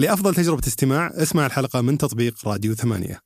لأفضل 0.00 0.34
تجربة 0.34 0.66
استماع 0.66 1.10
اسمع 1.14 1.46
الحلقة 1.46 1.80
من 1.80 1.98
تطبيق 1.98 2.48
راديو 2.48 2.74
ثمانية. 2.74 3.20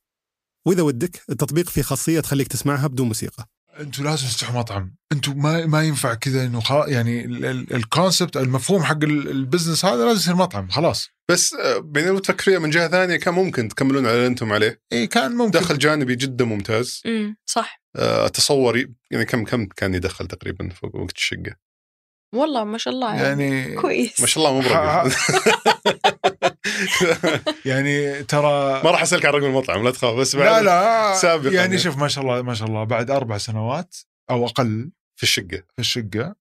وإذا 0.66 0.82
ودك 0.82 1.22
التطبيق 1.30 1.70
فيه 1.70 1.82
خاصية 1.82 2.20
تخليك 2.20 2.48
تسمعها 2.48 2.86
بدون 2.86 3.06
موسيقى. 3.08 3.46
أنتوا 3.80 4.04
لازم 4.04 4.26
تفتحوا 4.26 4.58
مطعم. 4.58 4.94
أنتوا 5.12 5.34
ما 5.34 5.66
ما 5.66 5.82
ينفع 5.82 6.14
كذا 6.14 6.44
إنه 6.46 6.60
خلاص 6.60 6.88
يعني 6.88 7.24
ال 7.74 7.82
concept 7.82 8.36
المفهوم 8.36 8.82
حق 8.82 9.02
ال- 9.04 9.30
ال 9.30 9.36
business 9.36 9.84
هذا 9.84 10.04
لازم 10.04 10.16
يصير 10.18 10.34
مطعم 10.34 10.68
خلاص. 10.68 11.08
بس 11.30 11.54
آه، 11.54 11.78
بين 11.78 12.06
لو 12.06 12.18
تفكريها 12.18 12.58
من 12.58 12.70
جهة 12.70 12.88
ثانية 12.88 13.16
كان 13.16 13.34
ممكن 13.34 13.68
تكملون 13.68 14.06
على 14.06 14.14
اللي 14.16 14.26
أنتم 14.26 14.52
عليه. 14.52 14.80
إي 14.92 15.06
كان 15.06 15.32
ممكن. 15.32 15.50
دخل 15.60 15.78
جانبي 15.78 16.16
جدا 16.16 16.44
ممتاز. 16.44 17.02
امم 17.06 17.36
صح. 17.46 17.82
آه، 17.96 18.26
اتصور 18.26 18.78
ي- 18.78 18.94
يعني 19.10 19.24
كم 19.24 19.44
كم 19.44 19.66
كان 19.66 19.94
يدخل 19.94 20.26
تقريبا 20.26 20.68
فوق 20.68 20.96
وقت 20.96 21.16
الشقة؟ 21.16 21.56
والله 22.34 22.64
ما 22.64 22.78
شاء 22.78 22.94
الله 22.94 23.14
يعني, 23.14 23.44
يعني 23.60 23.74
كويس. 23.74 24.20
ما 24.20 24.26
شاء 24.26 24.44
الله 24.48 24.60
مو 24.60 24.68
برقم 24.68 25.10
يعني 27.70 28.22
ترى 28.22 28.82
ما 28.84 28.90
راح 28.90 29.02
أسألك 29.02 29.26
عن 29.26 29.32
رقم 29.32 29.44
المطعم 29.44 29.84
لا 29.84 29.90
تخاف 29.90 30.14
بس 30.14 30.34
لا 30.34 30.44
بعد 30.44 30.62
لا 30.64 31.14
سابقاً 31.14 31.46
يعني 31.46 31.56
يعني. 31.56 31.78
شوف 31.78 31.98
ما 31.98 32.08
شاء 32.08 32.24
الله 32.24 32.42
ما 32.42 32.54
شاء 32.54 32.68
الله 32.68 32.84
بعد 32.84 33.10
أربع 33.10 33.38
سنوات 33.38 33.96
أو 34.30 34.46
أقل 34.46 34.90
في 35.16 35.22
الشقة. 35.22 35.62
في 35.74 35.78
الشقة 35.78 36.34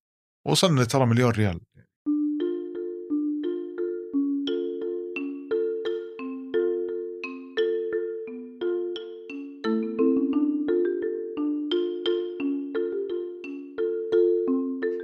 وصلنا 0.48 0.84
ترى 0.84 1.05
مليون 1.05 1.32
ريال. 1.32 1.59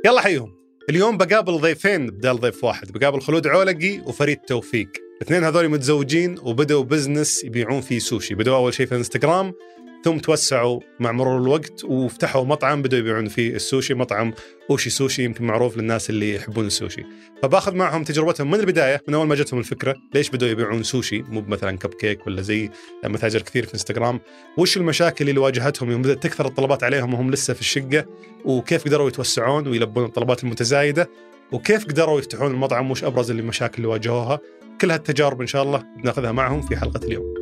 يلا 0.06 0.22
حيهم 0.22 0.59
اليوم 0.90 1.18
بقابل 1.18 1.58
ضيفين 1.58 2.08
بدال 2.08 2.40
ضيف 2.40 2.64
واحد. 2.64 2.92
بقابل 2.92 3.22
خلود 3.22 3.48
عولقي 3.48 4.00
وفريد 4.00 4.38
توفيق. 4.38 4.90
الاثنين 5.18 5.44
هذول 5.44 5.70
متزوجين 5.70 6.36
وبدأوا 6.44 6.84
business 6.84 7.44
يبيعون 7.44 7.82
فيه 7.82 8.00
سوشي 8.00 8.36
بدأوا 8.36 8.58
أول 8.58 8.74
شيء 8.74 8.86
في 8.86 8.96
انستغرام 8.96 9.54
ثم 10.04 10.18
توسعوا 10.18 10.80
مع 11.00 11.12
مرور 11.12 11.42
الوقت 11.42 11.84
وفتحوا 11.84 12.46
مطعم 12.46 12.82
بدأوا 12.82 13.00
يبيعون 13.00 13.28
فيه 13.28 13.56
السوشي 13.56 13.94
مطعم 13.94 14.34
أوشي 14.70 14.90
سوشي 14.90 15.24
يمكن 15.24 15.46
معروف 15.46 15.78
للناس 15.78 16.10
اللي 16.10 16.36
يحبون 16.36 16.66
السوشي. 16.66 17.04
فباخذ 17.44 17.76
معهم 17.76 18.04
تجربتهم 18.04 18.52
من 18.52 18.60
البداية 18.60 19.02
من 19.08 19.14
أول 19.14 19.28
ما 19.28 19.36
جتهم 19.36 19.60
الفكرة 19.60 19.96
ليش 20.14 20.30
بدأوا 20.30 20.52
يبيعون 20.52 20.84
سوشي؟ 20.84 21.22
مو 21.22 21.42
مثلا 21.42 21.78
كب 21.78 21.94
كيك 21.94 22.28
ولا 22.28 22.42
زي 22.42 22.70
متاجر 23.04 23.42
كثير 23.42 23.66
في 23.66 23.74
إنستغرام. 23.74 24.20
وش 24.58 24.78
المشاكل 24.78 25.30
اللي 25.30 25.40
واجهتهم 25.40 25.92
يوم 25.92 26.02
بدأت 26.02 26.24
تكثر 26.24 26.46
الطلبات 26.46 26.84
عليهم 26.84 27.14
وهم 27.14 27.32
لسه 27.32 27.54
في 27.54 27.62
الشقة؟ 27.62 28.06
وكيف 28.46 28.86
قدروا 28.86 29.08
يتوسعون 29.08 29.68
ويلبون 29.68 30.06
الطلبات 30.06 30.44
المتزايدة؟ 30.44 31.10
وكيف 31.52 31.86
قدروا 31.86 32.20
يفتحون 32.20 32.52
المطعم؟ 32.52 32.92
وش 32.92 33.04
أبرز 33.04 33.32
المشاكل 33.32 33.76
اللي 33.78 33.88
واجهوها؟ 33.88 34.40
كل 34.82 34.92
هالتجارب 34.92 35.42
إن 35.42 35.48
شاء 35.48 35.64
الله 35.64 35.84
بناخذها 36.04 36.32
معهم 36.32 36.62
في 36.62 36.78
حلقة 36.78 37.06
اليوم. 37.06 37.34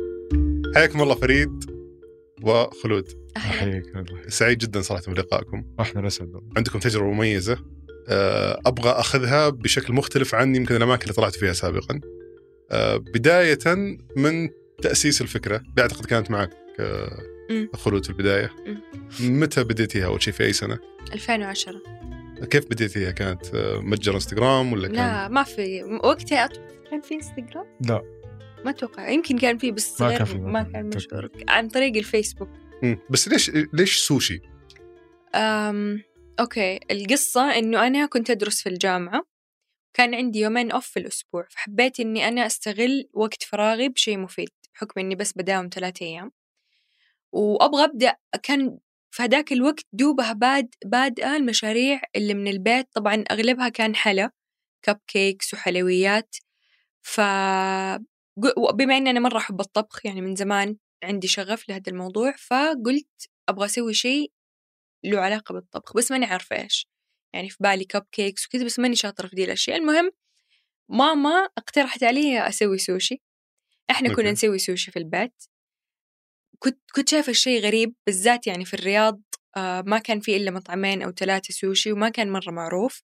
حياكم 0.74 1.02
الله 1.02 1.14
فريد. 1.14 1.77
وخلود. 2.42 3.08
أهلاً. 3.36 3.52
حياك 3.52 3.86
الله 3.96 4.28
سعيد 4.28 4.58
جدا 4.58 4.80
صراحة 4.80 5.02
بلقائكم. 5.06 5.64
إحنا 5.80 6.00
الاسد 6.00 6.40
عندكم 6.56 6.78
تجربة 6.78 7.12
مميزة. 7.12 7.58
آه، 8.08 8.60
أبغى 8.66 8.90
أخذها 8.90 9.48
بشكل 9.48 9.92
مختلف 9.92 10.34
عن 10.34 10.56
يمكن 10.56 10.76
الأماكن 10.76 11.02
اللي 11.02 11.14
طلعت 11.14 11.36
فيها 11.36 11.52
سابقا. 11.52 12.00
آه، 12.70 12.96
بداية 12.96 13.58
من 14.16 14.48
تأسيس 14.82 15.20
الفكرة 15.20 15.56
اللي 15.56 15.82
أعتقد 15.82 16.04
كانت 16.06 16.30
معك 16.30 16.50
آه،. 16.80 17.22
خلود 17.74 18.04
في 18.04 18.10
البداية. 18.10 18.50
متى 19.20 19.64
بديتيها 19.64 20.06
أول 20.06 20.22
شيء؟ 20.22 20.34
في 20.34 20.44
أي 20.44 20.52
سنة؟ 20.52 20.78
2010 21.12 21.82
كيف 22.50 22.64
بديتيها 22.64 23.10
كانت 23.10 23.40
متجر 23.82 24.14
إنستغرام 24.14 24.72
ولا 24.72 24.88
كان؟ 24.88 24.96
لا 24.96 25.28
ما 25.28 25.42
في 25.42 25.84
وقتها 26.04 26.48
كان 26.90 27.00
في 27.00 27.14
إنستغرام؟ 27.14 27.66
لا. 27.80 28.17
ما 28.64 28.70
أتوقع. 28.70 29.08
يمكن 29.08 29.38
كان 29.38 29.58
في 29.58 29.70
بس 29.70 30.00
ما 30.00 30.16
كان 30.16 30.24
في، 30.24 30.38
ما 30.38 30.62
ما 30.62 30.62
كان. 30.62 30.90
مشهور. 30.96 31.30
عن 31.48 31.68
طريق 31.68 31.96
الفيسبوك. 31.96 32.48
مم. 32.82 32.98
بس 33.10 33.28
ليش 33.28 33.50
ليش 33.72 33.98
سوشي؟ 33.98 34.40
أم... 35.34 36.02
okay. 36.40 36.80
القصة 36.90 37.58
إنه 37.58 37.86
أنا 37.86 38.06
كنت 38.06 38.30
أدرس 38.30 38.62
في 38.62 38.68
الجامعة. 38.68 39.22
كان 39.94 40.14
عندي 40.14 40.38
يومين 40.40 40.70
off 40.70 40.86
في 40.86 40.98
الأسبوع. 40.98 41.46
فحبيت 41.50 42.00
إني 42.00 42.28
أنا 42.28 42.46
أستغل 42.46 43.08
وقت 43.12 43.42
فراغي 43.42 43.88
بشيء 43.88 44.18
مفيد. 44.18 44.48
بحكم 44.74 45.00
إني 45.00 45.14
بس 45.14 45.32
بداوم 45.36 45.68
ثلاثة 45.74 46.06
أيام. 46.06 46.32
وأبغى 47.32 47.84
أبدأ 47.84 48.16
كان 48.42 48.78
في 49.10 49.22
هذاك 49.22 49.52
الوقت 49.52 49.86
دوبها 49.92 50.32
باد 50.32 50.74
بادئة 50.84 51.36
المشاريع 51.36 52.00
اللي 52.16 52.34
من 52.34 52.48
البيت. 52.48 52.86
طبعا 52.92 53.24
أغلبها 53.30 53.68
كان 53.68 53.96
حلا. 53.96 54.30
cupcakes 54.82 55.54
وحلويات. 55.54 56.36
ف 57.02 57.20
ق- 58.44 58.70
بما 58.70 58.96
إني 58.96 59.10
أنا 59.10 59.20
مرة 59.20 59.36
أحب 59.38 59.60
الطبخ 59.60 60.06
يعني 60.06 60.20
من 60.20 60.36
زمان 60.36 60.76
عندي 61.04 61.28
شغف 61.28 61.68
لهذا 61.68 61.82
الموضوع 61.88 62.32
فقلت 62.36 63.28
أبغى 63.48 63.64
أسوي 63.66 63.94
شيء 63.94 64.32
له 65.04 65.20
علاقة 65.20 65.52
بالطبخ 65.52 65.96
بس 65.96 66.10
ماني 66.10 66.24
عارفة 66.26 66.62
إيش. 66.62 66.88
يعني 67.34 67.48
في 67.50 67.56
بالي 67.60 67.84
cupcakes 67.84 68.46
وكذا 68.46 68.64
بس 68.64 68.78
ماني 68.78 68.96
شاطرة 68.96 69.26
في 69.26 69.36
دي 69.36 69.44
الأشياء. 69.44 69.76
المهم 69.76 70.10
ماما 70.90 71.48
اقترحت 71.58 72.02
علي 72.02 72.48
أسوي 72.48 72.78
سوشي 72.78 73.22
إحنا 73.90 74.14
كنا. 74.14 74.32
نسوي 74.32 74.58
سوشي 74.58 74.90
في 74.90 74.98
البيت. 74.98 75.44
كنت 76.58 76.78
كنت 76.94 77.08
شايفة 77.08 77.30
الشيء 77.30 77.60
غريب 77.62 77.94
بالذات 78.06 78.46
يعني 78.46 78.64
في 78.64 78.74
الرياض 78.74 79.20
آه 79.56 79.82
ما 79.86 79.98
كان 79.98 80.20
في 80.20 80.36
إلا 80.36 80.50
مطعمين 80.50 81.02
أو 81.02 81.10
ثلاثة 81.10 81.54
سوشي 81.54 81.92
وما 81.92 82.08
كان 82.08 82.30
مرة 82.32 82.50
معروف. 82.50 83.02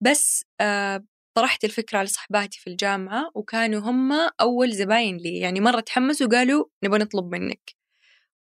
بس 0.00 0.44
آه 0.60 1.04
طرحت 1.34 1.64
الفكرة 1.64 1.98
على 1.98 2.06
صحباتي 2.06 2.60
في 2.60 2.70
الجامعة 2.70 3.30
وكانوا 3.34 3.80
هم 3.80 4.12
أول 4.40 4.72
زباين 4.72 5.16
لي 5.16 5.38
يعني 5.38 5.60
مرة 5.60 5.80
تحمسوا 5.80 6.26
وقالوا 6.26 6.64
نبغى 6.84 6.98
نطلب 6.98 7.34
منك 7.34 7.74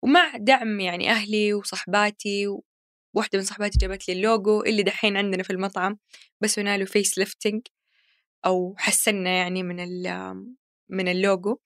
ومع 0.03 0.37
دعم 0.37 0.81
يعني 0.81 1.11
أهلي 1.11 1.55
وصحباتي 1.55 2.47
واحدة 3.15 3.39
من 3.39 3.45
صحباتي 3.45 3.79
جابت 3.79 4.09
لي 4.09 4.15
اللوجو 4.15 4.63
اللي 4.63 4.83
دحين 4.83 5.17
عندنا 5.17 5.43
في 5.43 5.51
المطعم 5.51 5.99
بس 6.41 6.59
له 6.59 6.85
face 6.85 7.19
lifting 7.19 7.63
أو 8.47 8.75
حسنا 8.79 9.31
يعني 9.31 9.63
من 9.63 9.81
ال- 9.81 10.47
من 10.89 11.09
اللوجو 11.09 11.59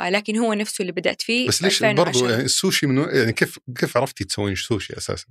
آه، 0.00 0.10
لكن 0.10 0.36
هو 0.36 0.52
نفسه 0.52 0.82
اللي 0.82 0.92
بدأت 0.92 1.22
فيه 1.22 1.48
بس 1.48 1.62
ليش 1.62 1.84
2010. 1.84 2.04
برضو 2.04 2.28
يعني 2.28 2.42
السوشي 2.44 2.86
من 2.86 3.08
يعني 3.16 3.32
كيف 3.32 3.58
كيف 3.78 3.96
عرفتي 3.96 4.24
تسوين 4.24 4.54
سوشي 4.54 4.96
أساسا؟ 4.96 5.26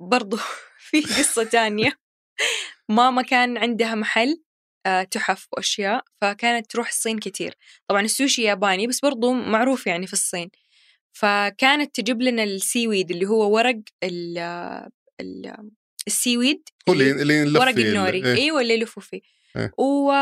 برضو 0.00 0.36
في 0.90 1.00
قصة 1.00 1.44
تانية 1.44 1.92
ماما 2.90 3.22
كان 3.22 3.58
عندها 3.58 3.94
محل 3.94 4.42
آه، 4.86 5.02
تحف 5.02 5.46
وأشياء 5.52 6.04
فكانت 6.20 6.70
تروح 6.70 6.88
الصين 6.88 7.18
كتير. 7.18 7.54
طبعا 7.88 8.00
السوشي 8.00 8.42
ياباني 8.42 8.86
بس 8.86 9.00
برضو 9.00 9.32
معروف 9.32 9.86
يعني 9.86 10.06
في 10.06 10.12
الصين. 10.12 10.50
فكانت 11.12 12.00
تجيب 12.00 12.22
لنا 12.22 12.44
ال 12.44 12.52
seaweed 12.52 13.10
اللي 13.10 13.26
هو 13.26 13.54
ورق 13.54 13.80
ال 14.04 14.38
ال 15.20 15.52
ال 16.06 16.14
seaweed 16.14 16.68
هو 16.88 16.92
اللي 16.92 17.10
اللي 17.42 17.58
ورق 17.58 17.78
النوري. 17.78 18.24
إيه. 18.24 18.34
أيوه 18.34 18.60
اللي 18.60 18.74
يلفوا 18.74 19.02
فيه. 19.02 19.20
إيه. 19.56 19.72
و... 19.78 20.12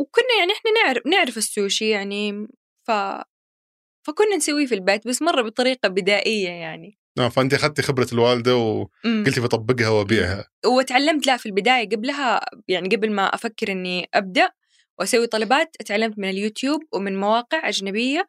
وكنا 0.00 0.34
يعني 0.38 0.52
إحنا 0.52 0.70
نعرف 0.70 1.06
نعرف 1.06 1.36
السوشي 1.36 1.88
يعني 1.88 2.46
ف 2.86 2.90
فكنا 4.06 4.36
نسويه 4.36 4.66
في 4.66 4.74
البيت 4.74 5.08
بس 5.08 5.22
مرة 5.22 5.42
بطريقة 5.42 5.88
بدائية 5.88 6.48
يعني. 6.48 6.98
آه 7.18 7.28
فانت 7.28 7.54
اخذتي 7.54 7.82
خبرة 7.82 8.06
الوالدة 8.12 8.56
وقلتي. 8.56 9.40
بطبقها 9.40 9.88
وأبيعها 9.88 10.48
وتعلمت 10.66 11.26
لا 11.26 11.36
في 11.36 11.46
البداية 11.46 11.88
قبلها 11.88 12.40
يعني 12.68 12.88
قبل 12.88 13.12
ما 13.12 13.34
أفكر 13.34 13.72
إني 13.72 14.08
أبدأ 14.14 14.50
وأسوي 14.98 15.26
طلبات 15.26 15.76
تعلمت 15.86 16.18
من 16.18 16.28
اليوتيوب 16.28 16.80
ومن 16.92 17.20
مواقع 17.20 17.68
أجنبية 17.68 18.26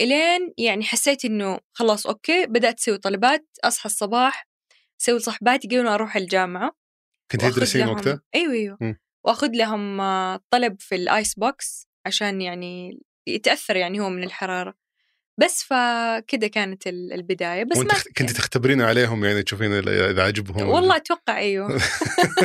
إلين 0.00 0.54
يعني 0.58 0.84
حسيت 0.84 1.24
إنه 1.24 1.58
خلاص 1.72 2.06
okay 2.06 2.46
بدأت 2.46 2.78
أسوي 2.78 2.98
طلبات 2.98 3.46
أصحى 3.64 3.86
الصباح 3.86 4.48
أسوي 5.00 5.16
لصحباتي 5.16 5.68
قبل 5.68 5.84
ما 5.84 5.94
أروح 5.94 6.16
الجامعة 6.16 6.72
كنت 7.32 7.44
تدرسين 7.44 7.88
وقتها؟ 7.88 8.20
أيوه 8.34 8.52
أيوه 8.52 8.78
مم. 8.80 9.00
وأخذ 9.24 9.50
لهم 9.52 9.98
طلب 10.50 10.76
في 10.80 10.94
ال 10.94 11.04
ice 11.04 11.34
box 11.34 11.88
عشان 12.06 12.40
يعني 12.40 13.00
يتأثر 13.26 13.76
يعني 13.76 14.00
هو 14.00 14.10
من 14.10 14.24
الحرارة 14.24 14.74
بس 15.40 15.62
فكده 15.62 16.46
كانت 16.46 16.86
ال- 16.86 17.12
البداية. 17.12 17.64
بس 17.64 17.76
وأنت 17.76 17.92
ما 17.92 17.98
كنت 18.18 18.30
تختبرين 18.30 18.82
عليهم 18.82 19.24
يعني 19.24 19.42
تشوفين 19.42 19.72
إذا 19.72 20.10
إذا 20.10 20.22
عجبهم 20.22 20.68
والله 20.68 20.96
أتوقع 20.96 21.38
أيوه. 21.38 21.80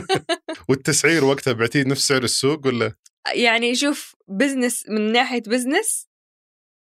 والتسعير 0.69 1.23
وقتها 1.25 1.53
بعتيه 1.53 1.83
نفس 1.83 2.07
سعر 2.07 2.23
السوق 2.23 2.67
ولا؟ 2.67 2.93
يعني 3.35 3.75
شوف 3.75 4.15
business 4.27 4.83
من 4.89 5.11
ناحية 5.11 5.41
business 5.41 6.07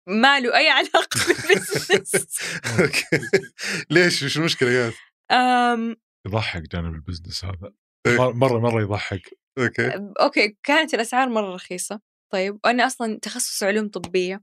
ما 0.08 0.40
له 0.40 0.56
أي 0.56 0.68
علاقة 0.68 1.20
بال 1.48 1.66
business 1.66 2.38
أوكي. 2.80 3.20
ليش؟ 3.90 4.22
وش 4.22 4.36
المشكلة 4.36 4.70
كانت؟ 4.70 4.94
أم. 5.32 5.96
يضحك 6.26 6.62
جانب 6.62 6.94
ال 6.94 7.00
business 7.00 7.44
هذا. 7.44 7.72
إيه. 8.06 8.16
مر- 8.18 8.32
مرة 8.32 8.58
مرة 8.58 8.82
يضحك. 8.82 9.38
okay. 9.58 9.90
okay 10.20 10.56
كانت 10.62 10.94
الأسعار 10.94 11.28
مرة 11.28 11.54
رخيصة. 11.54 12.00
طيب 12.32 12.58
وأنا 12.64 12.86
أصلا 12.86 13.18
تخصص 13.22 13.62
علوم 13.62 13.88
طبية. 13.88 14.42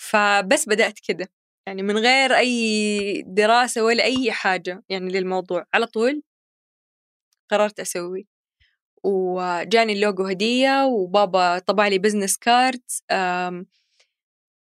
فبس 0.00 0.68
بدأت 0.68 0.98
كده. 1.08 1.30
يعني 1.66 1.82
من 1.82 1.98
غير 1.98 2.36
أي 2.36 3.24
دراسة 3.26 3.84
ولا 3.84 4.04
أي 4.04 4.32
حاجة 4.32 4.82
يعني 4.88 5.12
للموضوع. 5.12 5.66
على 5.74 5.86
طول 5.86 6.22
قررت 7.50 7.80
أسوي. 7.80 8.26
وجاني 9.04 9.92
اللوجو 9.92 10.24
هدية 10.24 10.84
وبابا 10.84 11.58
طبع 11.58 11.88
لي 11.88 11.98
business 11.98 12.36
card 12.36 12.82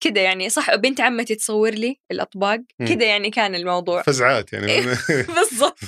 كده 0.00 0.20
يعني 0.20 0.50
صح 0.50 0.74
بنت 0.74 1.00
عمتي 1.00 1.34
تصور 1.34 1.70
لي 1.70 2.00
الأطباق. 2.10 2.60
كده 2.88 3.04
يعني 3.04 3.30
كان 3.30 3.54
الموضوع. 3.54 4.02
فزعات 4.02 4.52
يعني. 4.52 4.80
بالضبط. 5.36 5.78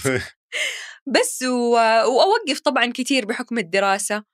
بس 1.17 1.43
و... 1.43 1.71
وأوقف 1.73 2.61
طبعا 2.61 2.93
كثير 2.95 3.27
بحكم 3.27 3.59
الدراسة. 3.59 4.25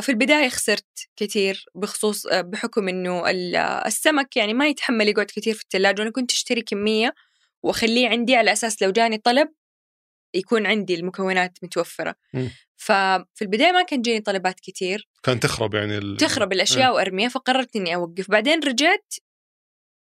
في 0.00 0.08
البداية 0.08 0.48
خسرت 0.48 1.08
كثير 1.16 1.64
بخصوص 1.74 2.26
آه، 2.26 2.40
بحكم 2.40 2.88
إنه 2.88 3.28
آه، 3.28 3.86
السمك 3.86 4.36
يعني 4.36 4.54
ما 4.54 4.68
يتحمل 4.68 5.08
يقعد 5.08 5.26
كثير 5.26 5.54
في 5.54 5.62
الثلاجة 5.62 6.00
وأنا 6.00 6.10
كنت 6.10 6.32
أشتري 6.32 6.62
كمية 6.62 7.14
وأخليه 7.62 8.08
عندي 8.08 8.36
على 8.36 8.52
أساس 8.52 8.82
لو 8.82 8.90
جاني 8.90 9.18
طلب 9.18 9.48
يكون 10.34 10.66
عندي 10.66 10.94
المكونات 10.94 11.58
متوفرة. 11.62 12.14
مم. 12.34 12.50
ففي 12.76 13.42
البداية 13.42 13.72
ما 13.72 13.82
كان 13.82 14.02
جيني 14.02 14.20
طلبات 14.20 14.60
كثير 14.60 15.08
كان 15.22 15.40
تخرب 15.40 15.74
يعني 15.74 15.98
ال... 15.98 16.16
تخرب 16.16 16.52
الأشياء 16.52 16.94
وأرميها 16.94 17.28
فقررت 17.28 17.76
إني 17.76 17.94
أوقف. 17.94 18.30
بعدين 18.30 18.60
رجعت 18.60 19.14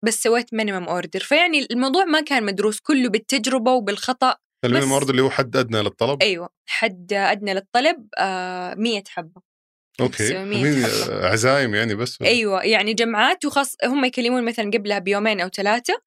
بس 0.05 0.23
سويت 0.23 0.55
minimum 0.55 0.85
order 0.85 1.21
فيعني 1.21 1.67
الموضوع 1.71 2.05
ما 2.05 2.21
كان 2.21 2.45
مدروس 2.45 2.81
كله 2.81 3.09
بالتجربة 3.09 3.73
وبالخطأ. 3.73 4.37
ال 4.65 4.68
minimum 4.68 4.93
order 4.93 5.11
اللي 5.11 5.23
هو 5.23 5.31
حد 5.31 5.57
أدنى 5.57 5.83
للطلب؟ 5.83 6.23
أيوه 6.23 6.49
حد 6.67 7.13
أدنى 7.13 7.55
للطلب 7.55 8.09
آه 8.19 8.75
100 8.75 9.03
حبة. 9.09 9.52
okay 10.01 10.29
700 10.29 10.63
مين- 10.65 10.87
حبة. 10.87 11.27
عزايم 11.27 11.75
يعني 11.75 11.95
بس 11.95 12.23
أيوه 12.23 12.63
يعني 12.65 12.95
جمعات 12.95 13.45
وخاص 13.45 13.77
هم 13.85 14.05
يكلمون 14.05 14.45
مثلا 14.45 14.71
قبلها 14.75 14.99
بيومين 14.99 15.41
أو 15.41 15.49
ثلاثة 15.49 16.03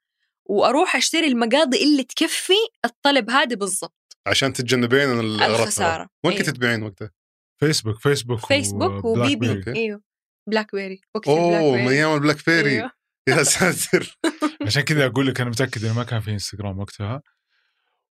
وأروح 0.46 0.96
أشتري 0.96 1.28
المقاضي 1.28 1.84
اللي 1.84 2.04
تكفي 2.04 2.54
الطلب 2.86 3.30
هذا 3.30 3.56
بالضبط 3.56 4.18
عشان 4.28 4.54
تتجنبين 4.54 5.12
الغرفة 5.20 5.64
الخسارة 5.64 6.10
وين 6.24 6.34
أيوة. 6.34 6.46
كنت 6.46 6.56
تبيعين 6.56 6.84
وقتها؟ 6.84 7.12
فيسبوك 7.60 8.00
فيسبوك 8.00 8.46
فيسبوك 8.46 9.18
بيري. 9.18 9.58
أوكي. 9.58 9.76
أيوه 9.76 10.02
بلاك 10.50 10.76
بيري 10.76 11.02
وقت 11.16 11.28
أوه 11.28 11.72
من 11.72 11.84
بيري 11.84 11.96
أيام 11.96 12.14
البلاك 12.16 12.46
بيري 12.46 12.70
أيوة. 12.72 12.92
يا 13.30 13.44
ساتر 13.44 14.18
عشان 14.68 14.82
كذا 14.82 15.06
أقول 15.06 15.28
لك 15.28 15.42
أنا 15.42 15.50
متأكد 15.50 15.86
إنه 15.86 15.94
ما 15.96 16.04
كان 16.04 16.22
في 16.22 16.32
انستغرام 16.32 16.80
وقتها 16.80 17.22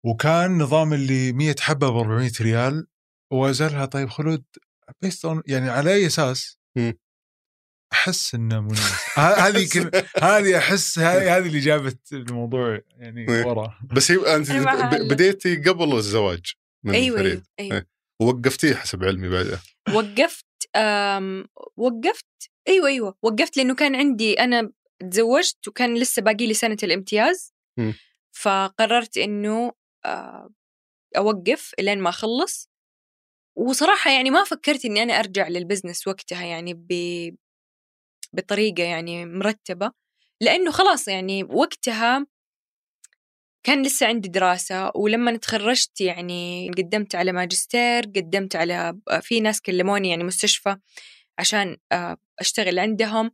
وكان 0.04 0.58
نظام 0.58 0.94
اللي 0.94 1.32
100 1.34 1.56
حبة 1.60 1.90
ب 1.90 1.96
400 1.96 2.32
ريال 2.42 2.88
وازلها 3.32 3.86
طيب 3.86 4.10
خلود 4.10 4.44
بيست 5.02 5.28
يعني 5.48 5.70
على 5.70 5.94
أي 5.94 6.08
أساس؟ 6.08 6.58
أحس 7.94 8.36
إنه 8.36 8.62
مناسب 8.62 8.96
هذه 9.16 9.70
كل- 9.74 9.92
هذه 10.24 10.58
أحس 10.58 11.00
هذه 11.00 11.38
هذه 11.38 11.46
اللي 11.48 11.60
جابت 11.60 12.14
الموضوع 12.14 12.80
يعني. 12.98 13.26
ورا 13.46 13.80
بس 13.94 14.12
هي 14.12 14.36
أنت. 14.36 14.52
بديتي 15.12 15.56
قبل 15.56 15.94
الزواج 15.98 16.54
من 16.86 16.94
أيوه 16.96 17.18
فريد 17.18 17.32
أيوه, 17.32 17.44
أيوة. 17.60 17.76
إيه. 17.76 17.88
ووقفتيه 18.22 18.76
حسب 18.76 19.04
علمي 19.04 19.30
بعدها 19.30 19.62
وقفت 19.96 20.46
آم 20.76 21.46
وقفت 21.78 22.26
أيوه 22.68 22.88
أيوه 22.88 23.18
وقفت 23.22 23.58
لأنه 23.58 23.76
كان 23.76 23.96
عندي 23.96 24.34
أنا 24.40 24.72
تزوجت 25.12 25.68
وكان 25.68 25.98
لسه 25.98 26.22
باقي 26.22 26.48
لي 26.48 26.54
سنة 26.54 26.78
الامتياز. 26.84 27.54
فقررت 28.32 29.18
إنه 29.18 29.72
آه، 30.06 30.50
أوقف 31.18 31.72
لين 31.80 32.00
ما 32.00 32.10
أخلص 32.10 32.70
وصراحة 33.56 34.12
يعني 34.12 34.30
ما 34.30 34.44
فكرت 34.44 34.86
إني 34.86 35.04
أنا 35.04 35.20
أرجع 35.20 35.48
للبزنس 35.48 36.08
وقتها 36.08 36.46
يعني 36.46 36.74
ب 36.74 36.90
بطريقة 38.34 38.84
يعني 38.84 39.26
مرتبة 39.26 39.92
لأنه 40.42 40.72
خلاص 40.72 41.08
يعني 41.08 41.44
وقتها 41.44 42.26
كان 43.64 43.84
لسه 43.84 44.08
عندي 44.08 44.30
دراسة 44.30 44.92
ولما 44.96 45.38
تخرجت 45.38 46.02
يعني 46.02 46.72
قدمت 46.78 47.16
على 47.16 47.32
ماجستير 47.32 48.04
قدمت 48.04 48.56
على 48.56 48.98
في 49.22 49.40
ناس 49.40 49.62
كلموني 49.62 50.10
يعني 50.10 50.24
مستشفى 50.24 50.76
عشان 51.40 51.78
آه، 51.92 52.18
أشتغل 52.40 52.80
عندهم. 52.80 53.32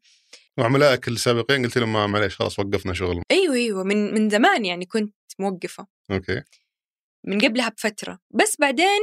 وعملائك 0.58 1.08
السابقين 1.08 1.66
قلت 1.66 1.78
لهم 1.78 1.94
ما 1.94 2.08
معليش 2.08 2.36
خلاص 2.36 2.60
وقفنا 2.60 2.94
شغل 2.94 3.22
أيوة 3.32 3.56
أيوة 3.56 3.84
من 3.84 4.14
من 4.14 4.30
زمان 4.30 4.66
يعني 4.66 4.86
كنت 4.86 5.16
موقفة. 5.40 5.88
أوكي. 6.12 6.44
من 7.24 7.40
قبلها 7.42 7.70
بفترة. 7.70 8.20
بس 8.32 8.58
بعدين 8.60 9.00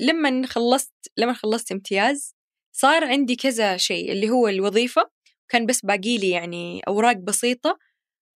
لما 0.00 0.46
خلصت 0.46 0.92
لما 1.16 1.32
خلصت 1.32 1.72
امتياز 1.72 2.34
صار 2.72 3.04
عندي 3.04 3.36
كذا 3.36 3.76
شيء 3.76 4.12
اللي 4.12 4.30
هو 4.30 4.48
الوظيفة 4.48 5.10
كان 5.48 5.66
بس 5.66 5.80
باقي 5.86 6.18
لي 6.18 6.30
يعني 6.30 6.80
أوراق 6.88 7.16
بسيطة 7.16 7.78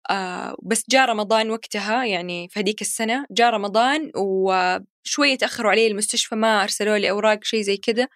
آه 0.10 0.56
بس 0.64 0.84
جاء 0.90 1.10
رمضان 1.10 1.52
وقتها 1.52 2.06
يعني 2.06 2.50
في 2.50 2.60
هذيك 2.60 2.82
السنة 2.82 3.26
جاء 3.32 3.50
رمضان 3.50 4.12
وشوية 4.16 5.38
تأخروا 5.38 5.72
علي 5.72 5.88
المستشفى 5.88 6.36
ما 6.36 6.64
أرسلوا 6.64 6.98
لي 6.98 7.10
أوراق 7.10 7.44
شيء 7.44 7.62
زي 7.62 7.78
كذا. 7.78 8.08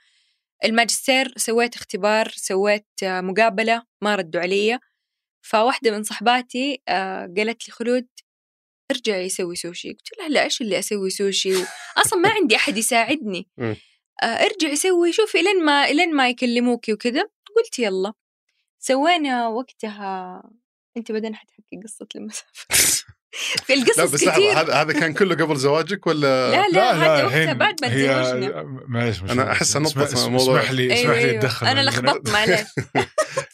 الماجستير 0.66 1.34
سويت 1.38 1.76
اختبار 1.76 2.30
سويت 2.36 2.88
آه 3.04 3.22
مقابلة 3.22 3.84
ما 4.02 4.16
ردوا 4.16 4.42
علي. 4.42 4.80
فواحدة 5.42 5.92
من 5.92 6.04
صحباتي 6.04 6.82
آه 6.88 7.22
قالت 7.38 7.68
لي 7.70 7.74
خلود 7.74 8.08
ارجعي 8.92 9.30
سوي 9.30 9.56
سوشي 9.56 9.90
قلت 9.90 10.20
لها 10.20 10.30
لا 10.30 10.44
إيش 10.44 10.62
اللي 10.62 10.80
أسوي 10.80 11.10
سوشي. 11.10 11.54
أصلا 11.98 12.20
ما 12.20 12.30
عندي 12.30 12.56
أحد 12.56 12.78
يساعدني. 12.78 13.48
آه 14.24 14.26
ارجعي 14.26 14.76
سوي. 14.76 15.12
شوفي 15.14 15.42
لين 15.42 15.66
ما 15.66 15.88
لين 15.92 16.16
ما 16.16 16.30
يكلموكي 16.30 16.94
وكذا. 16.94 17.22
قلت 17.56 17.80
يلا. 17.80 18.14
سوينا 18.80 19.48
وقتها. 19.48 20.44
أنت 20.98 21.12
بعدين 21.12 21.36
حتحكي 21.36 21.80
قصة 21.86 22.08
المسافة. 22.16 22.66
في 23.66 23.74
القصص 23.74 24.00
لا 24.00 24.06
بس 24.06 24.26
كثير 24.26 24.52
لحظة 24.52 24.62
هذا 24.62 24.74
هذا 24.74 24.94
كان 25.00 25.14
كله 25.14 25.36
قبل 25.36 25.56
زواجك 25.58 26.08
ولا؟ 26.08 26.52
لا 26.52 26.68
لا, 26.70 26.94
هذا 26.94 27.24
وقتها 27.26 27.54
بعد 27.54 27.76
ما 27.82 27.88
تزوجنا. 27.88 28.64
معليش 28.88 29.22
مش- 29.24 29.32
أنا 29.32 29.52
أحس 29.52 29.76
أنطط 29.76 29.90
اسمح- 29.98 30.02
اسمح- 30.04 30.26
الموضوع. 30.26 30.60
اسمح 30.60 30.72
لي 30.72 30.84
أيوة 30.84 30.94
اسمح 31.02 31.12
لي 31.16 31.20
أيوة. 31.30 31.40
اتدخل 31.40 31.68
أنا 31.68 31.80
عندنا. 31.80 31.92
لخبطت 31.92 32.30
معلش 32.30 32.62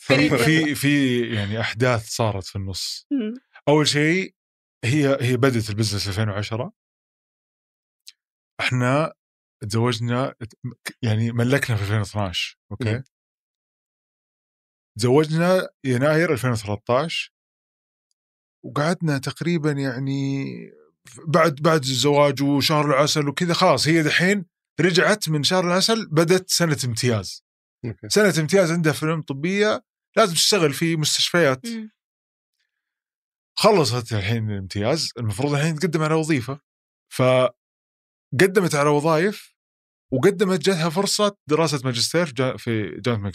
في 0.07 0.75
في 0.75 1.22
يعني 1.36 1.60
أحداث 1.60 2.10
صارت 2.10 2.45
في 2.45 2.56
النص. 2.56 3.07
أول 3.68 3.88
شيء 3.88 4.33
هي 4.86 5.18
هي 5.22 5.38
بدأت 5.38 5.69
ال 5.69 5.74
business 5.74 6.07
2010 6.07 6.74
إحنا 8.60 9.13
تزوجنا 9.69 10.36
يعني 11.01 11.31
ملكنا 11.31 11.75
في 11.75 11.81
2012 11.81 12.57
okay 12.72 12.94
مم. 12.94 13.04
تزوجنا 15.00 15.69
يناير 15.83 16.33
2013 16.33 17.33
وقعدنا 18.66 19.18
تقريبا 19.18 19.72
يعني 19.72 20.45
بعد 21.28 21.56
بعد 21.56 21.80
الزواج 21.83 22.44
وشهر 22.44 22.86
العسل 22.86 23.28
وكذا 23.28 23.54
خلاص 23.54 23.88
هي 23.88 24.04
دحين 24.04 24.45
رجعت 24.80 25.30
من 25.30 25.44
شهر 25.44 25.68
العسل 25.68 26.07
بدت 26.12 26.50
سنة 26.50 26.78
امتياز. 26.86 27.45
سنة 28.07 28.33
امتياز 28.39 28.72
عندها 28.72 28.94
في 28.94 29.04
العلوم 29.04 29.19
الطبيه 29.19 29.83
لازم 30.18 30.33
تشتغل 30.33 30.74
في 30.74 30.95
مستشفيات 30.95 31.66
مم. 31.66 31.92
خلصت 33.61 34.13
الحين 34.13 34.51
الامتياز 34.51 35.11
المفروض 35.18 35.53
الحين 35.53 35.75
تقدم 35.75 36.01
على 36.01 36.13
وظيفة 36.13 36.59
فقدمت 37.13 38.75
على 38.75 38.89
وظائف 38.89 39.56
وقدمت 40.13 40.59
جاتها 40.59 40.89
فرصة 40.89 41.37
دراسة 41.49 41.81
ماجستير 41.85 42.25
في 42.25 42.33
جا- 42.33 42.57
في 42.57 43.01
جامعة 43.01 43.31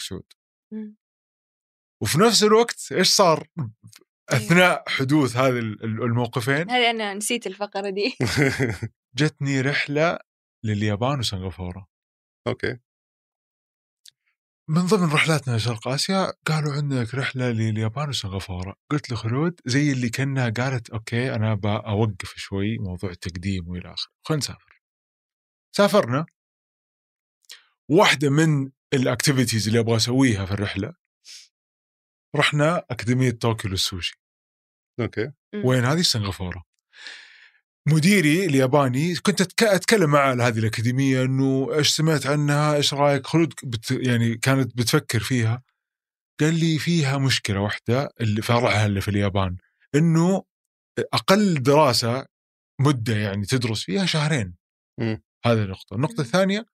مم. 0.73 0.95
وفي 2.03 2.17
نفس 2.19 2.43
الوقت 2.43 2.91
إيش 2.91 3.07
صار؟ 3.07 3.47
أثناء 4.29 4.83
حدوث 4.89 5.35
هذه 5.35 5.59
ال- 5.59 5.83
ال- 5.83 6.03
الموقفين. 6.03 6.69
هذه 6.69 6.89
أنا 6.89 7.13
نسيت 7.13 7.47
الفقرة 7.47 7.89
دي. 7.89 8.17
جتني 9.17 9.61
رحلة 9.61 10.19
لليابان 10.65 11.19
وسنغافورة. 11.19 11.87
أوكي. 12.47 12.77
من 14.69 14.81
ضمن 14.81 15.13
رحلاتنا 15.13 15.55
لشرق 15.55 15.87
اسيا 15.87 16.33
قالوا 16.45 16.73
عندك 16.73 17.15
رحلة 17.15 17.49
لليابان 17.51 18.09
وسنغافورة. 18.09 18.75
قلت 18.91 19.11
لخلود 19.11 19.59
زي 19.65 19.91
اللي 19.91 20.09
كأنها 20.09 20.49
قالت 20.49 20.89
okay 20.89 21.35
أنا 21.35 21.53
بوقف 21.53 22.33
شوي 22.35 22.77
موضوع 22.77 23.09
التقديم 23.09 23.67
وإلى 23.67 23.93
آخره. 23.93 24.11
خلينا 24.27 24.39
نسافر. 24.39 24.81
سافرنا. 25.75 26.25
واحدة 27.89 28.29
من 28.29 28.71
ال 28.93 29.00
activities 29.00 29.67
اللي 29.67 29.79
أبغى 29.79 29.95
أسويها 29.95 30.45
في 30.45 30.51
الرحلة 30.51 30.93
رحنا 32.35 32.85
أكاديمية 32.89 33.31
طوكيو 33.31 33.71
للسوشي. 33.71 34.21
okay. 34.99 35.31
وين 35.65 35.85
هذه؟ 35.85 36.01
سنغافورة. 36.01 36.63
مديري 37.87 38.45
الياباني 38.45 39.15
كنت 39.15 39.41
أتكلم 39.63 40.09
معه 40.09 40.29
على 40.29 40.43
هذه 40.43 40.59
الأكاديمية 40.59 41.23
إنه 41.23 41.69
إيش 41.73 41.89
سمعت 41.89 42.27
عنها 42.27 42.75
إيش 42.75 42.93
رأيك؟ 42.93 43.27
خلود 43.27 43.53
بت 43.63 43.91
يعني 43.91 44.37
كانت 44.37 44.77
بتفكر 44.77 45.19
فيها. 45.19 45.63
قال 46.39 46.59
لي 46.59 46.79
فيها 46.79 47.17
مشكلة 47.17 47.59
واحدة 47.59 48.09
اللي 48.21 48.41
فرعها 48.41 48.85
اللي 48.85 49.01
في 49.01 49.07
اليابان 49.07 49.57
إنه 49.95 50.43
أقل 51.13 51.63
دراسة 51.63 52.25
مدة 52.81 53.15
يعني 53.15 53.45
تدرس 53.45 53.83
فيها 53.83 54.05
شهرين. 54.05 54.55
هذه 55.45 55.63
النقطة. 55.63 55.95
النقطة. 55.95 56.21
الثانية 56.21 56.65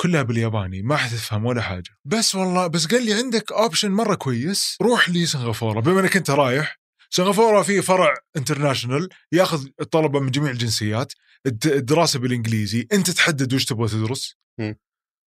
كلها 0.00 0.22
بالياباني 0.22 0.82
ما 0.82 0.96
حتفهم 0.96 1.44
ولا 1.44 1.62
حاجة. 1.62 1.90
بس 2.04 2.34
والله 2.34 2.66
بس 2.66 2.86
قال 2.86 3.06
لي 3.06 3.14
عندك 3.14 3.52
اوبشن 3.52 3.90
مرة 3.90 4.14
كويس 4.14 4.76
روح 4.82 5.08
لي 5.08 5.26
سنغافوره 5.26 5.80
بما 5.80 6.00
إنك 6.00 6.16
أنت 6.16 6.30
رايح 6.30 6.83
سنغافورة 7.16 7.62
في 7.62 7.82
فرع 7.82 8.14
انترناشونال 8.36 9.08
ياخذ 9.32 9.66
الطلبة 9.80 10.20
من 10.20 10.30
جميع 10.30 10.50
الجنسيات 10.50 11.12
الد- 11.46 11.66
الدراسة 11.66 12.18
بالإنجليزي 12.18 12.86
أنت 12.92 13.10
تحدد 13.10 13.54
وش 13.54 13.64
تبغى 13.64 13.88
تدرس. 13.88 14.36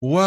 و... 0.05 0.21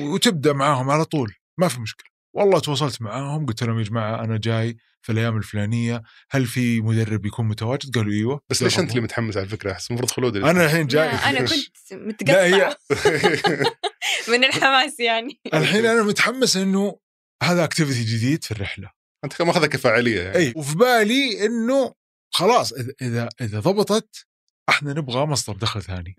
وتبدأ 0.00 0.52
معاهم 0.52 0.90
على 0.90 1.04
طول 1.04 1.34
ما 1.58 1.68
في 1.68 1.80
مشكلة. 1.80 2.10
والله 2.36 2.58
تواصلت 2.60 3.02
معاهم 3.02 3.46
قلت 3.46 3.62
لهم 3.62 3.78
يا 3.78 3.82
جماعة 3.84 4.24
أنا 4.24 4.36
جاي 4.36 4.76
في 5.02 5.12
الأيام 5.12 5.36
الفلانية 5.36 6.02
هل 6.30 6.46
في 6.46 6.80
مدرب 6.80 7.26
يكون 7.26 7.48
متواجد؟ 7.48 7.94
قالوا 7.94 8.12
أيوه. 8.12 8.40
بس 8.50 8.62
ليش 8.62 8.78
أنت 8.78 8.90
اللي. 8.90 9.00
متحمس 9.00 9.36
على 9.36 9.44
الفكرة؟ 9.44 9.72
أحس 9.72 9.90
المفروض 9.90 10.10
خلود 10.10 10.36
أنا 10.36 10.64
الحين 10.64 10.86
جاي. 10.86 11.08
أنا 11.08 11.40
كنت 11.40 11.92
متقطعه 11.92 12.76
من 14.32 14.44
الحماس 14.44 15.00
يعني. 15.00 15.40
الحين 15.54 15.86
أنا 15.86 16.02
متحمس 16.02 16.56
إنه 16.56 16.98
هذا 17.42 17.64
activity 17.64 18.04
جديد 18.16 18.44
في 18.44 18.50
الرحلة. 18.50 18.99
أنت 19.24 19.42
ماخذها 19.42 19.66
كفعالية 19.66 20.20
يعني. 20.22 20.36
اي 20.36 20.52
وفي 20.56 20.76
بالي 20.76 21.46
إنه 21.46 21.94
خلاص 22.30 22.72
إذا 23.02 23.28
إذا 23.40 23.60
ضبطت 23.60 24.26
إحنا 24.68 24.92
نبغى 24.92 25.26
مصدر 25.26 25.56
دخل 25.56 25.82
ثاني. 25.82 26.16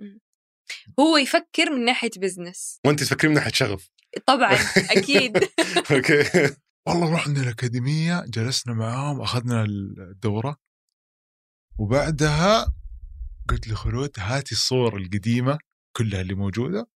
هو 1.00 1.18
يفكر 1.18 1.70
من 1.70 1.86
ناحية 1.86 2.12
business 2.18 2.80
وأنت 2.86 3.04
تفكرين 3.04 3.32
من 3.34 3.38
ناحية 3.38 3.52
شغف. 3.52 3.90
طبعا 4.26 4.54
أكيد. 4.98 5.38
okay. 5.92 6.56
والله 6.88 7.14
رحنا 7.14 7.42
الأكاديمية 7.42 8.26
جلسنا 8.28 8.74
معاهم 8.74 9.22
أخذنا 9.22 9.64
الدورة. 9.64 10.58
وبعدها 11.80 12.74
قلت 13.50 13.68
لخلود 13.68 14.12
هاتي 14.18 14.52
الصور 14.52 14.98
القديمة 14.98 15.60
كلها 15.96 16.22
اللي 16.22 16.34
موجودة 16.34 16.88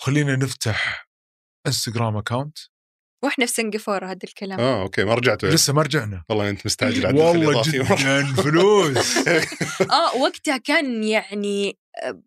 وخلينا 0.00 0.36
نفتح 0.36 1.08
انستغرام 1.66 2.16
account 2.16 2.58
وإحنا 3.22 3.46
في 3.46 3.52
سنغافورة 3.52 4.06
هذا 4.06 4.18
الكلام. 4.24 4.60
آه 4.60 4.82
okay 4.82 5.04
ما 5.04 5.14
رجعتوا 5.14 5.48
لسه 5.48 5.72
ما 5.72 5.82
رجعنا. 5.82 6.24
والله 6.28 6.50
أنت 6.50 6.66
مستعجل 6.66 7.06
والله. 7.06 7.62
جدا 7.62 8.24
فلوس. 8.42 9.16
آه 9.92 10.16
وقتها 10.16 10.56
كان 10.56 11.04
يعني 11.04 11.78
آه، 12.02 12.22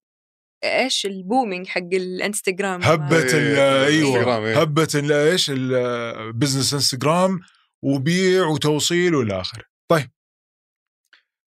إيش 0.63 1.05
ال 1.05 1.13
booming 1.13 1.67
حق 1.67 1.81
الإنستغرام؟ 1.93 2.83
هبة 2.83 3.17
ال- 3.33 3.59
أيوه. 3.85 4.47
إيه. 4.47 4.61
هبة 4.61 4.87
ال- 4.95 5.11
إيش 5.11 5.49
ال 5.53 5.66
business 5.66 6.73
انستغرام 6.73 7.39
وبيع 7.81 8.45
وتوصيل 8.45 9.15
والى 9.15 9.41
آخره. 9.41 9.63
طيب. 9.91 10.11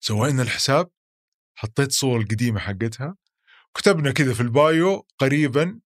سوينا 0.00 0.42
الحساب 0.42 0.90
حطيت 1.58 1.92
صور 1.92 2.20
القديمه 2.20 2.60
حقتها 2.60 3.16
كتبنا 3.74 4.12
كذا 4.12 4.34
في 4.34 4.40
البايو 4.40 5.06
قريبا 5.18 5.80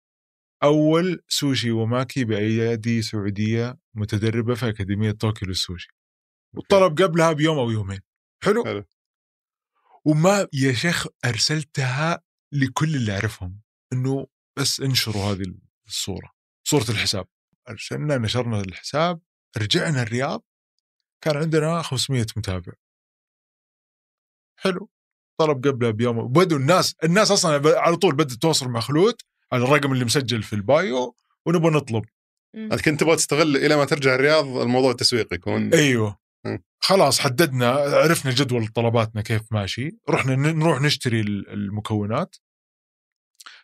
أول 0.63 1.23
سوشي 1.29 1.71
وماكي 1.71 2.25
بأيادي 2.25 3.03
سعودية 3.03 3.79
متدربة 3.95 4.55
في 4.55 4.69
أكاديمية 4.69 5.13
طوكيو 5.13 5.49
للسوشي 5.49 5.89
والطلب 6.55 7.03
قبلها 7.03 7.33
بيوم 7.33 7.59
أو 7.59 7.71
يومين. 7.71 8.01
حلو؟ 8.43 8.65
حلو. 8.65 8.85
وما 10.05 10.49
يا 10.53 10.73
شيخ 10.73 11.07
أرسلتها 11.25 12.23
لكل 12.53 12.95
اللي 12.95 13.13
أعرفهم 13.13 13.61
إنه 13.93 14.27
بس 14.57 14.81
انشروا 14.81 15.23
هذه 15.23 15.55
الصورة 15.87 16.33
صورة 16.65 16.91
الحساب. 16.91 17.27
أرسلنا 17.69 18.19
نشرنا 18.19 18.61
الحساب 18.61 19.21
رجعنا 19.59 20.03
الرياض 20.03 20.45
كان 21.21 21.37
عندنا 21.37 21.83
500 21.83 22.27
متابع. 22.37 22.73
حلو. 24.59 24.91
طلب 25.41 25.67
قبلها 25.67 25.91
بيوم 25.91 26.19
وبدوا 26.19 26.59
الناس 26.59 26.97
الناس 27.05 27.31
أصلا 27.31 27.79
على 27.79 27.97
طول 27.97 28.15
بدأت 28.15 28.33
تتواصل 28.33 28.69
مع 28.69 28.81
خلود 28.81 29.15
على 29.53 29.65
الرقم 29.65 29.93
اللي 29.93 30.05
مسجل 30.05 30.43
في 30.43 30.53
البايو 30.53 31.17
ونبغى 31.47 31.71
نطلب. 31.71 32.05
كنت 32.85 33.01
تبغى 33.01 33.17
تستغل 33.17 33.57
إلى 33.57 33.77
ما 33.77 33.85
ترجع 33.85 34.15
الرياض 34.15 34.47
الموضوع 34.47 34.91
التسويقي 34.91 35.37
يكون. 35.37 35.75
أيوه. 35.75 36.19
مم. 36.45 36.63
خلاص 36.79 37.21
حددنا 37.21 37.71
عرفنا 37.71 38.33
جدول 38.33 38.67
طلباتنا 38.67 39.23
كيف 39.23 39.43
ماشي. 39.51 39.99
رحنا 40.11 40.37
نروح 40.37 40.81
نشتري 40.81 41.21
ال- 41.21 41.51
المكونات. 41.53 42.37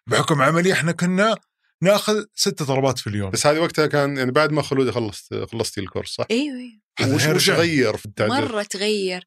بحكم 0.07 0.43
عملي 0.43 0.73
إحنا 0.73 0.93
كنا 0.93 1.37
ناخذ 1.83 2.25
ست 2.35 2.62
طلبات 2.62 2.99
في 2.99 3.07
اليوم. 3.07 3.31
بس 3.31 3.47
هذه 3.47 3.59
وقتها 3.59 3.87
كان 3.87 4.17
يعني 4.17 4.31
بعد 4.31 4.53
ما 4.53 4.62
خلود 4.62 4.91
خلصت 4.91 5.35
خلصتي 5.35 5.81
الكورس 5.81 6.09
صح؟ 6.09 6.27
أيوه 6.31 6.57
أيوه. 7.01 7.15
وش 7.15 7.23
وش 7.23 7.27
رجع. 7.29 7.55
غير 7.55 7.97
في 7.97 8.07
التعديل؟ 8.07 8.35
مرة 8.35 8.62
تغير. 8.62 9.25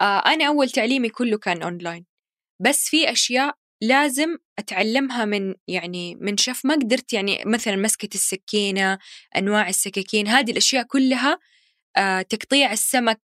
آه 0.00 0.18
أنا 0.18 0.48
أول 0.48 0.70
تعليمي 0.70 1.08
كله 1.08 1.38
كان 1.38 1.62
أونلاين. 1.62 2.06
بس 2.60 2.84
في 2.88 3.12
أشياء 3.12 3.54
لازم 3.82 4.36
أتعلمها 4.58 5.24
من 5.24 5.54
يعني 5.68 6.14
من 6.14 6.36
شف 6.36 6.64
ما 6.64 6.74
قدرت 6.74 7.12
يعني 7.12 7.42
مثلا 7.46 7.76
مسكة 7.76 8.14
السكينة 8.14 8.98
أنواع 9.36 9.68
السكاكين 9.68 10.28
هذه 10.28 10.50
الأشياء 10.50 10.82
كلها 10.84 11.38
آه 11.96 12.22
تقطيع 12.22 12.72
السمك 12.72 13.20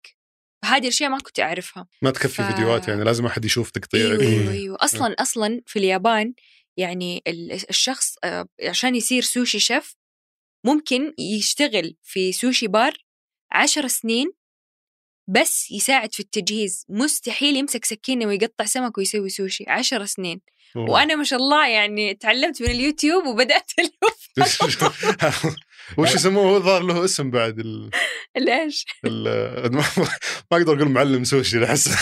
هذه 0.64 0.82
الأشياء 0.82 1.10
ما 1.10 1.18
كنت 1.18 1.40
أعرفها. 1.40 1.86
ما 2.02 2.10
تكفي 2.10 2.42
ف- 2.42 2.46
فيديوهات 2.46 2.88
يعني 2.88 3.04
لازم 3.04 3.26
أحد 3.26 3.44
يشوف 3.44 3.70
تقطيع. 3.70 4.00
أيوه 4.06 4.20
إيه. 4.20 4.28
أيوه 4.40 4.52
أيوه. 4.52 4.76
أصلا 4.80 5.14
أصلا 5.18 5.62
في 5.66 5.78
اليابان 5.78 6.34
يعني 6.76 7.22
ال- 7.26 7.52
الشخص 7.70 8.14
آه، 8.24 8.46
عشان 8.64 8.94
يصير 8.96 9.22
sushi 9.22 9.58
chef 9.60 9.94
ممكن 10.66 11.14
يشتغل 11.18 11.96
في 12.02 12.32
sushi 12.32 12.66
bar 12.66 13.04
عشر 13.52 13.88
سنين 13.88 14.32
بس 15.34 15.70
يساعد 15.70 16.14
في 16.14 16.20
التجهيز. 16.20 16.86
مستحيل 16.88 17.56
يمسك 17.56 17.84
سكينة 17.84 18.26
ويقطع 18.26 18.64
سمك 18.64 18.98
ويسوي 18.98 19.28
سوشي. 19.28 19.64
عشر 19.68 20.04
سنين. 20.04 20.40
وأنا 20.76 21.14
ما 21.14 21.24
شاء 21.24 21.38
الله 21.38 21.68
يعني 21.68 22.14
تعلمت 22.14 22.62
من 22.62 22.70
اليوتيوب 22.70 23.26
وبدأت 23.26 23.70
ألف 23.78 24.28
وش 25.98 26.14
يسموه؟ 26.14 26.44
هو 26.44 26.56
الظاهر 26.56 26.82
له 26.82 27.04
اسم 27.04 27.30
بعد 27.30 27.58
ال... 27.58 27.90
ليش 28.36 28.86
ال... 29.04 29.24
ما 29.76 29.84
ما 30.52 30.58
أقدر 30.58 30.76
أقول 30.76 30.88
معلم 30.88 31.24
سوشي 31.24 31.64
أحس. 31.64 31.88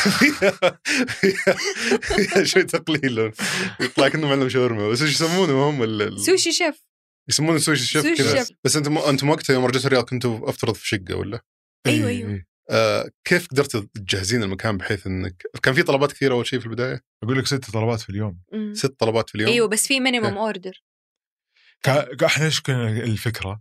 شوي 2.51 2.63
تقليل. 2.63 3.33
يطلع 3.81 4.09
كأنه 4.09 4.27
معلم 4.27 4.49
شاورما. 4.49 4.89
بس 4.89 5.03
إيش 5.03 5.11
يسمونه؟ 5.11 5.69
هم 5.69 5.83
ال... 5.83 6.21
sushi 6.21 6.52
chef. 6.52 6.85
يسمونه 7.29 7.59
sushi 7.59 7.87
chef 7.87 8.02
سوشي 8.03 8.23
كذا. 8.23 8.45
شيف. 8.45 8.57
بس 8.65 8.77
أنتم 8.77 8.99
أنتم 8.99 9.31
وقتها 9.31 9.55
يوم 9.55 9.65
رجعتوا 9.65 9.87
الرياض 9.87 10.05
كنتوا 10.05 10.51
افترض 10.51 10.75
في 10.75 10.89
شقة 10.89 11.15
ولا؟ 11.15 11.41
أيوة، 11.87 12.09
إيه، 12.09 12.17
أيوة. 12.17 12.31
إيه. 12.31 12.50
آه 12.71 13.11
كيف 13.25 13.47
قدرت 13.49 13.77
تجهزين 13.77 14.43
المكان 14.43 14.77
بحيث 14.77 15.07
إنك 15.07 15.43
كان 15.62 15.75
في 15.75 15.83
طلبات 15.83 16.12
كثيرة 16.12 16.35
أول 16.35 16.47
شيء 16.47 16.61
في 16.61 16.67
البداية؟ 16.67 17.00
أقول 17.23 17.39
لك 17.39 17.47
ست 17.47 17.71
طلبات 17.71 18.00
في 18.00 18.11
اليوم 18.11 18.39
مم. 18.53 18.75
ست 18.75 18.95
طلبات 18.99 19.29
في 19.29 19.35
اليوم 19.35 19.50
أيوه 19.53 19.69
بس 19.69 19.87
في 19.87 20.00
minimum 20.00 20.33
إيه. 20.33 20.41
order 20.40 20.83
كا- 21.83 22.27
إحنا 22.27 22.45
إيش 22.47 22.61
كنا 22.61 22.89
الفكرة؟ 22.89 23.61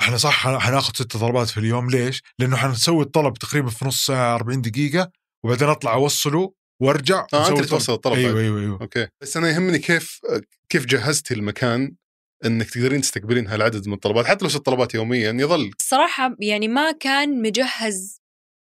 إحنا 0.00 0.16
صح 0.16 0.58
حناخذ 0.58 0.92
ست 0.94 1.16
طلبات 1.16 1.48
في 1.48 1.58
اليوم 1.60 1.90
ليش؟ 1.90 2.22
لأنه 2.38 2.56
حنسوي 2.56 3.04
الطلب 3.04 3.34
تقريبا 3.34 3.70
في 3.70 3.84
نص 3.84 4.06
ساعة 4.06 4.34
40 4.34 4.60
دقيقة 4.62 5.10
وبعدين 5.44 5.68
أطلع 5.68 5.94
أوصله 5.94 6.54
وأرجع 6.82 7.26
آه 7.34 7.38
أنت 7.40 7.48
اللي 7.48 7.60
طلب. 7.60 7.68
توصل 7.68 7.92
الطلب 7.92 8.12
أيوه. 8.14 8.40
أيوه 8.40 8.60
أيوه 8.60 8.80
أوكي 8.80 9.08
بس 9.22 9.36
أنا 9.36 9.50
يهمني 9.50 9.78
كيف 9.78 10.20
كيف 10.68 10.86
جهزتي 10.86 11.34
المكان 11.34 11.94
إنك 12.44 12.70
تقدرين 12.70 13.00
تستقبلين 13.00 13.46
هالعدد 13.46 13.86
من 13.88 13.92
الطلبات 13.94 14.26
حتى 14.26 14.44
لو 14.44 14.48
ست 14.50 14.56
طلبات 14.56 14.94
يوميا 14.94 15.30
يظل 15.32 15.70
الصراحة 15.80 16.36
يعني 16.40 16.68
ما 16.68 16.92
كان 16.92 17.42
مجهز 17.42 18.19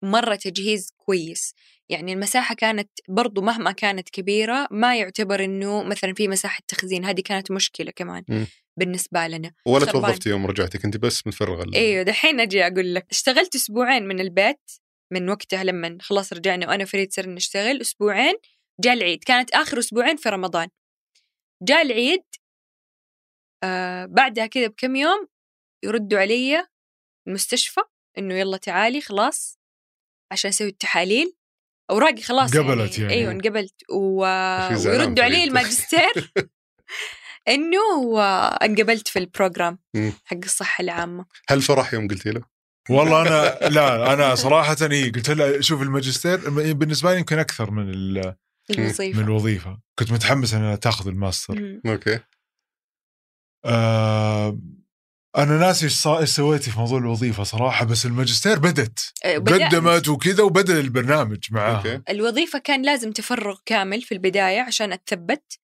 مرة 0.06 0.36
تجهيز 0.36 0.94
كويس. 0.98 1.54
يعني 1.90 2.14
المساحة 2.14 2.56
كانت 2.56 2.90
برضو 3.10 3.42
مهما 3.42 3.72
كانت 3.72 4.10
كبيرة 4.10 4.68
ما 4.72 4.98
يعتبر 4.98 5.44
إنه 5.44 5.84
مثلا 5.84 6.14
في 6.14 6.28
مساحة 6.28 6.64
تخزين 6.68 7.06
هذه 7.06 7.22
كانت 7.22 7.52
مشكلة 7.52 7.92
كمان 7.92 8.24
مم. 8.30 8.48
بالنسبة 8.78 9.28
لنا. 9.28 9.54
ولا. 9.66 9.86
توظفتي 9.86 10.30
يوم 10.30 10.46
رجعتي 10.46 10.78
كنت 10.78 10.98
بس 10.98 11.28
متفرغه 11.28 11.76
إيوه 11.76 12.04
دحين 12.04 12.40
أجي 12.40 12.68
أقول 12.68 12.96
لك. 12.96 13.06
اشتغلت 13.12 13.56
أسبوعين 13.56 14.08
من 14.08 14.20
البيت 14.20 14.72
من 15.14 15.30
وقتها 15.30 15.64
لما 15.64 15.98
خلاص 16.02 16.34
رجعنا 16.34 16.68
وأنا 16.70 16.86
فريد 16.86 17.14
صرنا 17.14 17.34
نشتغل 17.34 17.82
أسبوعين 17.82 18.34
جاء 18.80 18.94
العيد. 18.94 19.24
كانت 19.24 19.52
آخر 19.52 19.80
أسبوعين 19.80 20.16
في 20.16 20.30
رمضان. 20.30 20.68
جاء 21.64 21.82
العيد 21.82 22.24
آه 23.64 24.06
بعدها 24.06 24.46
كذا 24.46 24.68
بكم 24.68 24.96
يوم 24.96 25.28
يردوا 25.84 26.20
علي 26.20 26.68
المستشفى 27.28 27.82
إنه 28.18 28.34
يلا 28.34 28.58
تعالي 28.58 29.02
خلاص 29.02 29.60
عشان 30.32 30.50
أسوي 30.50 30.68
التحاليل 30.68 31.36
اوراقي 31.92 32.22
خلاص 32.22 32.56
انقبلت 32.56 33.00
يعني. 33.00 33.14
أيوه 33.14 33.32
انقبلت 33.32 33.74
و... 33.92 34.18
ويردوا 34.90 35.24
علي. 35.24 35.44
الماجستير 35.44 36.32
إنه 37.48 37.78
انقبلت 38.64 39.08
في 39.08 39.20
ال 39.20 39.27
program. 39.27 39.80
حق 40.26 40.38
الصحة 40.44 40.82
العامة 40.82 41.26
هل 41.50 41.62
فرح 41.62 41.94
يوم 41.94 42.08
قلتي 42.08 42.30
له؟ 42.30 42.42
والله 42.90 43.22
أنا 43.22 43.60
لا 43.76 44.14
أنا 44.14 44.36
صراحة 44.36 44.76
إي 44.92 45.10
قلت 45.10 45.30
له 45.30 45.62
شوف 45.62 45.82
الماجستير 45.82 46.50
بالنسبة 46.74 47.12
لي 47.14 47.20
يمكن 47.20 47.40
أكثر 47.40 47.72
من 47.72 47.90
ال- 47.90 48.36
من 48.70 48.80
الوظيفة 48.80 49.22
الوظيفة 49.22 49.80
كنت 50.00 50.12
متحمس 50.12 50.54
ان 50.54 50.80
تاخذ 50.80 51.08
ال 51.08 51.17
master. 51.17 51.80
okay 51.86 52.20
آه 53.66 54.60
أنا 55.38 55.58
ناسي 55.58 55.86
إيش 55.86 55.94
صا- 55.94 56.20
إيش 56.20 56.30
سويتي 56.30 56.72
في 56.72 56.80
موضوع 56.80 56.98
الوظيفة 57.00 57.44
صراحة 57.44 57.86
بس 57.86 58.06
الماجستير 58.06 58.60
بدت. 58.60 59.14
بدأت. 59.26 59.62
قدمت 59.76 60.08
وكذا 60.10 60.44
وبدأ 60.44 60.80
البرنامج 60.80 61.38
معاها. 61.52 61.78
okay. 61.78 62.02
الوظيفة 62.10 62.60
كان 62.60 62.82
لازم 62.82 63.12
تفرغ 63.12 63.58
كامل 63.66 64.02
في 64.02 64.12
البداية 64.14 64.62
عشان 64.62 64.92
أتثبت 64.94 65.60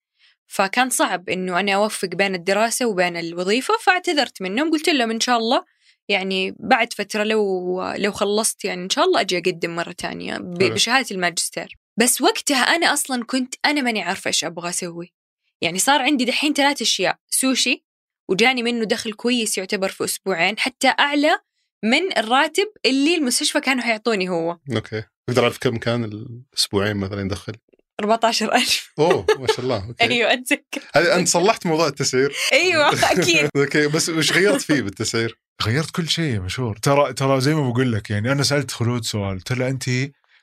فكان 0.46 0.90
صعب 0.90 1.28
إنه 1.28 1.60
أنا 1.60 1.74
أوفق 1.74 2.08
بين 2.08 2.34
الدراسة 2.34 2.86
وبين 2.86 3.16
الوظيفة 3.16 3.74
فاعتذرت 3.82 4.42
منهم 4.42 4.70
قلت 4.70 4.88
لهم 4.88 5.10
إن 5.10 5.20
شاء 5.20 5.38
الله 5.38 5.64
يعني 6.08 6.54
بعد 6.58 6.92
فترة 6.92 7.22
لو 7.24 7.82
لو 7.96 8.12
خلصت 8.12 8.64
يعني 8.64 8.84
إن 8.84 8.90
شاء 8.90 9.04
الله 9.04 9.20
أجي 9.20 9.38
أقدم 9.38 9.76
مرة 9.76 9.92
تانية 9.92 10.36
ب- 10.38 10.62
حلو. 10.62 10.74
بشهادة 10.74 11.06
الماجستير. 11.10 11.78
بس 11.96 12.20
وقتها 12.20 12.62
أنا 12.62 12.92
أصلا 12.92 13.24
كنت 13.24 13.54
أنا 13.64 13.80
ماني 13.82 14.02
عارفة 14.02 14.28
إيش 14.28 14.44
أبغى 14.44 14.68
أسوي. 14.68 15.12
يعني 15.60 15.78
صار 15.78 16.02
عندي 16.02 16.24
دحين 16.24 16.52
ثلاث 16.54 16.82
أشياء 16.82 17.16
سوشي 17.30 17.84
وجاني 18.28 18.62
منه 18.62 18.84
دخل 18.84 19.12
كويس 19.12 19.58
يعتبر 19.58 19.88
في 19.88 20.04
أسبوعين 20.04 20.58
حتى 20.58 20.88
أعلى 21.00 21.38
من 21.84 22.18
الراتب 22.18 22.68
اللي 22.86 23.14
المستشفى 23.14 23.60
كانوا 23.60 23.82
حيعطوني 23.82 24.28
هو. 24.28 24.58
أوكي. 24.74 25.02
تقدر 25.26 25.42
أعرف 25.42 25.58
كم 25.58 25.76
كان 25.76 26.04
الأسبوعين 26.04 26.96
مثلا 26.96 27.20
يدخل 27.20 27.52
14000 28.00 28.92
أوه 28.98 29.26
ما 29.38 29.46
شاء 29.46 29.60
الله. 29.60 29.88
أوكي. 29.88 30.04
أيوه 30.04 30.32
أتذكر. 30.32 30.82
هذه 30.94 31.14
أنت 31.14 31.28
صلحت 31.28 31.66
موضوع 31.66 31.86
التسعير. 31.86 32.36
أيوه 32.52 32.88
أكيد. 33.12 33.48
أوكي 33.56 33.86
بس 33.86 34.08
وش 34.08 34.32
غيرت 34.32 34.60
فيه 34.60 34.82
بالتسعير؟ 34.82 35.38
غيرت 35.62 35.90
كل 35.90 36.08
شيء 36.08 36.34
يا 36.34 36.40
مشهور. 36.40 36.76
ترى 36.76 37.12
ترى 37.12 37.40
زي 37.40 37.54
ما 37.54 37.70
بقول 37.70 37.92
لك 37.92 38.10
يعني 38.10 38.32
أنا 38.32 38.42
سألت 38.42 38.70
خلود 38.70 39.04
سؤال 39.04 39.36
قلت 39.38 39.52
لها 39.52 39.68
أنت 39.68 39.84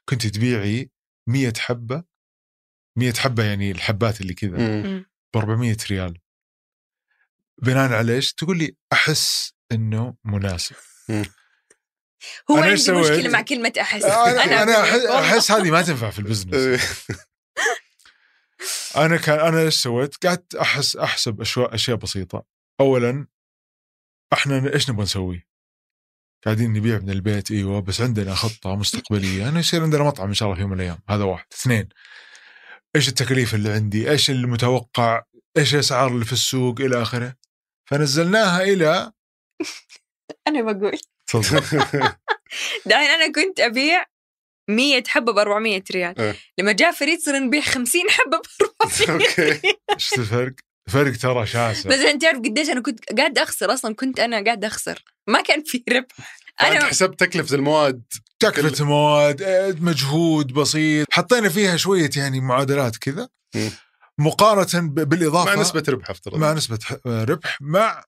كنت 0.10 0.28
تبيعي 0.28 0.90
100 1.28 1.54
حبة؟ 1.58 2.04
100 2.98 3.14
حبة 3.14 3.44
يعني 3.44 3.72
الحبات 3.72 4.22
اللي 4.22 4.34
كذا. 4.34 4.58
ب 5.34 5.38
400 5.38 5.78
ريال. 5.92 6.18
بناء 7.62 7.94
على 7.94 8.16
إيش؟ 8.16 8.34
تقول 8.34 8.58
لي 8.58 8.76
أحس 8.94 9.54
إنه 9.72 10.16
مناسب 10.24 10.76
هو 12.52 12.58
أنا 12.58 12.66
عندي 12.66 12.72
إيش؟ 12.72 12.90
مشكلة 12.90 13.30
مع 13.30 13.42
كلمة 13.42 13.74
أحس 13.82 14.04
أنا 14.04 14.64
أنا 14.64 14.74
أقول 14.74 15.08
أحس. 15.08 15.34
أحس 15.34 15.52
هذه 15.52 15.72
ما 15.72 15.82
تنفع 15.82 16.10
في 16.10 16.20
ال 16.20 16.23
business 16.23 16.54
إيه. 16.54 16.80
أنا 19.06 19.18
كان 19.18 19.40
أنا 19.40 19.62
إيش 19.62 19.76
سويت؟ 19.76 20.26
قعدت 20.26 20.56
أحس 20.56 20.96
أحسب 20.96 21.42
اشياء 21.42 21.76
أشياء 21.76 21.98
بسيطة 21.98 22.46
اولا 22.80 23.28
إحنا 24.34 24.74
إيش 24.74 24.90
نبغى 24.90 25.04
نسوي؟ 25.04 25.50
قاعدين 26.46 26.74
نبيع 26.74 27.00
من 27.00 27.10
البيت 27.10 27.52
إيوه 27.52 27.82
بس 27.82 28.02
عندنا 28.02 28.36
خطة 28.36 28.76
مستقبلية 28.76 29.50
إنه 29.50 29.60
يصير 29.60 29.84
عندنا 29.84 30.04
مطعم 30.04 30.28
إن 30.28 30.34
شاء 30.34 30.46
الله 30.48 30.56
في 30.56 30.62
يوم 30.62 30.70
من 30.70 30.76
الأيام 30.76 31.00
هذا 31.10 31.24
واحد 31.24 31.46
اثنين 31.54 31.90
إيش 32.96 33.08
التكاليف 33.08 33.56
اللي 33.56 33.72
عندي؟ 33.72 34.12
إيش 34.12 34.30
المتوقع؟ 34.30 35.24
إيش 35.58 35.74
الأسعار 35.74 36.08
اللي 36.12 36.26
في 36.26 36.34
السوق 36.34 36.82
إلى 36.82 37.02
آخره؟ 37.02 37.36
فنزلناها 37.90 38.64
إلى 38.64 39.12
أنا 40.48 40.72
بقول. 40.72 40.98
تفضل. 41.28 41.60
دحين 42.86 43.10
أنا 43.10 43.32
كنت 43.32 43.60
أبيع 43.60 44.06
100 44.70 45.04
حبة 45.08 45.32
ب 45.34 45.38
400 45.38 45.84
ريال. 45.92 46.20
إيه. 46.20 46.36
لما 46.58 46.72
جاء 46.72 46.92
فريد 46.92 47.20
صرنا 47.20 47.40
نبيع 47.40 47.62
50 47.62 48.02
حبة 48.10 48.38
ب 48.38 48.42
400 48.84 49.28
أوكي 49.28 49.78
إيش 49.94 50.14
الفرق؟ 50.14 50.54
فرق؟ 50.90 51.18
ترى 51.18 51.46
شاسع. 51.46 51.90
بس 51.90 52.00
أنت 52.00 52.22
تعرف 52.22 52.38
قديش 52.38 52.70
أنا 52.70 52.82
كنت 52.82 53.14
قاعد 53.18 53.38
أخسر 53.38 53.74
أصلا 53.74 53.96
كنت 53.96 54.20
أنا 54.20 54.44
قاعد 54.44 54.66
أخسر. 54.66 55.04
ما 55.28 55.42
كان 55.42 55.64
في 55.64 55.84
ربح. 55.90 56.16
انت 56.62 56.72
أنا 56.72 56.86
حسبت 56.86 57.20
تكلفة 57.20 57.56
المواد. 57.56 58.04
تكلفة 58.40 58.86
مواد 58.86 59.42
آه، 59.42 59.76
مجهود 59.80 60.54
بسيط. 60.54 61.08
حطينا 61.12 61.50
فيها 61.50 61.78
شوية 61.78 62.10
يعني 62.16 62.40
معادلات 62.42 62.98
كذا. 62.98 63.30
مم. 64.20 64.28
مقارنة 64.28 64.88
ب- 64.88 65.10
بالإضافة 65.10 65.56
مع 65.56 65.62
نسبة 65.62 65.84
ربح 65.90 66.10
افترض 66.10 66.36
مع 66.36 66.54
نسبة 66.54 66.80
ح- 66.84 66.96
ربح 67.08 67.58
مع 67.62 68.04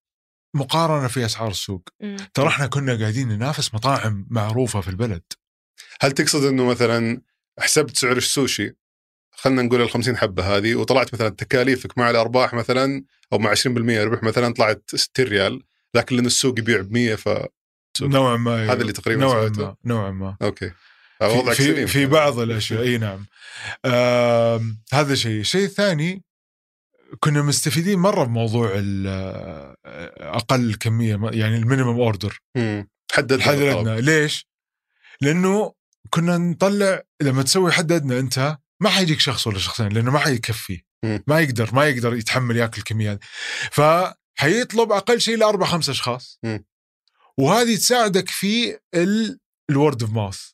مقارنة 0.54 1.08
في 1.08 1.26
أسعار 1.26 1.52
السوق. 1.52 1.90
ترى 2.34 2.48
إحنا 2.48 2.68
كنا 2.68 3.00
قاعدين 3.00 3.28
ننافس 3.28 3.74
مطاعم 3.74 4.28
معروفة 4.30 4.82
في 4.82 4.88
البلد 4.88 5.24
هل 6.02 6.12
تقصد 6.12 6.44
إنه 6.46 6.66
مثلا 6.66 7.22
حسبت 7.60 7.98
سعر 7.98 8.18
السوشي 8.18 8.76
خلينا 9.36 9.62
نقول 9.62 9.82
ال 9.82 9.90
50 9.90 10.18
حبة 10.18 10.58
هذه 10.58 10.76
وطلعت 10.76 11.14
مثلا 11.14 11.30
تكاليفك 11.30 11.98
مع 11.98 12.10
الأرباح 12.10 12.54
مثلا 12.54 13.04
أو 13.34 13.38
مع 13.40 13.54
20% 13.56 13.68
ربح 13.68 14.24
مثلا 14.24 14.54
طلعت 14.54 14.84
60 14.96 15.26
ريال 15.26 15.62
لكن 15.96 16.16
لأن 16.16 16.26
السوق 16.26 16.60
يبيع 16.60 16.82
ب 16.82 16.92
100 16.92 17.16
ف. 17.16 17.30
نوعا 18.02 18.38
ما 18.38 18.66
هذا 18.66 18.82
اللي 18.82 18.94
تقريبا 18.94 19.22
نوعا. 19.22 19.50
ما 19.50 19.76
نوعا 19.86 20.12
ما 20.12 20.38
أوكي 20.42 20.72
في, 21.22 21.54
في, 21.54 21.88
في 21.88 22.06
بعض 22.06 22.40
الأشياء 22.40 22.82
إي 22.82 22.98
نعم. 22.98 23.26
آم، 23.86 24.82
هذا 24.94 25.16
شيء. 25.16 25.40
الشيء 25.40 25.66
الثاني 25.66 26.24
كنا 27.20 27.42
مستفيدين 27.42 28.00
مرة 28.00 28.24
بموضوع 28.24 28.72
آه، 28.76 29.76
أقل 30.20 30.76
كمية 30.76 31.20
يعني 31.24 31.58
ال 31.58 31.63
minimum 31.63 32.00
order 32.00 32.40
الحد 33.32 33.32
الطلب. 33.32 33.62
الادنى 33.62 34.02
ليش؟ 34.02 34.48
لأنه 35.22 35.74
كنا 36.10 36.38
نطلع 36.38 37.02
لما 37.22 37.44
تسوي 37.44 37.72
حد 37.72 37.92
ادنى 37.92 38.20
أنت 38.20 38.58
ما 38.80 38.90
حيجيك 38.90 39.20
شخص 39.20 39.48
ولا 39.48 39.60
شخصين 39.60 39.88
لأنه 39.88 40.12
ما 40.12 40.20
حيكفي. 40.20 40.84
ما 41.28 41.40
يقدر 41.40 41.76
ما 41.76 41.86
يقدر 41.88 42.14
يتحمل 42.14 42.58
يأكل 42.58 42.82
كميات 42.82 43.20
فحيطلب 43.72 44.92
أقل 44.92 45.22
شيء 45.22 45.38
لأربع 45.38 45.66
خمس 45.66 45.90
أشخاص. 45.90 46.40
وهذه 47.38 47.76
تساعدك 47.76 48.30
في 48.30 48.78
الورد 49.70 50.02
اوف 50.04 50.12
ماوث 50.12 50.52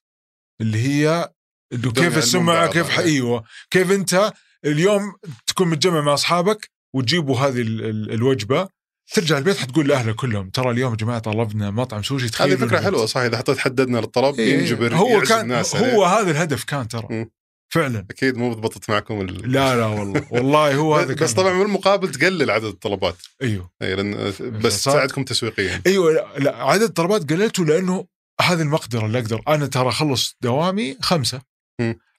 اللي 0.61 0.77
هي 0.77 1.31
بدون 1.73 1.91
كيف 1.91 2.01
يعلمون 2.03 2.19
السمعة 2.19 2.67
كيف. 2.67 2.99
أيوه. 2.99 3.43
كيف 3.71 3.91
أنت 3.91 4.33
اليوم 4.65 5.13
تكون 5.47 5.67
متجمع 5.67 6.01
مع 6.01 6.13
أصحابك 6.13 6.69
وتجيبوا 6.95 7.37
هذه 7.39 7.61
ال- 7.61 7.85
ال- 7.85 8.11
الوجبة 8.13 8.67
ترجع 9.13 9.37
البيت 9.37 9.57
حتقول 9.57 9.87
لأهلك 9.87 10.15
كلهم 10.15 10.49
ترى 10.49 10.71
اليوم 10.71 10.91
يا 10.91 10.97
جماعة 10.97 11.19
طلبنا 11.19 11.71
مطعم 11.71 12.03
سوشي 12.03 12.25
هذه 12.25 12.31
تخيلوا 12.31 12.67
فكره 12.67 12.79
حلوة 12.79 13.05
صح 13.05 13.21
إذا 13.21 13.37
حطيت 13.37 13.57
حددنا 13.57 13.97
للطلب 13.97 14.39
إيه، 14.39 14.53
ينجبر 14.59 14.95
هو 14.95 15.21
كان 15.21 15.39
الناس 15.41 15.75
هو 15.75 16.03
عليه. 16.03 16.21
هذا 16.21 16.31
الهدف 16.31 16.63
كان 16.63 16.87
ترى. 16.87 17.25
فعلا. 17.73 18.05
أكيد 18.11 18.37
مو 18.37 18.53
ضبطت 18.53 18.89
معكم 18.89 19.21
ال... 19.21 19.51
لا 19.51 19.75
لا 19.75 19.85
والله 19.85 20.25
والله 20.31 20.75
هو 20.75 20.95
هذا 20.95 21.13
بس 21.23 21.33
طبعا 21.33 21.59
بالمقابل 21.59 22.11
تقلل 22.11 22.51
عدد 22.51 22.65
الطلبات. 22.65 23.15
أيوه. 23.41 23.69
أي 23.81 23.95
لأن 23.95 24.33
بس 24.63 24.83
تساعدكم 24.83 25.23
تسويقيا. 25.23 25.81
أيوه 25.87 26.11
لا, 26.13 26.27
لا 26.37 26.63
عدد 26.63 26.83
الطلبات 26.83 27.29
قللته 27.33 27.65
لأنه 27.65 28.05
هذه 28.41 28.61
المقدرة 28.61 29.05
اللي 29.05 29.19
أقدر 29.19 29.41
أنا 29.47 29.65
ترى 29.65 29.89
أخلص 29.89 30.37
دوامي 30.41 30.97
خمسة. 31.01 31.41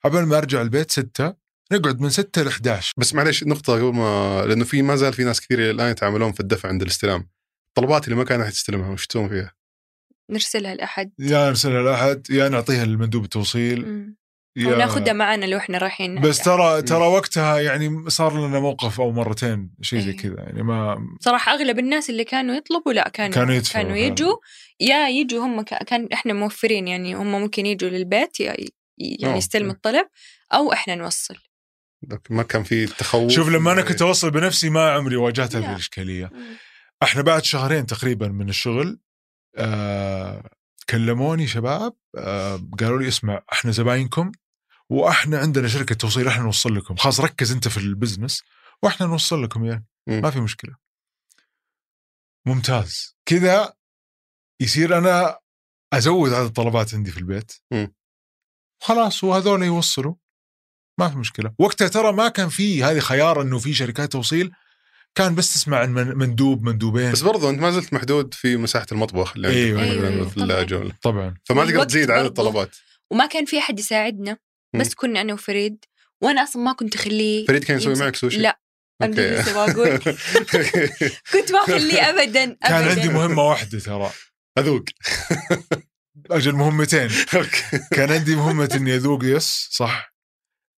قبل 0.04 0.22
ما 0.22 0.38
أرجع 0.38 0.62
البيت 0.62 0.90
ستة 0.90 1.34
نقعد 1.72 2.00
من 2.00 2.10
6 2.10 2.42
ل 2.42 2.48
11 2.48 2.92
بس 2.96 3.14
معليش 3.14 3.44
نقطة 3.44 3.72
قبل 3.72 3.94
ما 3.96 4.44
لأنه 4.46 4.64
في 4.64 4.82
ما 4.82 4.96
زال 4.96 5.12
في 5.12 5.24
ناس 5.24 5.40
كثير 5.40 5.58
إلى 5.58 5.70
الآن 5.70 5.90
يتعاملون 5.90 6.32
في 6.32 6.40
الدفع 6.40 6.68
عند 6.68 6.82
الاستلام. 6.82 7.28
الطلبات 7.68 8.04
اللي 8.04 8.16
ما 8.16 8.24
كان 8.24 8.40
أحد 8.40 8.52
يستلمها 8.52 8.90
وش 8.90 9.06
تسوون 9.06 9.28
فيها؟ 9.28 9.54
نرسلها 10.30 10.74
لأحد 10.74 11.12
يا 11.18 11.48
نرسلها 11.48 11.82
لأحد 11.82 12.26
يا 12.30 12.48
نعطيها 12.48 12.84
للمندوب 12.84 13.24
التوصيل 13.24 13.86
مم. 13.86 14.16
وناخذها 14.66 15.12
معنا 15.12 15.44
لو 15.44 15.58
إحنا 15.58 15.78
رايحين 15.78 16.20
بس 16.20 16.38
ترى 16.38 16.82
ترى. 16.82 16.98
وقتها 17.06 17.60
يعني 17.60 18.10
صار 18.10 18.46
لنا 18.46 18.60
موقف 18.60 19.00
أو 19.00 19.12
مرتين 19.12 19.70
شيء 19.82 20.00
زي 20.00 20.10
إيه. 20.10 20.16
كذا 20.16 20.34
يعني 20.38 20.62
ما 20.62 21.06
صراحة 21.20 21.52
أغلب 21.52 21.78
الناس 21.78 22.10
اللي 22.10 22.24
كانوا 22.24 22.54
يطلبوا 22.54 22.92
لا 22.92 23.08
كانوا 23.08 23.34
كانوا 23.34 23.54
يدفعوا 23.54 23.84
كانوا. 23.84 23.96
يجوا 23.96 24.36
يا 24.80 25.08
يجوا 25.08 25.46
هم 25.46 25.62
ك- 25.62 25.84
كان 25.84 26.08
إحنا 26.12 26.32
موفرين 26.32 26.88
يعني 26.88 27.14
هم 27.14 27.32
ممكن 27.32 27.66
يجوا 27.66 27.90
للبيت 27.90 28.40
يعني. 28.40 28.68
يستلموا 29.38 29.72
الطلب 29.72 30.06
أو 30.54 30.72
إحنا 30.72 30.94
نوصل 30.94 31.34
ما 32.30 32.42
كان 32.42 32.62
في 32.62 32.86
تخوف 32.86 33.32
شوف 33.32 33.48
لما 33.48 33.72
أنا 33.72 33.82
كنت 33.82 34.02
أوصل 34.02 34.30
بنفسي 34.30 34.70
ما 34.70 34.90
عمري 34.90 35.16
واجهت 35.16 35.56
هذه 35.56 35.62
لا. 35.62 35.72
الإشكالية 35.72 36.30
إحنا 37.02 37.22
بعد 37.22 37.44
شهرين 37.44 37.86
تقريبا 37.86 38.28
من 38.28 38.48
الشغل 38.48 38.98
آه 39.56 40.50
كلموني 40.90 41.46
شباب 41.46 41.92
آه 42.18 42.60
قالوا 42.80 42.98
لي 42.98 43.08
اسمع 43.08 43.42
إحنا 43.52 43.70
زباينكم 43.70 44.32
وإحنا 44.90 45.38
عندنا 45.38 45.68
شركة 45.68 45.94
توصيل 45.94 46.28
إحنا 46.28 46.42
نوصل 46.42 46.76
لكم. 46.76 46.96
خلاص 46.96 47.20
ركز 47.20 47.52
أنت 47.52 47.68
في 47.68 47.76
البزنس 47.76 48.42
وإحنا 48.82 49.06
نوصل 49.06 49.42
لكم 49.42 49.64
يعني 49.64 49.86
مم. 50.08 50.20
ما 50.20 50.30
في 50.30 50.40
مشكلة. 50.40 50.76
ممتاز. 52.46 53.16
كذا 53.26 53.74
يصير 54.60 54.98
أنا 54.98 55.38
أزود 55.92 56.32
عدد 56.32 56.46
الطلبات 56.46 56.94
عندي 56.94 57.10
في 57.10 57.18
البيت. 57.18 57.52
مم. 57.72 57.94
خلاص 58.82 59.24
وهذول 59.24 59.62
يوصلوا. 59.62 60.14
ما 61.00 61.08
في 61.08 61.16
مشكلة. 61.18 61.54
وقتها 61.58 61.88
ترى 61.88 62.12
ما 62.12 62.28
كان 62.28 62.48
في 62.48 62.84
هذه 62.84 62.98
خيار 62.98 63.42
إنه 63.42 63.58
في 63.58 63.74
شركات 63.74 64.12
توصيل. 64.12 64.52
كان 65.14 65.34
بس 65.34 65.54
تسمع 65.54 65.78
عن 65.78 65.90
من- 65.94 66.16
مندوب 66.18 66.62
مندوبين. 66.62 67.12
بس 67.12 67.20
برضو 67.22 67.50
أنت 67.50 67.60
ما 67.60 67.70
زلت 67.70 67.92
محدود 67.94 68.34
في 68.34 68.56
مساحة 68.56 68.86
المطبخ 68.92 69.32
اللي 69.36 69.48
عندك 69.48 69.58
أيوة، 69.58 69.82
أيوة، 69.82 70.08
أيوة. 70.08 70.20
والثلاجة 70.24 70.74
ولا- 70.78 70.94
طبعا. 71.02 71.34
فما 71.44 71.64
تقدر 71.64 71.84
تزيد 71.84 72.10
عدد. 72.10 72.24
الطلبات. 72.26 72.76
وما 73.10 73.26
كان 73.26 73.44
في 73.44 73.58
أحد 73.58 73.78
يساعدنا. 73.78 74.38
بس 74.76 74.94
كنا 74.94 75.20
أنا 75.20 75.32
وفريد 75.34 75.84
وأنا 76.22 76.42
أصلا 76.42 76.62
ما 76.62 76.72
كنت 76.72 76.94
أخليه 76.94 77.46
فريد 77.46 77.64
كان 77.64 77.76
يسوي 77.76 77.94
معك 77.94 78.16
سوشي؟ 78.16 78.38
لا 78.38 78.60
بقول 79.00 79.98
كنت 81.32 81.52
ما 81.52 81.58
أخليه 81.64 82.10
أبدا 82.10 82.42
أبدا. 82.44 82.56
كان 82.62 82.88
عندي 82.88 83.08
مهمة 83.08 83.42
واحدة 83.42 83.78
ترى. 83.78 84.10
أذوق. 84.58 84.84
أجل 86.30 86.52
مهمتين. 86.52 87.08
كان 87.90 88.12
عندي 88.12 88.36
مهمة 88.36 88.68
إني 88.74 88.96
أذوق 88.96 89.24
يس 89.24 89.68
صح. 89.70 90.14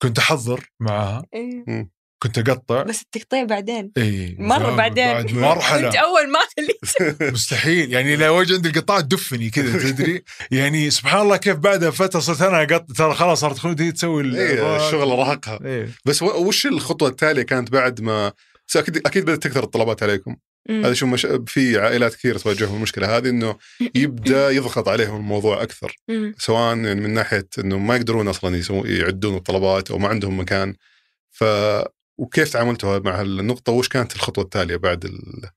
كنت 0.03 0.19
أحضر 0.19 0.71
معاها 0.81 1.25
إيه. 1.35 1.91
كنت 2.23 2.39
أقطع 2.39 2.83
بس 2.83 3.03
التقطيع 3.03 3.43
بعدين 3.45 3.93
إي 3.97 4.37
مرة 4.39 4.77
بعدين. 4.77 5.07
بعد 5.07 5.25
كنت 5.27 5.35
مرحلة 5.35 5.99
أول 5.99 6.31
ما 6.33 6.39
خليت 6.57 7.23
مستحيل 7.35 7.93
يعني 7.93 8.17
لو 8.17 8.39
وجه 8.39 8.55
عند 8.55 8.67
القطاع 8.67 9.01
تدفني 9.01 9.51
كذا 9.51 9.91
تدري 9.91 10.23
يعني 10.51 10.91
سبحان 10.91 11.21
الله 11.23 11.37
كيف 11.37 11.57
بعدها 11.57 11.91
فترة 11.91 12.21
صرت 12.21 12.43
أنا 12.43 12.63
اقطع 12.63 12.95
ترى 12.97 13.15
خلاص 13.15 13.41
صارت 13.41 13.59
خلود 13.59 13.83
هي 13.83 13.93
تسوي 13.93 14.23
ال- 14.23 14.37
إيه، 14.37 14.77
الشغل 14.87 15.09
راهقها. 15.09 15.59
إيه. 15.65 15.89
بس 16.05 16.23
وش 16.23 16.67
الخطوة 16.67 17.09
التالية 17.09 17.43
كانت 17.43 17.71
بعد 17.73 18.01
ما 18.01 18.33
أكيد 18.77 18.97
أكيد 19.07 19.25
بدأت 19.25 19.43
تكثر 19.43 19.65
الطلبات 19.65 20.03
عليكم 20.03 20.37
مم. 20.69 20.85
هذا 20.85 20.95
شو 20.95 21.07
مش... 21.07 21.27
في 21.47 21.79
عائلات 21.79 22.15
كثير 22.15 22.39
تواجههم 22.39 22.77
المشكلة 22.77 23.17
هذه 23.17 23.29
إنه 23.29 23.57
يبدأ 23.95 24.51
يضغط 24.57 24.89
عليهم 24.89 25.17
الموضوع 25.17 25.63
أكثر 25.63 25.97
مم. 26.09 26.35
سواء 26.39 26.77
يعني 26.77 27.01
من 27.01 27.15
ناحية 27.15 27.49
إنه 27.59 27.79
ما 27.79 27.97
يقدرون 27.97 28.29
أصلا 28.29 28.57
يسوون 28.57 28.91
يعدون 28.91 29.37
الطلبات 29.37 29.91
أو 29.91 29.99
ما 29.99 30.09
عندهم 30.09 30.41
مكان 30.41 30.75
ف 31.31 31.45
وكيف 32.21 32.53
تعاملتوا 32.53 32.99
مع 32.99 33.21
النقطه 33.21 33.73
وش 33.73 33.89
كانت 33.89 34.17
الخطوة 34.17 34.45
التالية 34.45 34.77
بعد 34.77 35.05
ال 35.05 35.51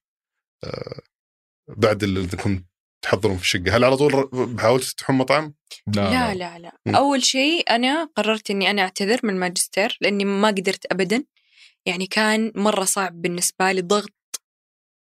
آه، 0.64 1.02
بعد 1.68 2.04
اللي 2.04 2.20
انكم 2.20 2.64
تحضرون 3.02 3.38
في 3.38 3.44
الشقة؟ 3.44 3.78
هل 3.78 3.84
على 3.84 3.98
طول 3.98 4.12
حاولتوا 4.60 4.88
تفتحون 4.88 5.16
مطعم؟ 5.16 5.54
لا 5.88 6.34
لا 6.34 6.60
لا. 6.60 6.78
م. 6.86 6.96
أول 6.96 7.24
شيء 7.24 7.70
أنا 7.70 8.10
قررت 8.16 8.52
إني 8.52 8.70
أنا 8.70 8.82
أعتذر 8.82 9.20
من 9.24 9.30
الماجستير 9.34 9.98
لأني 10.02 10.26
ما 10.26 10.48
قدرت 10.48 10.86
أبدا. 10.92 11.24
يعني 11.86 12.08
كان 12.08 12.52
مرة 12.56 12.84
صعب 12.84 13.22
بالنسبة 13.22 13.72
لي 13.72 13.82
ضغط 13.82 14.42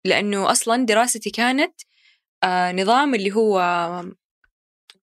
لأنه 0.04 0.50
أصلا 0.50 0.86
دراستي 0.86 1.30
كانت 1.30 1.80
آه 2.44 2.72
نظام 2.72 3.14
اللي 3.14 3.32
هو 3.32 3.60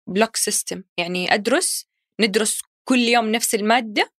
block 0.07 0.35
system 0.35 0.83
يعني 0.97 1.33
أدرس 1.33 1.87
ندرس 2.19 2.61
كل 2.83 2.99
يوم 2.99 3.31
نفس 3.31 3.55
المادة 3.55 4.13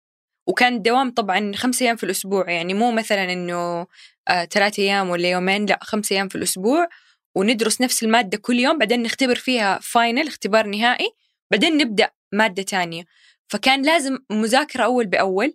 وكان 0.47 0.75
الدوام 0.75 1.11
طبعا 1.11 1.53
خمسة 1.57 1.85
أيام 1.87 1.97
في 1.97 2.05
الأسبوع 2.05 2.51
يعني 2.51 2.75
مو 2.75 2.93
مثلا 2.93 3.33
إنه 3.33 3.87
آه 4.29 4.45
ثلاثة 4.45 4.83
أيام 4.83 5.11
ولا 5.11 5.31
يومين 5.31 5.67
لا 5.67 5.79
خمسة 5.83 6.15
أيام 6.17 6.29
في 6.29 6.35
الأسبوع. 6.35 6.89
وندرس 7.35 7.81
نفس 7.81 8.03
المادة 8.03 8.39
كل 8.39 8.59
يوم 8.59 8.79
بعدين 8.79 9.03
نختبر 9.03 9.35
فيها 9.35 9.79
final 9.83 10.27
اختبار 10.29 10.67
نهائي 10.67 11.07
بعدين 11.51 11.77
نبدأ 11.77 12.11
مادة 12.33 12.63
تانية. 12.63 13.05
فكان 13.49 13.83
لازم 13.83 14.19
مذاكرة 14.31 14.85
أول 14.85 15.07
بأول 15.07 15.55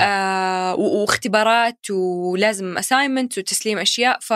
آه 0.00 0.74
واختبارات 0.74 1.90
ولازم 1.90 2.78
assignment 2.78 3.38
وتسليم 3.38 3.78
أشياء. 3.78 4.18
ف 4.20 4.32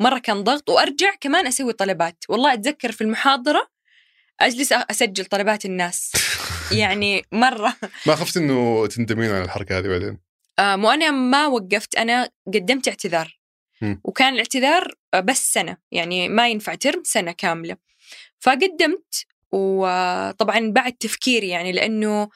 مرة 0.00 0.18
كان 0.18 0.44
ضغط 0.44 0.68
وأرجع 0.70 1.14
كمان 1.20 1.46
أسوي 1.46 1.72
طلبات. 1.72 2.24
والله 2.28 2.52
أتذكر 2.52 2.92
في 2.92 3.00
المحاضرة 3.00 3.68
أجلس 4.40 4.74
أ- 4.74 4.84
أسجل 4.90 5.24
طلبات 5.24 5.64
الناس. 5.64 6.12
يعني 6.72 7.24
مرة. 7.32 7.76
ما 8.06 8.14
خفت 8.14 8.36
إنه 8.36 8.86
تندمين 8.86 9.30
على 9.30 9.44
الحركة 9.44 9.78
هذه 9.78 9.88
بعدين؟ 9.88 10.18
آه 10.58 10.76
مو 10.76 10.90
أنا 10.90 11.10
ما 11.10 11.46
وقفت 11.46 11.94
أنا 11.94 12.30
قدمت 12.54 12.88
اعتذار. 12.88 13.38
وكان 14.04 14.32
الاعتذار 14.32 14.94
آه، 15.14 15.20
بس 15.20 15.52
سنة 15.52 15.76
يعني 15.92 16.28
ما 16.28 16.48
ينفع 16.48 16.74
ترم 16.74 17.02
سنة 17.04 17.32
كاملة. 17.32 17.76
فقدمت 18.38 19.26
وطبعا 19.52 20.70
بعد 20.70 20.92
تفكيري 20.92 21.48
يعني 21.48 21.72
لأنه 21.72 22.28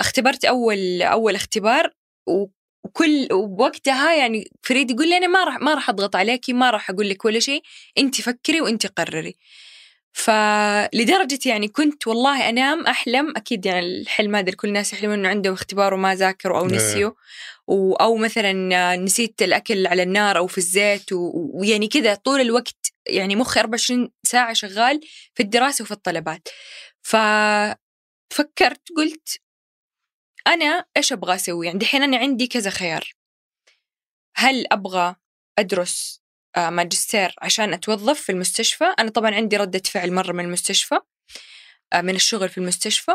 اختبرت 0.00 0.44
أول 0.44 1.02
أول 1.02 1.34
اختبار 1.34 1.90
وكل 2.26 3.28
وقتها 3.32 4.14
يعني 4.14 4.50
فريد 4.62 4.90
يقول 4.90 5.08
لي 5.08 5.16
أنا 5.16 5.26
ما 5.26 5.44
راح 5.44 5.60
ما 5.60 5.74
راح 5.74 5.90
أضغط 5.90 6.16
عليكي 6.16 6.52
ما 6.52 6.70
راح 6.70 6.90
أقول 6.90 7.08
لك 7.08 7.24
ولا 7.24 7.40
شيء 7.40 7.62
انت 7.98 8.20
فكري 8.20 8.60
وانت 8.60 8.86
قرري. 8.86 9.36
فلدرجة 10.12 11.38
يعني 11.48 11.68
كنت 11.68 12.06
والله 12.06 12.48
أنام 12.48 12.86
أحلم 12.86 13.36
أكيد 13.36 13.66
يعني 13.66 13.80
الحلم 14.00 14.36
هذا 14.36 14.52
كل 14.52 14.68
الناس 14.68 14.92
يحلمون 14.92 15.18
إنه 15.18 15.28
عندهم 15.28 15.52
اختبار 15.54 15.94
وما 15.94 16.14
ذاكروا 16.14 16.58
أو 16.58 16.66
إيه. 16.68 16.76
نسيوا. 16.76 17.12
و- 17.66 17.94
أو 17.94 18.16
مثلا 18.16 18.96
نسيت 18.96 19.42
الأكل 19.42 19.86
على 19.86 20.02
النار 20.02 20.38
أو 20.38 20.46
في 20.46 20.58
الزيت 20.58 21.12
ويعني 21.12 21.88
كذا 21.88 22.14
طول 22.14 22.40
الوقت 22.40 22.92
يعني 23.06 23.36
مخي 23.36 23.60
24 23.60 24.10
ساعة 24.26 24.52
شغال 24.52 25.00
في 25.34 25.42
الدراسة 25.42 25.82
وفي 25.82 25.92
الطلبات. 25.92 26.48
ففكرت 27.02 28.82
قلت 28.96 29.40
أنا 30.46 30.84
إيش 30.96 31.12
أبغى 31.12 31.34
أسوي؟ 31.34 31.66
يعني 31.66 31.78
دحين 31.78 32.02
أنا 32.02 32.16
عندي 32.16 32.46
كذا 32.46 32.70
خيار. 32.70 33.12
هل 34.36 34.66
أبغى 34.72 35.14
أدرس 35.58 36.21
ماجستير 36.56 37.34
عشان 37.42 37.72
أتوظف 37.72 38.20
في 38.20 38.32
المستشفى. 38.32 38.84
أنا 38.98 39.10
طبعا 39.10 39.34
عندي 39.34 39.56
ردة 39.56 39.82
فعل 39.90 40.12
مرة 40.12 40.32
من 40.32 40.44
المستشفى 40.44 40.98
آه، 41.92 42.00
من 42.00 42.14
الشغل 42.14 42.48
في 42.48 42.58
المستشفى. 42.58 43.12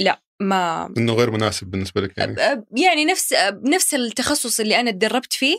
لا 0.00 0.22
ما 0.40 0.94
إنه 0.96 1.12
غير 1.14 1.30
مناسب 1.30 1.66
بالنسبة 1.66 2.00
لك 2.00 2.18
يعني؟ 2.18 2.36
أب- 2.36 2.64
يعني 2.80 3.04
نفس 3.04 3.34
نفس 3.64 3.94
التخصص 3.94 4.60
اللي 4.60 4.80
أنا 4.80 4.90
تدربت 4.90 5.32
فيه 5.32 5.56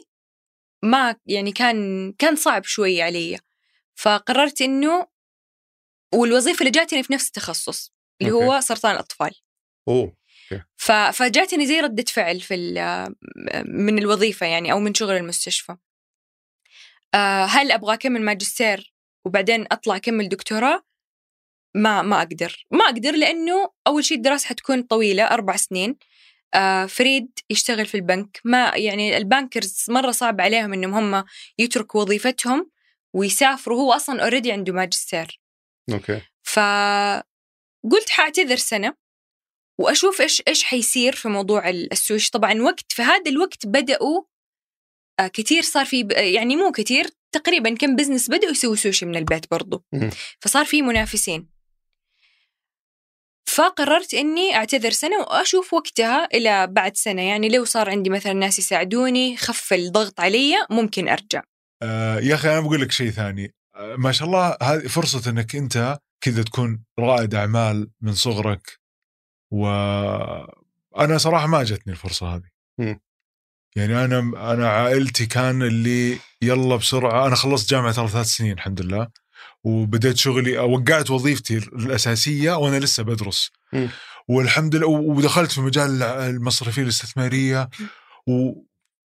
ما 0.83 1.15
يعني 1.25 1.51
كان 1.51 2.11
كان 2.17 2.35
صعب 2.35 2.63
شوي 2.63 3.01
علي. 3.01 3.39
فقررت 3.95 4.61
إنه 4.61 5.07
والوظيفة 6.13 6.59
اللي 6.59 6.71
جاتني 6.71 7.03
في 7.03 7.13
نفس 7.13 7.27
التخصص 7.27 7.93
اللي 8.21 8.31
أوكي. 8.33 8.45
هو 8.45 8.61
سرطان 8.61 8.91
الأطفال. 8.91 9.31
أوه 9.87 10.15
فجاتني 11.11 11.67
زي 11.67 11.79
ردة 11.79 12.03
فعل 12.03 12.41
في 12.41 12.55
من 13.65 13.99
الوظيفة 13.99 14.45
يعني 14.45 14.71
أو 14.71 14.79
من 14.79 14.93
شغل 14.93 15.11
المستشفى. 15.17 15.71
آه، 15.71 15.77
هل 17.45 17.71
أبغى 17.71 17.93
أكمل 17.93 18.21
ماجستير 18.21 18.93
وبعدين 19.25 19.65
أطلع 19.71 19.95
أكمل 19.95 20.29
دكتوراه؟ 20.29 20.83
ما 21.75 22.01
ما 22.01 22.17
أقدر. 22.17 22.65
ما 22.71 22.85
أقدر 22.85 23.11
لأنه 23.11 23.69
أول 23.87 24.05
شيء 24.05 24.17
الدراسة 24.17 24.47
حتكون 24.47 24.81
طويلة 24.81 25.23
أربع 25.23 25.55
سنين. 25.55 25.97
آه، 26.53 26.85
فريد 26.85 27.39
يشتغل 27.49 27.85
في 27.85 27.95
البنك. 27.95 28.41
ما 28.43 28.71
يعني 28.75 29.17
ال 29.17 29.26
bankers 29.26 29.85
مرة 29.89 30.11
صعب 30.11 30.41
عليهم 30.41 30.73
إنهم 30.73 31.15
هم 31.15 31.25
يتركوا 31.57 32.01
وظيفتهم 32.01 32.71
ويسافروا. 33.13 33.81
هو 33.81 33.93
أصلا 33.93 34.23
already 34.23 34.51
عنده 34.51 34.73
ماجستير. 34.73 35.39
أوكي. 35.93 36.21
فقلت 36.43 38.09
حاعتذر 38.09 38.55
سنة 38.55 38.93
وأشوف 39.79 40.21
إيش 40.21 40.43
إيش 40.47 40.63
حيصير 40.63 41.15
في 41.15 41.27
موضوع 41.29 41.69
ال- 41.69 41.91
السوشي 41.91 42.31
طبعا 42.31 42.61
وقت 42.61 42.91
في 42.91 43.01
هذا 43.01 43.31
الوقت 43.31 43.65
بدأوا 43.65 44.21
آه، 44.21 44.25
كثير 45.33 45.61
صار 45.61 45.85
في 45.85 46.03
ب- 46.03 46.11
يعني 46.11 46.55
مو 46.55 46.71
كثير 46.71 47.07
تقريبا 47.31 47.75
كم 47.75 47.95
business 47.95 48.29
بدأوا 48.29 48.51
يسووا 48.51 48.75
سوشي 48.75 49.05
من 49.05 49.15
البيت 49.15 49.51
برضو. 49.51 49.83
فصار 50.39 50.65
في 50.65 50.81
منافسين. 50.81 51.49
فقررت 53.47 54.13
إني 54.13 54.55
أعتذر 54.55 54.89
سنة 54.89 55.19
وأشوف 55.19 55.73
وقتها 55.73 56.25
إلى 56.33 56.67
بعد 56.67 56.97
سنة. 56.97 57.21
يعني 57.21 57.49
لو 57.49 57.65
صار 57.65 57.89
عندي 57.89 58.09
مثلا 58.09 58.33
ناس 58.33 58.59
يساعدوني 58.59 59.37
خف 59.37 59.73
الضغط 59.73 60.19
علي 60.19 60.53
ممكن 60.69 61.09
أرجع. 61.09 61.43
آه 61.83 62.19
يا 62.19 62.35
أخي 62.35 62.51
أنا 62.51 62.59
بقول 62.59 62.81
لك 62.81 62.91
شيء 62.91 63.09
ثاني. 63.09 63.53
آه 63.75 63.95
ما 63.95 64.11
شاء 64.11 64.27
الله 64.27 64.57
هذه 64.63 64.87
فرصة 64.87 65.31
إنك 65.31 65.55
أنت 65.55 65.99
كذا 66.21 66.43
تكون 66.43 66.83
رائد 66.99 67.35
أعمال 67.35 67.91
من 68.01 68.13
صغرك. 68.13 68.79
وأنا 69.51 71.17
صراحة 71.17 71.47
ما 71.47 71.63
جتني 71.63 71.93
الفرصة 71.93 72.35
هذه. 72.35 72.49
يعني 73.75 74.05
أنا 74.05 74.19
أنا 74.53 74.69
عائلتي 74.69 75.25
كان 75.25 75.61
اللي 75.61 76.19
يلا 76.41 76.75
بسرعة 76.75 77.27
أنا 77.27 77.35
خلصت 77.35 77.69
جامعة 77.69 77.91
ترى 77.91 78.07
ثلاث 78.07 78.25
سنين 78.27 78.51
الحمد 78.51 78.81
لله 78.81 79.07
وبديت 79.63 80.17
شغلي 80.17 80.57
وقعت 80.57 81.11
وظيفتي 81.11 81.57
الأساسية 81.57 82.57
وأنا 82.57 82.79
لسه 82.79 83.03
بدرس. 83.03 83.51
مم. 83.73 83.89
والحمد 84.27 84.75
لله 84.75 84.87
ودخلت 84.87 85.51
في 85.51 85.61
مجال 85.61 86.03
المصرفيه 86.03 86.81
الاستثمارية 86.81 87.69
و 88.27 88.53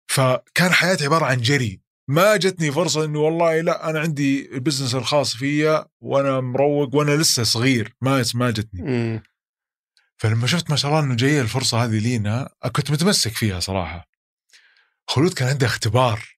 فكان 0.07 0.73
حياتي 0.73 1.05
عبارة 1.05 1.25
عن 1.25 1.41
جري. 1.41 1.81
ما 2.09 2.37
جتني 2.37 2.73
فرصة 2.73 3.05
إنه 3.05 3.19
والله 3.19 3.61
لا 3.61 3.91
أنا 3.91 4.01
عندي 4.01 4.55
ال 4.55 4.59
business 4.59 4.95
الخاص 4.95 5.37
فيا 5.37 5.87
وأنا 6.01 6.41
مروق 6.41 6.95
وأنا 6.95 7.17
لسه 7.17 7.43
صغير. 7.43 7.95
ما 8.01 8.25
ما 8.35 8.51
جتني. 8.51 8.83
مم. 8.83 9.23
فلما 10.17 10.47
شفت 10.47 10.71
ما 10.71 10.77
شاء 10.77 10.91
الله 10.91 11.05
إنه 11.05 11.15
جاية 11.15 11.41
الفرصة 11.41 11.85
هذه 11.85 11.99
لينا 11.99 12.51
كنت 12.73 12.91
متمسك 12.91 13.33
فيها 13.33 13.61
صراحة. 13.61 14.14
خلود 15.07 15.35
كان 15.35 15.49
عنده 15.49 15.67
اختبار. 15.67 16.35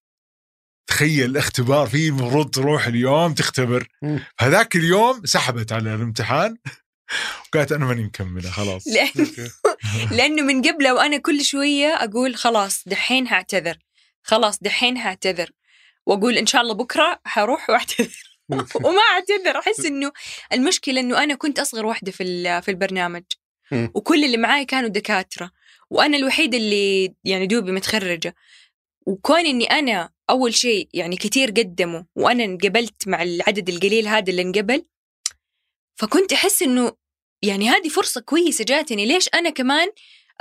تخيل 0.86 1.36
اختبار 1.36 1.86
فيه 1.86 2.08
المفروض 2.08 2.50
تروح 2.50 2.86
اليوم 2.86 3.34
تختبر. 3.34 3.88
هذاك 4.40 4.76
اليوم 4.76 5.24
سحبت 5.24 5.72
على 5.72 5.94
الامتحان. 5.94 6.56
وقالت 7.48 7.72
أنا 7.72 7.84
ماني 7.84 8.04
مكملة 8.04 8.50
خلاص. 8.50 8.84
أوكي. 9.18 9.50
لأنه 10.16 10.42
من 10.42 10.62
قبله 10.62 10.94
وأنا 10.94 11.16
كل 11.16 11.44
شوية 11.44 11.86
أقول 11.86 12.36
خلاص 12.36 12.82
دحين 12.86 13.28
هعتذر. 13.28 13.78
خلاص 14.22 14.58
دحين 14.62 14.96
هعتذر. 14.96 15.50
وأقول 16.06 16.38
إن 16.38 16.46
شاء 16.46 16.62
الله 16.62 16.74
بكرة 16.74 17.20
حروح 17.24 17.70
وأعتذر. 17.70 18.38
وما 18.84 19.00
أعتذر. 19.12 19.58
أحس 19.58 19.84
إنه 19.84 20.12
المشكلة 20.52 21.00
إنه 21.00 21.22
أنا 21.22 21.34
كنت 21.34 21.58
أصغر 21.58 21.86
واحدة 21.86 22.12
في 22.12 22.62
في 22.62 22.70
البرنامج. 22.70 23.22
وكل 23.72 24.24
اللي 24.24 24.36
معاي 24.36 24.64
كانوا 24.64 24.88
دكاترة. 24.88 25.50
وأنا 25.90 26.16
الوحيدة 26.16 26.58
اللي 26.58 27.14
يعني 27.24 27.46
دوبي 27.46 27.72
متخرجة. 27.72 28.34
وكون 29.06 29.46
إني 29.46 29.64
أنا 29.64 30.10
أول 30.30 30.54
شيء 30.54 30.88
يعني 30.94 31.16
كتير 31.16 31.48
قدموا 31.50 32.02
وأنا 32.16 32.44
انقبلت 32.44 33.08
مع 33.08 33.22
العدد 33.22 33.68
القليل 33.68 34.08
هذا 34.08 34.30
اللي 34.30 34.42
انقبل 34.42 34.84
فكنت 35.96 36.32
أحس 36.32 36.62
إنه 36.62 36.92
يعني 37.42 37.68
هذه 37.68 37.88
فرصة 37.88 38.20
كويسة 38.20 38.64
جاتني. 38.64 39.06
ليش 39.06 39.28
أنا 39.34 39.50
كمان 39.50 39.88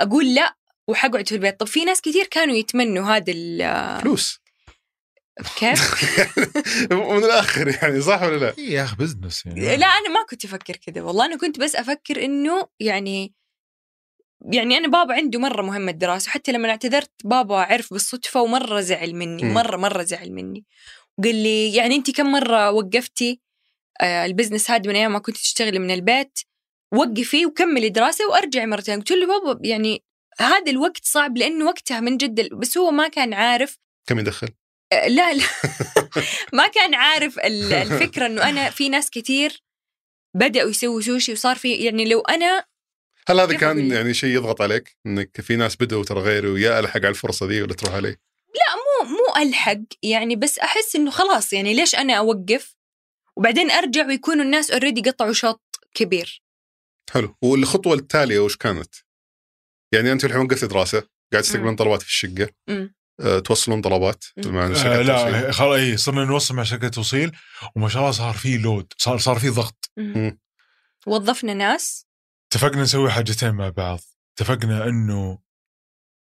أقول 0.00 0.34
لا 0.34 0.56
وحقعد 0.88 1.28
في 1.28 1.34
البيت؟ 1.34 1.60
طب 1.60 1.66
في 1.66 1.84
ناس 1.84 2.00
كثير 2.00 2.24
كانوا 2.26 2.54
يتمنوا 2.54 3.04
هذا 3.04 3.32
ال- 3.32 4.00
فلوس. 4.00 4.40
كيف؟ 5.58 5.80
من 6.92 7.18
الآخر 7.24 7.68
يعني 7.68 8.00
صح 8.00 8.22
ولا 8.22 8.36
لا؟ 8.36 8.54
إيه 8.58 8.70
يا 8.72 8.84
أخي 8.84 8.96
بزنس 8.96 9.46
يعني. 9.46 9.76
لا 9.76 9.86
أنا 9.86 10.08
ما 10.08 10.24
كنت 10.30 10.44
أفكر 10.44 10.76
كذا 10.76 11.02
والله. 11.02 11.26
أنا 11.26 11.36
كنت 11.36 11.60
بس 11.60 11.76
أفكر 11.76 12.24
إنه 12.24 12.68
يعني 12.80 13.34
يعني 14.52 14.76
أنا 14.76 14.88
بابا 14.88 15.14
عنده 15.14 15.38
مرة 15.38 15.62
مهمة 15.62 15.90
الدراسة 15.92 16.30
حتى 16.30 16.52
لما 16.52 16.70
اعتذرت 16.70 17.10
بابا 17.24 17.56
عرف 17.56 17.92
بالصدفة 17.92 18.42
ومرة 18.42 18.80
زعل 18.80 19.14
مني 19.14 19.42
مم. 19.42 19.54
مرة 19.54 19.76
مرة 19.76 20.02
زعل 20.02 20.32
مني 20.32 20.64
وقال 21.18 21.34
لي 21.34 21.74
يعني 21.74 21.94
انت 21.96 22.10
كم 22.10 22.26
مرة 22.32 22.70
وقفتي 22.70 23.40
آه 24.00 24.26
ال 24.26 24.31
business 24.31 24.70
هذا 24.70 24.88
من 24.88 24.96
أيام 24.96 25.12
ما 25.12 25.18
كنت 25.18 25.36
تشتغلي 25.36 25.78
من 25.78 25.90
البيت 25.90 26.38
وقفي 26.94 27.46
وكملي 27.46 27.88
دراسة 27.88 28.28
وأرجعي 28.28 28.66
مرتين 28.66 28.98
قلت 28.98 29.10
له 29.12 29.26
بابا 29.26 29.68
يعني 29.68 30.04
هذا 30.40 30.70
الوقت 30.70 31.04
صعب 31.04 31.38
لأنه 31.38 31.64
وقتها 31.64 32.00
من 32.00 32.16
جد 32.16 32.54
بس 32.54 32.78
هو 32.78 32.90
ما 32.90 33.08
كان 33.08 33.34
عارف 33.34 33.78
كم 34.06 34.18
يدخل؟ 34.18 34.48
آه، 34.92 35.08
لا 35.08 35.32
لا 35.34 35.44
ما 36.52 36.66
كان 36.66 36.94
عارف 36.94 37.38
ال- 37.38 37.72
الفكرة 37.72 38.26
إنه 38.26 38.48
أنا 38.48 38.70
في 38.70 38.88
ناس 38.88 39.10
كثير 39.10 39.62
بدأوا 40.34 40.70
يسووا 40.70 41.00
سوشي 41.00 41.32
وصار 41.32 41.56
في 41.56 41.74
يعني 41.74 42.04
لو 42.04 42.20
أنا 42.20 42.64
هل 43.28 43.40
هذا 43.40 43.56
كان؟ 43.56 43.90
يعني 43.90 44.14
شيء 44.14 44.34
يضغط 44.36 44.62
عليك 44.62 44.96
إنك 45.06 45.40
في 45.40 45.56
ناس 45.56 45.76
بدوا 45.76 46.04
ترى 46.04 46.20
غيري 46.20 46.48
ويا 46.48 46.78
ألحق 46.78 46.96
على 46.96 47.08
الفرصة 47.08 47.46
دي 47.46 47.62
ولا 47.62 47.74
تروح 47.74 47.94
علي؟ 47.94 48.16
مو 49.02 49.10
مو 49.10 49.42
ألحق 49.42 49.78
يعني 50.02 50.36
بس 50.36 50.58
أحس 50.58 50.96
إنه 50.96 51.10
خلاص 51.10 51.52
يعني 51.52 51.74
ليش 51.74 51.94
أنا 51.94 52.14
أوقف 52.14 52.76
وبعدين 53.36 53.70
أرجع 53.70 54.06
ويكونوا 54.06 54.44
الناس 54.44 54.70
already 54.70 55.10
قطعوا 55.10 55.32
شوط 55.32 55.62
كبير 55.94 56.42
حلو 57.10 57.36
والخطوة 57.42 57.94
التالية 57.94 58.38
وش 58.38 58.56
كانت؟ 58.56 58.94
يعني 59.92 60.12
أنت 60.12 60.24
الحين 60.24 60.40
وقفت 60.40 60.64
دراسة 60.64 61.08
قاعد 61.32 61.42
تستقبلون. 61.42 61.76
طلبات 61.76 62.02
في 62.02 62.08
الشقة. 62.08 62.48
أه 63.20 63.38
توصلون 63.38 63.80
طلبات. 63.80 64.24
مع 64.46 64.66
آه 64.66 64.74
شركات 64.74 65.06
توصيل. 65.06 65.32
لا 65.32 65.52
خلاص 65.52 65.78
اي 65.78 65.96
صرنا 65.96 66.24
نوصل 66.24 66.54
مع 66.54 66.62
شركه 66.62 66.88
توصيل 66.88 67.32
وما 67.76 67.88
شاء 67.88 68.02
الله 68.02 68.12
صار 68.12 68.34
في 68.34 68.58
load 68.58 68.92
صار 68.98 69.18
صار 69.18 69.38
في 69.38 69.48
ضغط 69.48 69.90
مم. 69.96 70.38
وظفنا 71.06 71.54
ناس 71.54 72.06
اتفقنا 72.52 72.82
نسوي 72.82 73.10
حاجتين 73.10 73.50
مع 73.54 73.68
بعض. 73.68 74.00
اتفقنا 74.38 74.84
إنه 74.88 75.38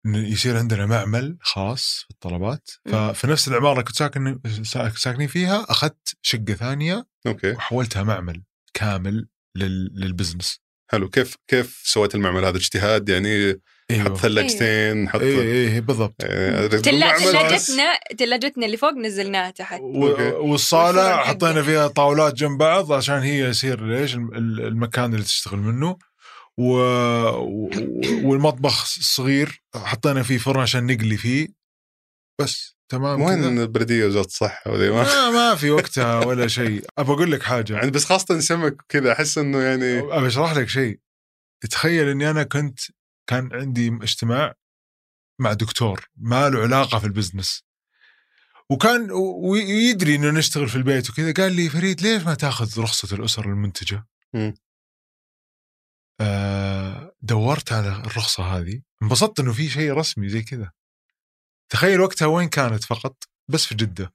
إن 0.05 0.15
يصير 0.15 0.57
عندنا 0.57 0.85
معمل 0.85 1.37
خاص 1.41 2.05
في 2.07 2.11
الطلبات. 2.11 2.69
ففي 2.85 3.27
نفس 3.27 3.47
العمارة 3.47 3.71
اللي 3.73 3.83
كنت 3.83 3.95
ساكن 3.95 4.39
سا- 4.63 4.89
ساكنين 4.95 5.27
فيها 5.27 5.65
أخذت 5.69 6.15
شقة 6.21 6.53
ثانية 6.53 7.05
أوكي. 7.27 7.51
وحولتها 7.51 8.03
معمل 8.03 8.43
كامل 8.73 9.27
لل... 9.55 9.91
لل 9.95 10.07
business. 10.07 10.59
حلو. 10.91 11.09
كيف 11.09 11.35
كيف 11.47 11.81
سويت 11.85 12.15
المعمل 12.15 12.45
هذا؟ 12.45 12.57
اجتهاد 12.57 13.09
يعني؟ 13.09 13.51
حط 13.53 13.61
أيوه 13.91 14.15
ثلاجتين 14.17 15.09
حط 15.09 15.21
اي 15.21 15.67
اي 15.73 15.81
بالضبط. 15.81 16.15
تلا- 16.21 16.89
المعمل 16.89 17.15
بس- 17.25 17.31
تلاجتنا 17.67 17.99
تلاجتنا 18.17 18.65
اللي 18.65 18.77
فوق 18.77 18.93
نزلناها 18.93 19.51
تحت. 19.51 19.79
و... 19.81 20.05
والصالة 20.51 21.17
حطينا. 21.17 21.61
فيها 21.63 21.87
طاولات 21.87 22.33
جنب 22.33 22.57
بعض 22.57 22.91
عشان 22.91 23.19
هي 23.19 23.39
يصير 23.49 23.85
ليش 23.85 24.15
الم- 24.15 24.33
ال- 24.33 24.61
المكان 24.67 25.13
اللي 25.13 25.23
تشتغل 25.25 25.59
منه. 25.59 25.97
و... 26.59 26.73
والمطبخ 28.23 28.85
صغير 28.85 29.63
حطينا 29.75 30.23
فيه 30.23 30.37
فرن 30.37 30.59
عشان 30.59 30.85
نقلي 30.85 31.17
فيه. 31.17 31.47
بس 32.41 32.75
تمام 32.89 33.21
وين 33.21 33.41
كذا 33.41 33.63
البلديه 33.63 34.05
وزاره 34.05 34.25
الصحه 34.25 34.71
وذي 34.71 34.89
ما؟ 34.89 35.03
ما, 35.03 35.29
ما 35.29 35.55
في 35.55 35.71
وقتها 35.71 36.25
ولا 36.25 36.47
شيء. 36.47 36.85
ابى 36.97 37.11
أقول 37.11 37.31
لك 37.31 37.43
حاجة. 37.43 37.73
يعني 37.73 37.91
بس 37.91 38.05
خاصة 38.05 38.39
سمك 38.39 38.75
كذا 38.89 39.11
أحس 39.11 39.37
إنه 39.37 39.59
يعني 39.61 39.99
ابى 39.99 40.27
أشرح 40.27 40.51
لك 40.51 40.69
شيء. 40.69 40.99
تخيل 41.69 42.07
إني 42.07 42.29
أنا 42.29 42.43
كنت 42.43 42.79
كان 43.27 43.49
عندي 43.53 43.87
اجتماع 43.87 44.53
مع 45.39 45.53
دكتور 45.53 46.09
ما 46.17 46.49
له 46.49 46.59
علاقة 46.59 46.99
في 46.99 47.05
البزنس. 47.05 47.63
وكان 48.69 49.11
ويدري 49.41 50.15
إنه 50.15 50.31
نشتغل 50.31 50.69
في 50.69 50.75
البيت 50.75 51.09
وكذا 51.09 51.33
قال 51.33 51.53
لي 51.53 51.69
فريد 51.69 52.01
ليش 52.01 52.23
ما 52.23 52.33
تأخذ 52.33 52.79
رخصة 52.81 53.15
الأسر 53.15 53.45
المنتجة؟ 53.45 54.07
آه 56.21 57.15
دورت 57.21 57.73
على 57.73 57.89
الرخصة 57.89 58.43
هذه. 58.43 58.81
انبسطت 59.03 59.39
إنه 59.39 59.53
في 59.53 59.69
شيء 59.69 59.93
رسمي 59.93 60.29
زي 60.29 60.41
كذا. 60.41 60.71
تخيل 61.69 62.01
وقتها 62.01 62.25
وين 62.25 62.49
كانت 62.49 62.83
فقط؟ 62.83 63.23
بس 63.47 63.65
في 63.65 63.75
جدة. 63.75 64.13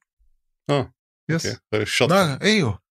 آه 0.70 0.92
يس. 1.28 1.56
الشط. 1.74 2.12
أيوه. 2.12 2.84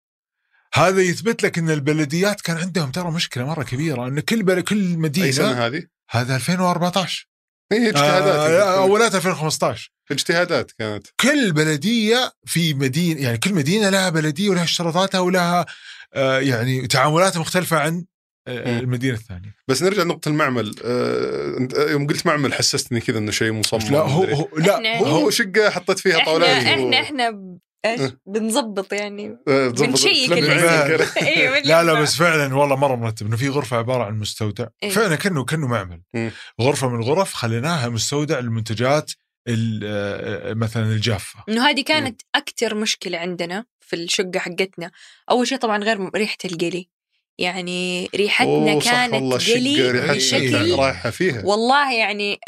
هذا 0.73 1.01
يثبت 1.01 1.43
لك 1.43 1.57
إن 1.57 1.69
البلديات 1.69 2.41
كان 2.41 2.57
عندهم 2.57 2.91
ترى 2.91 3.11
مشكلة 3.11 3.45
مرة 3.45 3.63
كبيرة 3.63 4.07
إن 4.07 4.19
كل 4.19 4.43
بل 4.43 4.61
كل 4.61 4.81
أي 4.81 4.95
مدينه 4.97 5.31
سنة 5.31 5.65
هذه؟ 5.65 5.83
هذا 6.09 6.35
2014 6.35 7.29
هي 7.71 7.89
اجتهادات 7.89 8.51
آه 8.51 8.77
اولات 8.77 9.15
2015 9.15 9.91
اجتهادات 10.11 10.71
كانت. 10.71 11.07
كل 11.19 11.51
بلدية 11.51 12.33
في 12.45 12.73
مدينة 12.73 13.21
يعني 13.21 13.37
كل 13.37 13.53
مدينة 13.53 13.89
لها 13.89 14.09
بلدية 14.09 14.49
ولها 14.49 14.63
اشتراطاتها 14.63 15.19
ولها 15.19 15.65
آه 16.13 16.39
يعني 16.39 16.87
تعاملاتها 16.87 17.39
مختلفة 17.39 17.77
عن 17.79 17.97
آه. 17.97 18.12
المدينة 18.47 19.13
الثانية. 19.13 19.55
بس 19.67 19.83
نرجع 19.83 20.03
لنقطة 20.03 20.29
المعمل. 20.29 20.75
آه، 20.85 21.57
أنت 21.57 21.73
يوم 21.77 22.07
قلت 22.07 22.25
معمل 22.25 22.53
حسستني 22.53 22.99
كذا 22.99 23.17
إنه 23.17 23.31
شيء 23.31 23.51
مصمم. 23.51 23.91
لا 23.91 23.99
هو. 23.99 24.23
هو 24.23 24.47
لا 24.57 24.77
إحنا- 24.77 24.97
هو 25.01 25.05
هو 25.05 25.29
شقة 25.29 25.69
حطيت 25.69 25.99
فيها 25.99 26.13
إحنا 26.17 26.25
طاولات 26.25 26.49
إحنا 26.65 26.99
إحنا 27.01 27.29
ب- 27.29 27.59
إيش؟ 27.85 27.99
أه. 28.01 28.17
بنظبط 28.25 28.93
يعني. 28.93 29.37
بنشيك 29.47 30.29
تلمع 30.29 30.37
اللي- 30.37 30.61
عينك. 30.61 31.17
أيوه 31.17 31.59
لا 31.59 31.83
لا. 31.83 31.93
بس 32.01 32.15
فعلا 32.15 32.55
والله 32.55 32.75
مرة 32.75 32.95
مرتب 32.95 33.25
إنه 33.27 33.37
في 33.37 33.49
غرفة 33.49 33.77
عبارة 33.77 34.03
عن 34.03 34.19
مستودع. 34.19 34.67
إيه. 34.83 34.89
فعلا 34.89 35.15
كانه 35.15 35.43
كأنه 35.45 35.67
معمل. 35.67 36.01
غرفة 36.61 36.89
من 36.89 36.95
الغرف 36.99 37.33
خليناها 37.33 37.89
مستودع 37.89 38.39
للمنتجات 38.39 39.11
ال- 39.47 39.79
آه، 39.85 40.53
مثلا 40.53 40.83
الجافة. 40.83 41.43
إنه 41.49 41.67
هذه 41.69 41.81
كانت 41.83 42.21
أكثر 42.35 42.75
مشكلة 42.75 43.17
عندنا 43.17 43.65
في 43.79 43.95
الشقة 43.95 44.39
حقتنا. 44.39 44.91
أول 45.31 45.47
شيء 45.47 45.57
طبعا 45.57 45.77
غير 45.83 46.09
ريحة 46.15 46.37
القلي. 46.45 46.89
يعني 47.37 48.09
ريحتنا 48.15 48.79
كانت 48.79 49.13
والله 49.13 49.37
قلي 49.37 49.73
الشقه 49.73 49.91
ريحتها 49.91 50.13
بشكل 50.13 50.75
رايحة 50.75 51.09
فيها. 51.09 51.45
والله 51.45 51.93
يعني 51.93 52.39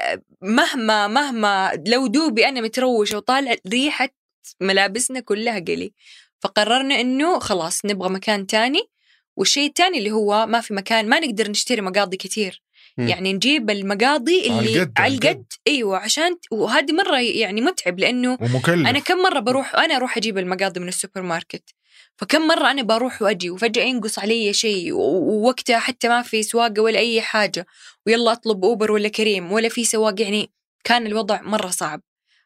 مهما 0.41 1.07
مهما 1.07 1.83
لو 1.87 2.07
دوبي 2.07 2.47
أنا 2.47 2.61
متروشة 2.61 3.17
وطالع 3.17 3.55
ريحة 3.67 4.09
ملابسنا 4.61 5.19
كلها 5.19 5.59
قلي 5.59 5.93
فقررنا 6.39 7.01
إنه 7.01 7.39
خلاص 7.39 7.85
نبغى 7.85 8.09
مكان 8.09 8.47
تاني 8.47 8.81
والشيء 9.35 9.67
الثاني 9.69 9.97
اللي 9.97 10.11
هو 10.11 10.45
ما 10.45 10.61
في 10.61 10.73
مكان 10.73 11.09
ما 11.09 11.19
نقدر 11.19 11.51
نشتري 11.51 11.81
مقاضي 11.81 12.17
كثير. 12.17 12.61
يعني 12.97 13.33
نجيب 13.33 13.69
المقاضي 13.69 14.49
على 14.49 14.59
اللي 14.59 14.81
القد، 14.81 14.91
على 14.97 15.05
على 15.05 15.13
القد. 15.13 15.25
القد. 15.25 15.45
أيوه 15.67 15.97
عشان 15.97 16.37
وهذه 16.51 16.91
مرة 16.91 17.19
يعني 17.19 17.61
متعب 17.61 17.99
لأنه 17.99 18.37
ومكلف. 18.41 18.87
أنا 18.87 18.99
كم 18.99 19.17
مرة 19.17 19.39
بروح 19.39 19.75
أنا 19.75 19.95
أروح 19.95 20.17
أجيب 20.17 20.37
المقاضي 20.37 20.79
من 20.79 20.87
السوبر 20.87 21.21
ماركت. 21.21 21.63
فكم 22.17 22.47
مرة 22.47 22.71
أنا 22.71 22.81
بروح 22.81 23.21
وأجي 23.21 23.49
وفجأة 23.49 23.83
ينقص 23.83 24.19
علي 24.19 24.53
شيء 24.53 24.93
ووقتها 24.93 25.79
حتى 25.79 26.07
ما 26.07 26.21
في 26.21 26.43
سواقة 26.43 26.81
ولا 26.81 26.99
أي 26.99 27.21
حاجة. 27.21 27.65
ويلا 28.07 28.31
أطلب 28.31 28.65
أوبر 28.65 28.91
ولا 28.91 29.09
كريم 29.09 29.51
ولا 29.51 29.69
في 29.69 29.85
سواق 29.85 30.21
يعني 30.21 30.51
كان 30.83 31.07
الوضع 31.07 31.41
مرة 31.41 31.67
صعب. 31.67 32.01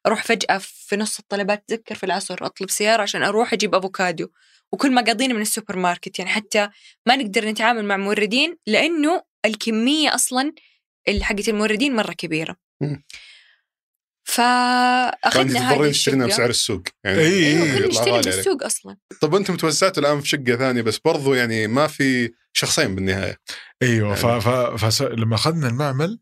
أروح 0.06 0.24
فجأة 0.24 0.58
في 0.58 0.96
نص 0.96 1.20
الطلبات 1.20 1.64
أتذكر 1.72 1.96
في 1.96 2.06
العصر 2.06 2.46
أطلب 2.46 2.70
سيارة 2.70 3.02
عشان 3.02 3.24
أروح 3.24 3.54
أجيب 3.54 3.76
أفوكادو. 3.76 4.28
وكل 4.72 4.94
مقاضينا 4.94 5.34
من 5.34 5.42
السوبر 5.42 5.76
ماركت 5.76 6.20
يعني 6.20 6.32
حتى 6.32 6.70
ما 7.06 7.16
نقدر 7.16 7.46
نتعامل 7.46 7.86
مع 7.86 7.98
موردين 7.98 8.58
لأنه 8.68 9.24
الكمية 9.46 10.16
أصلا 10.16 10.54
اللي 11.08 11.24
حقت 11.24 11.50
الموردين 11.50 11.96
مم. 11.96 12.02
فانت 12.02 13.04
فأخذنا 14.40 15.60
هذه 15.60 15.74
تضطرين 15.74 15.92
تشترينها 15.92 16.26
الشقة. 16.26 16.38
بسعر 16.38 16.50
السوق. 16.50 16.84
يعني 17.04 17.20
إيه، 17.20 17.78
كنا 17.78 17.86
يطلع 17.86 18.18
نشتري. 18.18 18.36
بالسوق 18.36 18.64
أصلا. 18.64 18.98
طب 19.22 19.36
أنتم 19.36 19.56
توزعتوا 19.58 20.04
الان 20.04 20.22
في 20.22 20.28
شقة 20.28 20.56
ثانية 20.56 20.82
بس 20.82 20.98
برضو 20.98 21.34
يعني 21.34 21.68
ما 21.68 21.88
في 21.88 22.34
شخصين 22.54 22.96
بالنهاية. 22.96 23.38
أيوه 23.82 24.16
ف... 24.16 24.24
يعني. 24.24 24.42
ف... 24.42 24.50
فس... 24.86 25.02
لما 25.02 25.36
أخذنا 25.36 25.68
المعمل 25.68 26.20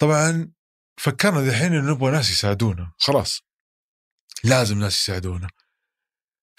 طبعا 0.00 0.52
فكرنا 1.00 1.48
دحين 1.48 1.72
إنه 1.72 1.90
نبغى 1.90 2.10
ناس 2.10 2.30
يساعدونا. 2.30 2.92
خلاص. 2.98 3.42
لازم 4.44 4.78
ناس 4.78 5.02
يساعدونا. 5.02 5.48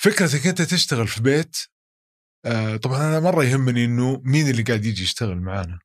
فكرتك 0.01 0.47
أنت 0.47 0.61
تشتغل 0.61 1.07
في 1.07 1.21
بيت 1.21 1.57
آه 2.45 2.75
طبعا 2.75 2.97
أنا 2.97 3.19
مرة 3.19 3.43
يهمني 3.43 3.85
إنه 3.85 4.21
مين 4.25 4.49
اللي 4.49 4.63
قاعد 4.63 4.85
يجي 4.85 5.03
يشتغل 5.03 5.37
معانا. 5.37 5.79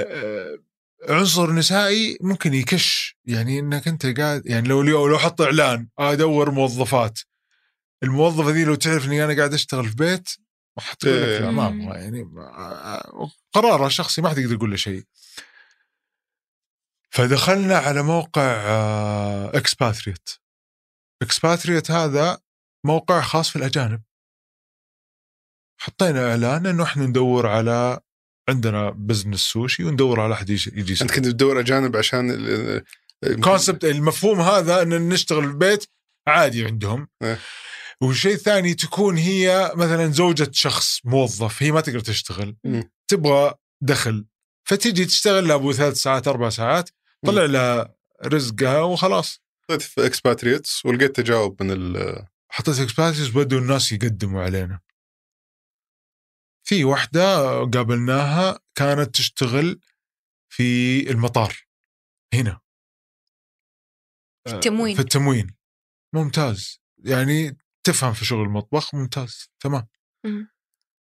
آه 0.00 0.58
عنصر 1.08 1.52
نسائي 1.52 2.18
ممكن 2.20 2.54
يكش. 2.54 3.16
يعني 3.24 3.58
إنك 3.58 3.88
أنت 3.88 4.06
قاعد 4.06 4.46
يعني 4.46 4.68
لو 4.68 4.80
اليوم 4.82 5.10
لو 5.10 5.18
حط 5.18 5.40
إعلان 5.40 5.88
ادور 5.98 6.50
موظفات. 6.50 7.18
الموظفة 8.02 8.50
ذي 8.50 8.64
لو 8.64 8.74
تعرف 8.74 9.06
إني 9.06 9.24
أنا 9.24 9.36
قاعد 9.36 9.54
أشتغل 9.54 9.88
في 9.88 9.94
بيت 9.96 10.28
حتقول 10.78 11.14
لك 11.22 11.40
لا 11.42 11.50
ما 11.50 11.68
مم. 11.70 11.82
أبغى. 11.88 12.00
يعني 12.00 12.24
ما- 12.24 13.02
قرارها 13.52 13.86
الشخصي 13.86 14.22
ما 14.22 14.28
حد 14.28 14.38
يقدر 14.38 14.54
يقول 14.54 14.70
له 14.70 14.76
شيء. 14.76 15.04
فدخلنا 17.10 17.78
على 17.78 18.02
موقع 18.02 18.42
Expatriates 19.54 20.28
Expatriates 21.22 21.90
هذا 21.90 22.38
موقع 22.84 23.20
خاص 23.20 23.50
في 23.50 23.56
الأجانب. 23.56 24.02
حطينا 25.80 26.30
إعلان 26.30 26.66
إنه 26.66 26.82
إحنا 26.84 27.06
ندور 27.06 27.46
على 27.46 28.00
عندنا 28.48 28.90
business 28.90 29.40
سوشي 29.40 29.84
وندور 29.84 30.20
على 30.20 30.34
أحد 30.34 30.50
يجي 30.50 30.72
يجي 30.80 30.92
أنت 31.02 31.12
كنت 31.12 31.24
تدور 31.24 31.60
اجانب 31.60 31.96
عشان 31.96 32.30
ال- 32.30 32.84
concept 33.40 33.84
المفهوم 33.84 34.40
هذا 34.40 34.82
إن 34.82 35.08
نشتغل 35.08 35.42
في 35.42 35.48
البيت 35.48 35.84
عادي 36.28 36.64
عندهم. 36.64 37.08
إيه. 37.22 37.38
والشيء 38.00 38.34
الثاني 38.34 38.74
تكون 38.74 39.16
هي 39.16 39.72
مثلا 39.74 40.12
زوجة 40.12 40.50
شخص 40.52 41.00
موظف 41.04 41.62
هي 41.62 41.72
ما 41.72 41.80
تقدر 41.80 42.00
تشتغل. 42.00 42.56
مم. 42.64 42.90
تبغى 43.08 43.54
دخل 43.80 44.24
فتيجي 44.68 45.04
تشتغل 45.04 45.48
لها 45.48 45.56
ابو 45.56 45.72
ثلاث 45.72 45.96
ساعات 45.96 46.28
أربع 46.28 46.48
ساعات 46.48 46.90
طلع 47.26 47.44
لها 47.44 47.94
رزقها 48.26 48.80
وخلاص. 48.80 49.40
حطيت 49.64 49.82
في 49.82 50.06
Expatriates 50.06 50.86
ولقيت 50.86 51.16
تجاوب 51.16 51.62
من 51.62 51.70
ال 51.70 52.16
حطيت 52.48 52.80
Expatriates 52.80 53.28
بدوا 53.28 53.58
الناس 53.60 53.92
يقدموا 53.92 54.42
علينا. 54.42 54.80
في 56.68 56.84
واحدة 56.84 57.20
قابلناها 57.74 58.60
كانت 58.74 59.14
تشتغل 59.14 59.80
في 60.52 61.00
المطار 61.10 61.54
هنا. 62.34 62.60
في 64.48 64.54
التموين. 64.54 64.94
في 64.96 65.02
التموين. 65.02 65.56
ممتاز. 66.14 66.80
يعني 67.04 67.58
تفهم 67.86 68.12
في 68.12 68.24
شغل 68.24 68.42
المطبخ 68.42 68.94
ممتاز. 68.94 69.50
تمام. 69.60 69.88
مم. 70.26 70.50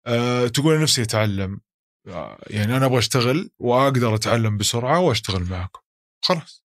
أه 0.07 0.47
تقول 0.47 0.83
نفسي 0.83 1.03
أتعلم. 1.03 1.61
آه، 2.09 2.45
يعني 2.47 2.77
أنا 2.77 2.87
أبغى 2.87 2.99
أشتغل 2.99 3.51
وأقدر 3.59 4.15
أتعلم 4.15 4.57
بسرعة 4.57 5.01
وأشتغل 5.01 5.43
معكم 5.51 5.81
خلاص. 6.25 6.65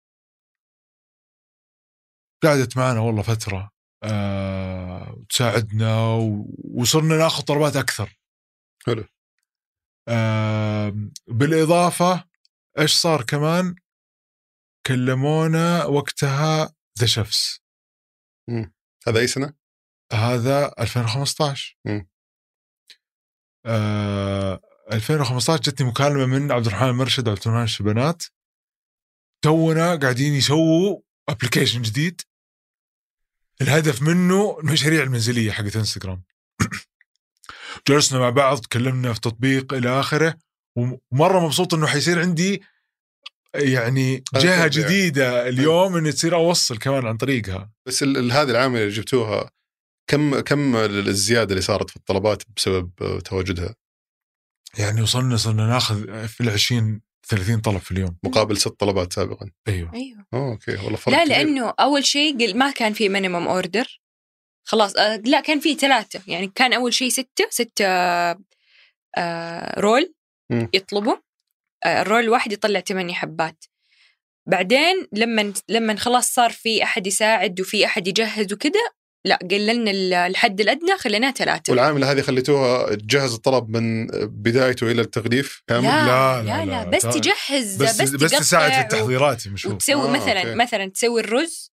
قعدت 2.44 2.76
معنا 2.76 3.00
والله 3.00 3.22
فترة. 3.22 3.70
أه 4.04 5.24
تساعدنا 5.28 6.14
وصرنا 6.74 7.16
ناخذ 7.16 7.42
طلبات 7.42 7.76
أكثر. 7.76 8.19
حلو. 8.86 9.04
أه 10.08 11.10
بالإضافة 11.28 12.24
إيش 12.78 12.94
صار 12.94 13.22
كمان؟ 13.24 13.74
كلمونا 14.86 15.84
وقتها 15.84 16.74
The 16.98 17.06
Chefz 17.06 17.60
هذا 19.08 19.20
أي 19.20 19.26
سنة؟ 19.26 19.54
هذا 20.12 20.74
2015 20.78 21.76
مم. 21.84 22.08
آه 23.66 24.60
2015 24.92 25.62
جتني 25.62 25.86
مكالمة 25.86 26.26
من 26.26 26.52
عبد 26.52 26.66
الرحمن 26.66 26.88
المرشد 26.88 27.28
وعبد 27.28 27.40
الرحمن 27.40 27.64
الشبنات. 27.64 28.22
تونا 29.42 29.96
قاعدين 29.96 30.34
يسووا 30.34 31.00
application 31.28 31.82
جديد. 31.82 32.20
الهدف 33.60 34.02
منه 34.02 34.58
المشاريع 34.58 35.02
المنزلية 35.02 35.50
حقت 35.52 35.76
انستغرام 35.76 36.22
جلسنا 37.88 38.18
مع 38.18 38.30
بعض 38.30 38.58
تكلمنا 38.58 39.12
في 39.12 39.20
تطبيق 39.20 39.74
إلى 39.74 40.00
آخره 40.00 40.34
ومره 40.76 41.40
مبسوط 41.46 41.74
إنه 41.74 41.86
حيصير 41.86 42.20
عندي 42.20 42.62
يعني 43.54 44.24
جهة 44.34 44.66
تبديع. 44.66 44.66
جديدة 44.66 45.48
اليوم 45.48 45.96
إني 45.96 46.12
تصير 46.12 46.34
أوصل 46.34 46.78
كمان 46.78 47.06
عن 47.06 47.16
طريقها. 47.16 47.70
بس 47.86 48.02
هذه 48.02 48.50
العاملة 48.50 48.80
اللي 48.82 48.92
جبتوها 48.92 49.50
كم 50.10 50.40
كم 50.40 50.76
الزيادة 50.76 51.50
اللي 51.50 51.62
صارت 51.62 51.90
في 51.90 51.96
الطلبات 51.96 52.42
بسبب 52.56 52.90
تواجدها؟ 53.24 53.74
يعني 54.78 55.02
وصلنا 55.02 55.36
صرنا 55.36 55.66
ناخذ 55.66 56.26
في 56.28 56.40
ال 56.40 56.50
20 56.50 57.00
30 57.28 57.60
طلب 57.60 57.78
في 57.78 57.90
اليوم. 57.90 58.16
مقابل 58.24 58.56
ست 58.56 58.68
طلبات 58.68 59.12
سابقا. 59.12 59.50
أيوه. 59.68 59.94
أيوه. 59.94 60.26
أوكي 60.34 60.76
والله 60.76 60.96
فرق 60.96 61.14
لا 61.14 61.24
كبير. 61.24 61.36
لأنه 61.36 61.74
أول 61.80 62.04
شيء 62.04 62.54
ما 62.56 62.70
كان 62.70 62.92
في 62.92 63.08
minimum 63.08 63.48
order 63.48 64.00
خلاص 64.64 64.96
آه 64.96 65.16
لا 65.24 65.40
كان 65.40 65.60
في 65.60 65.74
ثلاثة 65.74 66.20
يعني 66.26 66.52
كان 66.54 66.72
أول 66.72 66.94
شيء 66.94 67.08
ستة 67.08 67.46
ستة 67.50 67.84
آه 69.16 69.80
roll. 69.80 70.14
يطلبوا 70.74 71.16
آه 71.84 72.02
ال 72.02 72.06
roll 72.06 72.20
الواحد 72.24 72.52
يطلع 72.52 72.80
ثمانية 72.80 73.14
حبات 73.14 73.64
بعدين 74.46 75.06
لما 75.12 75.52
لما 75.68 75.96
خلاص 75.96 76.32
صار 76.34 76.50
في 76.50 76.82
أحد 76.82 77.06
يساعد 77.06 77.60
وفي 77.60 77.84
أحد 77.86 78.08
يجهز 78.08 78.52
وكذا 78.52 78.80
لا 79.24 79.36
قللنا 79.50 79.90
ال- 79.90 80.14
الحد 80.14 80.60
الأدنى 80.60 80.96
خليناه 80.96 81.30
ثلاثة 81.30 81.70
والعامله 81.70 82.12
هذه 82.12 82.20
خليتوها 82.20 82.94
تجهز 82.94 83.34
الطلب 83.34 83.68
من 83.76 84.06
بدايته 84.26 84.90
إلى 84.90 85.00
التغليف 85.02 85.62
كامل 85.66 85.84
لا 85.84 86.06
لا، 86.06 86.42
لا 86.42 86.46
لا، 86.46 86.64
لا, 86.64 86.70
لا، 86.70 86.84
بس. 86.90 87.02
تجهز 87.02 87.82
بس 87.82 88.00
بس, 88.02 88.10
بس 88.10 88.30
تساعد 88.30 88.72
في 88.72 88.80
التحضيرات 88.80 89.48
مشوف 89.48 89.72
وتسوي 89.72 90.08
آه، 90.08 90.10
مثلا 90.12 90.38
أوكي. 90.42 90.54
مثلا 90.54 90.86
تسوي 90.90 91.20
الرز 91.20 91.72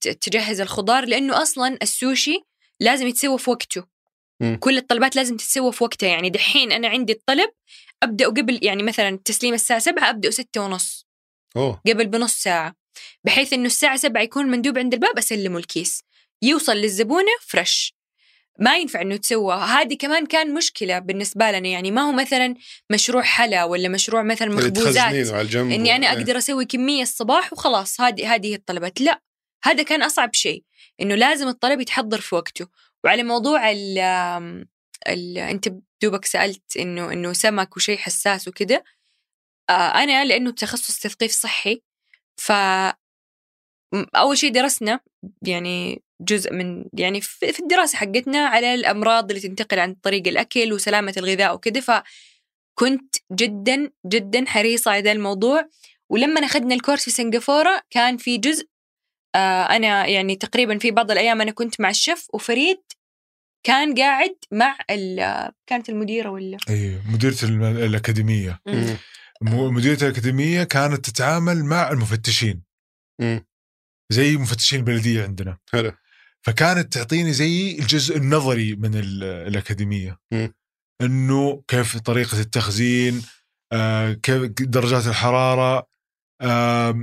تجهز 0.00 0.60
الخضار 0.60 1.04
لأنه 1.04 1.42
أصلا 1.42 1.78
السوشي 1.82 2.38
لازم 2.80 3.06
يتسوى 3.06 3.38
في 3.38 3.50
وقته. 3.50 3.84
مم. 4.40 4.56
كل 4.60 4.78
الطلبات 4.78 5.16
لازم 5.16 5.36
تتسوى 5.36 5.72
في 5.72 5.84
وقتها. 5.84 6.08
يعني 6.08 6.30
دحين 6.30 6.72
أنا 6.72 6.88
عندي 6.88 7.12
الطلب 7.12 7.50
أبدأ 8.02 8.26
قبل 8.26 8.58
يعني 8.62 8.82
مثلا 8.82 9.18
تسليم 9.24 9.54
الساعة 9.54 9.78
7 9.78 10.10
أبدأ 10.10 10.30
6 10.30 10.60
ونص. 10.60 11.06
أوه. 11.56 11.80
قبل 11.86 12.06
بنص 12.06 12.34
ساعة. 12.34 12.74
بحيث 13.24 13.52
إنه 13.52 13.66
الساعة 13.66 13.96
7 13.96 14.22
يكون 14.22 14.46
مندوب 14.46 14.78
عند 14.78 14.94
الباب 14.94 15.18
أسلمه 15.18 15.58
الكيس. 15.58 16.04
يوصل 16.42 16.76
للزبونة 16.76 17.32
فريش 17.40 17.94
ما 18.58 18.76
ينفع 18.76 19.00
إنه 19.00 19.16
تسوى. 19.16 19.54
هذه 19.54 19.94
كمان 19.94 20.26
كان 20.26 20.54
مشكلة 20.54 20.98
بالنسبة 20.98 21.50
لنا. 21.50 21.68
يعني 21.68 21.90
ما 21.90 22.02
هو 22.02 22.12
مثلا 22.12 22.54
مشروع 22.90 23.22
حلا 23.22 23.64
ولا 23.64 23.88
مشروع 23.88 24.22
مثلا 24.22 24.48
مخبوزات. 24.48 25.14
إني 25.54 25.96
أنا 25.96 26.12
إيه. 26.12 26.18
أقدر 26.18 26.38
أسوي 26.38 26.64
كمية 26.64 27.02
الصباح 27.02 27.52
وخلاص. 27.52 28.00
هذه 28.00 28.34
هذه 28.34 28.54
الطلبات. 28.54 29.00
لا. 29.00 29.20
هذا 29.64 29.82
كان 29.82 30.02
أصعب 30.02 30.34
شيء 30.34 30.64
إنه 31.00 31.14
لازم 31.14 31.48
الطلب 31.48 31.80
يتحضر 31.80 32.20
في 32.20 32.34
وقته. 32.34 32.66
وعلى 33.04 33.22
موضوع 33.22 33.70
ال 33.70 33.98
ال 35.08 35.38
أنت 35.38 35.68
دوبك 36.02 36.24
سألت 36.24 36.76
إنه 36.76 37.12
إنه 37.12 37.32
سمك 37.32 37.76
وشيء 37.76 37.98
حساس 37.98 38.48
وكذا 38.48 38.82
آه 39.70 39.72
أنا 39.72 40.24
لأنه 40.24 40.50
تخصص 40.50 40.98
تثقيف 40.98 41.32
صحي 41.32 41.82
ف 42.36 42.52
أول 44.16 44.38
شيء 44.38 44.52
درسنا 44.52 45.00
يعني 45.42 46.02
جزء 46.20 46.52
من 46.52 46.84
يعني 46.98 47.20
في 47.20 47.60
الدراسة 47.60 47.98
حقتنا 47.98 48.38
على 48.46 48.74
الأمراض 48.74 49.30
اللي 49.30 49.48
تنتقل 49.48 49.78
عن 49.78 49.94
طريق 49.94 50.28
الأكل 50.28 50.72
وسلامة 50.72 51.14
الغذاء 51.16 51.54
وكذا 51.54 51.80
فكنت 51.80 53.16
جدا 53.32 53.90
جدا 54.06 54.44
حريصة 54.46 54.90
على 54.90 55.02
ذا 55.02 55.12
الموضوع. 55.12 55.68
ولما 56.10 56.44
أخذنا 56.44 56.74
الكورس 56.74 57.04
في 57.04 57.10
سنغافورة 57.10 57.82
كان 57.90 58.16
في 58.16 58.38
جزء 58.38 58.68
أنا 59.36 60.06
يعني 60.06 60.36
تقريبا 60.36 60.78
في 60.78 60.90
بعض 60.90 61.10
الأيام 61.10 61.40
أنا 61.40 61.50
كنت 61.50 61.80
مع 61.80 61.90
الشيف 61.90 62.26
وفريد 62.34 62.80
كان 63.66 63.94
قاعد 63.94 64.34
مع 64.52 64.78
ال- 64.90 65.52
كانت 65.66 65.88
المديرة 65.88 66.30
ولا 66.30 66.56
أيوه 66.68 67.02
مديرة 67.12 67.36
الأكاديمية 67.84 68.60
مم. 68.66 68.96
مديرة 69.42 70.02
الأكاديمية 70.04 70.62
كانت 70.64 71.10
تتعامل 71.10 71.64
مع 71.64 71.90
المفتشين 71.90 72.62
مم. 73.20 73.46
زي 74.12 74.36
مفتشين 74.36 74.78
البلديه 74.78 75.22
عندنا 75.22 75.58
حلو 75.72 75.92
فكانت 76.42 76.92
تعطيني 76.92 77.32
زي 77.32 77.78
الجزء 77.78 78.16
النظري 78.16 78.74
من 78.76 78.94
ال- 78.94 79.24
الأكاديمية 79.24 80.18
مم. 80.32 80.54
إنه 81.02 81.62
كيف 81.68 81.96
طريقة 81.98 82.40
التخزين 82.40 83.22
آه 83.72 84.12
كيف 84.12 84.42
درجات 84.60 85.06
الحرارة 85.06 85.78
آه 85.78 85.86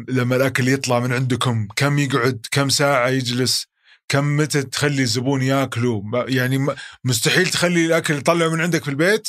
لما 0.10 0.36
الأكل 0.36 0.68
يطلع 0.68 1.00
من 1.00 1.14
عندكم 1.14 1.68
كم 1.76 2.00
يقعد 2.00 2.46
كم 2.52 2.70
ساعة 2.70 3.10
يجلس 3.10 3.68
كم 4.08 4.38
متى 4.38 4.64
تخلي 4.64 5.02
الزبون 5.02 5.42
ياكله 5.42 6.04
يعني 6.14 6.68
مستحيل 7.04 7.48
تخلي 7.50 7.86
الأكل 7.86 8.14
يطلعه 8.14 8.50
من 8.50 8.62
عندك 8.62 8.84
في 8.84 8.90
البيت. 8.90 9.28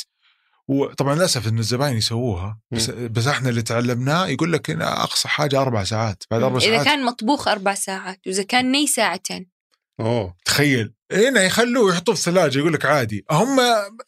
وطبعا 0.67 1.15
للأسف 1.15 1.47
إن 1.47 1.59
الزباين 1.59 1.97
يسووها 1.97 2.59
بس, 2.71 2.89
بس 2.89 3.27
إحنا 3.27 3.49
اللي 3.49 3.61
تعلمناه 3.61 4.27
يقول 4.27 4.53
لك 4.53 4.69
إن 4.69 4.81
أقصى 4.81 5.27
حاجة 5.27 5.61
أربع 5.61 5.83
ساعات 5.83 6.23
بعد 6.31 6.43
أربع 6.43 6.57
إذا 6.57 6.65
ساعات. 6.65 6.85
كان 6.85 7.05
مطبوخ 7.05 7.47
أربع 7.47 7.73
ساعات 7.73 8.19
وإذا 8.27 8.43
كان 8.43 8.71
ني 8.71 8.87
ساعتين. 8.87 9.49
أوه 9.99 10.35
تخيل. 10.45 10.93
هنا 11.11 11.43
يخلوه 11.43 11.93
يحطوه 11.93 12.15
في 12.15 12.27
الثلاجة 12.27 12.59
يقول 12.59 12.73
لك 12.73 12.85
عادي. 12.85 13.25
هم 13.31 13.59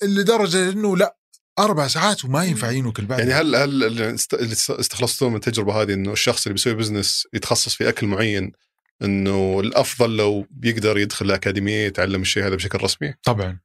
لدرجة 0.04 0.70
إنه 0.70 0.98
لا 0.98 1.18
أربع 1.60 1.88
ساعات 1.88 2.26
وما 2.26 2.44
ينفع 2.44 2.72
ينوكل 2.72 3.06
بعد 3.06 3.20
يعني 3.20 3.34
هل 3.34 3.56
هل 3.56 3.84
اللي 3.84 4.14
است- 4.14 4.34
اللي 4.34 4.54
استخلصتوه 4.54 5.30
من 5.30 5.36
التجربه 5.36 5.82
هذه 5.82 5.94
إنه 5.94 6.12
الشخص 6.12 6.46
اللي 6.46 6.54
بيسوي 6.54 6.74
business 6.74 7.28
يتخصص 7.34 7.76
في 7.76 7.90
أكل 7.90 8.08
معين 8.08 8.52
إنه 9.04 9.60
الأفضل 9.60 10.18
لو 10.18 10.48
بيقدر 10.50 10.98
يدخل 10.98 11.26
الأكاديمية 11.26 11.86
يتعلم 11.86 12.22
الشيء 12.22 12.48
هذا 12.48 12.56
بشكل 12.56 12.84
رسمي 12.84 13.14
طبعا 13.24 13.60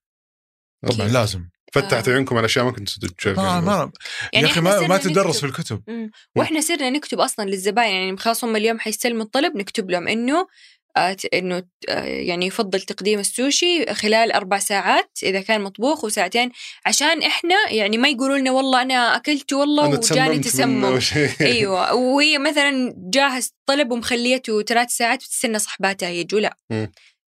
طبعا. 0.90 1.08
لازم 1.08 1.48
فتحت 1.72 2.08
آه. 2.08 2.12
عيونكم 2.12 2.36
على 2.36 2.44
أشياء 2.44 2.64
ما 2.64 2.70
كنتوا 2.70 3.08
تشوفوا 3.18 3.42
ما 3.42 3.60
ما 3.60 3.90
يعني 4.32 4.46
يا 4.46 4.52
أخي 4.52 4.60
ما, 4.60 4.80
ما 4.86 4.96
تدرس 4.96 5.26
نكتب. 5.36 5.40
في 5.40 5.46
الكتب 5.46 5.82
مم. 5.88 6.10
وإحنا 6.36 6.60
صرنا 6.60 6.90
نكتب 6.90 7.20
أصلا 7.20 7.44
للزباين 7.44 7.94
يعني 7.94 8.16
خلاص 8.16 8.44
هم 8.44 8.56
اليوم 8.56 8.78
حيستلموا 8.78 9.22
الطلب 9.22 9.56
نكتب 9.56 9.90
لهم 9.90 10.08
إنه 10.08 10.46
آه 10.98 11.16
إنه 11.34 11.62
آه 11.88 12.04
يعني 12.04 12.46
يفضل 12.46 12.80
تقديم 12.80 13.18
السوشي 13.18 13.94
خلال 13.94 14.32
أربع 14.32 14.58
ساعات 14.58 15.18
إذا 15.22 15.40
كان 15.40 15.60
مطبوخ 15.60 16.04
وساعتين 16.04 16.50
عشان 16.86 17.22
إحنا 17.22 17.54
يعني 17.70 17.98
ما 17.98 18.08
يقولوا 18.08 18.38
لنا 18.38 18.50
والله 18.50 18.82
أنا 18.82 19.16
أكلت 19.16 19.52
والله 19.52 19.86
أنا 19.86 19.96
وجاني 19.98 20.38
تسمم. 20.38 20.98
أيوه 21.40 21.94
وهي 21.94 22.38
مثلا 22.38 22.94
جاهز 22.96 23.54
طلب 23.66 23.90
ومخليته 23.92 24.62
ثلاث 24.62 24.90
ساعات 24.90 25.22
وتستنى 25.22 25.58
صحباتها 25.58 26.08
يجوا 26.08 26.40
لا. 26.40 26.56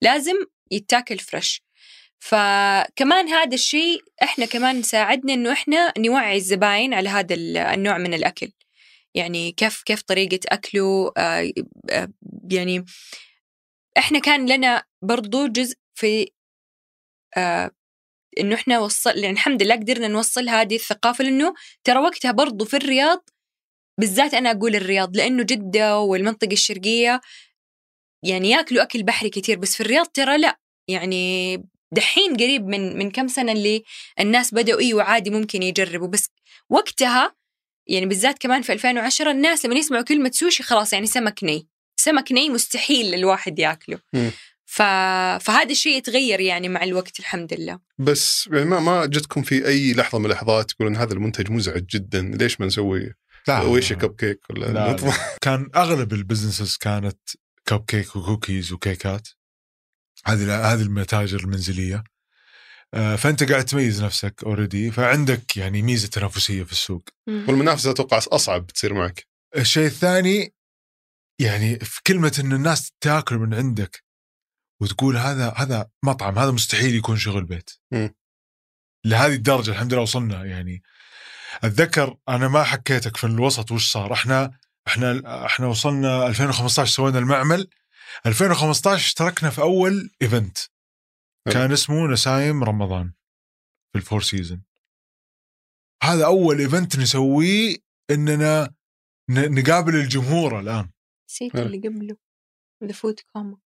لازم 0.02 0.34
يتاكل 0.70 1.18
فريش 1.18 1.62
فكمان 2.18 3.28
هذا 3.28 3.54
الشيء 3.54 4.02
إحنا 4.22 4.46
كمان 4.46 4.82
ساعدنا 4.82 5.34
إنه 5.34 5.52
إحنا 5.52 5.92
نوعي 5.98 6.36
الزباين 6.36 6.94
على 6.94 7.08
هذا 7.08 7.34
ال- 7.34 7.56
النوع 7.56 7.98
من 7.98 8.14
الأكل. 8.14 8.50
يعني 9.14 9.52
كيف 9.52 9.82
كيف 9.82 10.02
طريقة 10.02 10.40
أكله 10.48 11.12
آه، 11.16 11.52
آه، 11.90 12.08
يعني 12.50 12.84
إحنا 13.98 14.18
كان 14.18 14.46
لنا 14.52 14.84
برضو 15.02 15.46
جزء 15.46 15.76
في 15.94 16.30
آه، 17.36 17.70
إنه 18.40 18.54
إحنا 18.54 18.80
وصل 18.80 19.10
يعني 19.18 19.30
الحمد 19.30 19.62
لله 19.62 19.76
قدرنا 19.76 20.08
نوصل 20.08 20.48
هذه 20.48 20.76
الثقافة 20.76 21.24
لأنه 21.24 21.54
ترى 21.84 21.98
وقتها 22.00 22.32
برضو 22.32 22.64
في 22.64 22.76
الرياض 22.76 23.30
بالذات 24.00 24.34
أنا 24.34 24.50
أقول 24.50 24.76
الرياض 24.76 25.16
لأنه 25.16 25.42
جدة 25.42 26.00
والمنطقة 26.00 26.52
الشرقية 26.52 27.20
يعني 28.24 28.50
ياكلوا 28.50 28.82
أكل 28.82 29.02
بحري 29.02 29.30
كتير 29.30 29.58
بس 29.58 29.76
في 29.76 29.82
الرياض 29.82 30.06
ترى 30.06 30.38
لا 30.38 30.60
يعني 30.88 31.56
دحين 31.92 32.36
قريب 32.36 32.66
من 32.66 32.98
من 32.98 33.10
كم 33.10 33.28
سنة 33.28 33.52
اللي 33.52 33.84
الناس 34.20 34.54
بدأوا 34.54 34.80
إيوه 34.80 35.02
عادي 35.04 35.30
ممكن 35.30 35.62
يجربوا 35.62 36.08
بس 36.08 36.30
وقتها 36.70 37.36
يعني 37.88 38.06
بالذات 38.06 38.38
كمان 38.38 38.62
في 38.62 38.72
2010 38.74 39.32
الناس 39.32 39.66
لما 39.66 39.76
يسمعوا 39.76 40.04
كلمة 40.04 40.30
سوشي 40.34 40.62
خلاص 40.62 40.94
يعني 40.94 41.06
سمك 41.06 41.44
ني. 41.44 41.69
سمك 42.00 42.32
ني 42.32 42.50
مستحيل 42.50 43.14
الواحد 43.14 43.58
ياكله. 43.58 43.98
مم. 44.12 44.30
ف... 44.66 44.82
فهذا 45.44 45.70
الشيء 45.70 45.96
يتغير 45.96 46.40
يعني 46.40 46.68
مع 46.68 46.84
الوقت 46.84 47.20
الحمد 47.20 47.54
لله. 47.54 47.78
بس 47.98 48.48
يعني 48.52 48.64
ما 48.64 48.80
ما 48.80 49.06
جتكم 49.06 49.42
في 49.42 49.66
أي 49.66 49.94
لحظة 49.94 50.18
من 50.18 50.26
اللحظات 50.26 50.70
تقولون 50.70 50.96
هذا 50.96 51.12
المنتج 51.12 51.50
مزعج 51.50 51.86
جدا 51.86 52.22
ليش 52.22 52.60
ما 52.60 52.66
نسوي 52.66 53.12
لا. 53.48 53.60
ويش 53.60 53.92
كب 53.92 54.16
كيك 54.16 54.40
ولا 54.50 54.66
لا، 54.66 54.92
نطبخ؟ 54.92 55.36
كان 55.40 55.70
أغلب 55.76 56.12
ال 56.12 56.18
businesses 56.18 56.76
كانت 56.76 57.18
cupcake 57.66 57.84
و 57.86 58.16
cookies 58.16 58.72
وكيكات 58.72 59.28
هذه 60.26 60.72
هذه 60.72 60.82
المتاجر 60.82 61.40
المنزلية. 61.40 62.04
آه، 62.94 63.16
فأنت 63.16 63.52
قاعد 63.52 63.64
تميز 63.64 64.04
نفسك 64.04 64.34
اوريدي 64.46 64.90
فعندك 64.90 65.56
يعني 65.56 65.82
ميزة 65.82 66.08
تنافسية 66.08 66.62
في 66.62 66.72
السوق. 66.72 67.08
والمنافسة 67.26 67.90
أتوقع 67.90 68.18
أصعب 68.18 68.66
تصير 68.66 68.94
معك. 68.94 69.26
الشيء 69.56 69.86
الثاني 69.86 70.54
يعني 71.40 71.78
في 71.78 72.00
كلمة 72.06 72.40
إن 72.44 72.52
الناس 72.52 72.92
تاكل 73.00 73.38
من 73.38 73.54
عندك 73.54 74.04
وتقول 74.80 75.16
هذا 75.16 75.54
هذا 75.56 75.90
مطعم 76.04 76.38
هذا 76.38 76.50
مستحيل 76.50 76.94
يكون 76.94 77.16
شغل 77.16 77.44
بيت. 77.44 77.70
مم. 77.92 78.14
لهذه 79.04 79.34
الدرجة 79.34 79.70
الحمد 79.70 79.92
لله 79.92 80.02
وصلنا. 80.02 80.44
يعني 80.44 80.82
أتذكر 81.64 82.16
أنا 82.28 82.48
ما 82.48 82.64
حكيتك 82.64 83.16
في 83.16 83.24
الوسط 83.24 83.72
وش 83.72 83.92
صار. 83.92 84.12
إحنا 84.12 84.58
إحنا 84.88 85.46
إحنا 85.46 85.66
وصلنا 85.66 86.26
2015 86.26 86.92
سوينا 86.92 87.18
المعمل. 87.18 87.68
2015 88.26 89.04
اشتركنا 89.04 89.50
في 89.50 89.60
أول 89.60 90.10
event. 90.22 90.58
كان 91.52 91.72
اسمه 91.72 92.06
نسايم 92.06 92.64
رمضان 92.64 93.12
في 93.92 93.98
ال 93.98 94.03
Four 94.03 94.22
Seasons 94.22 94.62
هذا 96.02 96.26
أول 96.26 96.58
event 96.60 96.98
نسويه 96.98 97.76
إننا 98.10 98.74
نقابل 99.30 99.94
الجمهور 99.94 100.60
الآن. 100.60 100.90
نسيت. 101.30 101.56
اللي 101.56 101.78
قبله 101.78 102.16
ذا 102.84 102.92
Food 102.92 103.20
Coma 103.32 103.58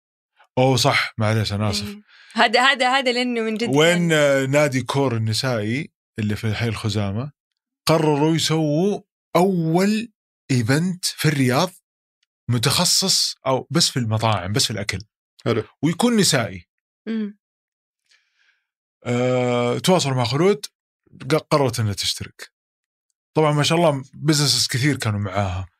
أوه 0.58 0.76
صح 0.76 1.14
معليش 1.18 1.52
أنا 1.52 1.70
آسف 1.70 1.88
إيه. 1.88 2.02
هذا 2.32 2.60
هذا 2.60 2.98
هذا 2.98 3.12
لأنه 3.12 3.40
من 3.40 3.54
جد 3.54 3.76
وين 3.76 4.08
نادي 4.50 4.82
كور 4.82 5.16
النسائي 5.16 5.92
اللي 6.18 6.36
في 6.36 6.54
حي 6.54 6.68
الخزامة 6.68 7.32
قرروا 7.86 8.34
يسووا 8.34 9.00
أول 9.36 10.12
event 10.50 11.04
في 11.04 11.28
الرياض 11.28 11.70
متخصص 12.48 13.36
أو 13.46 13.66
بس 13.70 13.90
في 13.90 13.98
المطاعم 13.98 14.52
بس 14.52 14.64
في 14.64 14.70
الأكل 14.70 14.98
حلو. 15.44 15.64
ويكون 15.82 16.16
نسائي 16.16 16.68
مم. 17.06 17.38
أه، 19.06 19.78
تواصلوا 19.78 20.16
مع 20.16 20.24
خلود 20.24 20.66
قررت 21.50 21.80
إنها 21.80 21.92
تشترك 21.92 22.52
طبعا 23.36 23.52
ما 23.52 23.62
شاء 23.62 23.78
الله 23.78 24.04
businesses 24.14 24.66
كثير 24.66 24.96
كانوا 24.96 25.20
معاها 25.20 25.73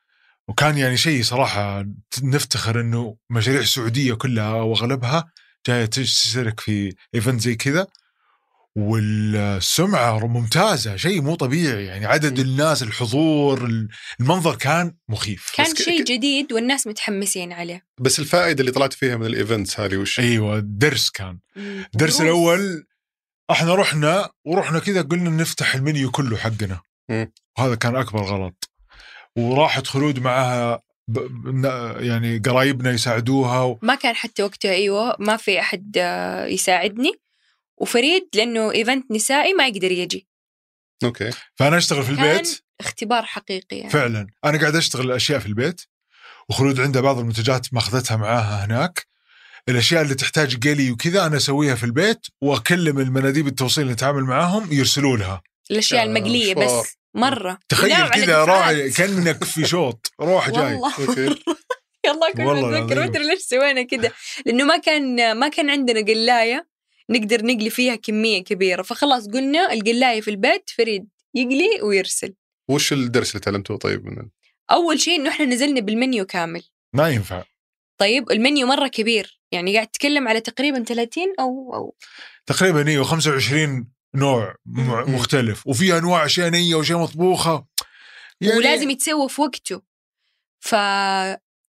وكان 0.47 0.77
يعني 0.77 0.97
شيء 0.97 1.23
صراحة 1.23 1.85
نفتخر 2.23 2.81
إنه 2.81 3.17
مشاريع 3.29 3.59
السعودية 3.61 4.13
كلها 4.13 4.53
وأغلبها 4.53 5.31
جاية 5.67 5.85
تشترك 5.85 6.59
في 6.59 6.95
event 7.15 7.41
زي 7.41 7.55
كذا 7.55 7.87
والسمعة 8.75 10.27
ممتازة 10.27 10.95
شيء 10.95 11.21
مو 11.21 11.35
طبيعي 11.35 11.85
يعني 11.85 12.05
عدد 12.05 12.39
الناس 12.39 12.83
الحضور 12.83 13.69
المنظر 14.19 14.55
كان 14.55 14.95
مخيف 15.09 15.51
كان 15.55 15.75
شيء 15.75 16.03
ك- 16.03 16.07
جديد 16.07 16.53
والناس 16.53 16.87
متحمسين 16.87 17.53
عليه 17.53 17.85
بس 18.01 18.19
الفائدة 18.19 18.59
اللي 18.61 18.71
طلعت 18.71 18.93
فيها 18.93 19.15
من 19.17 19.25
ال 19.25 19.33
events 19.33 19.79
هذه 19.79 19.97
وش؟ 19.97 20.19
أيوه 20.19 20.59
درس 20.59 21.09
كان. 21.09 21.39
الدرس. 21.57 22.21
الأول 22.21 22.85
إحنا 23.51 23.75
رحنا 23.75 24.29
ورحنا 24.45 24.79
كذا 24.79 25.01
قلنا 25.01 25.29
نفتح 25.29 25.75
المنيو 25.75 26.11
كله 26.11 26.37
حقنا 26.37 26.81
مم. 27.09 27.31
وهذا 27.57 27.75
كان 27.75 27.95
أكبر 27.95 28.21
غلط 28.21 28.69
وراحت 29.37 29.87
خلود 29.87 30.19
معها 30.19 30.81
ب... 31.07 31.19
ب... 31.19 31.65
يعني 31.99 32.37
قرايبنا 32.37 32.91
يساعدوها 32.91 33.63
و... 33.63 33.79
ما 33.81 33.95
كان 33.95 34.15
حتى 34.15 34.43
وقتها 34.43 34.71
أيوه 34.71 35.15
ما 35.19 35.37
في 35.37 35.59
أحد 35.59 35.97
آه، 35.97 36.45
يساعدني. 36.45 37.11
وفريد 37.77 38.29
لأنه 38.35 38.71
event 38.71 39.11
نسائي 39.11 39.53
ما 39.53 39.67
يقدر 39.67 39.91
يجي. 39.91 40.27
أوكي. 41.03 41.31
فأنا 41.55 41.77
أشتغل 41.77 42.03
في 42.03 42.15
كان 42.15 42.25
البيت 42.25 42.61
اختبار 42.79 43.23
حقيقي 43.23 43.77
يعني. 43.77 43.89
فعلا. 43.89 44.27
أنا 44.45 44.59
قاعد 44.59 44.75
أشتغل 44.75 45.05
الأشياء 45.05 45.39
في 45.39 45.45
البيت. 45.45 45.81
وخلود 46.49 46.79
عندها 46.79 47.01
بعض 47.01 47.19
المنتجات 47.19 47.73
ماخذتها 47.73 48.17
معاها 48.17 48.65
هناك. 48.65 49.05
الأشياء 49.69 50.01
اللي 50.01 50.15
تحتاج 50.15 50.67
قلي 50.67 50.91
وكذا 50.91 51.25
أنا 51.25 51.37
أسويها 51.37 51.75
في 51.75 51.83
البيت 51.83 52.27
وأكلم 52.41 52.99
المناديب 52.99 53.47
التوصيل 53.47 53.81
اللي 53.83 53.93
نتعامل 53.93 54.23
معاهم 54.23 54.67
يرسلوا 54.71 55.17
لها. 55.17 55.41
الأشياء 55.71 55.99
يا 55.99 56.05
المقلية. 56.05 56.53
بس. 56.53 56.97
مرة. 57.15 57.59
تخيل 57.69 57.93
على 57.93 58.09
كذا 58.09 58.43
دفعات. 58.43 58.97
كأنك 58.97 59.43
في 59.43 59.65
شوط. 59.65 60.11
روح 60.21 60.49
جاي. 60.49 60.73
والله 60.73 60.93
أوكي. 60.99 61.25
يلا 62.05 62.31
كل 62.33 62.43
والله 62.43 62.69
ما 62.69 62.77
اتذكر. 62.77 62.99
ما 62.99 63.05
ادري 63.05 63.27
ليش 63.27 63.39
سوينا 63.39 63.83
كذا 63.83 64.11
لأنه 64.45 64.63
ما 64.63 64.77
كان 64.77 65.37
ما 65.37 65.47
كان 65.47 65.69
عندنا 65.69 65.99
قلاية 66.01 66.67
نقدر 67.09 67.45
نقلي 67.45 67.69
فيها 67.69 67.95
كمية 67.95 68.43
كبيرة. 68.43 68.81
فخلاص 68.81 69.27
قلنا 69.27 69.73
القلاية 69.73 70.21
في 70.21 70.31
البيت 70.31 70.69
فريد 70.69 71.07
يقلي 71.35 71.81
ويرسل. 71.83 72.33
وش 72.69 72.93
الدرس 72.93 73.31
اللي 73.31 73.39
تعلمته 73.39 73.77
طيب؟ 73.77 74.05
من 74.05 74.29
أول 74.71 74.99
شيء 74.99 75.15
إنه 75.15 75.29
إحنا 75.29 75.45
نزلنا 75.45 75.81
بالمنيو 75.81 76.25
كامل. 76.25 76.63
ما 76.93 77.09
ينفع. 77.09 77.43
طيب 77.97 78.31
المنيو 78.31 78.67
مرة 78.67 78.87
كبير. 78.87 79.39
يعني 79.51 79.75
قاعد 79.75 79.87
تتكلم 79.87 80.27
على 80.27 80.39
تقريبا 80.39 80.83
30 80.83 81.23
أو 81.39 81.73
أو. 81.73 81.95
تقريبا 82.45 82.87
إيوه 82.87 83.03
25 83.03 83.87
نوع. 84.15 84.55
مختلف. 85.07 85.67
وفي 85.67 85.97
أنواع 85.97 86.25
اشياء 86.25 86.49
نيه 86.49 86.75
واشياء 86.75 86.99
مطبوخة. 86.99 87.65
يعني 88.41 88.57
ولازم 88.57 88.89
يتسوى 88.89 89.29
في 89.29 89.41
وقته. 89.41 89.81
ف 90.59 90.75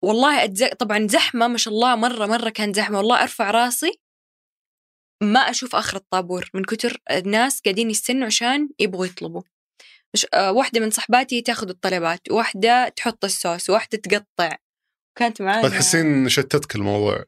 والله 0.04 0.44
أتز... 0.44 0.64
طبعا 0.64 1.08
زحمة 1.08 1.48
ما 1.48 1.58
شاء 1.58 1.74
الله 1.74 1.96
مرة 1.96 2.26
مرة 2.26 2.50
كان 2.50 2.74
زحمة. 2.74 2.98
والله 2.98 3.22
أرفع 3.22 3.52
راسي 3.52 4.00
ما 5.24 5.40
أشوف 5.40 5.76
آخر 5.76 5.98
الطابور. 5.98 6.50
من 6.54 6.64
كتر 6.64 7.02
الناس 7.12 7.62
قاعدين 7.62 7.90
يستنوا 7.90 8.26
عشان 8.26 8.70
يبغوا 8.80 9.06
يطلبوا. 9.06 9.42
مش... 10.14 10.28
آه 10.34 10.52
واحدة 10.52 10.80
من 10.80 10.92
صحباتي 10.92 11.42
تاخذ 11.42 11.70
الطلبات 11.70 12.32
واحدة 12.32 12.90
تحط 12.90 13.26
الصوص 13.26 13.70
واحدة 13.70 13.98
تقطع. 13.98 14.58
كانت 15.18 15.42
معانا 15.42 15.70
تحسين 15.70 16.30
شتتك 16.30 16.76
الموضوع. 16.76 17.26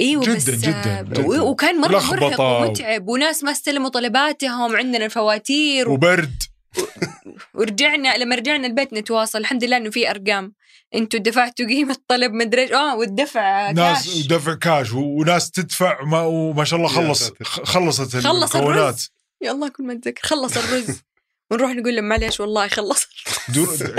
أيوه 0.00 0.24
جداً- 0.24 0.28
بس 0.36 0.50
جداً- 0.50 0.68
آه، 0.68 1.02
جداً. 1.02 1.22
و- 1.26 1.50
وكان 1.50 1.80
مرة 1.80 1.96
لخبطة 1.98 2.20
مرهق 2.26 2.40
ومتعب 2.40 3.08
وناس 3.08 3.44
ما 3.44 3.50
استلموا 3.50 3.88
طلباتهم 3.90 4.76
عندنا 4.76 5.04
الفواتير. 5.04 5.88
وبرد 5.90 6.42
ورجعنا 7.54 8.16
لما 8.16 8.36
رجعنا 8.36 8.66
البيت 8.66 8.92
نتواصل 8.92 9.38
الحمد 9.38 9.64
لله 9.64 9.76
إنه 9.76 9.90
في 9.90 10.10
أرقام 10.10 10.52
إنتوا 10.94 11.20
دفعتوا 11.20 11.66
قيمة 11.66 11.96
طلب 12.08 12.32
مدري. 12.32 12.74
آه 12.74 12.96
والدفع 12.96 13.70
ناس 13.70 14.06
كاش 14.06 14.26
دفع 14.26 14.54
كاش 14.54 14.92
وناس 14.92 15.50
تدفع 15.50 16.00
وما, 16.02 16.20
وما 16.22 16.64
شاء 16.64 16.78
الله 16.78 16.88
خلص 16.88 17.30
خلصت 17.42 18.16
خلص 18.16 18.56
الرز. 18.56 19.10
يا 19.42 19.50
الله 19.52 19.68
كل 19.68 19.84
ما 19.84 19.92
أتذكر 19.92 20.28
خلص 20.28 20.56
الرز 20.56 20.86
ونروح 21.50 21.70
نقول 21.70 21.96
لهم 21.96 22.04
معليش 22.04 22.40
والله 22.40 22.68
خلص 22.68 23.06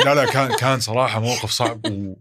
لا 0.05 0.15
لا 0.15 0.25
كان 0.25 0.55
كان 0.55 0.79
صراحة 0.79 1.19
موقف 1.19 1.51
صعب 1.51 1.85
و... 1.85 2.15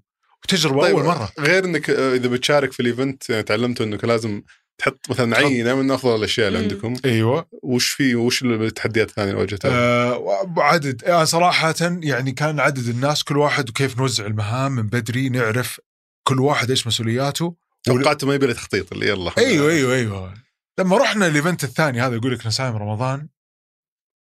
وتجربة 0.45 0.81
طيب 0.83 0.97
أول 0.97 1.05
مرة. 1.05 1.33
غير 1.39 1.65
إنك 1.65 1.91
آه، 1.91 2.15
إذا 2.15 2.29
بتشارك 2.29 2.73
في 2.73 2.81
ال 2.81 2.89
event 2.89 3.31
يعني 3.31 3.43
تعلمته 3.43 3.85
إنك 3.85 4.05
لازم 4.05 4.43
تحط 4.79 5.11
مثلا 5.11 5.37
عينة 5.37 5.75
من 5.75 5.91
أفضل 5.91 6.15
الأشياء 6.17 6.49
اللي. 6.49 6.59
عندكم. 6.59 6.97
أيوه. 7.05 7.49
وش 7.63 7.89
في 7.89 8.15
وش 8.15 8.43
التحديات 8.43 9.09
الثانية 9.09 9.31
اللي 9.31 9.41
واجهتها؟ 9.41 9.71
آه 9.71 10.47
عدد. 10.57 11.05
آه 11.05 11.25
صراحة 11.25 11.75
يعني 11.81 12.33
كان 12.33 12.61
عدد 12.61 12.89
الناس 12.89 13.25
كل 13.25 13.37
واحد 13.37 13.71
وكيف 13.71 13.99
نوزع 13.99 14.27
المهام 14.27 14.73
من 14.73 14.87
بدري 14.87 15.29
نعرف 15.29 15.81
كل 16.29 16.41
واحد 16.41 16.71
إيش 16.71 16.87
مسؤولياته. 16.87 17.57
توقعت 17.85 18.25
ما 18.25 18.35
يبي 18.35 18.47
له 18.47 18.53
تخطيط 18.53 18.93
اللي 18.93 19.09
يلا. 19.09 19.33
أيوه 19.39 19.71
أيوه 19.71 19.95
أيوه. 19.95 20.35
لما 20.79 20.99
رحنا 20.99 21.27
الايفنت 21.27 21.65
الثاني 21.65 22.01
هذا 22.01 22.15
يقول 22.15 22.33
لك 22.33 22.47
نسايم 22.47 22.77
رمضان 22.77 23.29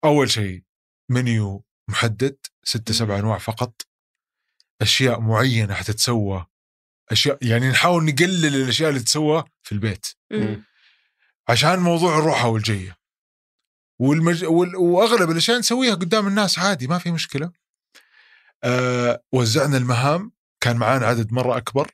أول 0.06 0.30
شيء 0.32 0.62
منيو 1.10 1.64
محدد 1.90 2.38
ستة 2.64 2.94
سبع 2.94 3.20
أنواع 3.20 3.38
فقط. 3.38 3.82
أشياء 4.82 5.20
معينة 5.20 5.74
حتتسوى. 5.74 6.46
أشياء 7.12 7.38
يعني 7.42 7.70
نحاول 7.70 8.06
نقلل 8.06 8.56
الأشياء 8.56 8.90
اللي 8.90 9.00
تتسوى 9.00 9.44
في 9.64 9.72
البيت. 9.72 10.08
مم. 10.32 10.64
عشان 11.50 11.80
موضوع 11.80 12.20
الروحة 12.20 12.48
والجيه 12.48 12.98
والمج... 14.00 14.46
وال... 14.46 14.76
وأغلب 14.76 15.32
الأشياء 15.32 15.60
نسويها 15.60 15.94
قدام 15.94 16.28
الناس 16.28 16.60
عادي 16.60 16.88
ما 16.88 16.98
في 16.98 17.12
مشكلة. 17.12 17.52
أه 18.64 19.24
وزعنا 19.32 19.78
المهام. 19.78 20.32
كان 20.62 20.78
معانا 20.78 21.06
عدد 21.06 21.34
مرة 21.34 21.58
أكبر. 21.58 21.92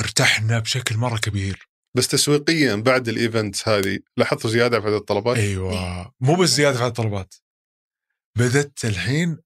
ارتحنا 0.00 0.58
بشكل 0.58 0.96
مرة 0.96 1.18
كبير. 1.18 1.68
بس 1.96 2.08
تسويقيا 2.08 2.74
بعد 2.74 3.08
ال 3.08 3.18
event 3.18 3.68
هذه 3.68 3.98
لاحظتوا 4.16 4.50
زيادة 4.50 4.80
في 4.80 4.86
عدد 4.86 4.94
الطلبات؟ 4.94 5.36
أيوه. 5.36 6.14
مو 6.20 6.34
بس 6.34 6.48
زيادة 6.48 6.78
في 6.78 6.86
الطلبات. 6.86 7.34
بدت 8.38 8.84
الحين 8.84 9.38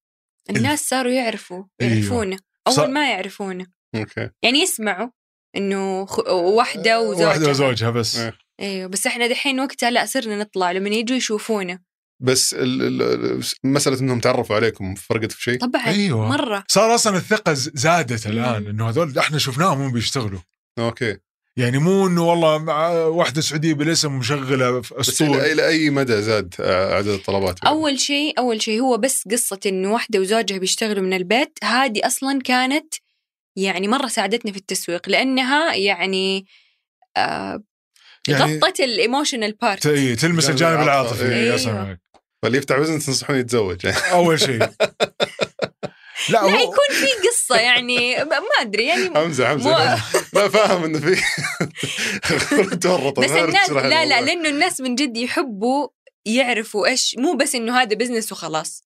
الناس 0.50 0.88
صاروا 0.88 1.12
يعرفوا 1.12 1.64
أيوة. 1.82 1.92
يعرفونا 1.94 2.36
ص- 2.68 2.78
اول 2.78 2.92
ما 2.92 3.10
يعرفونا 3.10 3.66
okay. 3.94 4.30
يعني 4.42 4.58
يسمعوا 4.58 5.08
إنه 5.56 6.06
خ... 6.06 6.18
واحدة 6.28 7.00
وزوجها. 7.00 7.26
واحدة 7.28 7.50
وزوجها 7.50 7.90
بس. 7.90 8.16
إيه. 8.16 8.34
أيوه 8.60 8.88
بس 8.88 9.06
إحنا 9.06 9.26
دحين 9.26 9.60
وقتها 9.60 9.90
لا 9.90 10.06
صرنا 10.06 10.38
نطلع 10.38 10.72
لما 10.72 10.88
يجوا 10.88 11.16
يشوفونا. 11.16 11.82
بس 12.22 12.54
ال- 12.54 13.02
ال- 13.02 13.42
مسألة 13.64 14.00
إنهم 14.00 14.20
تعرفوا 14.20 14.56
عليكم 14.56 14.94
فرقت 14.94 15.32
في 15.32 15.42
شيء؟ 15.42 15.58
طبعا 15.58 15.86
أيوة. 15.86 16.28
مرة. 16.28 16.64
صار 16.68 16.94
أصلا 16.94 17.16
الثقة 17.16 17.52
ز- 17.52 17.70
زادت 17.74 18.26
الآن. 18.26 18.66
إنه 18.66 18.88
هذول 18.88 19.18
إحنا 19.18 19.38
شفناهم 19.38 19.82
هم 19.82 19.92
بيشتغلوا. 19.92 20.40
أوكي. 20.78 21.16
يعني 21.56 21.78
مو 21.78 22.06
إنه 22.06 22.28
والله 22.28 22.58
مع 22.58 22.88
واحدة 22.90 23.40
سعودية 23.40 23.74
بالاسم 23.74 24.18
مشغلة 24.18 24.80
في 24.80 24.94
بس 24.94 25.08
أسطول 25.08 25.28
إلى 25.36 25.52
إلى 25.52 25.68
أي 25.68 25.90
مدى 25.90 26.22
زاد 26.22 26.54
عدد 26.60 27.08
الطلبات 27.08 27.62
يعني؟ 27.62 27.76
أول 27.76 28.00
شيء 28.00 28.38
أول 28.38 28.62
شيء 28.62 28.80
هو 28.80 28.96
بس 28.96 29.28
قصة 29.30 29.60
إنه 29.66 29.92
واحدة 29.92 30.20
وزوجها 30.20 30.58
بيشتغلوا 30.58 31.02
من 31.02 31.12
البيت 31.12 31.58
هذه 31.64 32.06
أصلا 32.06 32.40
كانت 32.42 32.94
يعني 33.56 33.88
مرة 33.88 34.06
ساعدتنا 34.06 34.52
في 34.52 34.58
التسويق 34.58 35.08
لأنها 35.08 35.74
يعني 35.74 36.46
آه 37.16 37.62
يعني 38.28 38.56
غطت 38.56 38.80
ال 38.80 38.87
emotional 38.87 39.52
part 39.52 39.82
تلمس 39.88 40.20
الجانب 40.20 40.50
الجانب 40.50 40.80
العاطفي. 40.82 41.54
أصلاً. 41.54 41.98
فاللي 42.42 42.58
يفتح 42.58 42.78
business 42.78 43.06
تنصحون 43.06 43.36
يتزوج 43.36 43.84
يعني 43.84 43.96
أول 44.12 44.40
شيء 44.40 44.68
لا 46.28 46.32
لا 46.32 46.40
هو 46.42 46.48
يكون 46.48 46.88
في 46.90 47.28
قصة 47.28 47.56
يعني 47.56 48.16
ما 48.24 48.40
أدري 48.60 48.86
يعني 48.86 49.10
حمزة 49.14 49.54
مو- 49.54 49.70
لا 50.32 50.48
فاهم 50.48 50.84
إنه 50.84 50.98
في 51.00 51.16
بس 53.18 53.30
ما 53.30 53.44
الناس 53.44 53.70
لا 53.70 54.04
لا. 54.04 54.20
لأنه 54.20 54.48
الناس 54.48 54.80
من 54.80 54.94
جد 54.94 55.16
يحبوا 55.16 55.88
يعرفوا 56.26 56.86
إيش 56.86 57.14
مو 57.18 57.34
بس 57.34 57.54
إنه 57.54 57.80
هذا 57.82 57.96
business 57.96 58.32
وخلاص. 58.32 58.85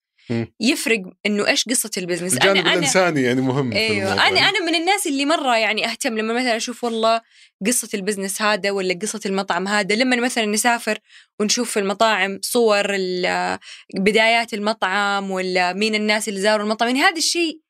يفرق 0.60 1.02
إنه 1.26 1.46
إيش 1.46 1.64
قصة 1.64 1.90
ال 1.96 2.00
business 2.00 2.34
الجانب 2.34 2.56
أنا 2.56 2.60
أنا 2.60 2.74
الإنساني 2.74 3.22
يعني 3.22 3.40
مهم 3.40 3.72
إيوه. 3.72 4.12
أنا 4.12 4.40
أنا 4.40 4.60
من 4.66 4.74
الناس 4.74 5.06
اللي 5.06 5.24
مرة 5.24 5.56
يعني 5.56 5.86
أهتم 5.90 6.18
لما 6.18 6.34
مثلا 6.34 6.56
أشوف 6.56 6.84
والله 6.84 7.20
قصة 7.66 7.88
البزنس 7.94 8.42
هذا 8.42 8.70
ولا 8.70 8.98
قصة 9.02 9.20
المطعم 9.26 9.68
هذا 9.68 9.94
لما 9.94 10.16
مثلا 10.16 10.46
نسافر 10.46 10.98
ونشوف 11.40 11.70
في 11.70 11.78
المطاعم 11.80 12.38
صور 12.42 12.94
ال- 12.94 13.58
بدايات 13.94 14.54
المطعم 14.54 15.30
ولا 15.30 15.72
مين 15.72 15.94
الناس 15.94 16.28
اللي 16.28 16.40
زاروا 16.40 16.64
المطعم 16.64 16.88
يعني 16.88 17.02
هذا 17.02 17.16
الشيء. 17.18 17.60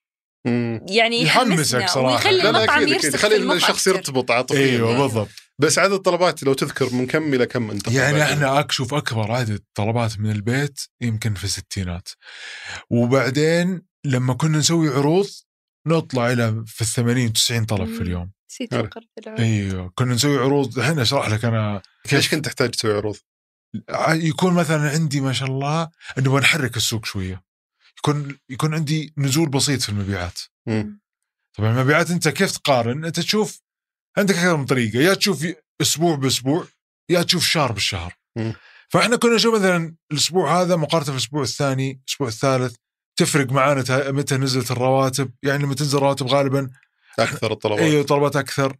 يعني 0.88 1.22
يحمسك 1.22 1.88
صراحة. 1.88 2.14
ويخلي 2.14 2.36
لا 2.38 2.42
لا 2.42 2.59
المطعم 2.59 2.82
أكيد 2.82 3.05
يرسخ 3.05 3.14
يخلي 3.14 3.36
الشخص. 3.36 3.86
يرتبط 3.86 4.30
عاطفيا 4.30 4.59
إيوه 4.59 4.88
أيوة. 4.88 5.03
بالضبط 5.03 5.28
بس 5.61 5.78
عدد 5.78 5.92
الطلبات 5.92 6.42
لو 6.42 6.54
تذكر 6.54 6.94
من 6.94 7.06
كم 7.06 7.34
إلى 7.34 7.46
كم 7.46 7.70
أنت 7.70 7.88
يعني 7.88 8.22
إحنا 8.22 8.66
أشوف 8.70 8.94
أكبر 8.94 9.32
عدد 9.32 9.62
طلبات 9.74 10.20
من 10.20 10.30
البيت 10.30 10.80
يمكن 11.00 11.34
في 11.34 11.44
الستينات. 11.44 12.08
وبعدين 12.90 13.82
لما 14.04 14.34
كنا 14.34 14.58
نسوي 14.58 14.88
عروض 14.88 15.26
نطلع 15.86 16.32
إلى 16.32 16.64
في 16.66 16.80
الثمانين 16.80 17.32
90 17.32 17.64
طلب 17.64 17.94
في. 17.94 18.00
اليوم. 18.00 18.32
نسيت. 18.50 18.74
إيوه. 19.28 19.92
كنا 19.94 20.14
نسوي 20.14 20.38
عروض. 20.38 20.78
الحين 20.78 20.98
أشرح 20.98 21.28
لك 21.28 21.44
أنا 21.44 21.82
ليش 22.12 22.30
كنت 22.30 22.44
تحتاج 22.44 22.70
تسوي 22.70 22.92
عروض؟ 22.92 23.16
يكون 24.11 24.54
مثلا 24.54 24.90
عندي 24.90 25.20
ما 25.20 25.32
شاء 25.32 25.48
الله 25.48 25.88
إنه 26.18 26.32
بنحرك 26.32 26.76
السوق 26.76 27.04
شوية. 27.04 27.42
يكون 27.98 28.38
يكون 28.50 28.74
عندي 28.74 29.12
نزول 29.18 29.48
بسيط 29.48 29.82
في 29.82 29.88
المبيعات. 29.88 30.38
مم. 30.66 31.00
طبعا 31.58 31.70
المبيعات 31.70 32.11
أنت 32.11 32.28
كيف 32.28 32.56
تقارن؟ 32.56 33.04
أنت 33.04 33.20
تشوف 33.20 33.61
عندك 34.18 34.34
أكثر 34.34 34.56
من 34.56 34.64
طريقة. 34.64 34.98
يا 34.98 35.14
تشوف 35.14 35.46
أسبوع 35.80 36.16
بأسبوع 36.16 36.66
يا 37.11 37.22
تشوف 37.22 37.44
شهر 37.44 37.72
بالشهر. 37.72 38.14
فإحنا 38.88 39.16
كنا 39.16 39.34
نشوف 39.34 39.54
مثلا 39.54 39.96
الأسبوع 40.12 40.61
هذا 40.61 40.76
مقارنة 40.76 41.04
في 41.04 41.11
الأسبوع 41.11 41.42
الثاني 41.42 42.00
الأسبوع 42.06 42.28
الثالث 42.28 42.76
تفرق 43.16 43.52
معانا 43.52 44.11
متى 44.11 44.36
نزلت 44.36 44.70
الرواتب. 44.70 45.30
يعني 45.42 45.62
لما 45.62 45.74
تنزل 45.74 45.98
الرواتب 45.98 46.26
غالبا 46.26 46.70
أكثر 47.18 47.52
الطلبات. 47.52 47.80
أيوه 47.80 48.02
طلبات 48.02 48.36
أكثر. 48.36 48.76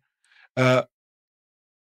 آه 0.59 0.89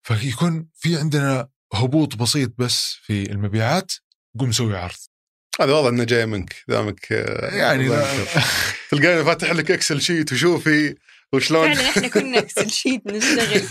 فيكون 0.04 0.68
في 0.76 0.97
عندنا 0.97 1.50
هبوط 1.74 2.16
بسيط 2.16 2.52
بس 2.58 2.97
في 3.02 3.32
المبيعات 3.32 3.91
قوم 4.39 4.52
سوي 4.52 4.78
عرض. 4.78 4.95
هذا 5.62 5.74
واضح 5.74 5.88
إنه 5.88 6.04
جاي 6.04 6.26
منك 6.26 6.56
دامك 6.68 7.12
آه، 7.12 7.56
يعني 7.56 7.89
تلقاني 8.91 9.24
فاتح 9.24 9.52
لك 9.52 9.72
Excel 9.72 10.02
sheet 10.02 10.34
وشوفي. 10.34 10.95
وشلون؟ 11.34 11.74
فعلا 11.74 11.90
إحنا 11.90 12.08
كنا 12.08 12.40
Excel 12.39 12.70
sheet 12.70 13.08
نشتغل 13.08 13.62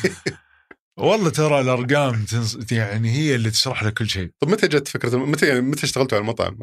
والله 0.98 1.30
ترى 1.30 1.60
الأرقام 1.60 2.24
تنص... 2.24 2.72
يعني 2.72 3.10
هي 3.10 3.34
اللي 3.34 3.50
تشرح 3.50 3.82
لك 3.82 3.94
كل 3.94 4.08
شيء. 4.08 4.30
طب 4.40 4.48
متى 4.48 4.68
جت 4.68 4.88
فكرة 4.88 5.16
متى 5.16 5.46
يعني 5.46 5.60
متى 5.60 5.84
اشتغلتوا 5.84 6.18
على 6.18 6.22
المطعم؟ 6.22 6.58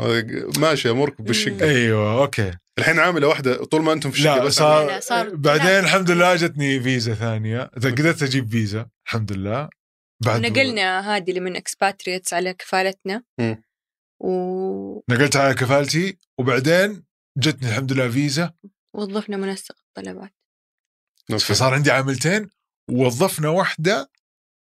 ماشي 0.58 0.89
أمورك 0.89 1.22
بالشقة. 1.22 1.70
أيوه 1.70 2.22
okay. 2.22 2.51
الحين 2.80 3.00
عاملة 3.00 3.28
واحدة 3.28 3.66
طول 3.66 3.82
ما 3.82 3.93
أنتم 3.93 4.12
في 4.12 4.18
الشقة 4.18 4.36
لا 4.36 4.43
بس 4.43 4.54
صار, 4.54 4.88
لا، 4.88 4.91
لا، 4.91 5.00
صار 5.00 5.36
بعدين 5.36 5.64
ثلاثة. 5.64 5.80
الحمد 5.80 6.12
لله 6.12 6.36
جتني 6.36 6.80
فيزا 6.80 7.14
ثانية. 7.14 7.62
قدرت 7.62 8.24
أجيب 8.24 8.52
فيزا 8.52 8.88
الحمد 9.08 9.32
لله. 9.32 9.70
بعد 10.24 10.41
نقلنا 10.41 11.16
هذه 11.16 11.30
اللي 11.30 11.39
من 11.39 11.56
expatriates 11.55 12.34
على 12.34 12.54
كفالتنا. 12.54 13.24
و... 14.24 15.00
نقلت 15.10 15.36
على 15.36 15.54
كفالتي 15.54 16.18
وبعدين 16.39 17.04
جتني 17.38 17.70
الحمد 17.70 17.93
لله 17.93 18.10
فيزا. 18.10 18.54
وظفنا 18.96 19.38
منسق 19.38 19.76
الطلبات. 19.88 20.34
okay. 21.32 21.45
فصار 21.45 21.73
عندي 21.73 21.91
عاملتين 21.91 22.49
ووظفنا 22.91 23.49
واحدة 23.49 24.11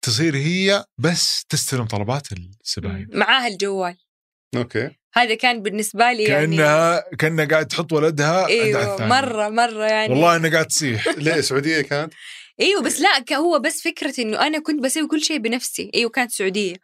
تصير 0.04 0.36
هي 0.36 0.84
بس 0.98 1.44
تستلم 1.48 1.84
طلبات 1.84 2.28
الزباين 2.32 3.08
معاها 3.12 3.46
الجوال. 3.46 3.96
okay. 4.56 4.90
هذا 5.14 5.34
كان 5.34 5.62
بالنسبة 5.62 6.12
لي 6.12 6.22
يعني 6.22 6.56
كأنها 6.56 7.04
كأنها 7.18 7.44
قاعد 7.44 7.66
تحط 7.66 7.92
ولدها 7.92 8.46
إيوه. 8.46 9.06
مرة 9.06 9.48
مرة 9.48 9.84
يعني. 9.84 10.12
والله 10.12 10.36
انها 10.36 10.50
قاعد 10.50 10.66
تصيح 10.66 11.08
ليه؟ 11.18 11.40
سعودية 11.40 11.80
كانت؟ 11.80 12.14
إيوه 12.60 12.82
بس 12.82 13.00
لا 13.00 13.36
هو 13.36 13.58
بس 13.58 13.82
فكرة 13.82 14.20
إنه 14.20 14.46
أنا 14.46 14.58
كنت 14.58 14.82
بسوي 14.82 15.06
كل 15.06 15.22
شيء 15.22 15.38
بنفسي. 15.38 15.90
إيوه 15.94 16.10
كانت 16.10 16.30
سعودية. 16.30 16.76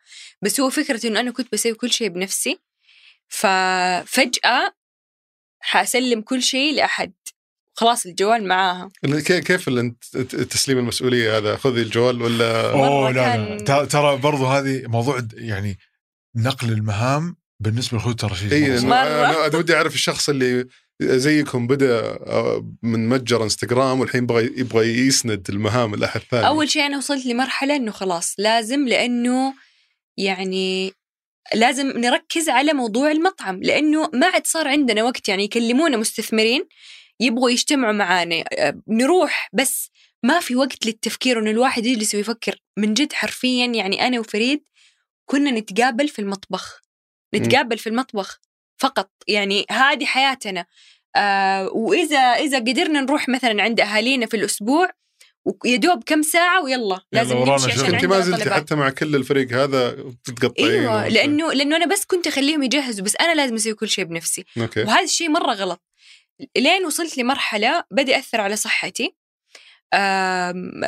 بس 0.42 0.60
هو 0.60 0.70
فكرة 0.70 1.06
إنه 1.06 1.20
أنا 1.20 1.30
كنت 1.30 1.52
بسوي 1.52 1.74
كل 1.74 1.90
شيء 1.90 2.08
بنفسي. 2.08 2.58
ففجأة 3.28 4.74
حأسلم 5.60 6.20
كل 6.20 6.42
شيء 6.42 6.74
لأحد. 6.74 7.12
خلاص 7.78 8.06
الجوال 8.06 8.48
معاها. 8.48 8.90
كي- 9.26 9.40
كيف 9.40 9.68
تسليم 10.50 10.78
المسؤولية 10.78 11.36
هذا؟ 11.38 11.56
خذي 11.56 11.82
الجوال 11.82 12.22
ولا؟ 12.22 12.70
أوه 12.70 13.10
لا 13.10 13.14
لا 13.36 13.36
كان- 13.36 13.58
ترى- 13.86 13.88
ترى 13.90 14.16
برضو 14.16 14.46
هذه 14.46 14.82
موضوع 14.86 15.22
يعني 15.34 15.78
نقل 16.36 16.72
المهام 16.72 17.36
بالنسبة 17.60 17.98
للخوت 17.98 18.20
ترى 18.20 18.34
شيء 18.34 18.52
اي. 18.52 18.78
أنا 18.78 19.56
ودي 19.56 19.74
أعرف 19.76 19.94
الشخص 19.94 20.28
اللي 20.28 20.66
زيكم 21.02 21.66
بدأ 21.66 22.00
آه، 22.00 22.72
من 22.82 23.08
متجر 23.08 23.42
إنستغرام 23.44 24.00
والحين 24.00 24.22
يبغى 24.22 24.44
يبغى 24.44 25.06
يسند 25.06 25.46
المهام 25.48 25.94
لاحد 25.94 26.20
ثاني 26.30 26.46
أول 26.46 26.70
شيء 26.70 26.86
أنا 26.86 26.96
وصلت 26.96 27.26
لمرحلة 27.26 27.76
إنه 27.76 27.90
خلاص 27.90 28.34
لازم 28.38 28.88
لأنه 28.88 29.54
يعني 30.16 30.92
لازم 31.54 31.86
نركز 31.86 32.48
على 32.48 32.72
موضوع 32.72 33.10
المطعم 33.10 33.62
لأنه 33.62 34.10
ما 34.14 34.26
عاد 34.26 34.46
صار 34.46 34.68
عندنا 34.68 35.02
وقت 35.02 35.28
يعني 35.28 35.44
يكلمونا 35.44 35.96
مستثمرين 35.96 36.64
يبغوا 37.20 37.50
يجتمعوا 37.50 37.92
معانا 37.92 38.44
أه، 38.52 38.80
نروح 38.88 39.48
بس 39.52 39.90
ما 40.22 40.40
في 40.40 40.56
وقت 40.56 40.86
للتفكير 40.86 41.38
انه 41.38 41.50
الواحد 41.50 41.86
يجلس 41.86 42.14
ويفكر. 42.14 42.60
من 42.76 42.94
جد 42.94 43.12
حرفيا 43.12 43.66
يعني 43.66 44.06
أنا 44.06 44.20
وفريد 44.20 44.64
كنا 45.26 45.50
نتقابل 45.50 46.08
في 46.08 46.18
المطبخ. 46.18 46.82
نتقابل 47.34 47.78
في 47.78 47.88
المطبخ 47.88 48.40
فقط. 48.76 49.10
يعني 49.28 49.64
هذه 49.70 50.04
حياتنا. 50.04 50.66
آه 51.16 51.68
وإذا 51.68 52.18
إذا 52.18 52.58
قدرنا 52.58 53.00
نروح 53.00 53.28
مثلا 53.28 53.62
عند 53.62 53.80
أهالينا 53.80 54.26
في 54.26 54.36
الأسبوع 54.36 54.90
ويا 55.64 55.76
دوب 55.76 56.04
كم 56.04 56.22
ساعة 56.22 56.62
ويلا 56.62 57.00
لازم 57.12 57.36
نمشي. 57.36 57.72
عشان 57.72 57.94
أنت 57.94 58.04
ما 58.04 58.20
طلبات. 58.20 58.48
حتى 58.48 58.74
مع 58.74 58.90
كل 58.90 59.16
الفريق 59.16 59.52
هذا 59.52 59.90
تتقطعين 60.24 60.70
أيوه 60.70 61.08
لأنه 61.08 61.52
لأنه 61.52 61.76
أنا 61.76 61.86
بس 61.86 62.04
كنت 62.04 62.26
أخليهم 62.26 62.62
يجهزوا 62.62 63.04
بس 63.04 63.16
أنا 63.16 63.34
لازم 63.34 63.54
أسوي 63.54 63.74
كل 63.74 63.88
شيء 63.88 64.04
بنفسي. 64.04 64.44
أوكي. 64.58 64.82
وهذا 64.82 65.04
الشيء 65.04 65.28
مرة 65.28 65.52
غلط. 65.52 65.88
لين 66.57 66.84
وصلت 66.86 67.18
لمرحلة 67.18 67.84
بدأ 67.91 68.12
يأثر 68.12 68.41
على 68.41 68.57
صحتي. 68.57 69.14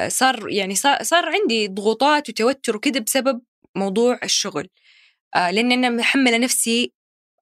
صار 0.09 0.49
يعني 0.49 0.75
صار, 0.75 1.29
عندي 1.41 1.69
ضغوطات 1.69 2.29
وتوتر 2.29 2.77
وكذا 2.77 3.01
بسبب 3.01 3.43
موضوع 3.77 4.21
الشغل. 4.23 4.69
آه، 5.35 5.51
لأن 5.51 5.73
أنا 5.73 5.91
محملة 5.91 6.39
نفسي 6.39 6.93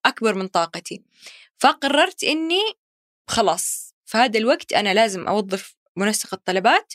أكبر 0.05 0.35
من 0.35 0.47
طاقتي. 0.47 1.03
فقررت 1.57 2.23
إني 2.23 2.61
خلاص 3.27 3.95
في 4.05 4.17
هذا 4.17 4.39
الوقت 4.39 4.73
أنا 4.73 4.93
لازم 4.93 5.27
أوظف 5.27 5.75
منسق 5.95 6.33
الطلبات 6.33 6.93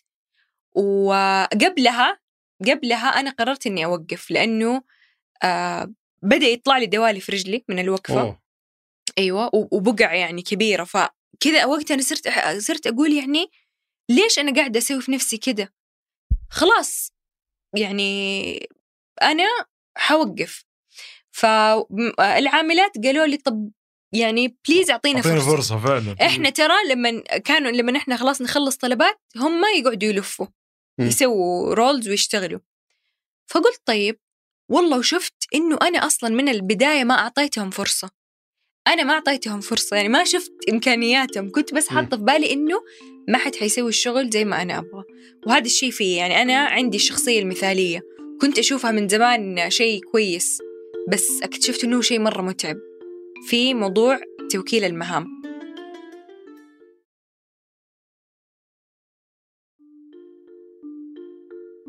وقبلها 0.75 2.21
قبلها 2.67 3.09
أنا 3.09 3.31
قررت 3.31 3.67
إني 3.67 3.85
أوقف 3.85 4.31
لأنه 4.31 4.83
آه 5.43 5.93
بدأ 6.23 6.47
يطلع 6.47 6.79
لي 6.79 6.87
دوالي 6.87 7.21
في 7.21 7.33
رجلي 7.33 7.65
من 7.69 7.79
الوقفة. 7.79 8.21
أوه. 8.21 8.44
أيوه 9.19 9.51
وبقع 9.53 10.15
يعني 10.15 10.43
كبيرة. 10.43 10.85
فكذا 10.85 11.65
وقتها 11.65 11.95
أنا 11.95 12.03
صرت 12.03 12.29
صرت 12.59 12.87
أقول 12.87 13.13
يعني 13.13 13.51
ليش 14.11 14.39
أنا 14.39 14.55
قاعدة 14.55 14.79
أسوي 14.79 15.01
في 15.01 15.13
نفسي 15.13 15.39
كذا؟ 15.39 15.69
خلاص 16.51 17.13
يعني 17.77 18.69
أنا 19.23 19.45
حوقف. 19.97 20.65
فالعاملات 21.31 22.93
قالوا 23.05 23.27
لي 23.27 23.37
طب 23.37 23.71
يعني 24.13 24.59
بليز 24.69 24.91
أعطينا 24.91 25.19
أعطينا 25.19 25.41
فرصة. 25.41 25.57
فرصة 25.57 25.79
فعلا. 25.79 26.17
إحنا 26.27 26.51
ترى 26.51 26.75
لما 26.91 27.21
كانوا 27.21 27.71
لما 27.71 27.97
إحنا 27.99 28.17
خلاص 28.17 28.43
نخلص 28.43 28.77
طلبات 28.77 29.21
هم 29.37 29.63
يقعدوا 29.79 30.09
يلفوا. 30.09 30.47
يسووا 30.99 31.75
رولز 31.75 32.09
ويشتغلوا. 32.09 32.61
فقلت 33.47 33.83
طيب 33.85 34.21
والله 34.71 34.99
وشفت 34.99 35.35
إنه 35.55 35.79
أنا 35.83 36.07
أصلا 36.07 36.31
من 36.31 36.49
البداية 36.49 37.05
ما 37.05 37.15
أعطيتهم 37.15 37.71
فرصة. 37.71 38.11
أنا 38.89 39.05
ما 39.05 39.13
أعطيتهم 39.13 39.61
فرصة 39.61 39.97
يعني 39.97 40.09
ما 40.09 40.25
شفت 40.25 40.53
إمكانياتهم 40.73 41.51
كنت 41.51 41.75
بس 41.75 41.89
حاطة 41.89 42.17
في 42.17 42.23
بالي 42.23 42.53
إنه 42.53 42.81
ما 43.29 43.39
حد 43.39 43.55
حيسوي 43.55 43.89
الشغل 43.89 44.31
زي 44.31 44.45
ما 44.45 44.63
أنا 44.63 44.79
أبغى. 44.79 45.05
وهذا 45.47 45.65
الشيء 45.65 45.91
فيه 45.91 46.19
يعني 46.19 46.43
أنا 46.43 46.59
عندي 46.59 46.97
الشخصية 46.97 47.41
المثالية 47.41 48.01
كنت 48.41 48.59
أشوفها 48.59 48.91
من 48.91 49.09
زمان 49.09 49.71
شيء 49.71 50.01
كويس 50.13 50.59
بس 51.09 51.43
اكتشفت 51.43 51.85
إنه 51.85 52.01
شيء 52.01 52.21
مرة 52.21 52.43
متعب 52.43 52.77
في 53.49 53.75
موضوع 53.75 54.21
توكيل 54.51 54.85
المهام. 54.85 55.27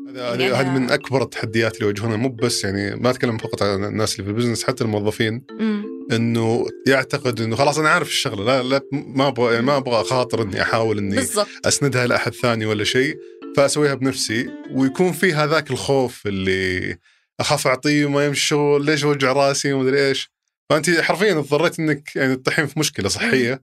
هذا 0.08 0.28
يعني 0.28 0.52
هذه 0.52 0.78
من 0.78 0.90
أكبر 0.90 1.22
التحديات 1.22 1.74
اللي 1.74 1.84
يواجهونها 1.84 2.16
مو 2.16 2.28
بس 2.28 2.64
يعني 2.64 2.96
ما 2.96 3.10
أتكلم 3.10 3.38
فقط 3.38 3.62
عن 3.62 3.84
الناس 3.84 4.12
اللي 4.14 4.24
في 4.24 4.30
البزنس 4.30 4.64
حتى 4.64 4.84
الموظفين. 4.84 5.46
مم. 5.50 5.85
إنه 6.12 6.66
يعتقد 6.86 7.40
إنه 7.40 7.56
خلاص 7.56 7.78
أنا 7.78 7.88
عارف 7.88 8.08
الشغلة. 8.08 8.44
لا 8.44 8.62
لا 8.62 8.80
ما 8.92 9.28
أبغى 9.28 9.54
يعني 9.54 9.66
ما 9.66 9.76
أبغى 9.76 10.00
أخاطر 10.00 10.42
إني 10.42 10.62
أحاول 10.62 10.98
إني 10.98 11.16
بالضبط. 11.16 11.48
أسندها 11.64 12.06
لأحد 12.06 12.32
ثاني 12.32 12.66
ولا 12.66 12.84
شيء 12.84 13.16
فأسويها 13.56 13.94
بنفسي 13.94 14.50
ويكون 14.70 15.12
في 15.12 15.32
هذاك 15.32 15.70
الخوف 15.70 16.26
اللي 16.26 16.98
أخاف 17.40 17.66
أعطيه 17.66 18.06
وما 18.06 18.26
يمشي 18.26 18.40
الشغل 18.40 18.84
ليش 18.84 19.04
أوجع 19.04 19.32
رأسي 19.32 19.72
ومدري 19.72 20.08
إيش. 20.08 20.30
فأنت 20.70 20.90
حرفيا 20.90 21.38
اضطريت 21.38 21.78
إنك 21.78 22.16
يعني 22.16 22.36
تطيحين 22.36 22.66
في 22.66 22.78
مشكلة 22.78 23.08
صحية 23.08 23.62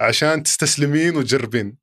عشان 0.00 0.42
تستسلمين 0.42 1.16
وتجربين. 1.16 1.76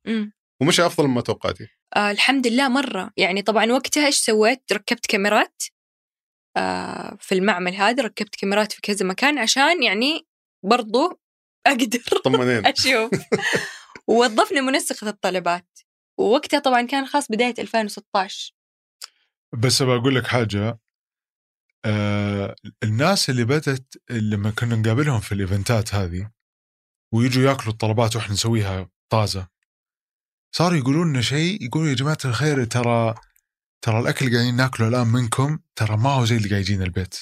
ومش 0.60 0.80
أفضل 0.80 1.06
مما 1.06 1.20
توقعتي. 1.20 1.66
آه 1.96 2.10
الحمد 2.10 2.46
لله 2.46 2.68
مرة. 2.68 3.10
يعني 3.16 3.42
طبعا 3.42 3.72
وقتها 3.72 4.06
إيش 4.06 4.16
سويت؟ 4.16 4.62
ركبت 4.72 5.06
كاميرات. 5.06 5.62
في 7.18 7.32
المعمل 7.32 7.74
هذا 7.74 8.02
ركبت 8.02 8.36
كاميرات 8.36 8.72
في 8.72 8.80
كذا 8.80 9.06
مكان 9.06 9.38
عشان 9.38 9.82
يعني 9.82 10.26
برضو 10.64 11.20
أقدر 11.66 11.98
طمنين. 12.24 12.66
أشوف. 12.66 13.10
ووظفنا 14.08 14.60
منسقة 14.60 15.08
الطلبات. 15.08 15.78
ووقتها 16.18 16.60
طبعا 16.60 16.82
كان 16.82 17.06
خاص 17.06 17.28
بداية 17.28 17.54
2016 17.58 18.54
بس 19.62 19.82
بقول 19.82 20.14
لك 20.14 20.26
حاجة. 20.26 20.78
آه 21.84 22.54
الناس 22.82 23.30
اللي 23.30 23.44
بدت 23.44 24.02
لما 24.10 24.50
كنا 24.50 24.76
نقابلهم 24.76 25.20
في 25.20 25.32
الإيفنتات 25.32 25.94
هذه 25.94 26.30
ويجوا 27.14 27.44
يأكلوا 27.44 27.72
الطلبات 27.72 28.16
وإحنا 28.16 28.32
نسويها 28.32 28.90
طازة 29.12 29.48
صاروا 30.56 30.78
يقولون 30.78 31.10
لنا 31.10 31.20
شيء 31.20 31.64
يقولوا 31.64 31.88
يا 31.88 31.94
جماعة 31.94 32.18
الخير 32.24 32.64
ترى 32.64 33.14
ترى 33.84 34.00
الأكل 34.00 34.26
اللي 34.26 34.36
قاعدين 34.36 34.56
ناكله 34.56 34.88
الآن 34.88 35.06
منكم 35.06 35.58
ترى 35.76 35.96
ما 35.96 36.10
هو 36.10 36.24
زي 36.24 36.36
اللي 36.36 36.48
قاعد 36.48 36.60
يجينا 36.60 36.84
البيت. 36.84 37.14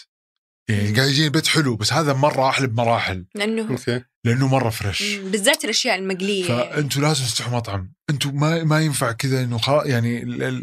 يعني 0.70 0.96
قاعد 0.96 1.08
يجينا 1.08 1.26
البيت 1.26 1.46
حلو 1.46 1.76
بس 1.76 1.92
هذا 1.92 2.12
مرة 2.12 2.48
أحلى 2.48 2.66
بمراحل. 2.66 3.26
لأنه 3.34 3.70
okay. 3.70 4.04
لأنه 4.24 4.48
مرة 4.48 4.70
fresh 4.70 5.14
بالذات 5.16 5.64
الأشياء 5.64 5.98
المقلية. 5.98 6.48
يعني. 6.52 6.70
فأنتوا 6.70 7.02
لازم 7.02 7.24
تفتحوا 7.24 7.52
مطعم. 7.56 7.92
أنتوا 8.10 8.30
ما 8.32 8.64
ما 8.64 8.80
ينفع 8.80 9.12
كذا 9.12 9.42
إنه 9.44 9.58
خلاص 9.58 9.86
يعني 9.86 10.22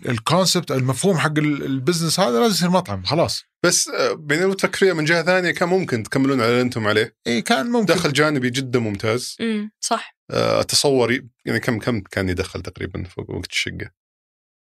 ال 0.09 0.17
concept 0.17 0.71
المفهوم 0.71 1.17
حق 1.17 1.37
ال- 1.37 1.65
ال 1.65 1.71
business 1.71 2.19
هذا 2.19 2.39
لازم 2.39 2.53
يصير 2.53 2.69
مطعم 2.69 3.03
خلاص. 3.03 3.43
بس 3.65 3.87
آه، 3.87 4.13
بين 4.13 4.41
لو 4.41 4.53
تفكر 4.53 4.77
فيها 4.77 4.93
من 4.93 5.05
جهة 5.05 5.23
ثانية 5.23 5.51
كان 5.51 5.69
ممكن 5.69 6.03
تكملون 6.03 6.41
على 6.41 6.49
اللي 6.49 6.61
أنتم 6.61 6.87
عليه. 6.87 7.15
اي 7.27 7.41
كان 7.41 7.65
ممكن. 7.71 7.93
دخل 7.93 8.13
جانبي 8.13 8.49
جدا 8.49 8.79
ممتاز. 8.79 9.35
مم، 9.39 9.71
صح. 9.81 10.17
آه، 10.31 10.61
أتصور 10.61 11.19
يعني 11.45 11.59
كم 11.59 11.79
كم 11.79 11.99
كان 11.99 12.29
يدخل 12.29 12.61
تقريبا 12.61 13.03
في 13.03 13.21
وقت 13.27 13.51
الشقة؟ 13.51 13.91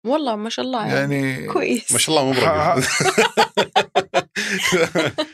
والله 0.04 0.36
ما 0.36 0.48
شاء 0.48 0.64
الله 0.64 0.86
يعني, 0.86 1.30
يعني 1.30 1.46
كويس 1.46 1.92
ما 1.92 1.98
شاء 1.98 2.16
الله 2.16 2.26
مو 2.26 2.40
برقم 2.40 2.82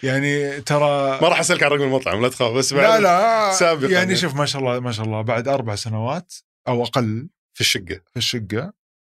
يعني 0.08 0.60
ترى 0.60 1.20
ما 1.20 1.28
راح 1.28 1.40
أسألك 1.40 1.62
عن 1.62 1.70
رقم 1.70 1.82
المطعم 1.82 2.22
لا 2.22 2.28
تخاف 2.28 2.52
بس 2.52 2.72
لا 2.72 2.88
بعد 2.88 3.00
لا 3.00 3.52
سابقاً 3.52 3.82
يعني 3.82 3.94
يعني. 3.94 4.16
شوف 4.16 4.34
ما 4.34 4.46
شاء 4.46 4.62
الله 4.62 4.80
ما 4.80 4.92
شاء 4.92 5.06
الله 5.06 5.22
بعد 5.22 5.48
أربع 5.48 5.74
سنوات 5.74 6.34
أو 6.68 6.82
أقل 6.82 7.28
في 7.54 7.60
الشقة 7.60 8.00
في 8.10 8.16
الشقة 8.16 8.72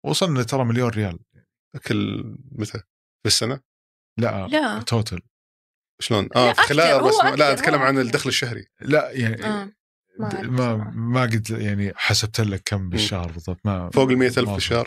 وصلنا 0.04 0.42
ترى 0.42 0.64
مليون 0.64 0.90
ريال 0.90 1.18
كل 1.86 2.34
متى؟ 2.52 2.78
في 3.22 3.26
السنة؟ 3.26 3.60
لا 4.18 4.46
لا 4.46 4.82
توتل 4.82 5.20
شلون؟ 6.00 6.28
آه 6.36 6.46
لا، 6.46 6.52
في 6.52 6.62
خلال 6.62 6.80
أكثر، 6.80 6.96
أربع 6.96 7.10
سنوات 7.10 7.38
لا 7.38 7.52
أتكلم 7.52 7.82
عن. 7.82 7.98
الدخل 7.98 8.28
الشهري 8.28 8.66
لا 8.80 9.10
يعني 9.10 9.44
آه. 9.44 9.68
ما 10.18 10.42
ما. 10.42 10.92
ما 10.94 11.22
قد 11.22 11.50
يعني 11.50 11.92
حسبت 11.96 12.40
لك 12.40 12.62
كم 12.64 12.88
بالشهر 12.88 13.32
بالضبط 13.32 13.60
ما 13.64 13.90
فوق 13.90 14.10
ال 14.10 14.18
100000 14.18 14.46
ما 14.48 14.52
في 14.52 14.58
الشهر. 14.58 14.86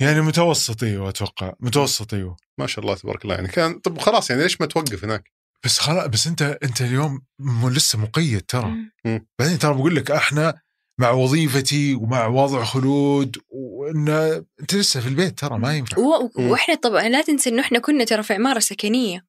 يعني 0.00 0.20
متوسط 0.20 0.82
إيوه 0.82 1.08
أتوقع. 1.08 1.52
متوسط 1.60 2.14
إيوه. 2.14 2.36
ما 2.58 2.66
شاء 2.66 2.84
الله 2.84 2.94
تبارك 2.94 3.24
الله 3.24 3.34
يعني 3.34 3.48
كان 3.48 3.78
طب 3.78 3.98
خلاص 3.98 4.30
يعني 4.30 4.42
ليش 4.42 4.60
ما 4.60 4.66
توقف 4.66 5.04
هناك؟ 5.04 5.32
بس 5.64 5.78
خلاص 5.78 6.06
بس 6.06 6.26
انت 6.26 6.42
أنت 6.42 6.80
اليوم 6.80 7.20
م- 7.38 7.68
لسه 7.68 7.98
مقيد 7.98 8.40
ترى. 8.42 8.74
بعدين 9.38 9.58
ترى 9.58 9.74
بقول 9.74 9.96
لك 9.96 10.10
إحنا 10.10 10.54
مع 11.00 11.10
وظيفتي 11.10 11.94
ومع 11.94 12.26
وضع 12.26 12.64
خلود 12.64 13.36
وإن 13.48 14.08
أنت 14.60 14.74
لسه 14.74 15.00
في 15.00 15.08
البيت 15.08 15.38
ترى 15.38 15.58
ما 15.58 15.76
ينفع 15.76 15.98
و-. 15.98 16.30
وإحنا 16.38 16.74
طبعا 16.74 17.08
لا 17.08 17.22
تنسى 17.22 17.50
إنه 17.50 17.62
إحنا 17.62 17.78
كنا 17.78 18.04
ترى 18.04 18.22
في 18.22 18.34
عمارة 18.34 18.58
سكنية. 18.58 19.24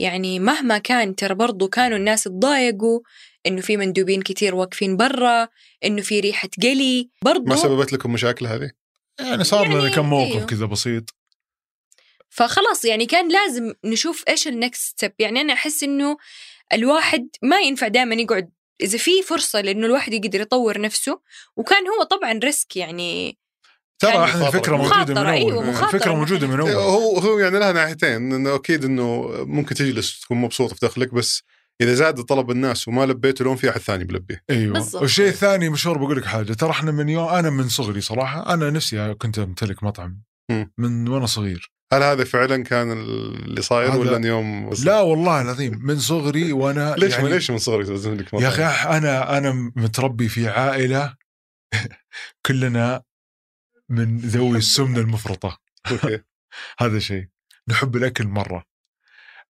يعني 0.00 0.38
مهما 0.40 0.78
كان 0.78 1.14
ترى 1.16 1.34
برضو 1.34 1.68
كانوا 1.68 1.98
الناس 1.98 2.22
تضايقوا 2.24 3.00
إنه 3.46 3.60
في 3.60 3.76
مندوبين 3.76 4.22
كتير 4.22 4.54
واقفين 4.54 4.96
برا 4.96 5.48
إنه 5.84 6.02
في 6.02 6.20
ريحة 6.20 6.48
قلي. 6.62 7.10
برضو 7.24 7.44
ما 7.44 7.56
سببت 7.56 7.92
لكم 7.92 8.12
مشاكل 8.12 8.46
هذه؟ 8.46 8.70
يعني 9.20 9.44
صار 9.44 9.66
لنا 9.66 9.78
يعني 9.78 9.90
كم 9.90 10.10
موقف 10.10 10.32
أيوه. 10.34 10.46
كذا 10.46 10.66
بسيط. 10.66 11.14
فخلاص 12.30 12.84
يعني 12.84 13.06
كان 13.06 13.32
لازم 13.32 13.72
نشوف 13.84 14.24
إيش 14.28 14.48
ال 14.48 14.55
next 14.55 14.82
step 14.84 15.12
يعني 15.18 15.40
أنا 15.40 15.52
أحس 15.52 15.82
إنه 15.82 16.16
الواحد 16.72 17.28
ما 17.42 17.60
ينفع 17.60 17.88
دائما 17.88 18.14
يقعد 18.14 18.50
إذا 18.80 18.98
في 18.98 19.22
فرصة 19.22 19.60
لإنه 19.60 19.86
الواحد 19.86 20.12
يقدر 20.12 20.40
يطور 20.40 20.80
نفسه 20.80 21.20
وكان 21.56 21.88
هو 21.88 22.02
طبعا 22.02 22.40
ريسك 22.44 22.76
يعني 22.76 23.38
ترى 23.98 24.10
يعني 24.10 24.24
إحنا 24.24 24.48
الفكرة 24.48 24.76
مخاطرة. 24.76 24.98
موجودة 24.98 25.22
من 25.22 25.28
أيوه، 25.28 25.52
اول 25.52 25.66
مخاطرة. 25.66 25.96
الفكرة 25.96 26.14
موجودة 26.14 26.46
من 26.46 26.60
اول 26.60 26.70
هو 26.70 27.18
هو 27.18 27.38
يعني 27.38 27.58
لها 27.58 27.72
ناحيتين 27.72 28.32
إنه 28.32 28.54
أكيد 28.54 28.84
إنه 28.84 29.28
ممكن 29.44 29.74
تجلس 29.74 30.20
تكون 30.20 30.36
مبسوط 30.36 30.74
في 30.74 30.86
دخلك 30.86 31.14
بس 31.14 31.42
إذا 31.80 31.94
زاد 31.94 32.20
طلب 32.22 32.50
الناس 32.50 32.88
وما 32.88 33.06
لبيته 33.06 33.44
لون 33.44 33.56
في 33.56 33.70
أحد 33.70 33.80
ثاني 33.80 34.04
بيلبيه 34.04 34.42
أيوه. 34.50 34.72
بالضبط. 34.74 35.02
والشيء 35.02 35.28
الثاني 35.28 35.68
مشهور 35.68 35.98
بقول 35.98 36.16
لك 36.16 36.24
حاجة 36.24 36.52
ترى 36.52 36.70
إحنا 36.70 36.90
من 36.90 37.08
يوم 37.08 37.28
أنا 37.28 37.50
من 37.50 37.68
صغري 37.68 38.00
صراحة 38.00 38.54
أنا 38.54 38.70
نفسي 38.70 39.14
كنت 39.14 39.38
أمتلك 39.38 39.82
مطعم 39.82 40.22
مم. 40.50 40.72
من 40.78 41.08
وأنا 41.08 41.26
صغير. 41.26 41.72
هل 41.92 42.02
هذا 42.02 42.24
فعلا 42.24 42.64
كان 42.64 42.92
اللي 42.92 43.62
صاير 43.62 43.88
هذا- 43.92 43.96
ولا 43.98 44.26
يوم 44.28 44.70
لا 44.84 45.00
والله 45.00 45.40
العظيم 45.42 45.78
من 45.82 45.98
صغري 45.98 46.52
وأنا 46.52 46.94
ليش 46.98 47.12
يعني 47.14 47.28
ليش 47.28 47.50
من 47.50 47.58
صغرك 47.58 47.88
لازم 47.88 48.14
لك 48.14 48.32
يا 48.32 48.38
مطعم؟ 48.38 48.44
أخي 48.44 48.68
أح- 48.82 48.86
أنا 48.86 49.38
أنا 49.38 49.72
متربي 49.76 50.28
في 50.28 50.48
عائلة 50.48 51.14
كلنا 52.46 53.02
من 53.88 54.18
ذوي 54.18 54.58
السمنة 54.58 54.98
المفرطة. 55.00 55.58
أوكي. 55.90 56.20
هذا 56.80 56.98
شيء. 56.98 57.26
نحب 57.68 57.96
الأكل 57.96 58.26
مرة. 58.26 58.64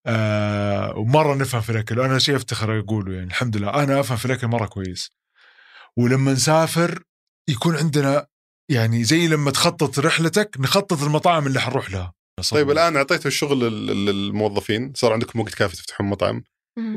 آه 0.05 0.97
ومرة 0.97 1.35
نفهم 1.35 1.61
في 1.61 1.69
الأكل. 1.71 1.99
أنا 1.99 2.19
شيء 2.19 2.35
أفتخر 2.35 2.79
أقوله 2.79 3.13
يعني 3.13 3.27
الحمد 3.27 3.57
لله. 3.57 3.83
أنا 3.83 3.99
أفهم 3.99 4.17
في 4.17 4.25
الأكل 4.25 4.47
مرة 4.47 4.65
كويس. 4.65 5.11
ولما 5.97 6.33
نسافر 6.33 7.03
يكون 7.49 7.75
عندنا 7.75 8.27
يعني 8.69 9.03
زي 9.03 9.27
لما 9.27 9.51
تخطط 9.51 9.99
رحلتك 9.99 10.55
نخطط 10.59 11.03
المطاعم 11.03 11.47
اللي 11.47 11.59
حنروح 11.59 11.91
لها. 11.91 12.13
طيب 12.51 12.71
الآن 12.71 12.95
اعطيتوا 12.95 13.27
الشغل 13.27 13.59
لل- 13.59 14.05
للموظفين. 14.05 14.93
صار 14.95 15.13
عندكم 15.13 15.39
وقت 15.39 15.53
كافي 15.53 15.75
تفتحون 15.75 16.07
مطعم. 16.07 16.43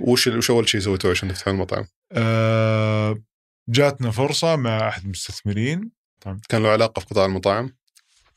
وش 0.01 0.27
وش 0.27 0.51
أول 0.51 0.69
شيء 0.69 0.81
سويتوه 0.81 1.11
عشان 1.11 1.29
تفتحون 1.29 1.55
المطعم؟ 1.55 1.85
آه 2.13 3.23
جاتنا 3.69 4.11
فرصة 4.11 4.57
مع 4.57 4.89
أحد 4.89 5.05
المستثمرين. 5.05 5.91
كان 6.49 6.63
له 6.63 6.69
علاقة 6.69 7.01
في 7.01 7.07
قطاع 7.07 7.25
المطاعم؟ 7.25 7.77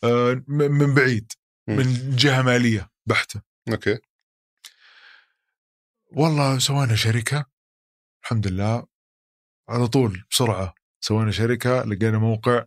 آه 0.03 0.43
من 0.47 0.93
بعيد. 0.93 1.31
مم. 1.67 1.75
من 1.75 2.15
جهة 2.15 2.41
مالية 2.41 2.89
بحتة. 3.05 3.41
أوكي. 3.69 3.97
والله 6.17 6.59
سوينا 6.59 6.95
شركة 6.95 7.45
الحمد 8.23 8.47
لله 8.47 8.87
على 9.69 9.87
طول 9.87 10.23
بسرعة 10.31 10.73
سوينا 11.01 11.31
شركة 11.31 11.83
لقينا 11.83 12.17
موقع 12.17 12.65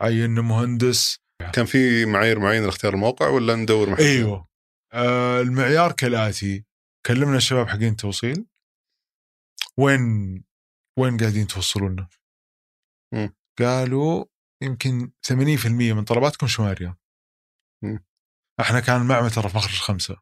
عينا 0.00 0.42
مهندس 0.42 1.18
كان 1.52 1.64
في 1.64 2.06
معايير 2.06 2.38
معينة 2.38 2.64
لاختيار 2.64 2.94
الموقع 2.94 3.28
ولا 3.28 3.54
ندور 3.54 3.90
محل؟ 3.90 4.02
أيوه 4.02 4.48
آه 4.92 5.40
المعيار 5.40 5.92
كالآتي 5.92 6.64
كلمنا 7.06 7.36
الشباب 7.36 7.68
حقين 7.68 7.88
التوصيل 7.92 8.46
وين 9.78 10.44
وين 10.98 11.16
قاعدين 11.16 11.46
توصلونا؟ 11.46 12.08
قالوا 13.58 14.24
يمكن 14.62 15.12
80% 15.32 15.66
من 15.66 16.04
طلباتكم 16.04 16.46
شمال 16.46 16.70
الرياض 16.72 16.96
مم. 17.84 18.04
إحنا 18.60 18.80
كان 18.80 19.00
المعمل 19.00 19.30
ترى 19.30 19.48
في 19.48 19.56
مخرج 19.56 19.78
خمسه 19.78 20.16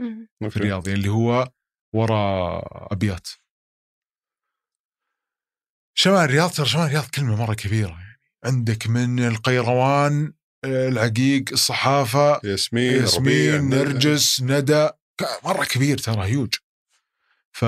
مم. 0.00 0.28
في. 0.50 0.56
الرياض 0.56 0.88
يعني 0.88 0.98
اللي 1.00 1.10
هو 1.10 1.52
وراء 1.92 2.92
أبيات. 2.92 3.28
شمال 5.94 6.24
الرياض 6.24 6.50
ترى 6.50 6.66
شمال 6.66 6.84
الرياض 6.84 7.04
كلمة 7.04 7.36
مرة 7.36 7.54
كبيرة 7.54 7.88
يعني. 7.88 8.20
عندك 8.44 8.86
من 8.86 9.26
القيروان 9.26 10.34
العقيق 10.64 11.44
الصحافة 11.52 12.40
ياسمين 12.44 12.92
ياسمين 12.92 13.68
نرجس 13.68 14.42
ندى 14.42 14.88
مرة 15.44 15.64
كبير 15.64 15.98
ترى 15.98 16.24
هيوج 16.24 16.54
ف 17.52 17.64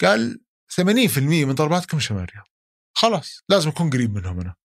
قال 0.00 0.40
80% 0.80 1.18
من 1.18 1.54
طلباتكم 1.54 2.00
شمال 2.00 2.22
الرياض. 2.22 2.46
خلاص 2.92 3.44
لازم 3.48 3.68
أكون 3.68 3.90
قريب 3.90 4.14
منهم 4.14 4.40
أنا. 4.40 4.56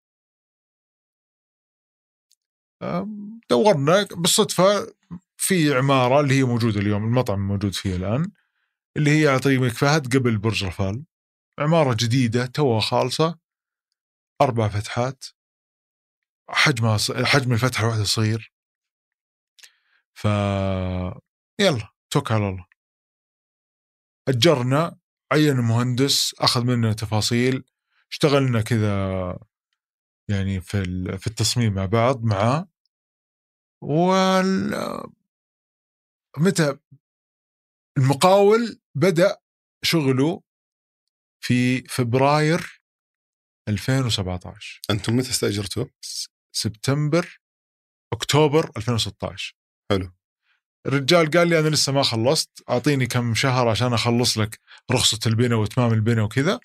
دورنا 3.49 4.03
بالصدفة 4.03 4.93
في 5.37 5.73
عمارة 5.75 6.19
اللي 6.21 6.33
هي 6.39 6.43
موجودة 6.43 6.79
اليوم 6.79 7.03
المطعم 7.03 7.47
موجود 7.47 7.73
فيها 7.73 7.95
الآن 7.95 8.31
اللي 8.97 9.21
هي 9.23 9.27
على 9.27 9.39
طريق 9.39 9.57
الملك 9.59 9.73
فهد 9.73 10.15
قبل 10.17 10.37
برج 10.37 10.63
رفال 10.65 11.05
عمارة 11.59 11.97
جديدة 11.99 12.45
توها 12.45 12.79
خالصة 12.79 13.39
أربع 14.41 14.67
فتحات 14.67 15.25
حجمها 16.49 16.97
ص- 16.97 17.11
حجم 17.11 17.53
الفتحة 17.53 17.83
الواحده 17.83 18.03
صغير. 18.03 18.53
ف 20.13 20.23
يلا 21.59 21.89
توكل 22.09 22.33
على 22.33 22.49
الله. 22.49 22.65
أجرنا 24.27 24.97
عين 25.31 25.55
مهندس 25.55 26.35
أخذ 26.39 26.63
منا 26.63 26.93
تفاصيل 26.93 27.63
اشتغلنا 28.11 28.61
كذا 28.61 29.37
يعني 30.29 30.61
في 30.61 30.83
في 31.17 31.27
التصميم 31.27 31.73
مع 31.73 31.85
بعض 31.85 32.23
معاه. 32.23 32.67
وال 33.81 34.73
متى 36.37 36.77
المقاول 37.97 38.79
بدأ 38.95 39.37
شغله 39.83 40.41
في 41.43 41.81
فبراير 41.81 42.81
2017 43.69 44.81
أنتم 44.89 45.15
متى 45.17 45.29
استاجرتوا؟ 45.29 45.85
سبتمبر 46.51 47.39
أكتوبر 48.13 48.71
2016 48.77 49.55
حلو. 49.91 50.11
الرجال 50.85 51.31
قال 51.31 51.47
لي 51.47 51.59
أنا 51.59 51.69
لسه 51.69 51.91
ما 51.91 52.03
خلصت 52.03 52.63
أعطيني 52.69 53.07
كم 53.07 53.35
شهر 53.35 53.67
عشان 53.67 53.93
أخلص 53.93 54.37
لك 54.37 54.59
رخصة 54.91 55.19
البناء 55.25 55.59
وإتمام 55.59 55.93
البناء 55.93 56.25
وكذا 56.25 56.59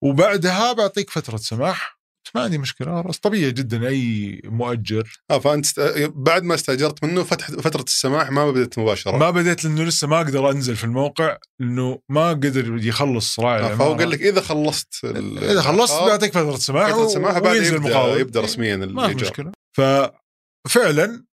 وبعدها 0.00 0.72
بعطيك 0.72 1.10
فترة 1.10 1.36
سماح 1.36 1.97
ما 2.34 2.42
عندي 2.42 2.58
مشكلة 2.58 3.02
خلاص 3.02 3.18
طبيعي 3.18 3.50
جدا 3.52 3.88
أي 3.88 4.40
مؤجر. 4.44 5.20
آه 5.30 5.38
فأنت 5.38 5.64
است... 5.64 5.80
بعد 6.14 6.42
ما 6.42 6.54
استأجرت 6.54 7.04
منه 7.04 7.22
فتح 7.22 7.50
فترة 7.50 7.82
السماح 7.82 8.30
ما 8.30 8.50
بدأت 8.50 8.78
مباشرة. 8.78 9.16
ما 9.16 9.30
بديت 9.30 9.64
لأنه 9.64 9.84
لسه 9.84 10.06
ما 10.06 10.16
أقدر 10.16 10.50
أنزل 10.50 10.76
في 10.76 10.84
الموقع 10.84 11.36
لأنه 11.60 11.98
ما 12.08 12.28
قدر 12.30 12.76
يخلص 12.86 13.40
راعي 13.40 13.60
آه. 13.62 13.74
فهو 13.76 13.94
قال 13.94 14.10
لك 14.10 14.22
إذا 14.22 14.40
خلصت 14.40 15.04
ال- 15.04 15.38
إذا 15.44 15.62
خلصت 15.62 15.92
آه، 15.94 16.04
بيعطيك 16.06 16.32
فترة 16.32 16.56
سماح 16.56 16.90
فترة 16.90 17.06
السماح 17.06 17.38
بعد 17.38 17.56
وينزل 17.56 17.74
يبدأ 17.76 18.16
يبدأ 18.16 18.40
رسميا 18.40 18.76
ما 18.76 19.08
في 19.08 19.14
مشكلة. 19.14 19.52
ففعلا 19.76 21.24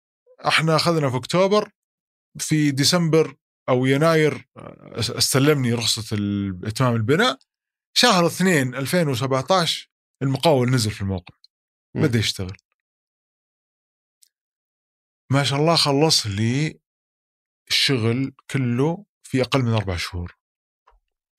إحنا 0.46 0.76
أخذنا 0.76 1.10
في 1.10 1.16
أكتوبر 1.16 1.70
في 2.38 2.70
ديسمبر 2.70 3.34
أو 3.68 3.86
يناير 3.86 4.48
آه، 4.56 4.92
استلمني 4.98 5.72
رخصة 5.72 6.16
إتمام 6.64 6.94
البناء. 6.96 7.38
شهر 7.96 8.26
2 8.26 8.74
2017 8.74 9.88
المقاول 10.24 10.70
نزل 10.70 10.90
في 10.90 11.00
الموقع. 11.00 11.34
بدا 11.94 12.18
يشتغل 12.18 12.56
ما 15.32 15.44
شاء 15.44 15.58
الله 15.58 15.76
خلص 15.76 16.26
لي 16.26 16.80
الشغل 17.68 18.34
كله 18.50 19.04
في 19.22 19.42
أقل 19.42 19.62
من 19.62 19.72
أربع 19.72 19.96
شهور 19.96 20.36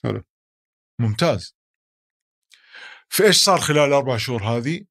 حلو. 0.04 0.24
ممتاز 1.00 1.56
في 3.10 3.24
إيش 3.24 3.44
صار 3.44 3.60
خلال 3.60 3.80
الأربع 3.80 4.18
شهور 4.18 4.44
هذه؟ 4.44 4.86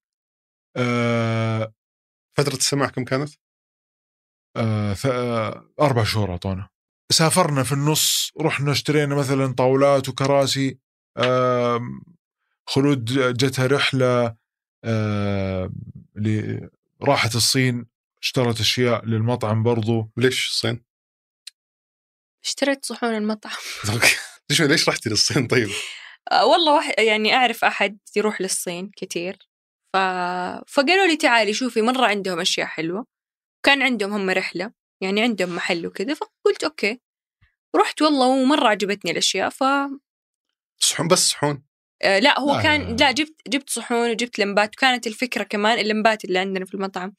آه 0.76 1.74
فترة 2.36 2.54
السماح 2.54 2.90
كم 2.90 3.04
كانت؟ 3.04 3.30
آه 4.56 4.96
آه 5.06 5.70
أربع 5.80 6.04
شهور 6.04 6.30
أعطونا 6.30 6.68
سافرنا 7.12 7.62
في 7.62 7.72
النص 7.72 8.32
رحنا 8.40 8.72
اشترينا 8.72 9.14
مثلا 9.14 9.54
طاولات 9.54 10.08
وكراسي 10.08 10.78
آه 11.16 11.80
خلود 12.66 13.04
جتها 13.36 13.66
رحلة 13.66 14.36
آه 14.84 15.70
راحت 17.02 17.34
الصين 17.34 17.86
اشترت 18.22 18.60
أشياء 18.60 19.04
للمطعم 19.04 19.62
برضو. 19.62 20.10
ليش 20.16 20.48
الصين؟ 20.48 20.84
اشتريت 22.44 22.84
صحون 22.84 23.14
المطعم. 23.14 23.52
okay. 23.92 24.16
ليش 24.50 24.62
ليش 24.62 24.88
رحتي 24.88 25.10
للصين 25.10 25.46
طيب؟ 25.46 25.68
آه، 26.32 26.46
والله 26.46 26.74
واحد 26.74 26.94
يعني 26.98 27.34
أعرف 27.34 27.64
أحد 27.64 27.98
يروح 28.16 28.40
للصين 28.40 28.90
كتير. 28.96 29.38
ف... 29.92 29.96
فقالوا 30.66 31.06
لي 31.06 31.16
تعالي 31.16 31.54
شوفي 31.54 31.82
مرة 31.82 32.06
عندهم 32.06 32.40
أشياء 32.40 32.66
حلوة. 32.66 33.06
كان 33.62 33.82
عندهم 33.82 34.12
هم 34.12 34.30
رحلة 34.30 34.72
يعني 35.00 35.22
عندهم 35.22 35.56
محل 35.56 35.86
وكذا 35.86 36.14
فقلت 36.14 36.64
okay. 36.64 37.00
رحت 37.76 38.02
والله 38.02 38.26
ومرة 38.26 38.68
عجبتني 38.68 39.10
الأشياء 39.10 39.50
ف 39.50 39.64
صحون 40.78 41.08
بس 41.08 41.18
صحون. 41.18 41.62
آه، 42.02 42.18
لا 42.18 42.40
هو 42.40 42.54
لا، 42.54 42.62
كان 42.62 42.80
لا، 42.82 42.86
لا. 42.90 42.96
لا 42.96 43.12
جبت 43.12 43.34
جبت 43.48 43.70
صحون 43.70 44.10
وجبت 44.10 44.38
لمبات 44.38 44.74
وكانت 44.74 45.06
الفكرة 45.06 45.42
كمان 45.42 45.78
اللمبات 45.78 46.24
اللي 46.24 46.38
عندنا 46.38 46.64
في 46.64 46.74
المطعم 46.74 47.14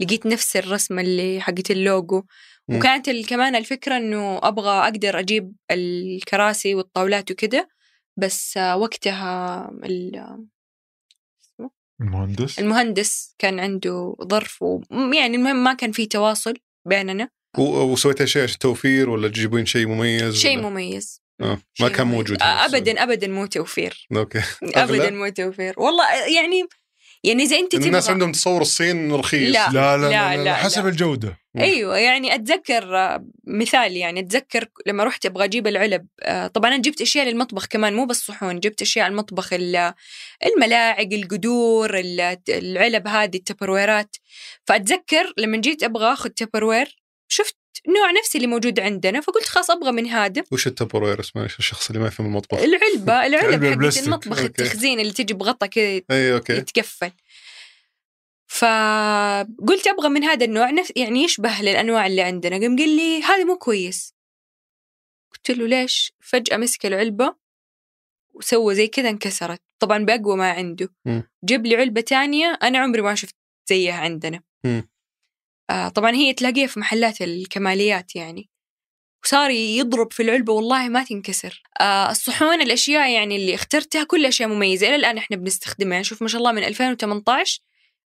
لقيت 0.00 0.26
نفس 0.26 0.56
الرسمة 0.56 1.02
اللي 1.02 1.40
حقت 1.40 1.70
اللوجو. 1.70 2.22
وكانت 2.68 3.10
كمان 3.10 3.56
الفكرة 3.56 3.96
إنه 3.96 4.38
أبغى 4.42 4.70
أقدر 4.70 5.18
أجيب 5.18 5.52
الكراسي 5.70 6.74
والطاولات 6.74 7.30
وكده 7.30 7.68
بس 8.16 8.56
آه، 8.56 8.76
وقتها 8.76 9.70
ال- 9.84 10.46
المهندس 12.00 12.58
المهندس 12.58 13.34
كان 13.38 13.60
عنده 13.60 14.16
ظرف 14.22 14.62
و... 14.62 14.80
يعني 15.14 15.36
المهم 15.36 15.64
ما 15.64 15.74
كان 15.74 15.92
في 15.92 16.06
تواصل 16.06 16.54
بيننا 16.88 17.28
و- 17.58 17.62
وسويتي 17.92 18.26
شيء 18.26 18.42
عشان 18.42 18.58
توفير 18.58 19.10
ولا 19.10 19.28
تجيبين 19.28 19.66
شيء 19.66 19.86
مميز؟ 19.86 20.36
شيء؟ 20.36 20.58
مميز. 20.62 21.20
ما 21.40 21.58
شيء 21.74 21.88
كان 21.88 22.06
مميز. 22.06 22.16
موجود 22.18 22.42
آه، 22.42 22.64
ابدا 22.64 23.02
ابدا 23.02 23.28
مو 23.28 23.46
توفير. 23.46 24.06
أوكي. 24.16 24.42
ابدا 24.74 25.10
مو 25.10 25.28
توفير. 25.28 25.74
والله 25.76 26.04
يعني 26.36 26.68
يعني 27.24 27.42
إذا 27.42 27.56
أنت 27.56 27.74
إن 27.74 27.82
الناس 27.84 28.04
تبغى 28.04 28.12
عندهم 28.14 28.32
تصور 28.32 28.60
الصين 28.62 29.12
رخيص. 29.12 29.54
لا. 29.54 29.68
لا 29.72 29.96
لا, 29.96 30.02
لا, 30.02 30.08
لا، 30.10 30.36
لا, 30.36 30.44
لا، 30.44 30.54
حسب 30.54 30.82
لا. 30.82 30.88
الجودة. 30.88 31.38
أيوه 31.58 31.98
يعني 31.98 32.34
أتذكر 32.34 32.96
آه، 32.96 33.24
مثال 33.46 33.96
يعني 33.96 34.20
أتذكر 34.20 34.68
لما 34.86 35.04
رحت 35.04 35.26
أبغى 35.26 35.44
أجيب 35.44 35.66
العلب. 35.66 36.06
آه، 36.22 36.46
طبعا 36.46 36.70
أنا 36.74 36.82
جبت 36.82 37.00
أشياء 37.00 37.26
للمطبخ 37.26 37.66
كمان 37.66 37.94
مو 37.94 38.04
بس 38.06 38.26
صحون. 38.26 38.60
جبت 38.60 38.82
أشياء 38.82 39.06
المطبخ 39.06 39.52
ال- 39.52 39.92
الملاعق 40.46 41.08
القدور 41.12 41.98
ال- 41.98 42.38
العلب 42.48 43.08
هذه 43.08 43.36
التبرويرات 43.36 44.16
فأتذكر 44.66 45.32
لما 45.38 45.56
جيت 45.56 45.82
أبغى 45.82 46.12
أخذ 46.12 46.28
تبروير 46.30 46.96
شفت 47.28 47.56
نوع 47.88 48.10
نفسي 48.10 48.38
اللي 48.38 48.46
موجود 48.48 48.80
عندنا 48.80 49.20
فقلت 49.20 49.44
خلاص 49.44 49.70
أبغى 49.70 49.92
من 49.92 50.06
هذا. 50.06 50.44
وش 50.52 50.66
التبروير 50.66 51.20
اسمه 51.20 51.44
الشخص 51.44 51.88
اللي 51.90 52.02
ما 52.02 52.08
يفهم 52.08 52.26
المطبخ؟ 52.26 52.58
العلبة 52.58 53.26
العلب 53.26 53.64
العلبة 53.64 53.90
حقت. 53.90 54.06
المطبخ 54.06 54.38
okay. 54.38 54.46
التخزين 54.46 55.00
اللي 55.00 55.12
تجي 55.12 55.34
بغطا 55.34 55.66
كذا 55.66 56.00
يتقفل. 56.50 57.12
فقلت 58.46 59.86
أبغى 59.86 60.08
من 60.08 60.24
هذا 60.24 60.44
النوع 60.44 60.70
نفس 60.70 60.92
يعني 60.96 61.24
يشبه 61.24 61.60
للأنواع 61.60 62.06
اللي 62.06 62.22
عندنا. 62.22 62.56
قام 62.58 62.76
قال 62.78 62.96
لي 62.96 63.22
هذا 63.22 63.44
مو 63.44 63.58
كويس. 63.58 64.14
قلت 65.34 65.50
له 65.50 65.66
ليش؟ 65.66 66.12
فجأة 66.20 66.56
مسك 66.56 66.86
العلبة 66.86 67.34
وسوى 68.34 68.74
زي 68.74 68.88
كذا 68.88 69.08
انكسرت. 69.08 69.62
طبعا 69.78 70.04
بأقوى 70.04 70.36
ما 70.36 70.50
عنده. 70.50 70.88
مم. 71.04 71.22
جاب 71.44 71.66
لي 71.66 71.76
علبة 71.76 72.00
تانية 72.00 72.58
أنا 72.62 72.78
عمري 72.78 73.02
ما 73.02 73.14
شفت 73.14 73.34
زيها 73.68 73.94
عندنا. 73.94 74.42
مم. 74.64 74.88
آه 75.70 75.88
طبعا 75.88 76.10
هي 76.10 76.32
تلاقيها 76.32 76.66
في 76.66 76.80
محلات 76.80 77.22
الكماليات 77.22 78.16
يعني. 78.16 78.50
وصار 79.24 79.50
يضرب 79.50 80.12
في 80.12 80.22
العلبة 80.22 80.52
والله 80.52 80.88
ما 80.88 81.04
تنكسر. 81.04 81.62
آه 81.80 82.10
الصحون 82.10 82.62
الأشياء 82.62 83.10
يعني 83.10 83.36
اللي 83.36 83.54
اخترتها 83.54 84.04
كل 84.04 84.26
أشياء 84.26 84.48
مميزة. 84.48 84.86
إلى 84.88 84.96
الآن 84.96 85.18
إحنا 85.18 85.36
بنستخدمها. 85.36 86.02
شوف 86.02 86.22
ما 86.22 86.28
شاء 86.28 86.38
الله 86.38 86.52
من 86.52 86.64
2018 86.64 87.60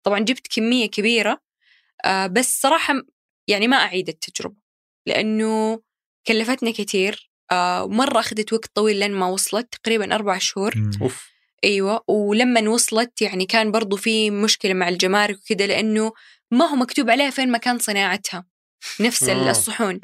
طبعا 0.03 0.19
جبت 0.19 0.47
كمية 0.55 0.85
كبيرة. 0.89 1.41
آه 2.05 2.27
بس 2.27 2.61
صراحة 2.61 2.93
يعني 3.47 3.67
ما 3.67 3.77
أعيد 3.77 4.09
التجربة 4.09 4.55
لأنه 5.05 5.81
كلفتنا 6.27 6.71
كثير 6.71 7.31
آه 7.51 7.87
مرة 7.87 8.19
أخذت 8.19 8.53
وقت 8.53 8.71
طويل 8.75 8.97
لين 8.99 9.11
ما 9.11 9.27
وصلت 9.27 9.75
تقريبا 9.75 10.15
أربع 10.15 10.37
شهور. 10.37 10.73
أوف. 11.01 11.29
أيوه 11.63 12.03
ولما 12.07 12.69
وصلت 12.69 13.21
يعني 13.21 13.45
كان 13.45 13.71
برضو 13.71 13.95
في 13.95 14.31
مشكلة 14.31 14.73
مع 14.73 14.89
الجمارك 14.89 15.37
وكذا 15.37 15.67
لأنه 15.67 16.11
ما 16.51 16.65
هو 16.65 16.75
مكتوب 16.75 17.09
عليها 17.09 17.29
فين 17.29 17.51
مكان 17.51 17.79
صناعتها. 17.79 18.45
نفس. 18.99 19.23
الصحون. 19.29 19.99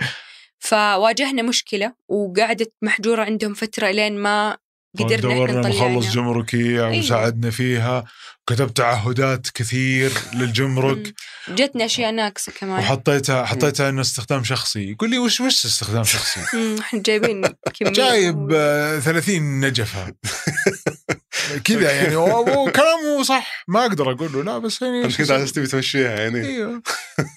فواجهنا 0.59 1.41
مشكلة 1.41 1.93
وقعدت 2.07 2.73
محجورة 2.81 3.23
عندهم 3.23 3.53
فترة 3.53 3.91
لين 3.91 4.17
ما 4.19 4.57
قدرنا 4.99 5.35
دورنا 5.35 5.59
مخلص 5.59 5.75
نطلعها. 5.75 6.11
جمركي 6.13 6.57
أيوة. 6.57 6.99
وساعدنا 6.99 7.49
فيها. 7.49 8.03
كتبت 8.49 8.77
تعهدات 8.77 9.47
كثير 9.49 10.11
للجمرك. 10.33 11.13
جتنا 11.49 11.85
أشياء 11.85 12.11
ناقصة 12.11 12.51
كمان. 12.51 12.79
وحطيتها 12.79 13.45
حطيتها 13.45 13.89
إنه 13.89 14.01
استخدام 14.01 14.43
شخصي. 14.43 14.91
يقول 14.91 15.09
لي 15.09 15.17
وش 15.17 15.41
وش 15.41 15.65
استخدام 15.65 16.03
شخصي؟ 16.03 16.39
إحنا 16.79 17.01
جايبين 17.01 17.41
كمية 17.79 17.91
جايب 17.91 18.51
آه، 18.53 18.99
30 18.99 19.59
نجفة. 19.59 20.13
كذا 21.63 21.91
يعني. 21.91 22.15
وكلامه 22.15 23.23
صح. 23.23 23.63
ما 23.67 23.81
أقدر 23.81 24.11
أقول 24.11 24.33
له. 24.33 24.43
لا 24.43 24.57
بس 24.57 24.81
يعني 24.81 25.05
انت 25.05 25.17
كنت 25.17 25.31
على 25.31 25.45
تبي 25.45 25.67
تمشيها 25.67 26.19
يعني. 26.19 26.41
إيوه. 26.45 26.81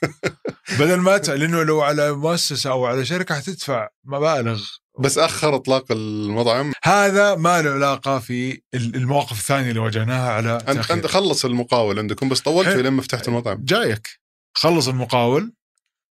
بدل 0.79 0.97
ما. 0.97 1.17
لأنه 1.17 1.63
لو 1.63 1.81
على 1.83 2.13
مؤسسة 2.13 2.71
أو 2.71 2.87
على 2.87 3.05
شركة 3.05 3.35
حتدفع. 3.35 3.89
مبالغ 4.05 4.63
بس 5.01 5.19
أخر 5.19 5.57
إطلاق 5.57 5.85
المطعم 5.93 6.73
هذا 6.85 7.35
ما 7.35 7.63
له 7.63 7.71
علاقة 7.71 8.19
في 8.19 8.53
ال- 8.75 8.97
المواقف 8.97 9.33
الثانية 9.39 9.69
اللي 9.69 9.81
واجهناها 9.81 10.31
على 10.33 10.59
انت. 10.69 10.91
أنت 10.91 11.07
خلص 11.07 11.45
المقاول 11.45 11.99
عندكم 11.99 12.29
بس 12.29 12.41
طولت 12.41 12.69
حلو. 12.69 12.81
لما 12.81 13.03
فتحت 13.03 13.29
المطعم. 13.29 13.65
جايك. 13.65 14.09
خلص 14.57 14.89
المقاول 14.89 15.53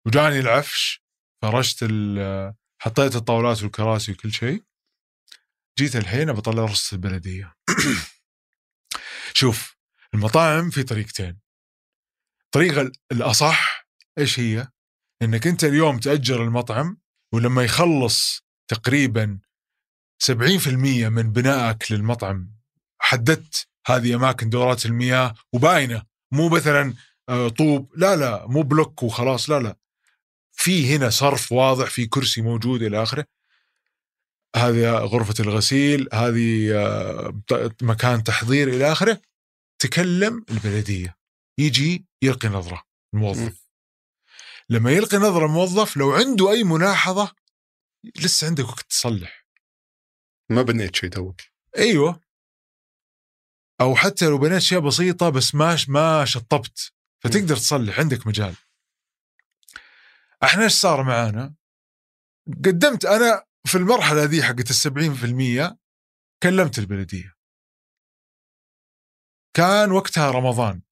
وجاني 0.07 0.41
العفش 0.41 1.03
فرشت 1.43 1.79
ال- 1.83 2.55
حطيت 2.83 3.17
الطاولات 3.17 3.63
والكراسي 3.63 4.13
وكل 4.13 4.33
شيء. 4.33 4.63
جيت 5.79 5.97
الحين 5.97 6.33
بطلع 6.33 6.65
رصة 6.65 6.95
البلدية. 6.95 7.55
شوف 9.35 9.77
المطاعم 10.15 10.71
في 10.71 10.83
طريقتين. 10.83 11.41
الطريقة 12.45 12.81
ال- 12.81 12.93
الأصح 13.13 13.87
إيش 14.19 14.41
هي؟ 14.41 14.69
إنك 15.23 15.47
أنت 15.47 15.65
اليوم 15.65 15.99
تأجر 15.99 16.43
المطعم 16.45 17.01
ولما 17.33 17.65
يخلص 17.65 18.45
تقريبا 18.69 19.39
70% 20.19 21.09
من 21.09 21.33
بنائك 21.33 21.93
للمطعم 21.93 22.53
حددت 22.99 23.69
هذه 23.87 24.15
أماكن 24.15 24.49
دورات 24.51 24.87
المياه 24.87 25.35
وباينة. 25.53 26.03
مو 26.33 26.49
مثلا 26.49 26.95
آه، 27.29 27.49
طوب 27.49 27.93
لا 27.97 28.17
لا 28.17 28.47
مو 28.47 28.63
بلوك 28.63 29.03
وخلاص 29.03 29.51
لا 29.51 29.61
لا. 29.61 29.77
في 30.53 30.97
هنا 30.97 31.11
صرف 31.11 31.53
واضح 31.53 31.91
في 31.91 32.07
كرسي 32.07 32.43
موجود 32.43 32.83
إلى 32.83 33.03
آخره. 33.03 33.25
هذه 34.57 34.91
غرفة 34.91 35.35
الغسيل 35.41 36.09
هذه 36.13 36.75
آه، 36.75 37.41
مكان 37.83 38.25
تحضير 38.25 38.69
إلى 38.69 38.93
آخره 38.93 39.21
تكلم 39.79 40.45
البلدية. 40.51 41.17
يجي 41.59 42.07
يلقي 42.23 42.49
نظرة 42.49 42.77
م. 43.13 43.17
الموظف 43.17 43.71
لما 44.69 44.93
يلقي 44.93 45.17
نظرة 45.17 45.47
الموظف 45.47 45.97
لو 45.97 46.13
عنده 46.13 46.51
أي 46.51 46.65
ملاحظة 46.65 47.33
لسه 48.17 48.47
عندك 48.47 48.65
وقت 48.65 48.87
تصلح. 48.91 49.47
ما 50.51 50.63
بنيت 50.63 50.97
شيء 50.97 51.11
توك. 51.11 51.41
أيوه. 51.79 52.21
أو 53.81 53.97
حتى 53.97 54.27
لو 54.27 54.39
بنيت 54.39 54.53
أشياء 54.53 54.81
بسيطة 54.81 55.29
بس 55.29 55.55
ما 55.55 55.77
ما 55.89 56.25
شطبت 56.25 56.93
فتقدر 57.21 57.57
تصلح 57.57 57.99
عندك 58.01 58.27
مجال. 58.27 58.55
أحنا 60.43 60.65
إيش 60.65 60.73
صار 60.73 61.03
معانا؟ 61.03 61.55
قدمت 62.47 63.05
أنا 63.05 63.45
في 63.65 63.79
المرحلة 63.79 64.25
ذي 64.25 64.43
حقت 64.43 64.71
السبعين 64.71 65.15
في 65.15 65.27
المية 65.27 65.79
كلمت 66.43 66.79
البلدية. 66.79 67.35
كان 69.57 69.93
وقتها 69.93 70.31
رمضان. 70.31 70.83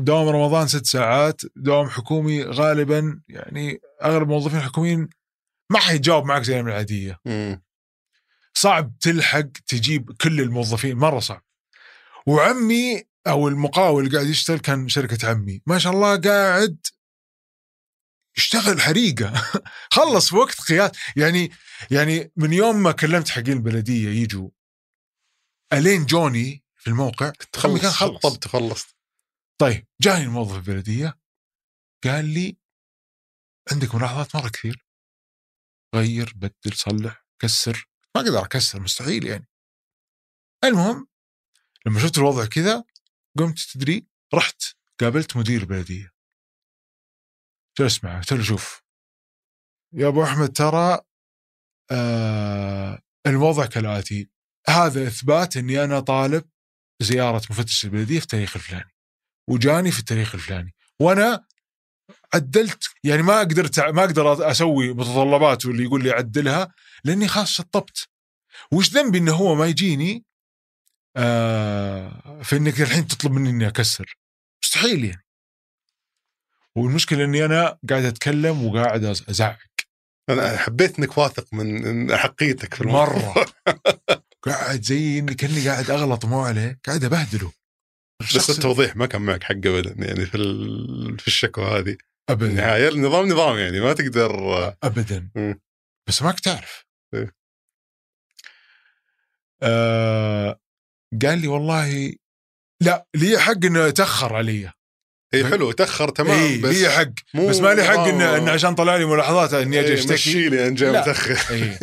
دوام 0.00 0.28
رمضان 0.28 0.66
ست 0.68 0.86
ساعات 0.86 1.40
دوام 1.56 1.88
حكومي 1.88 2.42
غالبا 2.42 3.22
يعني 3.28 3.80
أغلب 4.02 4.22
الموظفين 4.22 4.58
الحكوميين 4.58 5.08
ما 5.70 5.78
حيجاوب 5.78 6.24
معك 6.24 6.42
زي 6.42 6.60
العادية. 6.60 7.20
مم. 7.24 7.62
صعب 8.54 8.98
تلحق 9.00 9.48
تجيب 9.66 10.12
كل 10.12 10.40
الموظفين 10.40 10.96
مرة 10.96 11.18
صعب. 11.18 11.44
وعمي 12.26 13.04
أو 13.26 13.48
المقاول 13.48 14.12
قاعد 14.12 14.26
يشتغل 14.26 14.58
كان 14.58 14.88
شركة 14.88 15.30
عمي. 15.30 15.62
ما 15.66 15.78
شاء 15.78 15.92
الله 15.92 16.20
قاعد 16.20 16.86
يشتغل 18.38 18.80
حريقة. 18.80 19.32
خلص 19.96 20.28
في 20.28 20.36
وقت 20.36 20.60
قياس 20.60 20.90
يعني 21.16 21.50
يعني 21.90 22.32
من 22.36 22.52
يوم 22.52 22.82
ما 22.82 22.92
كلمت 22.92 23.28
حقين 23.28 23.52
البلدية 23.52 24.08
يجوا 24.08 24.50
ألين 25.72 26.06
جوني 26.06 26.64
في 26.76 26.86
الموقع. 26.90 27.30
تخلص 27.30 27.82
كان 27.82 27.90
خلص. 27.90 28.20
طب 28.20 28.40
تخلصت. 28.40 28.96
طيب 29.60 29.86
جاني 30.00 30.24
الموظف 30.24 30.56
البلدية 30.56 31.18
قال 32.04 32.24
لي 32.24 32.56
عندك 33.72 33.94
ملاحظات؟ 33.94 34.36
مرة 34.36 34.48
كثير. 34.48 34.86
غير 35.94 36.32
بدل 36.36 36.72
صلح 36.74 37.26
كسر. 37.42 37.88
ما 38.16 38.22
أقدر 38.22 38.44
أكسر 38.44 38.80
مستحيل 38.80 39.26
يعني. 39.26 39.48
المهم 40.64 41.08
لما 41.86 42.00
شفت 42.00 42.18
الوضع 42.18 42.46
كذا 42.46 42.84
قمت 43.38 43.58
تدري 43.58 44.06
رحت 44.34 44.62
قابلت 45.00 45.36
مدير 45.36 45.60
البلدية. 45.60 46.19
جلست 47.78 48.04
معه 48.04 48.18
قلت 48.18 48.32
له 48.32 48.42
شوف. 48.42 48.82
يا 49.92 50.08
أبو 50.08 50.24
أحمد 50.24 50.52
ترى 50.52 50.98
آه 51.90 53.02
الوضع 53.26 53.66
كالآتي. 53.66 54.30
هذا 54.68 55.06
إثبات 55.06 55.56
إني 55.56 55.84
أنا 55.84 56.00
طالب 56.00 56.44
زيارة 57.02 57.42
مفتش 57.50 57.84
البلدية 57.84 58.18
في 58.18 58.24
التاريخ 58.24 58.56
الفلاني 58.56 58.94
وجاني 59.48 59.90
في 59.90 59.98
التاريخ 59.98 60.34
الفلاني 60.34 60.74
وأنا 61.00 61.46
عدلت 62.34 62.84
يعني 63.04 63.22
ما 63.22 63.40
قدرت 63.40 63.80
ما 63.80 64.04
أقدر 64.04 64.50
أسوي 64.50 64.92
متطلباته 64.92 65.70
اللي 65.70 65.84
يقول 65.84 66.02
لي 66.04 66.10
عدلها 66.10 66.74
لأني 67.04 67.28
خلاص 67.28 67.50
شطبت. 67.50 68.08
وش 68.72 68.90
ذنبي 68.90 69.18
إنه 69.18 69.34
هو 69.34 69.54
ما 69.54 69.66
يجيني؟ 69.66 70.24
آه 71.16 72.42
في 72.42 72.56
إنك 72.56 72.80
الحين 72.80 73.06
تطلب 73.06 73.32
مني 73.32 73.50
إني 73.50 73.68
أكسر؟ 73.68 74.18
مستحيل 74.64 75.04
يعني. 75.04 75.24
والمشكلة 76.76 77.24
إني 77.24 77.44
أنا 77.44 77.78
قاعد 77.90 78.04
أتكلم 78.04 78.66
وقاعد 78.66 79.04
أزعق. 79.04 79.58
أنا 80.30 80.56
حبيت 80.56 80.98
إنك 80.98 81.18
واثق 81.18 81.54
من 81.54 82.16
حقيتك 82.16 82.74
في 82.74 82.80
الموضوع. 82.80 83.16
مرة. 83.16 83.46
قاعد 84.46 84.82
زي 84.82 85.18
إني 85.18 85.34
كأني 85.34 85.68
قاعد 85.68 85.90
أغلط 85.90 86.24
مو 86.24 86.40
عليه 86.40 86.80
قاعد 86.86 87.04
أبهدله. 87.04 87.52
بس 88.20 88.50
التوضيح 88.50 88.96
ما 88.96 89.06
كان 89.06 89.22
معك 89.22 89.44
حق 89.44 89.54
ابدا 89.54 90.06
يعني 90.06 90.26
في 90.26 90.38
في 91.18 91.26
الشكوى 91.28 91.64
هذه. 91.64 91.96
ابدا. 92.30 92.46
النهايه 92.46 92.88
النظام 92.88 93.28
نظام 93.28 93.58
يعني 93.58 93.80
ما 93.80 93.92
تقدر. 93.92 94.68
ابدا. 94.82 95.30
مم. 95.34 95.60
بس 96.08 96.22
ما 96.22 96.32
كنت 96.32 96.44
تعرف 96.44 96.84
إيه. 97.14 97.34
آه 99.62 100.60
قال 101.22 101.38
لي 101.38 101.48
والله 101.48 102.14
لا 102.82 103.06
لي 103.16 103.38
حق 103.38 103.64
إنه 103.64 103.86
يتاخر 103.86 104.36
علي. 104.36 104.72
هي 105.34 105.44
حلو 105.46 105.72
تأخر 105.72 106.08
تمام 106.08 106.38
إيه 106.38 106.62
بس 106.62 106.76
لي 106.76 106.90
حق. 106.90 107.10
مو 107.34 107.48
بس 107.48 107.60
ما 107.60 107.74
لي 107.74 107.84
حق 107.84 107.98
انه 107.98 108.16
نظام- 108.16 108.42
إنه 108.42 108.50
عشان 108.52 108.74
طلع 108.74 108.96
لي 108.96 109.04
ملاحظات 109.04 109.54
إني 109.54 109.80
أجي 109.80 109.88
إيه، 109.88 109.94
اشتكي 109.94 110.12
مشي 110.14 110.48
لي 110.48 110.68
إن 110.68 110.74
جاي. 110.74 110.90
متأخر. 111.00 111.38
إيه. 111.54 111.78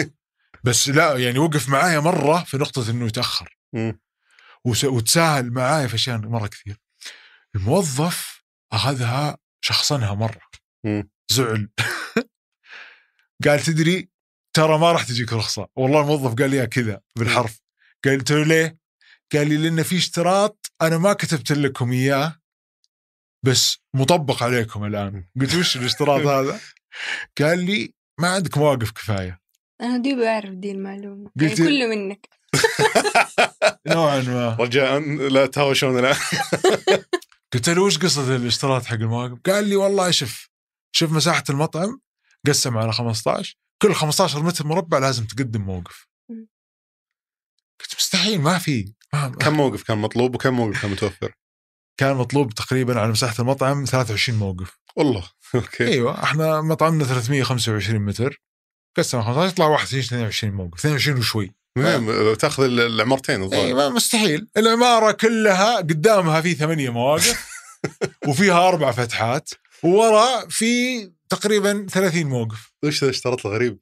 بس 0.64 0.90
لا 0.90 1.18
يعني 1.18 1.40
وقف 1.40 1.70
معايا 1.70 2.00
مرة 2.00 2.44
في 2.44 2.58
نقطة 2.58 2.90
إنه 2.92 3.06
يتأخر. 3.08 3.58
وتساهل 4.66 5.52
معايا 5.54 5.88
في 5.88 5.96
أشياء 5.96 6.18
مرة 6.18 6.48
كثير. 6.48 6.78
الموظف 7.56 8.44
أخذها 8.72 9.38
شخصنها 9.62 10.14
مرة. 10.14 10.42
مم. 10.84 11.10
زعل. 11.32 11.70
قال 13.46 13.60
تدري 13.60 14.10
ترى 14.54 14.78
ما 14.78 14.92
راح 14.92 15.04
تجيك 15.04 15.34
رخصة. 15.34 15.68
والله 15.76 16.02
الموظف 16.02 16.34
قال 16.36 16.50
لي 16.50 16.68
كذا 16.68 17.02
بالحرف. 17.16 17.62
قلت 18.06 18.32
له 18.32 18.44
ليه؟ 18.46 18.78
قال 19.34 19.50
لي 19.50 19.58
لأن 19.58 19.84
في 19.84 19.98
اشتراط 19.98 20.72
أنا 20.82 20.98
ما 20.98 21.14
كتبت 21.14 21.52
لكم 21.52 21.92
إياه. 21.92 22.36
بس 23.46 23.78
مطبق 23.96 24.44
عليكم 24.44 24.86
الآن. 24.86 25.28
قلت 25.42 25.56
وش 25.56 25.78
الاشتراط 25.78 26.22
هذا؟ 26.38 26.60
قال 27.38 27.66
لي 27.66 27.94
ما 28.20 28.28
عندك 28.30 28.58
مواقف 28.58 28.92
كفاية. 28.92 29.40
أنا 29.82 29.98
دي 29.98 30.16
بعرف 30.16 30.50
دي 30.54 30.72
المعلومة. 30.72 31.32
قلت- 31.40 31.60
يعني 31.60 31.72
كله 31.72 31.88
منك. 31.88 32.30
نوعا 33.88 34.22
ما. 34.22 34.58
رجاء 34.60 35.00
لا 35.30 35.46
تهاوشون 35.46 36.00
الآن. 36.00 36.16
قلت 37.54 37.70
له 37.70 37.82
وش 37.84 37.98
قصة 37.98 38.36
الاشتراط 38.36 38.86
حق 38.86 38.94
المواقف؟ 38.94 39.38
قال 39.46 39.68
لي 39.70 39.76
والله 39.76 40.12
شوف 40.12 40.50
شوف 40.96 41.12
مساحة 41.12 41.44
المطعم 41.50 42.02
قسم 42.48 42.78
على 42.78 42.94
15 42.94 43.56
كل 43.82 43.94
15 43.94 44.44
متر 44.44 44.68
مربع 44.68 44.98
لازم 44.98 45.26
تقدم 45.26 45.62
موقف. 45.62 46.08
قلت 47.80 47.96
مستحيل 47.98 48.42
ما 48.42 48.58
في. 48.58 48.94
كم 49.40 49.54
موقف 49.54 49.84
كان 49.84 49.98
مطلوب 49.98 50.36
وكم 50.36 50.54
موقف 50.54 50.82
كان 50.82 50.92
متوفر؟ 50.92 51.34
كان 51.98 52.16
مطلوب 52.16 52.54
تقريبا 52.54 53.00
على 53.00 53.12
مساحة 53.12 53.36
المطعم 53.40 53.86
23 53.86 54.40
موقف. 54.40 54.80
والله. 54.96 55.24
أوكي. 55.56 55.88
إيوه 55.88 56.24
إحنا 56.24 56.62
مطعمنا 56.62 57.06
325 57.06 58.00
متر. 58.02 58.42
قسم 58.98 59.18
على 59.18 59.26
15 59.26 59.54
يطلع 59.54 59.68
21 59.68 60.04
22 60.04 60.54
موقف. 60.54 60.80
22 60.80 61.20
وشوي. 61.20 61.54
المهم 61.78 62.34
تأخذ 62.34 62.64
العمارتين 62.64 63.44
الظاهر. 63.44 63.66
إيوه 63.66 63.90
مستحيل. 63.90 64.48
العمارة 64.58 65.12
كلها 65.12 65.78
قدامها 65.78 66.42
في 66.42 66.54
ثمانية 66.54 66.90
مواقف 66.90 67.48
وفيها 68.28 68.68
أربع 68.68 68.92
فتحات 68.92 69.50
وورا 69.84 70.48
في 70.50 71.02
تقريبا 71.30 71.86
30 71.90 72.26
موقف. 72.26 72.72
وش 72.84 73.02
ذا 73.02 73.10
الاشتراط 73.10 73.46
الغريب؟ 73.46 73.80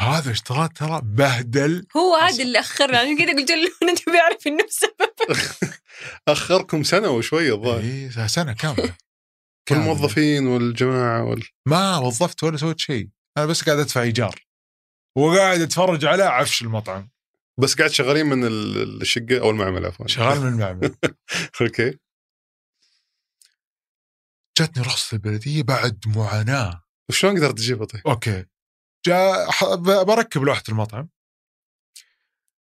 هذا 0.00 0.30
اشتراط 0.30 0.72
ترى 0.78 1.00
بهدل. 1.04 1.86
هو 1.96 2.16
هذا 2.16 2.42
اللي 2.42 2.58
أخرنا. 2.60 2.98
عشان 2.98 3.18
كذا 3.18 3.32
قلت 3.36 3.50
له 3.50 3.70
أنا 3.82 3.94
تبي 3.94 4.20
أعرف 4.20 4.46
إنه 4.46 4.64
بسبب. 4.64 5.38
أخركم 6.28 6.82
سنة 6.82 7.08
وشويه 7.10 7.54
الظاهر. 7.54 7.80
إيه 7.80 8.26
سنة 8.26 8.52
كاملة. 8.52 8.96
الموظفين 9.70 10.46
والجماعة 10.46 11.24
وال... 11.24 11.44
ما 11.66 11.96
وظفت 11.98 12.42
ولا 12.44 12.56
سويت 12.56 12.78
شيء. 12.80 13.08
أنا 13.38 13.46
بس 13.46 13.62
قاعد 13.64 13.78
أدفع 13.78 14.02
إيجار. 14.02 14.44
وقاعد 15.16 15.60
أتفرج 15.60 16.04
على 16.04 16.22
عفش 16.22 16.62
المطعم. 16.62 17.10
بس 17.60 17.74
قاعد 17.74 17.90
شغالين 17.90 18.26
من 18.26 18.44
ال- 18.46 19.00
الشقة 19.02 19.40
أو 19.40 19.50
المعمل 19.50 19.86
عفوا. 19.86 20.06
شغال 20.06 20.40
من 20.40 20.48
المعمل. 20.48 20.94
okay. 21.60 21.98
جاتني 24.58 24.82
رخصة 24.82 25.14
البلديه 25.14 25.62
بعد 25.62 26.04
معاناة. 26.06 26.84
وشلون 27.08 27.36
قدرت 27.36 27.56
تجيبها 27.58 27.86
طيب؟ 27.86 28.02
okay. 28.06 28.44
جاء 29.06 29.76
بركب 30.04 30.42
لوحة 30.42 30.62
المطعم. 30.68 31.08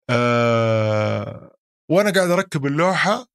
أه 0.09 1.55
وأنا 1.89 2.11
قاعد 2.11 2.29
أركب 2.29 2.65
اللوحة 2.65 3.27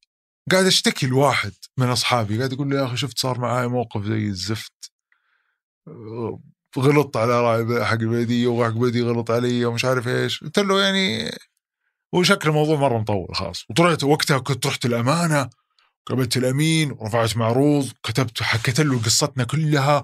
قاعد 0.50 0.66
أشتكي 0.66 1.06
لواحد 1.06 1.52
من 1.76 1.86
أصحابي 1.88 2.38
قاعد 2.38 2.52
يقول 2.52 2.68
لي 2.70 2.76
يا 2.76 2.84
أخي 2.84 2.96
شفت 2.96 3.18
صار 3.18 3.38
معاي 3.40 3.68
موقف 3.68 4.04
زي 4.04 4.26
الزفت؟ 4.26 4.92
غلطت 6.78 7.16
على 7.16 7.40
راعي 7.40 7.84
حق 7.84 7.92
البلديه 7.92 8.46
وحق 8.46 8.70
البلديه 8.70 9.02
غلط 9.02 9.30
علي 9.30 9.64
ومش 9.64 9.84
عارف 9.84 10.08
إيش. 10.08 10.44
قلت 10.44 10.58
له 10.58 10.80
يعني 10.80 11.30
هو 12.14 12.22
شكل 12.22 12.48
الموضوع 12.48 12.76
مرة 12.76 12.98
مطول 12.98 13.34
خلاص. 13.34 13.64
وطلعت 13.70 14.04
وقتها 14.04 14.38
كنت 14.38 14.66
رحت 14.66 14.86
الأمانة 14.86 15.50
قابلت 16.06 16.36
الأمين 16.36 16.90
ورفعت 16.92 17.36
معروض 17.36 17.92
كتبت 18.02 18.42
حكيت 18.42 18.80
له 18.80 19.02
قصتنا 19.02 19.44
كلها. 19.44 20.02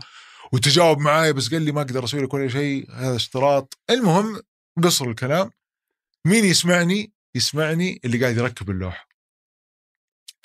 وتجاوب 0.53 0.99
معاي 0.99 1.33
بس 1.33 1.51
قال 1.51 1.63
لي 1.63 1.73
ما 1.73 1.81
أقدر 1.81 2.05
أسوي 2.05 2.23
لك 2.23 2.35
ولا 2.35 2.49
شيء 2.49 2.91
هذا 2.91 3.17
اشتراط 3.17 3.79
المهم 3.91 4.41
قصر 4.83 5.05
الكلام. 5.05 5.51
مين 6.27 6.45
يسمعني؟ 6.45 7.13
يسمعني 7.35 8.01
اللي 8.05 8.21
قاعد 8.21 8.37
يركب 8.37 8.71
اللوحة. 8.71 9.09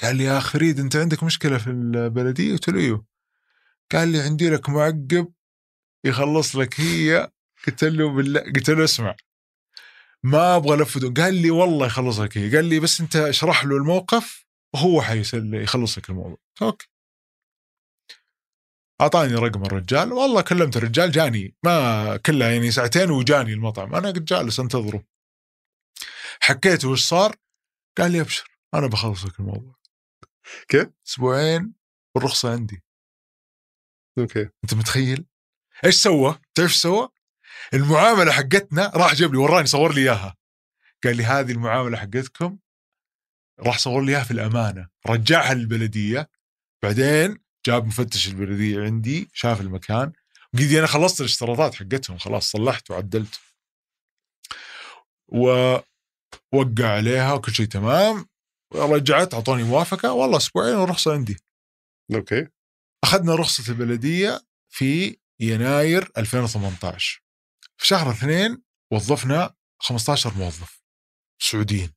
قال 0.03 0.15
لي 0.15 0.23
يا 0.23 0.37
اخ 0.37 0.51
فريد 0.51 0.79
أنت 0.79 0.95
عندك 0.95 1.23
مشكلة 1.23 1.57
في 1.57 1.69
البلدية؟ 1.69 2.51
قلت 2.51 2.69
له 2.69 2.79
إيوه. 2.79 3.05
قال 3.91 4.07
لي 4.07 4.21
عندي 4.21 4.49
لك 4.49 4.69
معقب 4.69 5.33
يخلص 6.03 6.55
لك 6.55 6.79
هي. 6.79 7.31
قلت 7.67 7.83
له 7.83 8.09
بالله. 8.09 8.39
قلت 8.39 8.69
له 8.69 8.83
اسمع 8.83 9.15
ما 10.23 10.55
أبغى 10.55 10.73
الفه 10.73 11.13
قال 11.13 11.33
لي 11.33 11.51
والله 11.51 11.85
يخلص 11.85 12.19
لك 12.19 12.37
هي. 12.37 12.55
قال 12.55 12.65
لي 12.65 12.79
بس 12.79 13.01
أنت 13.01 13.15
اشرح 13.15 13.65
له 13.65 13.77
الموقف 13.77 14.45
وهو 14.73 15.01
حيسل 15.01 15.53
يخلص 15.53 15.97
لك 15.97 16.09
الموضوع. 16.09 16.37
أوكي. 16.61 16.87
أعطاني 19.01 19.35
رقم 19.35 19.63
الرجال. 19.63 20.13
والله 20.13 20.41
كلمت 20.41 20.77
الرجال 20.77 21.11
جاني. 21.11 21.55
ما 21.63 22.17
كلها 22.17 22.51
يعني 22.51 22.71
ساعتين 22.71 23.11
وجاني 23.11 23.53
المطعم. 23.53 23.95
أنا 23.95 24.07
قد 24.07 24.25
جالس 24.25 24.59
أنتظره. 24.59 25.03
حكيت 26.39 26.85
وش 26.85 27.03
صار؟ 27.03 27.35
قال 27.97 28.11
لي 28.11 28.21
أبشر. 28.21 28.59
أنا 28.73 28.87
بخلص 28.87 29.25
لك 29.25 29.39
الموضوع. 29.39 29.75
كيف؟ 30.67 30.87
أسبوعين 31.07 31.73
والرخصه 32.15 32.51
عندي. 32.51 32.83
أوكي. 34.17 34.49
أنت 34.63 34.73
متخيل؟ 34.73 35.25
إيش 35.85 35.95
سوى؟ 35.95 36.39
تعرف 36.55 36.69
إيش 36.69 36.77
سوى؟ 36.77 37.09
المعاملة 37.73 38.31
حقتنا 38.31 38.91
راح 38.95 39.15
جاب 39.15 39.33
لي 39.33 39.37
وراني 39.37 39.67
صور 39.67 39.93
لي 39.93 40.01
إياها. 40.01 40.35
قال 41.03 41.17
لي 41.17 41.23
هذه 41.23 41.51
المعاملة 41.51 41.97
حقتكم 41.97 42.57
راح 43.59 43.77
صور 43.77 44.01
لي 44.01 44.11
إياها 44.11 44.23
في 44.23 44.31
الأمانة. 44.31 44.89
رجعها 45.07 45.53
للبلدية. 45.53 46.29
بعدين 46.83 47.37
جاب 47.67 47.85
مفتش 47.85 48.27
البلديه 48.27 48.81
عندي 48.81 49.29
شاف 49.33 49.61
المكان 49.61 50.13
قيدي 50.57 50.79
أنا 50.79 50.87
خلصت 50.87 51.19
الاشتراطات 51.19 51.75
حقتهم 51.75 52.17
خلاص 52.17 52.51
صلحت 52.51 52.91
وعدلت. 52.91 53.39
ووقع 55.27 55.83
عليها 56.95 57.33
وكل 57.33 57.53
شيء 57.53 57.65
تمام. 57.65 58.25
رجعت 58.75 59.33
أعطوني 59.33 59.63
موافقة 59.63 60.13
والله 60.13 60.37
أسبوعين 60.37 60.75
والرخصه 60.75 61.13
عندي. 61.13 61.37
okay. 62.15 62.47
أخذنا 63.03 63.35
رخصة 63.35 63.71
البلدية 63.71 64.41
في 64.69 65.17
يناير 65.39 66.11
2018 66.17 67.23
في 67.77 67.87
شهر 67.87 68.11
اثنين 68.11 68.63
وظفنا 68.91 69.55
15 69.79 70.33
موظف 70.33 70.81
سعوديين. 71.39 71.93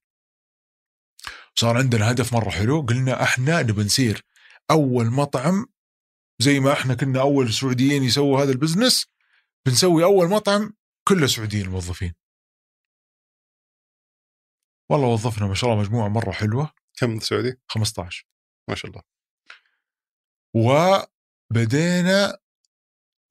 صار 1.54 1.76
عندنا 1.76 2.10
هدف 2.10 2.32
مرة 2.32 2.50
حلو 2.50 2.80
قلنا 2.80 3.22
إحنا 3.22 3.62
نبي 3.62 3.82
نصير 3.82 4.29
أول 4.70 5.06
مطعم 5.10 5.66
زي 6.38 6.60
ما 6.60 6.72
إحنا 6.72 6.94
كنا 6.94 7.20
أول 7.20 7.52
سعوديين 7.52 8.02
يسووا 8.02 8.42
هذا 8.42 8.52
ال 8.52 8.58
business 8.58 9.06
بنسوي 9.66 10.04
أول 10.04 10.28
مطعم 10.28 10.72
كله 11.08 11.26
سعوديين 11.26 11.66
الموظفين 11.66 12.14
والله 14.90 15.06
وظفنا 15.06 15.46
ما 15.46 15.54
شاء 15.54 15.70
الله 15.70 15.82
مجموعة 15.82 16.08
مرة 16.08 16.30
حلوة 16.30 16.72
كم 16.96 17.20
سعودي؟ 17.20 17.54
15 17.66 18.26
ما 18.68 18.74
شاء 18.74 18.90
الله 18.90 19.02
وبدينا 20.54 22.38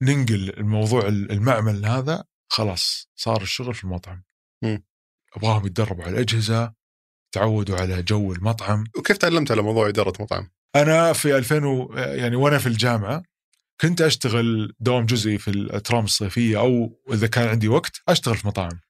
ننقل 0.02 0.50
الموضوع 0.58 1.08
المعمل 1.08 1.86
هذا 1.86 2.24
خلاص 2.52 3.08
صار 3.16 3.42
الشغل 3.42 3.74
في 3.74 3.84
المطعم 3.84 4.24
مم. 4.64 4.84
أبغاهم 5.36 5.66
يتدربوا 5.66 6.04
على 6.04 6.12
الأجهزة 6.12 6.74
تعودوا 7.34 7.76
على 7.76 8.02
جو 8.02 8.32
المطعم 8.32 8.84
وكيف 8.98 9.16
تعلمت 9.16 9.50
على 9.50 9.62
موضوع 9.62 9.88
إدارة 9.88 10.22
مطعم؟ 10.22 10.50
أنا 10.76 11.12
في 11.12 11.36
2000 11.36 11.64
و... 11.64 11.94
يعني 11.96 12.36
وأنا 12.36 12.58
في 12.58 12.66
الجامعة 12.66 13.22
كنت 13.80 14.00
أشتغل 14.00 14.74
دوام 14.80 15.06
جزئي 15.06 15.38
في 15.38 15.48
الأترام 15.48 16.04
الصيفية 16.04 16.58
أو 16.58 17.00
إذا 17.12 17.26
كان 17.26 17.48
عندي 17.48 17.68
وقت 17.68 18.02
أشتغل 18.08 18.36
في 18.36 18.46
مطاعم. 18.46 18.80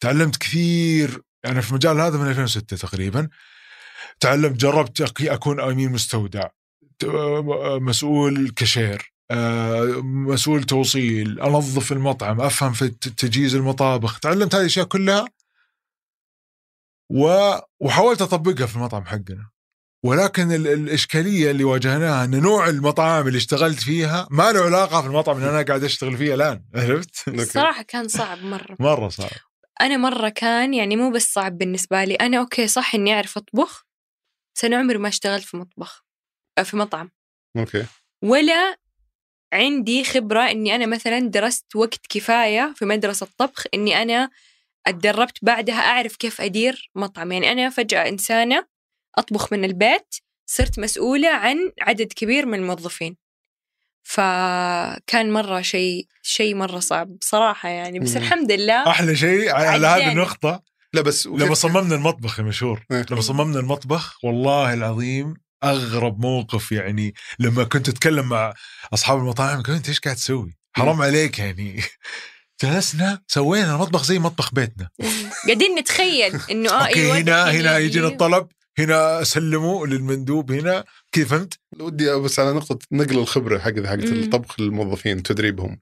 تعلمت 0.00 0.36
كثير 0.36 1.22
أنا 1.44 1.60
في 1.60 1.70
المجال 1.70 2.00
هذا 2.00 2.18
من 2.18 2.28
2006 2.28 2.76
تقريبا 2.76 3.28
تعلمت 4.20 4.56
جربت 4.56 5.22
أكون 5.22 5.60
أمين 5.60 5.92
مستودع 5.92 6.48
مسؤول 7.80 8.50
كاشير 8.50 9.12
آه، 9.30 9.84
مسؤول 10.04 10.64
توصيل 10.64 11.40
أنظف 11.40 11.92
المطعم 11.92 12.40
أفهم 12.40 12.72
في 12.72 12.88
تجهيز 12.88 13.54
المطابخ 13.54 14.20
تعلمت 14.20 14.54
هذه 14.54 14.60
الأشياء 14.60 14.86
كلها 14.86 15.28
و... 17.10 17.54
وحاولت 17.80 18.22
أطبقها 18.22 18.66
في 18.66 18.76
المطعم 18.76 19.04
حقنا 19.04 19.51
ولكن 20.04 20.52
ال- 20.52 20.66
الإشكالية 20.68 21.50
اللي 21.50 21.64
واجهناها 21.64 22.24
أن 22.24 22.42
نوع 22.42 22.68
المطاعم 22.68 23.26
اللي 23.28 23.36
اشتغلت 23.38 23.80
فيها 23.80 24.28
ما 24.30 24.52
له 24.52 24.64
علاقة 24.64 25.00
في 25.00 25.06
المطعم 25.06 25.36
اللي 25.36 25.50
أنا 25.50 25.62
قاعد 25.62 25.84
أشتغل 25.84 26.16
فيه 26.16 26.34
الآن 26.34 26.64
عرفت؟ 26.74 27.28
أوكي. 27.28 27.42
الصراحة 27.42 27.82
كان 27.82 28.08
صعب 28.08 28.38
مرة. 28.44 28.76
مرة 28.80 29.08
صعب. 29.08 29.30
أنا 29.80 29.96
مرة 29.96 30.28
كان 30.28 30.74
يعني 30.74 30.96
مو 30.96 31.10
بس 31.10 31.32
صعب 31.32 31.58
بالنسبة 31.58 32.04
لي 32.04 32.14
أنا 32.14 32.38
أوكي 32.38 32.68
صح 32.68 32.94
إني 32.94 33.14
أعرف 33.14 33.36
أطبخ 33.36 33.86
بس 34.56 34.64
أنا 34.64 34.76
عمري 34.76 34.98
ما 34.98 35.08
اشتغلت 35.08 35.44
في 35.44 35.56
مطبخ 35.56 36.04
آه، 36.58 36.62
في 36.62 36.76
مطعم. 36.76 37.10
أوكي. 37.56 37.84
ولا 38.24 38.76
عندي 39.52 40.04
خبرة 40.04 40.40
إني 40.50 40.74
أنا 40.74 40.86
مثلا 40.86 41.18
درست 41.18 41.76
وقت 41.76 42.00
كفاية 42.08 42.72
في 42.76 42.84
مدرسة 42.84 43.26
طبخ 43.38 43.64
إني 43.74 44.02
أنا 44.02 44.30
اتدربت 44.86 45.38
بعدها 45.44 45.74
أعرف 45.80 46.16
كيف 46.16 46.40
أدير 46.40 46.90
مطعم. 46.94 47.32
يعني 47.32 47.52
أنا 47.52 47.70
فجأة 47.70 48.08
إنسانة 48.08 48.66
أطبخ 49.18 49.52
من 49.52 49.64
البيت 49.64 50.14
صرت 50.46 50.78
مسؤولة 50.78 51.28
عن 51.28 51.56
عدد 51.82 52.12
كبير 52.12 52.46
من 52.46 52.58
الموظفين 52.58 53.16
فكان 54.02 55.32
مرة 55.32 55.60
شيء 55.60 56.06
شيء 56.22 56.54
مرة 56.54 56.78
صعب 56.78 57.08
بصراحة 57.18 57.68
يعني 57.68 57.98
بس. 57.98 58.16
الحمد 58.16 58.52
لله 58.52 58.90
أحلى 58.90 59.16
شيء 59.16 59.50
على 59.50 59.86
هذه 59.86 59.92
عجاني. 59.92 60.12
النقطة 60.12 60.62
لا 60.92 61.00
بس 61.02 61.26
لما 61.26 61.54
صممنا 61.54 61.94
المطبخ 61.94 62.38
يا 62.38 62.44
مشهور 62.44 62.84
إيه. 62.90 63.06
لما 63.10 63.20
صممنا 63.20 63.60
المطبخ 63.60 64.24
والله 64.24 64.74
العظيم 64.74 65.34
أغرب 65.64 66.20
موقف 66.20 66.72
يعني 66.72 67.14
لما 67.38 67.64
كنت 67.64 67.88
أتكلم 67.88 68.28
مع 68.28 68.52
أصحاب 68.94 69.18
المطاعم 69.18 69.62
إنت 69.68 69.88
إيش 69.88 70.00
قاعد 70.00 70.16
تسوي؟ 70.16 70.56
حرام 70.76 71.02
عليك 71.02 71.38
يعني 71.38 71.82
جلسنا 72.62 73.22
سوينا 73.26 73.74
المطبخ 73.74 74.04
زي 74.04 74.18
مطبخ 74.18 74.54
بيتنا 74.54 74.88
قاعدين 75.46 75.74
نتخيل 75.78 76.40
إنه 76.50 76.70
آه 76.70 76.86
أوكي 76.86 77.00
أيوة 77.00 77.18
هنا 77.18 77.50
هنا 77.50 77.78
يجي. 77.78 77.86
يجينا 77.86 78.06
الطلب 78.06 78.48
هنا 78.78 79.22
اسلمه 79.22 79.86
للمندوب 79.86 80.52
هنا 80.52 80.84
كذا 81.12 81.24
فهمت؟ 81.24 81.58
ودي 81.80 82.14
بس 82.14 82.38
على 82.40 82.52
نقطة 82.52 82.78
نقل 82.92 83.18
الخبرة 83.18 83.58
حق 83.58 83.80
حقت. 83.80 84.04
الطبخ 84.04 84.60
للموظفين 84.60 85.22
تدريبهم 85.22 85.80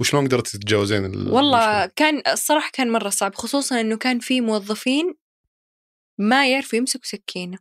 وشلون 0.00 0.26
قدرت 0.26 0.48
تتجاوزين 0.48 1.04
ال- 1.04 1.30
والله 1.32 1.58
المشكلة؟ 1.84 1.92
كان 1.96 2.22
الصراحة 2.32 2.70
كان 2.72 2.92
مرة 2.92 3.08
صعب 3.08 3.34
خصوصا 3.34 3.80
إنه 3.80 3.96
كان 3.96 4.18
في 4.18 4.40
موظفين 4.40 5.14
ما 6.18 6.50
يعرفوا 6.50 6.78
يمسكوا 6.78 7.04
سكينة 7.08 7.58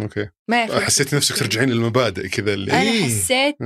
أوكي 0.00 0.28
ما 0.48 0.58
يعرفوا 0.60 0.80
حسيت 0.80 1.14
نفسك. 1.14 1.36
ترجعين 1.38 1.70
للمبادئ 1.70 2.28
كذا 2.28 2.54
اللي 2.54 2.72
أنا 2.72 2.80
إيه. 2.82 3.04
حسيت. 3.04 3.56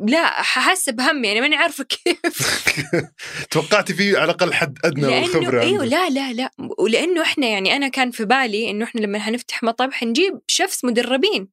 لا 0.00 0.26
حاسة 0.42 0.92
بهم 0.92 1.24
يعني 1.24 1.40
ماني 1.40 1.56
عارفة 1.56 1.84
كيف. 1.84 2.72
توقعتي 3.50 3.94
فيه 3.94 4.16
على 4.18 4.24
الأقل 4.24 4.52
حد 4.54 4.78
أدنى 4.84 5.06
من 5.06 5.18
الخبره 5.24 5.64
عنده. 5.64 5.84
لا 5.84 6.10
لا 6.10 6.32
لا. 6.32 6.50
ولأنه 6.78 7.22
إحنا 7.22 7.46
يعني 7.46 7.76
أنا 7.76 7.88
كان 7.88 8.10
في 8.10 8.24
بالي 8.24 8.70
إنه 8.70 8.84
إحنا 8.84 9.00
لما 9.00 9.18
حنفتح 9.18 9.62
مطعم 9.62 9.92
حنجيب 9.92 10.40
شيفs 10.48 10.84
مدربين. 10.84 11.48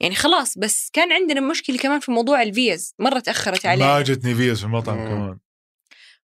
يعني 0.00 0.14
خلاص 0.14 0.58
بس 0.58 0.90
كان 0.92 1.12
عندنا 1.12 1.40
مشكلة 1.40 1.76
كمان 1.78 2.00
في 2.00 2.10
موضوع 2.12 2.42
الفيز. 2.42 2.94
مرة 2.98 3.18
تأخرت 3.18 3.66
ما 3.66 3.70
علينا 3.72 4.00
جتني 4.02 4.34
فيز 4.34 4.58
في 4.58 4.64
المطعم. 4.64 5.08
كمان. 5.08 5.38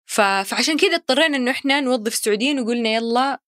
ف... 0.07 0.20
فعشان 0.20 0.76
كذا 0.76 0.95
اضطرينا 0.95 1.37
إنه 1.37 1.51
إحنا 1.51 1.80
نوظف 1.80 2.14
سعوديين 2.14 2.61
وقلنا 2.61 2.89
يلا 2.95 3.41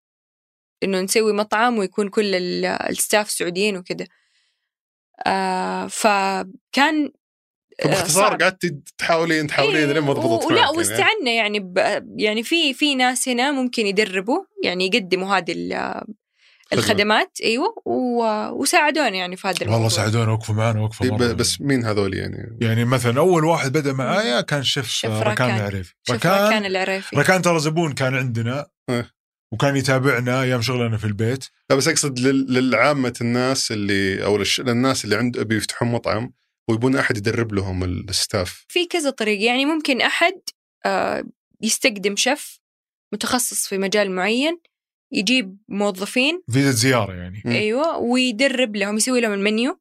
إنه 0.82 1.00
نسوي 1.00 1.32
مطعم 1.32 1.78
ويكون 1.78 2.08
كل 2.08 2.34
ال- 2.34 2.64
ال 2.64 2.75
staff 2.75 3.30
سعوديين 3.30 3.76
وكذا 3.76 4.06
آه 5.26 5.86
فكان 5.86 7.12
فباختصار 7.84 8.30
صعب. 8.30 8.42
قعدت 8.42 8.74
تحاولين 8.98 9.46
تحاولين 9.46 9.88
لين 9.92 9.98
ما 10.02 10.12
ضبطت 10.12 10.42
إيه، 10.44 10.50
معك 10.50 10.58
يعني. 10.66 10.76
واستعنا 10.76 11.30
يعني 11.30 11.60
ب... 11.60 11.78
يعني 12.16 12.42
في 12.42 12.74
في 12.74 12.94
ناس 12.94 13.28
هنا 13.28 13.50
ممكن 13.50 13.86
يدربوا 13.86 14.44
يعني 14.64 14.86
يقدموا 14.86 15.36
هذه 15.36 15.52
ال- 15.52 16.02
الخدمات 16.72 17.38
إيوه 17.44 17.74
و... 17.84 18.22
وساعدونا 18.62 19.08
يعني 19.08 19.36
في 19.36 19.48
هذا 19.48 19.56
الموضوع 19.56 19.74
والله 19.76 19.88
ساعدونا 19.88 20.32
وقفوا 20.32 20.54
معنا 20.54 20.80
وقفوا 20.80 21.06
إيه، 21.06 21.12
مرة. 21.12 21.32
بس 21.32 21.60
مين 21.60 21.84
هذول 21.84 22.14
يعني؟ 22.14 22.58
يعني 22.60 22.84
مثلا 22.84 23.18
أول 23.20 23.44
واحد 23.44 23.72
بدأ 23.72 23.92
معايا 23.92 24.40
كان 24.40 24.62
شيف 24.62 24.88
شيف 24.88 25.10
ركان 25.10 25.30
ركان. 25.32 25.56
العريفي 25.56 25.94
ركان 26.10 26.50
كان 26.50 26.64
العريفي 26.66 27.16
ركان 27.16 27.42
ترى 27.42 27.58
زبون 27.60 27.92
كان 27.92 28.14
عندنا 28.14 28.66
إيه. 28.90 29.10
وكان 29.52 29.76
يتابعنا 29.76 30.42
أيام 30.42 30.62
شغلنا 30.62 30.96
في 30.96 31.04
البيت 31.04 31.44
لا 31.70 31.76
بس 31.76 31.88
أقصد 31.88 32.18
لل- 32.18 32.46
للعامة 32.54 33.14
الناس 33.20 33.72
اللي 33.72 34.24
أو 34.24 34.44
للش- 34.44 34.60
للناس 34.60 35.04
اللي 35.04 35.16
عند 35.16 35.38
بيفتحون 35.40 35.88
مطعم 35.88 36.32
ويبون 36.68 36.96
أحد 36.96 37.16
يدرب 37.16 37.52
لهم 37.54 37.84
الستاف 37.84 38.64
في 38.68 38.86
كذا 38.86 39.10
طريقة 39.10 39.44
يعني 39.44 39.64
ممكن 39.64 40.00
أحد 40.00 40.40
آه، 40.86 41.24
يستقدم 41.60 42.16
شيف 42.16 42.58
متخصص 43.12 43.68
في 43.68 43.78
مجال 43.78 44.10
معين 44.10 44.58
يجيب 45.12 45.56
موظفين. 45.68 46.42
فيزا 46.52 46.70
زيارة 46.70 47.12
يعني. 47.14 47.42
أيوة 47.46 47.98
ويدرب 47.98 48.76
لهم 48.76 48.96
يسوي 48.96 49.20
لهم 49.20 49.32
المنيو 49.32 49.80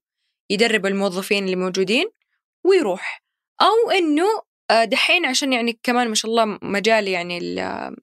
يدرب 0.50 0.86
الموظفين 0.86 1.46
اللي 1.46 1.56
موجودين 1.56 2.06
ويروح. 2.66 3.24
أو 3.62 3.92
إنه 3.92 4.26
آه، 4.72 4.84
دحين 4.84 5.26
عشان 5.26 5.54
يعني 5.54 5.80
كمان 5.84 6.08
ما 6.10 6.16
شاء 6.16 6.32
الله 6.32 6.60
مجال 6.62 7.08
يعني 7.08 7.38
ال- 7.38 7.96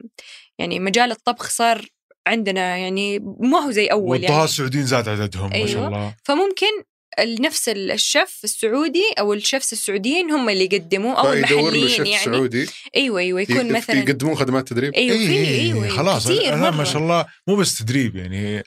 يعني 0.59 0.81
مجال 0.81 1.11
الطبخ 1.11 1.49
صار 1.51 1.87
عندنا 2.27 2.77
يعني 2.77 3.19
ما 3.19 3.59
هو 3.59 3.71
زي 3.71 3.87
أول 3.87 4.11
والطهاة 4.11 4.31
يعني 4.33 4.45
السعوديين 4.45 4.87
زاد 4.87 5.09
عددهم 5.09 5.51
ما 5.51 5.67
شاء 5.67 5.67
أيوة. 5.67 5.87
الله. 5.89 6.17
فممكن 6.25 6.85
نفس 7.21 7.69
الشيف 7.69 8.41
السعودي 8.45 9.05
أو 9.19 9.35
الشيفs 9.35 9.73
السعوديين 9.73 10.31
هم 10.31 10.49
اللي 10.49 10.65
يقدموا 10.65 11.15
أو 11.15 11.33
المحليين 11.33 12.07
يعني. 12.07 12.25
سعودي 12.25 12.69
أيوه 12.97 13.21
أيوه 13.21 13.41
يكون 13.41 13.73
مثلا 13.73 13.99
يقدمون 13.99 14.35
خدمات 14.35 14.69
تدريب. 14.69 14.95
أيوه 14.95 15.17
في 15.17 15.33
إيه، 15.33 15.61
أيوه 15.61 15.89
خلاص 15.89 16.25
كثير 16.25 16.41
الآن 16.41 16.61
مرة. 16.61 16.71
ما 16.71 16.85
شاء 16.85 17.03
الله 17.03 17.27
مو 17.49 17.57
بس 17.57 17.79
تدريب 17.79 18.17
يعني 18.17 18.63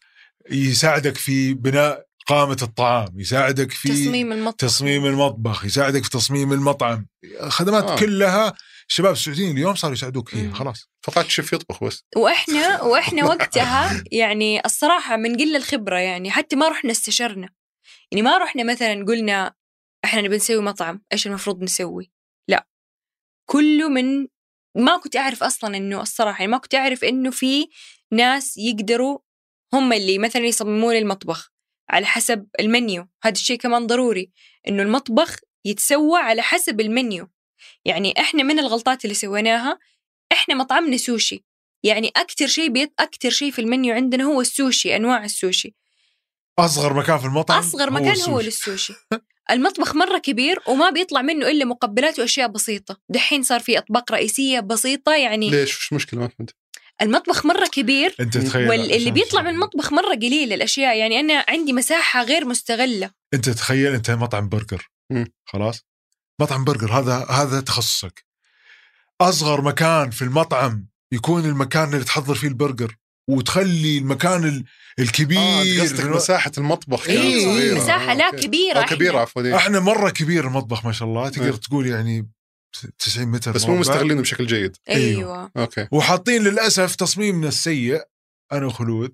يساعدك 0.51 1.17
في 1.17 1.53
بناء 1.53 2.07
قامة 2.27 2.57
الطعام 2.61 3.19
يساعدك 3.19 3.71
في 3.71 3.89
تصميم 3.89 4.31
المطبخ. 4.31 4.55
تصميم 4.57 5.05
المطبخ 5.05 5.65
يساعدك 5.65 6.03
في 6.03 6.09
تصميم 6.09 6.53
المطعم. 6.53 7.05
خدمات 7.47 7.83
آه. 7.83 7.95
كلها 7.95 8.53
الشباب 8.89 9.13
السعوديين 9.13 9.57
اليوم 9.57 9.75
صاروا 9.75 9.95
يساعدوك. 9.95 10.29
فيها. 10.29 10.53
خلاص. 10.53 10.89
فقط 11.03 11.27
شيف 11.27 11.53
يطبخ 11.53 11.83
بس. 11.83 12.03
وإحنا 12.15 12.81
وإحنا 12.81 13.25
وقتها 13.25 14.03
يعني 14.11 14.65
الصراحة 14.65 15.17
من 15.17 15.37
قلة 15.37 15.57
الخبرة 15.57 15.97
يعني 15.97 16.31
حتى 16.31 16.55
ما 16.55 16.69
رحنا 16.69 16.91
استشرنا. 16.91 17.49
يعني 18.11 18.21
ما 18.21 18.37
رحنا 18.37 18.63
مثلا 18.63 19.05
قلنا 19.05 19.55
إحنا 20.05 20.21
نبي 20.21 20.35
نسوي 20.35 20.61
مطعم 20.61 21.01
إيش 21.13 21.27
المفروض 21.27 21.63
نسوي؟ 21.63 22.11
لا. 22.47 22.67
كله 23.49 23.89
من 23.89 24.27
ما 24.77 24.97
كنت 24.97 25.15
أعرف 25.15 25.43
أصلا 25.43 25.77
إنه 25.77 26.01
الصراحة 26.01 26.39
يعني 26.39 26.51
ما 26.51 26.57
كنت 26.57 26.75
أعرف 26.75 27.03
إنه 27.03 27.31
في 27.31 27.67
ناس 28.11 28.57
يقدروا 28.57 29.19
هم 29.73 29.93
اللي 29.93 30.17
مثلا 30.17 30.45
يصمموا 30.45 30.93
لي 30.93 30.99
المطبخ 30.99 31.51
على 31.89 32.05
حسب 32.05 32.47
المنيو. 32.59 33.07
هذا 33.23 33.33
الشيء 33.33 33.57
كمان 33.57 33.87
ضروري 33.87 34.31
إنه 34.67 34.83
المطبخ 34.83 35.35
يتسوى 35.65 36.19
على 36.19 36.41
حسب 36.41 36.81
المنيو. 36.81 37.27
يعني 37.85 38.13
إحنا 38.19 38.43
من 38.43 38.59
الغلطات 38.59 39.05
اللي 39.05 39.15
سويناها 39.15 39.79
إحنا 40.31 40.55
مطعمنا 40.55 40.97
سوشي. 40.97 41.45
يعني 41.83 42.11
أكثر 42.15 42.47
شيء 42.47 42.69
بيت 42.69 42.93
أكثر 42.99 43.29
شيء 43.29 43.51
في 43.51 43.59
المنيو 43.59 43.95
عندنا 43.95 44.23
هو 44.23 44.41
السوشي 44.41 44.95
أنواع 44.95 45.23
السوشي. 45.23 45.75
أصغر 46.59 46.93
مكان 46.93 47.17
في 47.17 47.25
المطعم 47.25 47.59
أصغر 47.59 47.91
مكان 47.91 48.07
هو 48.07 48.39
السوشي. 48.39 48.45
للسوشي. 48.45 48.93
المطبخ 49.51 49.95
مرة 49.95 50.17
كبير 50.17 50.59
وما 50.67 50.89
بيطلع 50.89 51.21
منه 51.21 51.47
إلا 51.47 51.65
مقبلات 51.65 52.19
وأشياء 52.19 52.47
بسيطة. 52.47 52.97
دحين 53.09 53.43
صار 53.43 53.59
في 53.59 53.77
أطباق 53.77 54.11
رئيسية 54.11 54.59
بسيطة 54.59 55.15
يعني 55.15 55.49
ليش؟ 55.49 55.77
وش 55.77 55.93
مشكله 55.93 56.19
ما 56.19 56.27
فهمت. 56.27 56.55
المطبخ 57.01 57.45
مرة 57.45 57.67
كبير 57.71 58.15
أنت 58.19 58.37
تخيل 58.37 58.69
واللي 58.69 59.11
بيطلع 59.11 59.41
من. 59.41 59.49
المطبخ 59.49 59.93
مرة 59.93 60.15
قليل 60.15 60.53
الأشياء 60.53 60.97
يعني 60.97 61.19
أنا 61.19 61.45
عندي 61.47 61.73
مساحة 61.73 62.23
غير 62.23 62.45
مستغلة. 62.45 63.11
أنت 63.33 63.49
تخيل 63.49 63.93
أنت 63.93 64.11
مطعم 64.11 64.49
برجر. 64.49 64.89
مم. 65.09 65.25
خلاص؟ 65.45 65.85
مطعم 66.41 66.63
برجر 66.63 66.99
هذا 66.99 67.25
هذا 67.29 67.61
تخصصك. 67.61 68.25
أصغر 69.21 69.61
مكان 69.61 70.09
في 70.11 70.21
المطعم 70.21 70.87
يكون 71.11 71.45
المكان 71.45 71.93
اللي 71.93 72.05
تحضر 72.05 72.35
فيه 72.35 72.47
البرجر. 72.47 72.95
وتخلي 73.27 73.97
المكان 73.97 74.43
ال- 74.43 74.63
آه 74.99 75.01
الكبير 75.01 75.61
أنت 75.61 75.81
قصدك 75.81 76.05
مساحة 76.05 76.51
المطبخ 76.57 77.05
كانت 77.05 77.19
إيه،. 77.19 77.75
مساحة 77.75 78.13
لا 78.13 78.23
آه، 78.23 78.27
أوكي. 78.31 78.47
كبيرة 78.47 78.79
آه، 78.79 78.85
كبيرة 78.85 79.09
إحنا. 79.09 79.21
عفوا 79.21 79.41
إيه. 79.41 79.55
إحنا 79.55 79.79
مرة 79.79 80.09
كبير 80.09 80.47
المطبخ 80.47 80.85
ما 80.85 80.91
شاء 80.91 81.07
الله 81.07 81.29
تقدر 81.29 81.45
إيه. 81.45 81.51
تقول 81.51 81.87
يعني 81.87 82.29
90 82.99 83.27
متر 83.27 83.51
بس 83.51 83.65
مو. 83.65 83.75
مستغلينه 83.77 84.21
بشكل 84.21 84.47
جيد 84.47 84.77
أيوة. 84.89 84.99
أيوة 85.07 85.51
أوكي 85.57 85.87
وحاطين 85.91 86.43
للأسف 86.43 86.95
تصميمنا 86.95 87.47
السيء 87.47 88.01
أنا 88.51 88.65
وخلود 88.65 89.13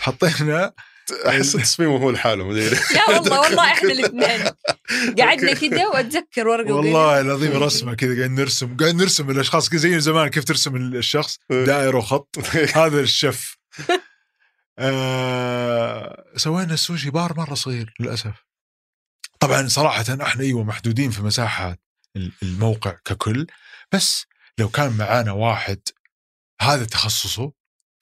حطينا 0.00 0.72
أحس 1.12 1.52
تصميمه 1.52 1.96
هو 1.96 2.10
لحاله 2.10 2.44
ما 2.44 2.52
أدري. 2.52 2.76
لا 2.94 3.10
والله 3.10 3.40
والله 3.44 3.72
إحنا 3.72 3.92
الاثنين. 3.92 4.52
قعدنا 5.18 5.52
كده 5.52 5.88
وأتذكر 5.90 6.48
ورقة 6.48 6.72
وقلم. 6.72 6.86
والله 6.86 7.20
العظيم 7.20 7.52
رسمة 7.62 7.94
كذا 7.94 8.16
قاعد 8.16 8.30
نرسم 8.30 8.76
قاعد 8.76 8.94
نرسم 8.94 9.30
الأشخاص. 9.30 9.68
كذا 9.68 9.78
زي 9.78 10.00
زمان 10.00 10.28
كيف 10.28 10.44
ترسم 10.44 10.76
الشخص؟ 10.76 11.38
إيه. 11.50 11.64
دائره 11.64 11.98
وخط. 11.98 12.38
هذا 12.74 13.00
الشف 13.00 13.58
آه 14.78 16.24
سوينا 16.36 16.74
السوشي 16.74 17.10
بار 17.10 17.34
مرة 17.36 17.54
صغير 17.54 17.94
للأسف. 18.00 18.44
طبعا 19.40 19.68
صراحة 19.68 20.04
إحنا 20.22 20.42
إيوه 20.42 20.64
محدودين 20.64 21.10
في 21.10 21.22
مساحة 21.22 21.76
الموقع 22.42 22.96
ككل. 23.04 23.46
بس 23.92 24.26
لو 24.58 24.68
كان 24.68 24.96
معانا 24.96 25.32
واحد 25.32 25.80
هذا 26.60 26.84
تخصصه 26.84 27.52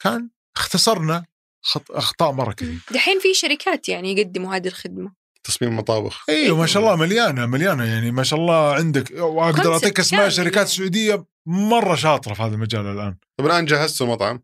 كان 0.02 0.30
اختصرنا. 0.56 1.26
خط 1.66 1.90
أخطاء 1.90 2.32
مره 2.32 2.52
كثير 2.52 2.78
دحين 2.90 3.20
في 3.20 3.34
شركات 3.34 3.88
يعني 3.88 4.12
يقدموا 4.12 4.56
هذه 4.56 4.68
الخدمة. 4.68 5.12
تصميم 5.44 5.76
مطابخ. 5.76 6.24
أيوه 6.28 6.58
ما 6.58 6.66
شاء 6.66 6.82
الله 6.82 6.96
مليانة 6.96 7.46
مليانة 7.46 7.84
يعني 7.84 8.10
ما 8.10 8.22
شاء 8.22 8.38
الله 8.38 8.74
عندك. 8.74 9.10
وأقدر 9.10 9.72
أعطيك 9.72 10.00
أسماء 10.00 10.20
كامل 10.20 10.32
شركات 10.32 10.56
يعني. 10.56 10.68
سعودية 10.68 11.26
مرة 11.46 11.94
شاطرة 11.94 12.34
في 12.34 12.42
هذا 12.42 12.54
المجال 12.54 12.86
الآن. 12.86 13.16
طب 13.36 13.46
الآن 13.46 13.64
جهزتوا 13.64 14.06
المطعم 14.06 14.42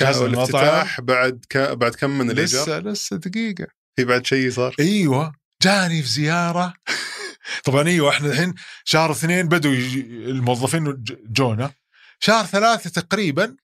جهزنا 0.00 0.26
الافتتاح 0.26 1.00
بعد 1.00 1.44
ك... 1.50 1.56
بعد 1.56 1.94
كم 1.94 2.10
من 2.10 2.30
الايجار؟ 2.30 2.62
لسه 2.62 2.78
لسه 2.78 3.16
دقيقة. 3.16 3.66
في 3.96 4.04
بعد 4.04 4.26
شيء 4.26 4.50
صار؟ 4.50 4.74
أيوه. 4.80 5.32
جاني 5.62 6.02
في 6.02 6.08
زيارة. 6.08 6.74
طبعا 7.64 7.88
أيوه 7.88 8.10
إحنا 8.10 8.28
الحين 8.28 8.54
شهر 8.84 9.10
اثنين 9.10 9.48
بدوا 9.48 9.72
الموظفين 9.72 11.04
جونا. 11.30 11.72
شهر 12.20 12.44
ثلاثة 12.44 13.00
تقريبا 13.00 13.56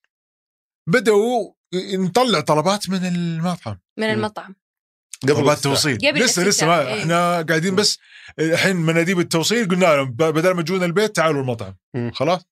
بدأوا 0.86 1.55
نطلع 1.74 2.40
طلبات 2.40 2.90
من 2.90 3.06
المطعم 3.06 3.78
من. 3.96 4.10
المطعم 4.10 4.54
قبل 5.22 5.34
طلبات 5.34 5.44
الافتتاح. 5.44 5.72
توصيل 5.72 5.98
قبل 5.98 6.20
لسه 6.20 6.44
لسه 6.44 6.66
ما 6.66 6.88
إيه. 6.88 7.00
إحنا 7.00 7.42
قاعدين 7.42 7.74
بس 7.76 7.98
الحين 8.38 8.76
مناديب 8.76 9.18
التوصيل 9.18 9.68
قلنا 9.68 9.84
لهم 9.96 10.10
بدل 10.12 10.50
ما 10.50 10.62
تجونا 10.62 10.86
البيت 10.86 11.16
تعالوا 11.16 11.40
المطعم 11.40 11.76
مم. 11.94 12.10
خلاص 12.14 12.46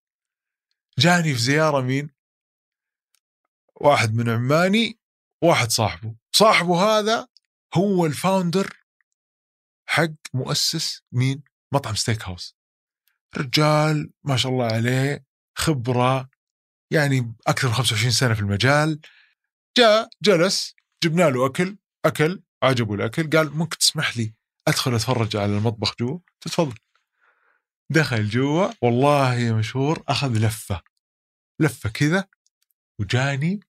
جاني 0.98 1.34
في 1.34 1.40
زيارة 1.40 1.80
مين؟ 1.80 2.10
واحد 3.76 4.14
من 4.14 4.28
عماني 4.28 4.98
واحد 5.42 5.70
صاحبه 5.70 6.14
صاحبه 6.32 6.82
هذا 6.82 7.28
هو 7.74 8.06
ال 8.06 8.15
founder 8.15 8.76
حق 9.86 10.10
مؤسس 10.34 11.02
مين؟ 11.12 11.42
مطعم 11.72 11.94
steak 11.94 12.22
house 12.22 12.56
رجال 13.36 14.10
ما 14.24 14.36
شاء 14.36 14.52
الله 14.52 14.66
عليه 14.66 15.24
خبرة 15.54 16.28
يعني 16.94 17.34
أكثر 17.46 17.68
من 17.68 17.74
25 17.74 18.10
سنة 18.10 18.34
في 18.34 18.40
المجال 18.40 19.00
جاء 19.78 20.08
جلس 20.22 20.74
جبنا 21.04 21.30
له 21.30 21.46
أكل 21.46 21.76
أكل 22.04 22.42
عجبه 22.62 22.94
الأكل 22.94 23.30
قال 23.30 23.56
ممكن 23.56 23.78
تسمح 23.78 24.16
لي 24.16 24.34
أدخل 24.68 24.94
أتفرج 24.94 25.36
على 25.36 25.56
المطبخ 25.56 25.94
جوا؟ 26.00 26.18
تفضل. 26.40 26.74
دخل 27.90 28.28
جوا 28.28 28.70
والله 28.82 29.34
يا 29.34 29.52
مشهور 29.52 30.04
أخذ 30.08 30.38
لفة 30.38 30.82
لفة 31.60 31.90
كذا 31.90 32.28
وجاني 32.98 33.60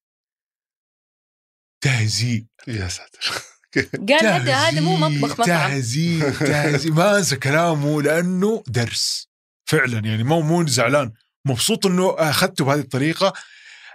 تهزيء. 1.82 2.46
يا 2.68 2.88
ساتر. 2.88 3.32
قال 4.10 4.26
هذا 4.26 4.56
هذا 4.56 4.82
مو 4.82 4.98
مطبخ 4.98 5.32
مطعم. 5.32 5.46
تهزيء 5.46 6.32
تهزيء. 6.52 6.92
ما 6.92 7.18
أنسى 7.18 7.36
كلامه 7.36 8.02
لأنه 8.02 8.64
درس. 8.68 9.30
فعلا 9.66 10.00
يعني 10.00 10.24
مو 10.24 10.42
مو 10.42 10.68
زعلان. 10.68 11.14
مبسوط 11.46 11.86
إنه 11.86 12.16
أخذته 12.18 12.66
بهذه 12.66 12.80
الطريقة. 12.80 13.34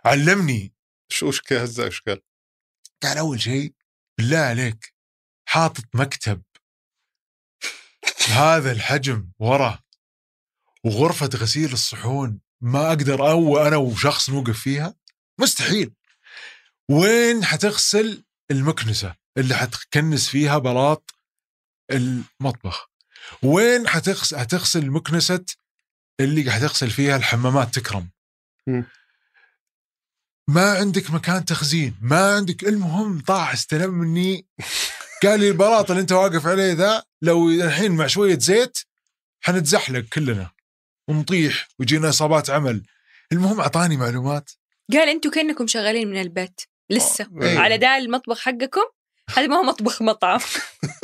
علمني. 0.05 0.73
شو 1.09 1.29
وش 1.29 1.41
كهزة 1.41 1.87
وش 1.87 2.03
قال؟ 2.03 2.21
أول 3.05 3.41
شيء 3.41 3.75
بالله 4.19 4.39
عليك 4.39 4.95
حاطط 5.49 5.85
مكتب 5.95 6.43
هذا 8.29 8.73
الحجم 8.73 9.31
ورا 9.39 9.79
وغرفة 10.85 11.31
غسيل 11.35 11.73
الصحون 11.73 12.41
ما 12.61 12.89
أقدر 12.89 13.31
أو 13.31 13.59
أنا 13.67 13.77
وشخص 13.77 14.31
نوقف 14.31 14.61
فيها؟ 14.61 14.95
مستحيل. 15.39 15.93
وين 16.89 17.45
حتغسل؟ 17.45 18.25
المكنسة 18.51 19.15
اللي 19.37 19.55
حتكنس 19.55 20.29
فيها 20.29 20.59
بلاط 20.59 21.15
المطبخ. 21.91 22.91
وين 23.43 23.89
حتغسل 23.89 24.37
هتغسل 24.37 24.91
مكنسة 24.91 25.45
اللي 26.21 26.51
حتغسل 26.51 26.91
فيها 26.91 27.17
الحمامات 27.17 27.75
تكرم. 27.75 28.09
ما 30.49 30.73
عندك 30.73 31.11
مكان 31.11 31.45
تخزين 31.45 31.97
ما 32.01 32.35
عندك 32.35 32.65
المهم 32.65 33.21
طاح 33.21 33.53
استلم 33.53 33.91
مني 33.91 34.47
قال 35.23 35.41
لي 35.41 35.49
البلاط 35.49 35.91
اللي 35.91 36.01
انت 36.01 36.13
واقف 36.13 36.47
عليه 36.47 36.73
ذا 36.73 37.03
لو 37.23 37.51
الحين 37.51 37.93
مع 37.93 38.07
شوية 38.07 38.39
زيت 38.39 38.79
حنتزحلق 39.41 40.01
كلنا. 40.01 40.51
ونطيح 41.09 41.69
ويجينا 41.79 42.09
إصابات 42.09 42.51
عمل. 42.51 42.83
المهم 43.33 43.61
أعطاني 43.61 43.97
معلومات. 43.97 44.51
قال 44.93 45.09
أنتوا 45.09 45.31
كأنكم 45.31 45.67
شغالين 45.67 46.11
من 46.11 46.21
البيت. 46.21 46.61
لسه. 46.91 47.31
إيه. 47.43 47.59
على 47.59 47.79
ده 47.79 47.97
المطبخ 47.97 48.41
حقكم 48.41 48.85
هذا 49.31 49.47
ما 49.47 49.57
هو 49.57 49.63
مطبخ 49.63 50.03
مطعم. 50.03 50.41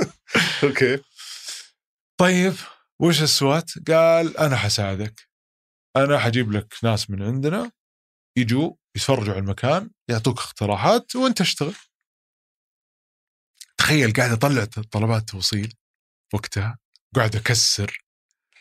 أوكي. 0.63 0.99
طيب. 2.17 2.55
وش 3.01 3.23
السوات؟ 3.23 3.71
قال 3.89 4.37
أنا 4.37 4.57
حساعدك. 4.57 5.29
أنا 5.97 6.19
حجيب 6.19 6.53
لك 6.53 6.75
ناس 6.83 7.11
من 7.11 7.23
عندنا 7.23 7.73
يجوا 8.37 8.73
يتفرجوا 8.97 9.33
على 9.33 9.43
المكان 9.43 9.91
يعطوك 10.09 10.39
اقتراحات 10.39 11.17
وأنت 11.17 11.41
اشتغل. 11.41 11.75
تخيل 13.79 14.13
قاعد 14.13 14.31
أطلع 14.31 14.65
طلبات 14.65 15.29
توصيل 15.29 15.75
وقتها 16.35 16.79
قاعد 17.15 17.37
أكسر. 17.37 18.05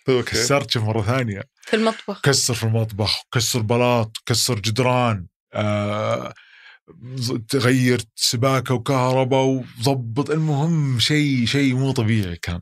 أوكي. 0.10 0.32
كسرت 0.32 0.72
شوف 0.72 0.84
مرة 0.84 1.02
ثانية. 1.02 1.44
في 1.62 1.76
المطبخ. 1.76 2.22
كسر 2.22 2.54
في 2.54 2.64
المطبخ 2.64 3.24
كسر 3.34 3.62
بلاط 3.62 4.18
كسر 4.26 4.60
جدران. 4.60 5.28
آه 5.54 6.34
تغير 7.50 8.02
سباكة 8.16 8.74
وكهرباء 8.74 9.44
وضبط. 9.44 10.30
المهم 10.30 11.00
شيء 11.00 11.46
شيء 11.46 11.76
مو 11.76 11.92
طبيعي 11.92 12.36
كان. 12.36 12.62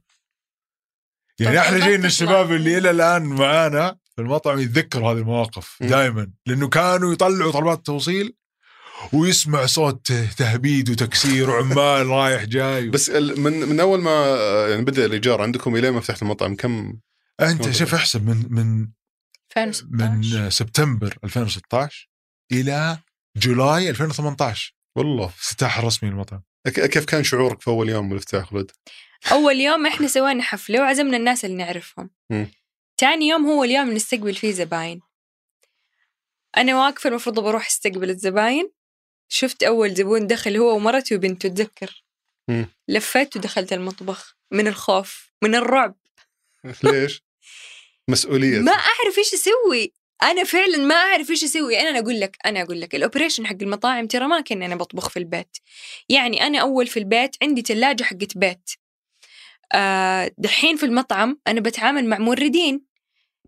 يعني 1.51 1.75
ان 1.77 1.79
تطلع. 1.97 2.05
الشباب 2.05 2.51
اللي 2.51 2.77
إلى 2.77 2.89
الآن 2.91 3.23
معانا 3.25 3.97
في 4.15 4.21
المطعم 4.21 4.59
يتذكروا 4.59 5.11
هذه 5.13 5.17
المواقف 5.17 5.77
مم. 5.81 5.87
دائما 5.89 6.31
لأنه 6.45 6.69
كانوا 6.69 7.13
يطلعوا 7.13 7.51
طلبات 7.51 7.85
توصيل 7.85 8.35
ويسمع 9.13 9.65
صوت 9.65 10.11
تهبيد 10.11 10.89
وتكسير 10.89 11.49
وعمال 11.49 12.07
رايح 12.07 12.43
جاي. 12.43 12.89
بس 12.89 13.09
ال- 13.09 13.39
من 13.39 13.53
من 13.53 13.79
أول 13.79 14.01
ما 14.01 14.35
يعني 14.69 14.81
بدأ 14.81 15.05
الإيجار 15.05 15.41
عندكم 15.41 15.75
الين 15.75 15.91
ما 15.93 15.99
فتحت 15.99 16.21
المطعم 16.21 16.55
كم؟ 16.55 16.93
أنت 17.41 17.71
شوف 17.71 17.93
احسب 17.95 18.29
من 18.29 18.45
من 18.49 18.87
2016 19.57 19.85
من 19.91 20.49
سبتمبر 20.49 21.17
2016 21.23 22.09
إلى 22.51 22.97
جولاي 23.37 23.89
2018 23.89 24.75
والله. 24.97 25.25
افتتاح 25.25 25.79
رسمي 25.79 26.09
للمطعم 26.09 26.41
كيف 26.67 27.05
كان 27.05 27.23
شعورك 27.23 27.61
في 27.61 27.67
أول 27.67 27.89
يوم 27.89 28.09
بالافتتاح 28.09 28.45
خلود؟ 28.49 28.71
أول 29.31 29.59
يوم 29.59 29.85
إحنا 29.85 30.07
سوينا 30.07 30.43
حفلة 30.43 30.79
وعزمنا 30.81 31.17
الناس 31.17 31.45
اللي 31.45 31.55
نعرفهم 31.57 32.09
مم. 32.29 32.51
تاني 32.97 33.27
يوم 33.27 33.45
هو 33.45 33.63
اليوم 33.63 33.83
اللي 33.83 33.95
نستقبل 33.95 34.35
فيه 34.35 34.51
زباين 34.51 35.01
أنا 36.57 36.75
واقفة 36.75 37.09
المفروض 37.09 37.39
بروح 37.39 37.67
استقبل 37.67 38.09
الزباين 38.09 38.71
شفت 39.29 39.63
أول 39.63 39.93
زبون 39.93 40.27
دخل 40.27 40.57
هو 40.57 40.75
ومرته 40.75 41.15
وبنته 41.15 41.47
اتذكر 41.47 42.03
مم. 42.47 42.65
لفيت 42.87 43.37
ودخلت 43.37 43.73
المطبخ 43.73 44.35
من 44.51 44.67
الخوف 44.67 45.31
من 45.41 45.55
الرعب 45.55 45.95
ليش؟ 46.83 47.23
مسؤولية 48.07 48.59
ما 48.59 48.71
أعرف 48.71 49.17
إيش 49.17 49.33
أسوي 49.33 49.93
أنا 50.23 50.43
فعلا 50.43 50.77
ما 50.77 50.95
أعرف 50.95 51.29
إيش 51.29 51.43
أسوي. 51.43 51.79
أنا 51.79 51.99
أقول 51.99 52.19
لك 52.19 52.37
أنا 52.45 52.61
أقول 52.61 52.81
لك 52.81 52.95
ال 52.95 53.00
operation 53.00 53.47
حق 53.47 53.55
المطاعم 53.61 54.07
ترى 54.07 54.27
ما 54.27 54.41
كان 54.41 54.63
أنا 54.63 54.75
بطبخ 54.75 55.09
في 55.09 55.19
البيت. 55.19 55.57
يعني 56.09 56.47
أنا 56.47 56.59
أول 56.59 56.87
في 56.87 56.99
البيت 56.99 57.35
عندي 57.41 57.61
ثلاجه 57.61 58.03
حقت 58.03 58.37
بيت. 58.37 58.69
آه 59.73 60.31
دحين 60.37 60.75
في 60.77 60.85
المطعم 60.85 61.39
أنا 61.47 61.61
بتعامل 61.61 62.05
مع 62.05 62.17
موردين. 62.17 62.81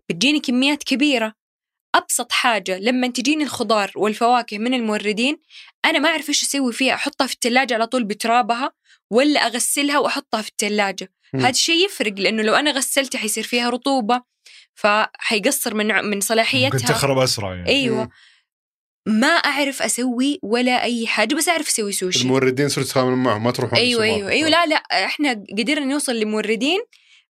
بتجيني 0.08 0.40
كميات 0.40 0.84
كبيرة. 0.84 1.34
أبسط 1.94 2.32
حاجة 2.32 2.78
لما 2.78 3.06
تجيني 3.06 3.44
الخضار 3.44 3.92
والفواكه 3.96 4.58
من 4.58 4.74
الموردين 4.74 5.38
أنا 5.84 5.98
ما 5.98 6.08
أعرف 6.08 6.28
إيش 6.28 6.42
أسوي 6.42 6.72
فيها. 6.72 6.94
أحطها 6.94 7.26
في 7.26 7.34
الثلاجه 7.34 7.74
على 7.74 7.86
طول 7.86 8.04
بترابها 8.04 8.72
ولا 9.10 9.46
أغسلها 9.46 9.98
وأحطها 9.98 10.42
في 10.42 10.48
الثلاجه. 10.48 11.12
هذا 11.34 11.48
الشيء 11.48 11.84
يفرق 11.84 12.12
لأنه 12.12 12.42
لو 12.42 12.54
أنا 12.54 12.70
غسلتها 12.70 13.18
حيصير 13.18 13.44
فيها 13.44 13.70
رطوبة. 13.70 14.35
فحيقصر 14.76 15.74
من 15.74 15.86
من 15.86 16.04
ممكن 16.04 16.20
صلاحيتها 16.20 16.78
تخرب 16.78 17.18
أسرع 17.18 17.54
يعني. 17.54 17.68
أيوه. 17.68 18.02
مم. 18.04 18.08
ما 19.06 19.26
أعرف 19.28 19.82
أسوي 19.82 20.38
ولا 20.42 20.82
أي 20.82 21.06
حاجة 21.06 21.34
بس 21.34 21.48
أعرف 21.48 21.68
أسوي 21.68 21.92
سوشي. 21.92 22.22
الموردين 22.22 22.68
صرت 22.68 22.86
تتعاملون 22.86 23.22
معهم 23.22 23.44
ما 23.44 23.50
تروحون 23.50 23.78
أيوه 23.78 24.02
أيوه 24.04 24.30
أيوه. 24.30 24.48
لا 24.48 24.66
لا 24.66 24.76
إحنا 24.76 25.44
قدرنا 25.58 25.84
نوصل 25.86 26.16
لموردين 26.20 26.80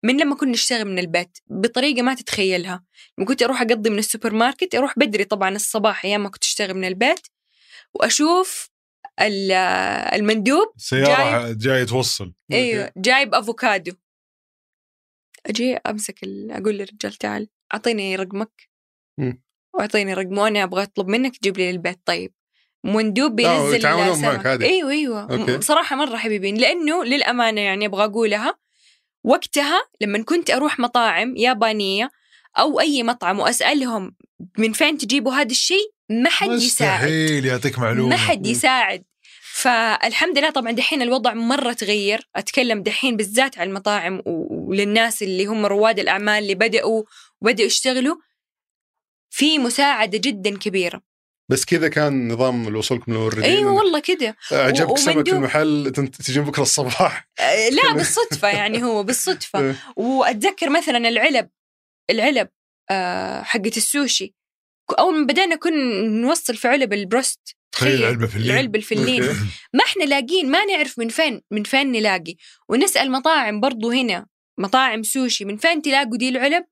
من 0.02 0.16
لما 0.20 0.34
كنا 0.36 0.50
نشتغل 0.50 0.84
من 0.84 0.98
البيت 0.98 1.38
بطريقة 1.46 2.02
ما 2.02 2.14
تتخيلها. 2.14 2.84
لما 3.18 3.26
كنت 3.26 3.42
أروح 3.42 3.60
أقضي 3.62 3.90
من 3.90 3.98
السوبر 3.98 4.32
ماركت 4.32 4.74
أروح 4.74 4.98
بدري 4.98 5.24
طبعا 5.24 5.50
الصباح 5.56 6.04
أيام 6.04 6.22
ما 6.22 6.28
كنت 6.28 6.44
أشتغل 6.44 6.74
من 6.74 6.84
البيت 6.84 7.26
وأشوف 7.94 8.70
ال- 9.20 9.52
المندوب 10.14 10.72
سياره 10.76 11.52
جاية 11.52 11.84
توصل. 11.84 12.32
أيوه 12.52 12.92
جايب 12.96 13.34
أفوكادو. 13.34 13.92
أجي 15.46 15.76
أمسك 15.76 16.18
أقول 16.50 16.74
للرجال 16.74 17.12
تعال 17.12 17.48
أعطيني 17.74 18.16
رقمك. 18.16 18.68
وأعطيني 19.74 20.14
رقمه 20.14 20.42
وأنا 20.42 20.62
أبغى 20.62 20.82
أطلب 20.82 21.08
منك 21.08 21.36
تجيب 21.36 21.58
لي 21.58 21.72
للبيت 21.72 21.98
طيب 22.04 22.32
مندوب 22.84 23.36
بينزل 23.36 23.74
يتعاونون. 23.76 24.22
معك 24.22 24.46
عادي. 24.46 24.64
أيوه 24.66 24.90
أيوه 24.90 25.22
أوكي. 25.32 25.56
بصراحه 25.56 25.96
مرة 25.96 26.16
حبيبين 26.16 26.56
لأنه 26.56 27.04
للأمانة 27.04 27.60
يعني 27.60 27.86
أبغى 27.86 28.04
أقولها 28.04 28.54
وقتها 29.24 29.80
لما 30.00 30.22
كنت 30.22 30.50
أروح 30.50 30.78
مطاعم 30.78 31.36
يابانية 31.36 32.10
أو 32.58 32.80
أي 32.80 33.02
مطعم 33.02 33.38
واسالهم 33.40 34.16
من 34.58 34.72
فين 34.72 34.98
تجيبوا 34.98 35.32
هذا 35.32 35.50
الشيء 35.50 35.92
ما 36.10 36.30
حد 36.30 36.48
يساعد 36.50 37.00
مستحيل 37.04 37.46
يعطيك 37.46 37.78
معلومة 37.78 38.08
ما 38.10 38.16
حد 38.16 38.46
يساعد 38.46 39.04
فالحمد 39.52 40.38
لله 40.38 40.50
طبعا 40.50 40.72
دحين 40.72 41.02
الوضع 41.02 41.34
مرة 41.34 41.72
تغير 41.72 42.28
أتكلم 42.36 42.82
دحين 42.82 43.16
بالذات 43.16 43.58
على 43.58 43.68
المطاعم 43.70 44.22
و- 44.26 44.55
وللناس 44.66 45.22
اللي 45.22 45.46
هم 45.46 45.66
رواد 45.66 45.98
الأعمال 45.98 46.42
اللي 46.42 46.54
بدأوا 46.54 47.02
وبدأوا 47.40 47.66
يشتغلوا 47.66 48.16
في 49.30 49.58
مساعدة 49.58 50.18
جدا 50.18 50.58
كبيرة. 50.58 51.02
بس 51.48 51.64
كذا 51.64 51.88
كان 51.88 52.32
نظام 52.32 52.76
وصولكم 52.76 53.12
للموردين 53.12 53.44
أيوة 53.44 53.72
والله 53.72 54.00
كده 54.00 54.36
عجبك 54.52 54.98
سمك 54.98 55.28
في. 55.28 55.34
المحل 55.34 55.92
تجين 56.24 56.44
بكرة 56.44 56.62
الصباح. 56.62 57.28
آه، 57.40 57.68
لا 57.68 57.92
بالصدفة 57.92 58.48
يعني 58.48 58.82
هو 58.82 59.02
بالصدفة. 59.02 59.60
إيه. 59.60 59.76
وأتذكر 59.96 60.70
مثلا 60.70 61.08
العلب 61.08 61.48
العلب 62.10 62.48
آه، 62.90 63.42
حقت 63.42 63.76
السوشي. 63.76 64.34
أول 64.98 65.20
ما 65.20 65.26
بدأنا 65.26 65.56
كنا 65.56 66.02
نوصل 66.02 66.56
في 66.56 66.68
علب 66.68 66.92
البروست 66.92 67.56
تخيل. 67.72 68.04
علبة 68.04 68.26
في 68.26 68.36
اللين. 68.36 68.50
العلبة 68.50 68.78
الفلين. 68.78 69.22
ما 69.76 69.84
إحنا 69.86 70.04
لاقين 70.04 70.50
ما 70.50 70.64
نعرف 70.64 70.98
من 70.98 71.08
فين 71.08 71.42
من 71.50 71.62
فين 71.62 71.92
نلاقي. 71.92 72.34
ونسأل 72.68 73.10
مطاعم 73.12 73.60
برضو 73.60 73.90
هنا. 73.90 74.26
مطاعم 74.58 75.02
سوشي 75.02 75.44
من 75.44 75.56
فين 75.56 75.82
تلاقوا 75.82 76.16
دي 76.16 76.28
العلب؟ 76.28 76.64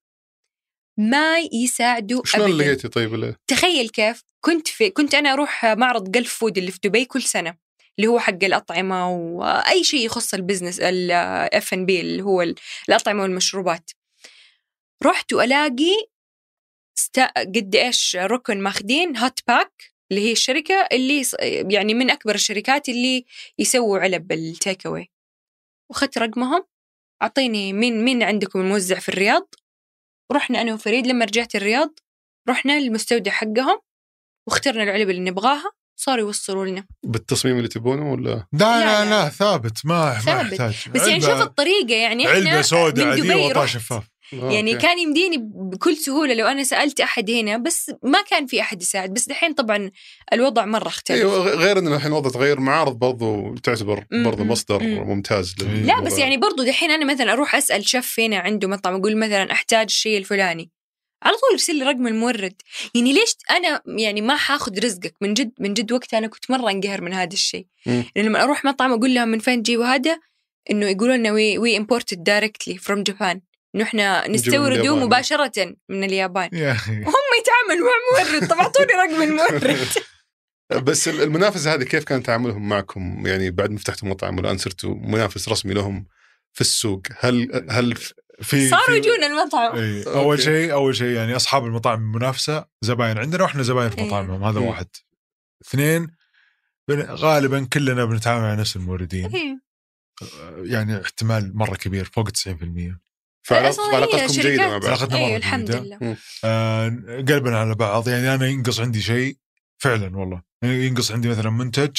ما 0.99 1.39
يساعدوا 1.53 2.25
شلون 2.25 2.51
ابدا. 2.53 2.65
لقيتي 2.65 2.89
طيب 2.89 3.15
ال- 3.15 3.37
تخيل 3.47 3.89
كيف 3.89 4.23
كنت 4.41 4.69
في 4.69 4.91
كنت 4.91 5.15
أنا 5.15 5.33
أروح 5.33 5.65
معرض 5.65 6.11
جلف 6.11 6.35
فود 6.35 6.59
اللي 6.59 6.71
في 6.71 6.79
دبي 6.85 7.05
كل 7.05 7.23
سنة 7.23 7.57
اللي 7.99 8.09
هو 8.09 8.19
حق 8.21 8.45
الأطعمة 8.45 9.11
وأي 9.11 9.85
شيء 9.85 10.07
يخص 10.07 10.35
ال 10.35 10.81
business 10.81 11.75
ال 11.75 11.87
F&B 11.87 12.01
اللي 12.01 12.23
هو 12.23 12.43
ال- 12.43 12.55
الأطعمة 12.89 13.23
والمشروبات. 13.23 13.91
رحت 15.05 15.33
وألاقي. 15.33 16.07
قد 17.37 17.75
إيش 17.77 18.17
ركن 18.17 18.61
ماخذين 18.61 19.17
هوت 19.17 19.41
باك 19.49 19.83
اللي 20.11 20.23
هي 20.29 20.33
الشركة 20.33 20.89
اللي 20.93 21.23
يعني 21.75 21.95
من 21.95 22.11
أكبر 22.11 22.35
الشركات 22.35 22.89
اللي 22.89 23.25
يسووا 23.59 23.99
علب 23.99 24.33
ال 24.33 24.43
take 24.43 24.87
away 24.87 25.11
وأخذت 25.91 26.19
رقمهم 26.19 26.65
أعطيني 27.23 27.73
مين 27.73 28.05
مين 28.05 28.23
عندكم 28.23 28.61
الموزع 28.61 28.99
في 28.99 29.09
الرياض 29.09 29.55
رحنا 30.33 30.61
أنا 30.61 30.75
وفريد 30.75 31.07
لما 31.07 31.25
رجعت 31.25 31.55
الرياض 31.55 31.91
رحنا 32.49 32.81
للمستودع 32.81 33.31
حقهم 33.33 33.81
واخترنا 34.49 34.83
العلب 34.83 35.11
اللي 35.11 35.21
نبغاها 35.31 35.73
صاروا 36.01 36.21
يوصلوا 36.27 36.67
لنا 36.67 36.87
بالتصميم 37.05 37.57
اللي 37.57 37.69
تبونه 37.69 38.13
ولا 38.13 38.31
لا 38.31 38.47
لا، 38.53 39.05
لا 39.05 39.11
لا. 39.11 39.29
ثابت 39.29 39.87
ما 39.87 40.15
ما 40.15 40.21
ثابت. 40.21 40.53
يحتاج 40.53 40.89
بس 40.95 41.07
يعني 41.07 41.21
شوف 41.21 41.31
الطريقة 41.43 41.95
يعني 41.95 42.27
إحنا 42.27 42.37
علبة 42.51 42.63
سوداء 42.63 43.07
من 43.07 43.31
عادية 43.31 43.53
رحت. 43.53 43.67
شفاف 43.69 44.05
آه، 44.43 44.53
يعني 44.53 44.75
أوكي. 44.75 44.87
كان 44.87 44.99
يمديني 44.99 45.37
بكل 45.55 45.97
سهولة 45.97 46.35
لو 46.35 46.47
أنا 46.47 46.65
سألت 46.65 47.01
أحد 47.01 47.31
هنا 47.31 47.57
بس 47.57 47.93
ما 48.03 48.23
كان 48.23 48.47
في 48.47 48.61
أحد 48.61 48.83
يساعد. 48.83 49.15
بس 49.15 49.29
دحين 49.29 49.53
طبعا 49.55 49.91
الوضع 50.33 50.65
مرة 50.65 50.89
اختلف. 50.89 51.19
أيوه 51.19 51.55
غير 51.55 51.79
إن 51.79 51.95
الحين 51.95 52.13
وضع 52.13 52.31
تغير 52.31 52.61
معارض 52.61 52.99
برضو 52.99 53.55
تعتبر 53.55 54.05
برضو 54.13 54.45
مصدر 54.45 54.83
مم. 54.83 55.09
ممتاز 55.09 55.55
لل- 55.61 55.87
لا، 55.87 55.93
لا 55.93 56.01
بس 56.01 56.19
يعني 56.19 56.37
برضو 56.37 56.63
دحين 56.63 56.91
أنا 56.91 57.13
مثلا 57.13 57.33
أروح 57.33 57.55
أسأل 57.55 57.89
شيف 57.89 58.21
هنا 58.21 58.39
عنده 58.39 58.69
مطعم 58.69 58.95
أقول 58.95 59.17
مثلا 59.17 59.53
أحتاج 59.53 59.87
الشيء 59.87 60.19
الفلاني. 60.19 60.71
على 61.23 61.35
طول 61.37 61.53
يرسل 61.53 61.77
لي 61.77 61.85
رقم 61.85 62.07
المورد. 62.07 62.55
يعني 62.95 63.13
ليش 63.13 63.37
أنا 63.51 63.83
يعني 63.87 64.21
ما 64.21 64.37
حاخذ 64.37 64.85
رزقك؟ 64.85 65.15
من 65.21 65.35
جد 65.35 65.53
من 65.61 65.75
جد 65.75 65.93
وقتها 65.93 66.19
أنا 66.19 66.27
كنت 66.27 66.51
مرة 66.51 66.71
انقهر 66.71 67.01
من 67.01 67.13
هذا 67.13 67.33
الشيء. 67.33 67.67
لأن 67.87 68.03
لما 68.17 68.43
أروح 68.43 68.65
مطعم 68.65 68.93
أقول 68.93 69.15
لهم 69.15 69.29
من 69.29 69.39
فين 69.39 69.63
تجيبوا 69.63 69.85
هذا؟ 69.85 70.19
إنه 70.71 70.87
يقولوا 70.87 71.17
لنا 71.17 71.33
we 71.33 71.59
we 71.59 71.77
imported 71.77 72.25
directly 72.25 72.79
from 72.79 73.03
Japan 73.03 73.41
إنه 73.75 73.85
إحنا 73.85 74.29
نستورده. 74.29 74.97
مباشرة 74.97 75.77
من 75.89 76.05
اليابان 76.05 76.49
يا 76.53 76.73
أخي 76.73 76.93
هم 77.15 77.25
يتعاملوا 77.41 77.89
مع 77.89 78.25
مورد 78.33 78.49
طب 78.49 78.57
اعطوني 78.57 78.93
رقم 78.93 79.23
المورد 79.23 79.79
بس 80.85 81.09
ال- 81.09 81.23
المنافسة 81.23 81.75
هذه 81.75 81.83
كيف 81.83 82.05
كان 82.05 82.23
تعاملهم 82.23 82.69
معكم 82.69 83.27
يعني 83.27 83.51
بعد 83.51 83.71
ما 83.71 83.79
فتحتوا 83.79 84.09
مطعم 84.09 84.37
والان 84.37 84.59
صرتوا 84.59 84.95
منافس 84.95 85.49
رسمي 85.49 85.75
لهم 85.75 86.07
في 86.53 86.61
السوق 86.61 87.03
هل 87.19 87.65
هل 87.71 87.95
في 88.43 88.69
صاروا 88.69 88.87
في- 88.87 88.97
يجون 88.97 89.25
المطعم. 89.25 89.67
أوكي. 89.67 90.05
أول 90.07 90.43
شيء 90.43 90.73
أول 90.73 90.97
شيء 90.97 91.09
يعني 91.17 91.37
أصحاب 91.37 91.65
المطاعم 91.65 91.99
المنافسه 92.01 92.65
زباين 92.83 93.19
عندنا 93.19 93.43
وإحنا 93.43 93.63
زباين 93.63 93.91
في 93.91 93.99
إيه. 93.99 94.07
مطاعمهم 94.07 94.45
هذا 94.45 94.61
مم. 94.61 94.67
واحد 94.67 94.87
اثنين 95.69 96.09
غالبا 96.91 97.67
كلنا 97.73 98.05
بنتعامل 98.05 98.43
مع 98.43 98.55
نفس 98.55 98.77
الموردين 98.77 99.31
إيه. 99.35 99.61
يعني 100.63 101.01
احتمال 101.03 101.57
مرة 101.57 101.75
كبير 101.77 102.05
فوق 102.05 102.29
90% 102.31 102.33
فعلاق- 103.45 103.69
أصلاً 103.69 103.85
هي 103.93 103.97
علاقتكم 103.97 104.19
شركات- 104.29 104.47
جيده 104.47 104.67
مع 104.69 104.79
بعض. 104.79 104.85
علاقتنا 104.87 105.17
أيوه 105.19 105.37
الحمد. 105.37 105.71
لله. 105.71 106.17
آه 106.45 106.89
قلبنا 107.29 107.59
على 107.59 107.75
بعض. 107.75 108.09
يعني 108.09 108.35
أنا 108.35 108.47
ينقص 108.47 108.81
عندي 108.81 109.03
شيء 109.03 109.37
فعلا 109.79 110.17
والله. 110.17 110.43
يعني 110.63 110.87
ينقص 110.87 111.13
عندي 111.13 111.29
مثلا 111.29 111.51
منتج 111.51 111.97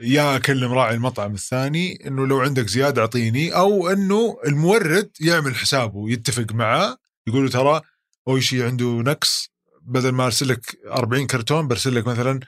يا 0.00 0.36
أكلم 0.36 0.72
راعي 0.72 0.94
المطعم 0.94 1.34
الثاني 1.34 2.06
إنه 2.06 2.26
لو 2.26 2.40
عندك 2.40 2.66
زيادة 2.66 3.02
أعطيني 3.02 3.56
أو 3.56 3.88
إنه 3.90 4.38
المورد 4.46 5.10
يعمل 5.20 5.54
حسابه 5.56 6.10
يتفق 6.10 6.52
معاه 6.52 6.96
يقول 7.26 7.44
له 7.44 7.50
ترى 7.50 7.80
اويشي 8.28 8.64
عنده 8.64 8.84
نقص 8.86 9.48
بدل 9.82 10.12
ما 10.12 10.26
أرسل 10.26 10.48
لك 10.48 10.76
40 10.86 11.26
كرتون 11.26 11.68
برسل 11.68 11.94
لك 11.94 12.06
مثلا 12.06 12.40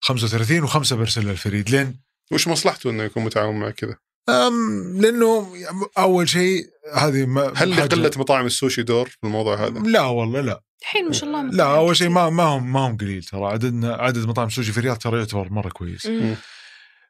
35 0.00 0.62
وخمسة 0.62 0.96
برسل 0.96 1.26
للفريد. 1.28 1.70
لين 1.70 2.00
وش 2.32 2.48
مصلحته 2.48 2.90
إنه 2.90 3.02
يكون 3.02 3.24
متعاون 3.24 3.60
مع 3.60 3.70
كذا؟ 3.70 3.96
أم 4.28 5.00
لأنه 5.00 5.52
أول 5.98 6.28
شيء 6.28 6.66
هذه 6.94 7.26
ما 7.26 7.52
هل 7.56 7.70
لقله 7.70 8.10
مطاعم 8.16 8.46
السوشي 8.46 8.82
دور 8.82 9.08
في 9.08 9.16
الموضوع 9.24 9.66
هذا؟ 9.66 9.80
لا 9.80 10.00
والله 10.00 10.40
لا. 10.40 10.62
الحين 10.82 11.06
ما 11.06 11.12
شاء 11.12 11.28
الله 11.28 11.42
لا 11.42 11.76
أول 11.76 11.96
شيء 11.96 12.08
ما 12.08 12.30
ما 12.30 12.42
هم 12.42 12.72
ما 12.72 12.80
هم 12.80 12.96
قليل 12.96 13.24
ترى. 13.24 13.44
عددنا 13.44 13.94
عدد 13.94 14.26
مطاعم 14.26 14.48
سوشي 14.48 14.72
في 14.72 14.78
الرياض 14.78 14.98
ترى 14.98 15.18
يعتبر 15.18 15.52
مرة 15.52 15.68
كويس. 15.68 16.06
مم. 16.06 16.36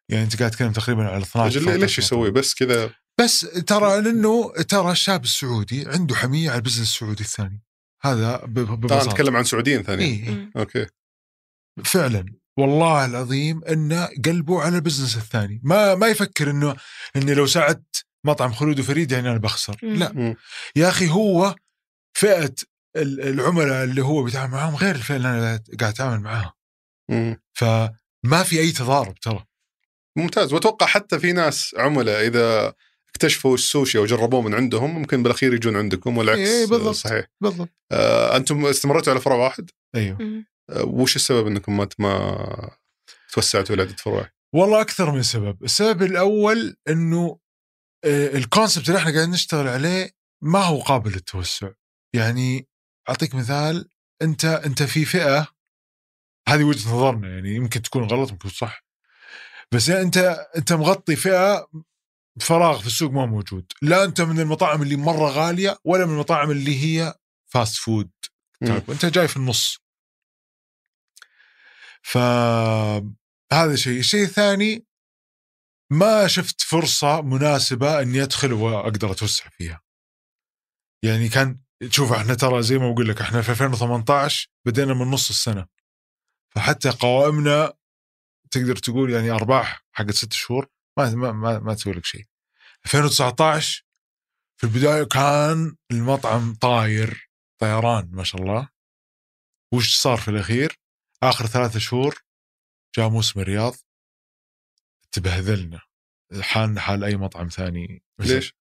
يعني 0.09 0.25
أنت 0.25 0.39
قاعد 0.39 0.51
تتكلم 0.51 0.73
تقريبا 0.73 1.09
على 1.09 1.23
12 1.23 1.47
أجل 1.47 1.65
ليش 1.65 1.75
13 1.75 2.03
يسوي 2.03 2.31
بس 2.31 2.55
كذا. 2.55 2.91
بس 3.21 3.41
ترى 3.41 4.01
لأنه 4.01 4.53
ترى 4.69 4.93
الشاب 4.93 5.25
السعودي 5.25 5.89
عنده 5.89 6.15
حمية 6.15 6.51
على 6.51 6.59
ال 6.59 6.61
business 6.61 6.83
السعودي 6.83 7.23
الثاني. 7.23 7.63
هذا 8.03 8.43
ببساطة. 8.47 9.11
نتكلم 9.11 9.37
عن 9.37 9.45
سعوديين 9.45 9.83
ثانيين. 9.83 10.25
إيه 10.25 10.31
مم. 10.31 10.53
أوكي. 10.57 10.87
فعلا. 11.85 12.42
والله 12.59 13.05
العظيم 13.05 13.65
إنه 13.65 14.09
قلبه 14.25 14.63
على 14.63 14.77
ال 14.77 14.81
business 14.81 15.17
الثاني. 15.17 15.61
ما 15.65 15.95
ما 15.95 16.07
يفكر 16.07 16.51
إنه 16.51 16.77
إني 17.17 17.35
لو 17.35 17.47
ساعدت 17.47 18.05
مطعم 18.27 18.53
خلود 18.53 18.81
وفريد 18.81 19.13
يعني 19.13 19.31
أنا 19.31 19.39
بخسر. 19.39 19.77
مم. 19.83 19.95
لا. 19.95 20.13
مم. 20.13 20.35
يا 20.77 20.89
أخي 20.89 21.11
هو 21.11 21.55
فئة 22.19 22.55
ال- 22.97 23.21
العملاء 23.21 23.85
اللي 23.85 24.03
هو 24.03 24.23
بيتعامل 24.23 24.53
معاهم 24.53 24.77
غير 24.77 24.95
الفئة 24.95 25.17
اللي 25.17 25.29
أنا 25.29 25.63
قاعد 25.81 25.93
أتعامل 25.93 26.21
معاها. 26.21 26.55
فما 27.53 28.43
في 28.45 28.61
أي 28.61 28.73
تضارب 28.73 29.15
ترى. 29.15 29.45
ممتاز. 30.17 30.53
وأتوقع 30.53 30.87
حتى 30.87 31.19
في 31.19 31.33
ناس 31.33 31.75
عملاء 31.79 32.27
إذا 32.27 32.75
اكتشفوا 33.11 33.55
السوشي 33.55 33.99
أو 33.99 34.07
جربوه 34.07 34.43
من 34.43 34.55
عندهم 34.55 34.95
ممكن 34.95 35.23
بالأخير 35.23 35.55
يجون 35.55 35.77
عندكم 35.77 36.19
والعكس. 36.19 36.39
إيه، 36.39 36.67
بالضبط. 36.67 36.95
صحيح. 36.95 37.27
بالضبط. 37.41 37.69
آه، 37.93 38.37
أنتم 38.37 38.67
استمرتوا 38.67 39.13
على 39.13 39.21
فرع 39.21 39.35
واحد؟ 39.35 39.71
أيوه. 39.95 40.45
وش 40.81 41.17
السبب 41.17 41.47
انكم 41.47 41.77
ما 41.77 41.89
ما 41.99 42.77
توسعتوا 43.33 43.77
لعده 43.77 43.97
فروع؟ 43.97 44.31
والله 44.55 44.81
أكثر 44.81 45.11
من 45.11 45.23
سبب. 45.23 45.65
السبب 45.65 46.03
الأول 46.03 46.77
إنه 46.89 47.39
آه، 48.05 48.37
الكونسبت 48.37 48.89
اللي 48.89 48.99
إحنا 48.99 49.13
قاعدين 49.13 49.31
نشتغل 49.31 49.69
عليه 49.69 50.11
ما 50.43 50.59
هو 50.59 50.81
قابل 50.81 51.13
للتوسع. 51.13 51.71
يعني 52.15 52.69
أعطيك 53.09 53.35
مثال 53.35 53.89
أنت 54.23 54.45
أنت 54.45 54.83
في 54.83 55.05
فئة 55.05 55.49
هذه 56.49 56.65
وجهة 56.65 56.95
نظرنا 56.95 57.29
يعني 57.29 57.55
يمكن 57.55 57.83
تكون 57.83 58.05
غلط 58.05 58.31
يمكن 58.31 58.49
صح. 58.49 58.85
بس 59.73 59.91
أنت 59.91 60.17
أنت 60.57 60.73
مغطي 60.73 61.17
فئة 61.17 61.69
فراغ 62.41 62.81
في 62.81 62.87
السوق 62.87 63.11
ما 63.11 63.27
موجود. 63.27 63.73
لا 63.83 64.05
أنت 64.05 64.21
من 64.21 64.41
المطاعم 64.41 64.83
اللي 64.83 64.97
مرة 64.97 65.31
غالية 65.31 65.79
ولا 65.85 66.07
من 66.07 66.13
المطاعم 66.13 66.51
اللي 66.51 66.85
هي 66.85 67.15
fast 67.47 67.77
food. 67.77 68.11
أنت 68.63 69.07
جاي 69.07 69.29
في 69.29 69.37
النص. 69.37 69.82
فهذا 72.03 73.77
شيء. 73.77 73.99
الشيء 73.99 74.23
الثاني 74.25 74.87
ما 75.93 76.27
شفت 76.27 76.61
فرصة 76.61 77.23
مناسبة 77.23 78.01
إني 78.03 78.23
أدخل 78.23 78.53
وأقدر 78.53 79.13
أتوسع 79.13 79.49
فيها. 79.49 79.83
يعني 81.05 81.29
كان 81.29 81.61
شوف 81.91 82.13
إحنا 82.13 82.35
ترى 82.35 82.63
زي 82.63 82.79
ما 82.79 82.93
بقول 82.93 83.09
لك 83.09 83.21
إحنا 83.21 83.43
في 83.43 83.51
2018 83.51 84.49
بدينا 84.67 84.95
من 84.95 85.11
نص 85.11 85.29
السنة. 85.29 85.67
فحتى 86.55 86.91
قوائمنا 86.91 87.73
تقدر 88.51 88.77
تقول 88.77 89.13
يعني 89.13 89.31
أرباح 89.31 89.85
حقت 89.93 90.11
ست 90.11 90.33
شهور 90.33 90.69
ما 90.99 91.11
ما 91.11 91.33
ما, 91.33 91.59
ما 91.59 91.75
تسوي 91.75 91.93
لك 91.93 92.05
شيء. 92.05 92.25
2019 92.85 93.85
في 94.57 94.65
البداية 94.65 95.05
كان 95.05 95.77
المطعم 95.91 96.55
طاير 96.55 97.31
طيران 97.61 98.11
ما 98.13 98.25
شاء 98.25 98.43
الله. 98.43 98.69
وش 99.75 99.99
صار 99.99 100.17
في 100.17 100.29
الأخير؟ 100.29 100.82
آخر 101.23 101.47
ثلاثة 101.47 101.79
شهور 101.79 102.23
جاء 102.97 103.09
موسم 103.09 103.41
الرياض. 103.41 103.75
تبهذلنا 105.13 105.81
حالنا 106.41 106.81
حال 106.81 107.05
أي 107.05 107.17
مطعم 107.17 107.49
ثاني. 107.49 108.03
ليش؟ 108.19 108.55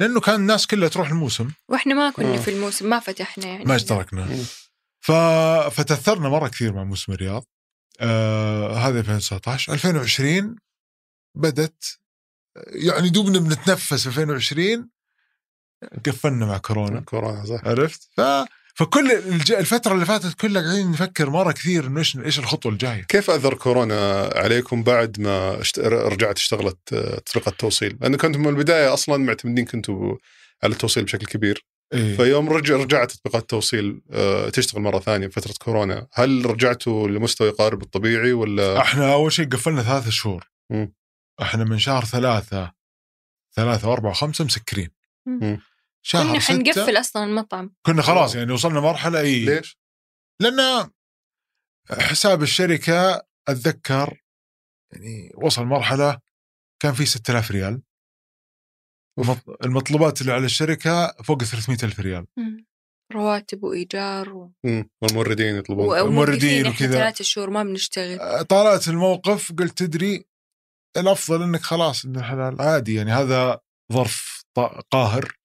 لأنه 0.00 0.20
كان 0.20 0.34
الناس 0.34 0.66
كلها 0.66 0.88
تروح 0.88 1.08
الموسم. 1.08 1.50
وإحنا 1.68 1.94
ما 1.94 2.10
كنا 2.10 2.34
آه. 2.34 2.38
في 2.38 2.50
الموسم 2.50 2.90
ما 2.90 3.00
فتحنا 3.00 3.46
يعني. 3.46 3.64
ما 3.64 3.76
اشتركنا. 3.76 4.44
ف... 5.00 5.12
فتأثرنا 5.70 6.28
مرة 6.28 6.48
كثير 6.48 6.72
مع 6.72 6.84
موسم 6.84 7.12
الرياض. 7.12 7.44
آه 8.00 8.76
هذا 8.76 9.00
2019 9.00 9.72
2020 9.72 10.56
بدت 11.34 11.98
يعني 12.66 13.08
دوبنا 13.08 13.38
بنتنفس 13.38 14.08
في 14.08 14.08
2020 14.08 14.90
قفلنا 16.06 16.46
مع 16.46 16.58
كورونا. 16.58 17.00
كورونا 17.00 17.44
صح. 17.44 17.60
عرفت؟ 17.64 18.10
ف 18.16 18.20
فكل 18.74 19.12
الج... 19.12 19.52
الفترة 19.52 19.94
اللي 19.94 20.06
فاتت 20.06 20.34
كلها 20.40 20.62
قاعدين 20.62 20.90
نفكر 20.90 21.30
مرة 21.30 21.52
كثير 21.52 21.86
إنه 21.86 21.98
إيش 21.98 22.16
إيش 22.16 22.38
الخطوة 22.38 22.72
الجاية. 22.72 23.02
كيف 23.02 23.30
اثر 23.30 23.54
كورونا 23.54 24.30
عليكم 24.34 24.82
بعد 24.82 25.20
ما 25.20 25.60
اشت... 25.60 25.78
رجعت 25.78 26.36
اشتغلت 26.36 26.92
آه، 26.92 27.18
تطبيقات 27.18 27.52
التوصيل؟ 27.52 27.98
لأنه 28.00 28.16
كنتم 28.16 28.40
من 28.40 28.48
البداية 28.48 28.94
أصلا 28.94 29.16
معتمدين 29.16 29.64
كنتوا 29.64 30.16
على 30.62 30.72
التوصيل 30.72 31.04
بشكل 31.04 31.26
كبير، 31.26 31.64
إيه. 31.92 32.16
فيوم 32.16 32.48
رجع 32.48 32.76
رجعت 32.76 33.12
تطبيقات 33.12 33.42
التوصيل 33.42 34.00
آه، 34.12 34.48
تشتغل 34.48 34.82
مرة 34.82 34.98
ثانية 34.98 35.26
بفتره 35.26 35.54
كورونا، 35.60 36.06
هل 36.12 36.46
رجعتوا 36.46 37.08
لمستوى 37.08 37.48
يقارب 37.48 37.82
الطبيعي 37.82 38.32
ولا 38.32 38.80
إحنا 38.80 39.12
أول 39.12 39.32
شيء 39.32 39.48
قفلنا 39.48 39.82
ثلاثة 39.82 40.10
شهور. 40.10 40.50
مم. 40.70 40.94
إحنا 41.42 41.64
من 41.64 41.78
شهر 41.78 42.04
ثلاثة 42.04 42.72
ثلاثة 43.56 43.88
وأربعة 43.88 44.10
وخمسة 44.10 44.44
مسكرين. 44.44 44.90
مم. 45.26 45.60
شهر 46.06 46.32
كنا 46.32 46.40
حنقفل 46.40 47.00
أصلا 47.00 47.24
المطعم. 47.24 47.74
كنا 47.86 48.02
خلاص. 48.02 48.34
يعني 48.34 48.52
وصلنا 48.52 48.80
مرحلة 48.80 49.20
إي. 49.20 49.44
ليش؟ 49.44 49.78
لأن 50.42 50.90
حساب 51.90 52.42
الشركة 52.42 53.22
أتذكر 53.48 54.22
يعني 54.92 55.32
وصل 55.34 55.64
مرحلة 55.64 56.18
كان 56.82 56.92
في 56.94 57.06
6000 57.06 57.50
ريال. 57.50 57.82
المط- 59.20 59.64
المطلوبات 59.64 60.20
اللي 60.20 60.32
على 60.32 60.44
الشركة 60.44 61.06
فوق 61.24 61.42
300 61.44 61.78
ألف 61.82 62.00
ريال. 62.00 62.26
مم. 62.38 62.66
رواتب 63.12 63.62
وإيجار 63.64 64.32
و... 64.34 64.52
والموردين 65.02 65.56
يطلبون. 65.56 65.84
الموردين 65.84 66.08
وموردين 66.12 66.66
وكذا. 66.66 66.92
ثلاثة 66.98 67.24
شهور 67.24 67.50
ما 67.50 67.62
بنشتغل. 67.62 68.44
طالعت 68.44 68.88
الموقف 68.88 69.52
قلت 69.52 69.78
تدري 69.78 70.24
الأفضل 70.96 71.42
إنك 71.42 71.60
خلاص 71.60 72.04
ان 72.04 72.16
الحلال 72.16 72.62
عادي 72.62 72.94
يعني 72.94 73.12
هذا 73.12 73.60
ظرف 73.92 74.44
ط- 74.56 74.60
قاهر. 74.90 75.36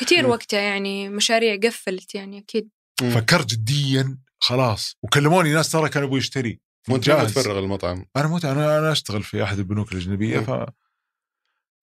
كثير 0.00 0.22
مم. 0.22 0.30
وقتها 0.30 0.60
يعني 0.60 1.08
مشاريع 1.08 1.56
قفلت 1.62 2.14
يعني 2.14 2.38
أكيد. 2.38 2.70
فكرت 3.14 3.46
جديا 3.46 4.18
خلاص 4.40 4.96
وكلموني 5.02 5.52
ناس 5.52 5.70
ترى 5.72 5.88
كانوا 5.88 6.06
يبغوا 6.06 6.18
يشتري 6.18 6.60
وانت 6.88 7.10
ما 7.10 7.16
جاهز. 7.16 7.34
تفرغ 7.34 7.58
المطعم 7.58 8.06
أنا 8.16 8.26
مت 8.28 8.44
أنا 8.44 8.78
أنا 8.78 8.92
أشتغل 8.92 9.22
في 9.22 9.42
أحد 9.42 9.58
البنوك 9.58 9.92
الأجنبية 9.92 10.38
مم. 10.38 10.44
ف 10.44 10.70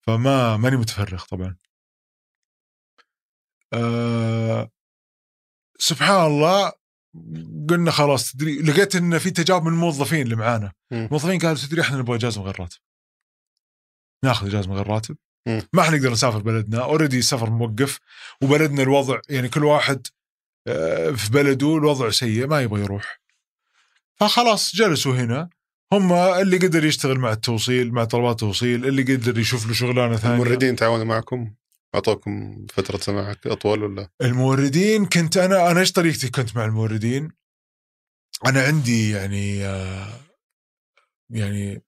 فما 0.06 0.56
ماني 0.56 0.76
متفرغ 0.76 1.24
طبعا 1.24 1.56
أه 3.72 4.70
سبحان 5.78 6.26
الله 6.26 6.72
قلنا 7.70 7.90
خلاص 7.90 8.32
تدري 8.32 8.62
لقيت 8.62 8.96
إن 8.96 9.18
في 9.18 9.30
تجاوب 9.30 9.62
من 9.62 9.72
الموظفين 9.72 10.22
اللي 10.22 10.36
معانا. 10.36 10.72
الموظفين 10.92 11.38
قالوا 11.38 11.56
تدري 11.56 11.80
إحنا 11.80 11.96
نبغى 11.98 12.16
اجازه 12.16 12.40
من 12.40 12.46
غير 12.46 12.60
راتب 12.60 12.78
ناخذ 14.24 14.46
اجازه 14.46 14.70
من 14.70 14.76
غير 14.76 14.86
راتب 14.86 15.16
ما 15.46 15.82
حنقدر 15.82 16.12
نسافر 16.12 16.38
بلدنا. 16.38 16.84
اوريدي 16.84 17.18
السفر 17.18 17.50
موقف 17.50 18.00
وبلدنا 18.42 18.82
الوضع 18.82 19.20
يعني 19.28 19.48
كل 19.48 19.64
واحد 19.64 20.06
آه، 20.66 21.10
في 21.10 21.30
بلده 21.30 21.76
الوضع 21.76 22.10
سيء 22.10 22.46
ما 22.46 22.62
يبغى 22.62 22.80
يروح. 22.80 23.20
فخلاص 24.14 24.76
جلسوا 24.76 25.14
هنا. 25.14 25.50
هم 25.92 26.12
اللي 26.12 26.56
قدر 26.56 26.84
يشتغل 26.84 27.18
مع 27.18 27.32
التوصيل 27.32 27.92
مع 27.92 28.04
طلبات 28.04 28.30
التوصيل 28.42 28.86
اللي 28.86 29.02
قدر 29.02 29.38
يشوف 29.38 29.66
له 29.66 29.72
شغلانة 29.72 30.16
ثانية. 30.16 30.34
الموردين 30.34 30.76
تعاونوا 30.76 31.04
معكم؟ 31.04 31.54
أعطوكم 31.94 32.66
فترة 32.72 32.98
سماح 32.98 33.34
أطول 33.46 33.82
ولا؟ 33.82 34.08
الموردين 34.22 35.06
كنت 35.06 35.36
أنا 35.36 35.70
أنا 35.70 35.80
إيش 35.80 35.92
طريقتي 35.92 36.30
كنت 36.30 36.56
مع 36.56 36.64
الموردين؟ 36.64 37.30
أنا 38.46 38.62
عندي 38.62 39.10
يعني 39.10 39.66
آه، 39.66 40.20
يعني 41.30 41.82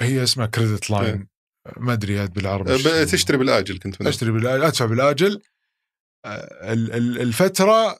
هي 0.00 0.22
اسمها 0.22 0.46
كريدت 0.46 0.90
لاين 0.90 1.33
ما 1.76 1.92
أدري 1.92 2.20
عاد 2.20 2.32
بالعربي 2.32 2.72
يسمونها. 2.74 3.04
تشتري 3.04 3.36
بالآجل 3.36 3.78
كنت 3.78 4.00
منهم. 4.00 4.08
أشتري 4.12 4.30
بالآجل 4.30 4.62
أدفع 4.64 4.84
بالآجل 4.86 5.40
ال- 6.26 6.92
ال- 6.92 7.20
الفترة 7.20 7.98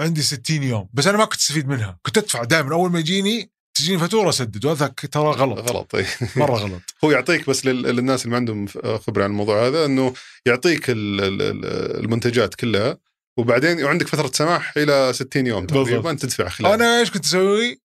عندي 0.00 0.22
60 0.22 0.62
يوم 0.62 0.88
بس 0.92 1.06
أنا 1.06 1.18
ما 1.18 1.24
كنت 1.24 1.40
أستفيد 1.40 1.68
منها 1.68 1.98
كنت 2.02 2.18
أدفع 2.18 2.44
دائما 2.44 2.72
أول 2.74 2.90
ما 2.90 2.98
يجيني 2.98 3.50
تجيني 3.74 3.98
فاتورة 3.98 4.28
أسدد 4.28 4.64
وهذا 4.64 4.86
ترى 4.86 5.22
غلط 5.30 5.70
غلط 5.70 5.94
إيه. 5.94 6.06
مرة 6.36 6.54
غلط 6.56 6.82
هو 7.04 7.10
يعطيك 7.10 7.50
بس 7.50 7.66
لل- 7.66 7.82
للناس 7.82 8.22
اللي 8.24 8.30
ما 8.30 8.36
عندهم 8.36 8.66
خبرة 8.98 9.24
عن 9.24 9.30
الموضوع 9.30 9.66
هذا 9.66 9.84
إنه 9.84 10.14
يعطيك 10.46 10.90
ال- 10.90 11.20
ال- 11.20 11.42
ال- 11.42 12.04
المنتجات 12.04 12.54
كلها 12.54 12.98
وبعدين 13.36 13.84
عندك 13.86 14.06
فترة 14.08 14.30
سماح 14.34 14.76
إلى 14.76 15.12
60 15.12 15.46
يوم 15.46 15.66
تقريبا. 15.66 16.14
تدفع 16.14 16.48
خلال 16.48 16.72
أنا 16.72 17.00
إيش 17.00 17.10
كنت 17.10 17.24
أسوي؟ 17.24 17.80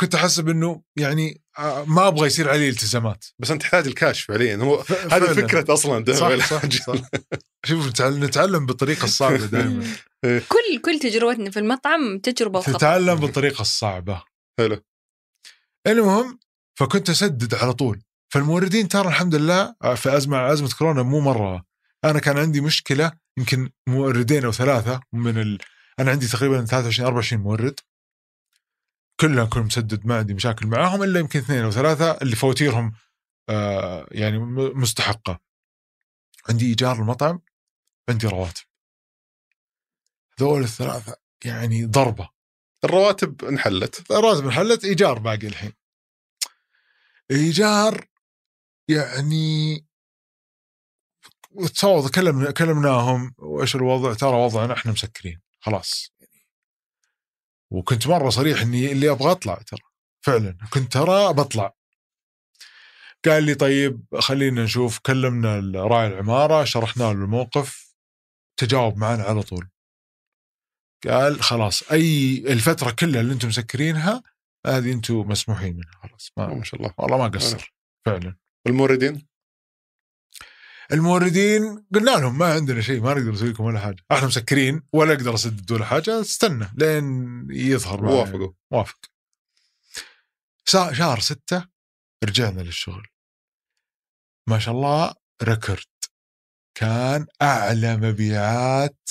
كنت 0.00 0.14
أحسب 0.14 0.48
إنه 0.48 0.82
يعني 0.96 1.40
ما 1.86 2.08
أبغى 2.08 2.26
يصير 2.26 2.50
علي 2.50 2.68
التزامات. 2.68 3.24
بس 3.38 3.50
أنت 3.50 3.62
تحتاج 3.62 3.86
الكاش 3.86 4.22
فعليا. 4.22 4.56
هو 4.56 4.84
هذه. 5.12 5.32
فكره 5.32 5.72
أصلا 5.72 6.04
صح 6.12 6.18
صح, 6.18 6.26
العاجل. 6.26 6.78
صح. 6.86 6.94
شوف 7.66 8.00
نتعلم, 8.02 8.66
بالطريقة 8.66 9.04
الصعبة 9.04 9.46
دائما. 9.46 9.86
كل 10.24 10.80
كل 10.84 10.98
تجربتنا 10.98 11.50
في 11.50 11.58
المطعم 11.58 12.18
تجربة 12.18 12.58
وخطا 12.58 12.78
تتعلم 12.78 13.14
بالطريقة 13.14 13.60
الصعبة. 13.60 14.22
حلو. 14.58 14.82
المهم 15.86 16.38
فكنت 16.78 17.10
أسدد 17.10 17.54
على 17.54 17.72
طول. 17.72 18.02
فالموردين 18.32 18.88
ترى 18.88 19.08
الحمد 19.08 19.34
لله 19.34 19.74
آه، 19.82 19.94
في 19.94 20.16
أزمة 20.16 20.52
أزمة 20.52 20.70
كورونا 20.78 21.02
مو 21.02 21.20
مرة. 21.20 21.64
أنا 22.04 22.18
كان 22.18 22.38
عندي 22.38 22.60
مشكلة 22.60 23.12
يمكن 23.38 23.70
موردين 23.88 24.44
أو 24.44 24.52
ثلاثة 24.52 25.00
من 25.12 25.38
ال... 25.38 25.58
أنا 25.98 26.10
عندي 26.10 26.28
تقريبا 26.28 26.64
23 26.64 27.06
24 27.06 27.42
مورد. 27.42 27.80
كلهم 29.20 29.48
كنت 29.48 29.64
مسدد 29.66 30.06
ما 30.06 30.18
عندي 30.18 30.34
مشاكل 30.34 30.66
معاهم 30.66 31.02
إلا 31.02 31.20
يمكن 31.20 31.38
اثنين 31.38 31.64
أو 31.64 31.70
ثلاثة 31.70 32.12
اللي 32.12 32.36
فواتيرهم 32.36 32.92
آه 33.48 34.06
يعني 34.10 34.38
مستحقة. 34.74 35.40
عندي 36.48 36.66
إيجار 36.66 36.96
المطعم 36.96 37.40
عندي 38.08 38.26
رواتب. 38.26 38.64
هذول 40.40 40.62
الثلاثة 40.62 41.16
يعني 41.44 41.84
ضربة. 41.84 42.28
الرواتب 42.84 43.44
انحلت. 43.44 44.12
راتب 44.12 44.44
انحلت 44.44 44.84
إيجار 44.84 45.18
باقي 45.18 45.46
الحين. 45.46 45.72
إيجار 47.30 48.08
يعني 48.88 49.86
تصور 51.74 52.10
كلمنا 52.10 52.50
كلمناهم 52.50 53.34
وإيش 53.38 53.76
الوضع؟ 53.76 54.14
ترى 54.14 54.36
وضعنا 54.36 54.74
إحنا 54.74 54.92
مسكرين. 54.92 55.40
خلاص. 55.60 56.12
وكنت 57.70 58.06
مرة 58.06 58.30
صريح 58.30 58.60
إني 58.60 58.92
اللي 58.92 59.10
أبغى 59.10 59.30
أطلع 59.30 59.54
ترى 59.54 59.80
فعلا 60.26 60.58
كنت 60.70 60.92
ترى 60.92 61.32
بطلع. 61.32 61.74
قال 63.24 63.44
لي 63.44 63.54
طيب 63.54 64.04
خلينا 64.18 64.64
نشوف 64.64 64.98
كلمنا 64.98 65.82
راعي 65.82 66.06
العمارة 66.06 66.64
شرحنا 66.64 67.02
له 67.02 67.10
الموقف 67.10 67.94
تجاوب 68.56 68.96
معنا 68.98 69.22
على 69.22 69.42
طول. 69.42 69.68
قال 71.08 71.42
خلاص 71.42 71.92
أي 71.92 72.36
الفترة 72.52 72.90
كلها 72.90 73.20
اللي 73.20 73.32
أنتم 73.32 73.48
مسكرينها 73.48 74.22
هذه 74.66 74.92
أنتم 74.92 75.28
مسموحين 75.28 75.76
منها 75.76 75.92
خلاص 76.02 76.30
ما 76.36 76.54
ما 76.54 76.64
شاء 76.64 76.80
الله 76.80 76.94
والله 76.98 77.18
ما 77.18 77.28
قصر 77.28 77.74
فعلا. 78.06 78.36
والموردين؟ 78.66 79.26
الموردين 80.92 81.84
قلنا 81.94 82.10
لهم 82.10 82.38
ما 82.38 82.52
عندنا 82.52 82.80
شيء 82.80 83.00
ما 83.00 83.14
نقدر 83.14 83.30
نسوي 83.30 83.48
لكم 83.48 83.64
ولا 83.64 83.80
حاجة. 83.80 84.04
إحنا 84.12 84.26
مسكرين 84.26 84.82
ولا 84.92 85.12
أقدر 85.12 85.34
اسدد 85.34 85.72
ولا 85.72 85.84
حاجة 85.84 86.20
استنى 86.20 86.68
لين 86.76 87.46
يظهر. 87.50 88.04
وافقوا 88.04 88.52
وافق 88.70 88.98
شهر 90.64 91.20
ستة 91.20 91.68
رجعنا 92.24 92.60
للشغل. 92.60 93.06
ما 94.48 94.58
شاء 94.58 94.74
الله 94.74 95.14
ريكورد 95.42 95.86
كان 96.74 97.26
أعلى 97.42 97.96
مبيعات 97.96 99.10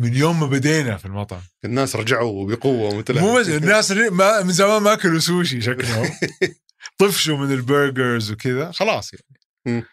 من 0.00 0.14
يوم 0.14 0.40
ما 0.40 0.46
بدينا 0.46 0.96
في 0.96 1.06
المطعم. 1.06 1.42
الناس 1.64 1.96
رجعوا 1.96 2.48
بقوة 2.48 2.98
مثل 2.98 3.20
مو 3.20 3.38
بس 3.38 3.48
الناس 3.48 3.90
ما 3.90 4.42
من 4.42 4.52
زمان 4.52 4.82
ما 4.82 4.92
أكلوا 4.92 5.18
سوشي 5.18 5.60
شكلهم. 5.60 6.10
طفشوا 6.98 7.36
من 7.36 7.52
البرجرز 7.52 8.30
وكذا 8.30 8.72
خلاص 8.72 9.10
يعني. 9.14 9.86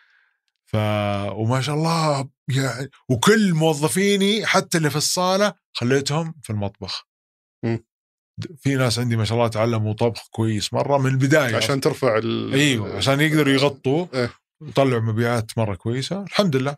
ف 0.71 0.75
وما 1.31 1.61
شاء 1.61 1.75
الله 1.75 2.29
يعني 2.55 2.89
وكل 3.09 3.53
موظفيني 3.53 4.45
حتى 4.45 4.77
اللي 4.77 4.89
في 4.89 4.95
الصالة 4.95 5.53
خليتهم 5.73 6.33
في 6.43 6.49
المطبخ. 6.49 7.07
د- 8.37 8.55
في 8.61 8.75
ناس 8.75 8.99
عندي 8.99 9.15
ما 9.17 9.25
شاء 9.25 9.37
الله 9.37 9.47
تعلموا 9.47 9.93
طبخ 9.93 10.27
كويس 10.31 10.73
مرة 10.73 10.97
من 10.97 11.11
البداية 11.11 11.55
عشان 11.55 11.81
ترفع 11.81 12.17
ال... 12.17 12.53
أيوه 12.53 12.97
عشان 12.97 13.21
يقدروا 13.21 13.53
يغطوا 13.53 14.05
إيه. 14.13 14.33
ويطلعوا 14.61 15.01
مبيعات 15.01 15.57
مرة 15.57 15.75
كويسة 15.75 16.23
الحمد 16.23 16.55
لله 16.55 16.75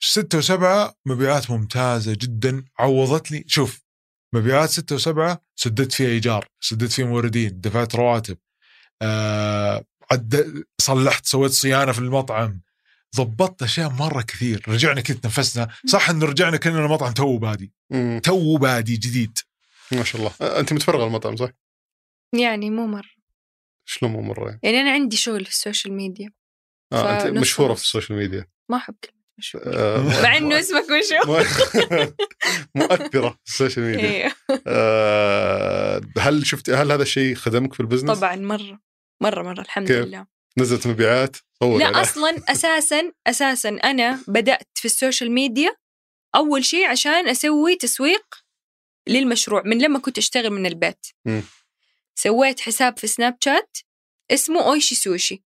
ستة 0.00 0.38
وسبعة 0.38 0.94
مبيعات 1.06 1.50
ممتازة 1.50 2.12
جدا 2.20 2.64
عوضت 2.78 3.30
لي 3.30 3.44
شوف 3.46 3.80
مبيعات 4.34 4.68
ستة 4.70 4.94
وسبعة 4.94 5.42
سددت 5.56 5.92
فيها 5.92 6.08
إيجار 6.08 6.48
سددت 6.60 6.92
فيها 6.92 7.06
موردين 7.06 7.60
دفعت 7.60 7.94
رواتب 7.94 8.38
آه 9.02 9.84
عد 10.12 10.64
صلحت 10.80 11.26
سويت 11.26 11.50
صيانة 11.52 11.92
في 11.92 11.98
المطعم. 11.98 12.60
ضبطت 13.16 13.62
أشياء 13.62 13.90
مرة 13.90 14.22
كثير. 14.22 14.62
رجعنا 14.68 15.00
كنت 15.00 15.22
تنفسنا. 15.24 15.68
صح 15.86 16.10
إنه 16.10 16.26
رجعنا 16.26 16.56
كنا 16.56 16.84
المطعم 16.84 17.12
تو 17.12 17.38
بادي. 17.38 17.72
تو 18.22 18.56
بادي 18.56 18.96
جديد. 18.96 19.38
ما 19.92 20.04
شاء 20.04 20.20
الله. 20.20 20.60
أنت 20.60 20.72
متفرغه 20.72 21.06
المطعم 21.06 21.36
صح؟ 21.36 21.48
يعني 22.32 22.70
مو 22.70 22.86
مرة. 22.86 23.14
شلون 23.84 24.12
مو 24.12 24.22
مرة 24.22 24.44
يعني؟ 24.48 24.60
يعني 24.62 24.80
أنا 24.80 24.90
عندي 24.92 25.16
شغل 25.16 25.44
في 25.44 25.50
السوشيال 25.50 25.92
ميديا. 25.94 26.30
آه 26.92 27.22
أنت 27.28 27.38
مشهورة. 27.38 27.74
في 27.74 27.82
السوشيال 27.82 28.18
ميديا. 28.18 28.46
ما 28.70 28.76
أحب 28.76 28.94
كلمة 29.04 29.24
مشهور 29.38 29.62
آه، 29.66 30.22
مع 30.22 30.36
إنه 30.36 30.58
اسمك 30.60 30.84
مشهور. 30.90 31.44
مؤ- 31.44 32.14
مؤثرة 32.76 33.30
في 33.44 33.50
السوشيال 33.52 33.86
ميديا. 33.86 34.08
أيوه 34.10 34.32
آه، 34.66 36.00
هل 36.18 36.46
شفت 36.46 36.70
هل 36.70 36.92
هذا 36.92 37.02
الشيء 37.02 37.34
خدمك 37.34 37.74
في 37.74 37.80
الـ 37.80 37.84
business؟ 37.84 38.18
طبعا 38.18 38.36
مرة. 38.36 38.80
مرة 39.24 39.42
مرة 39.42 39.60
الحمد 39.60 39.88
كيف؟ 39.88 40.06
لله 40.06 40.26
نزلت 40.58 40.86
مبيعات 40.86 41.36
صور 41.60 41.78
لا. 41.78 42.00
أصلا 42.02 42.42
أساسا 42.48 43.12
أساسا 43.26 43.68
أنا 43.68 44.20
بدأت 44.28 44.68
في 44.74 44.84
السوشيال 44.84 45.30
ميديا 45.32 45.76
أول 46.34 46.64
شيء 46.64 46.86
عشان 46.86 47.28
أسوي 47.28 47.76
تسويق 47.76 48.34
للمشروع 49.08 49.62
من 49.64 49.82
لما 49.82 49.98
كنت 49.98 50.18
أشتغل 50.18 50.50
من 50.50 50.66
البيت 50.66 51.06
مم. 51.24 51.42
سويت 52.14 52.60
حساب 52.60 52.98
في 52.98 53.06
سناب 53.06 53.36
شات 53.44 53.78
اسمه 54.30 54.66
أويشي 54.66 54.94
سوشي 54.94 55.44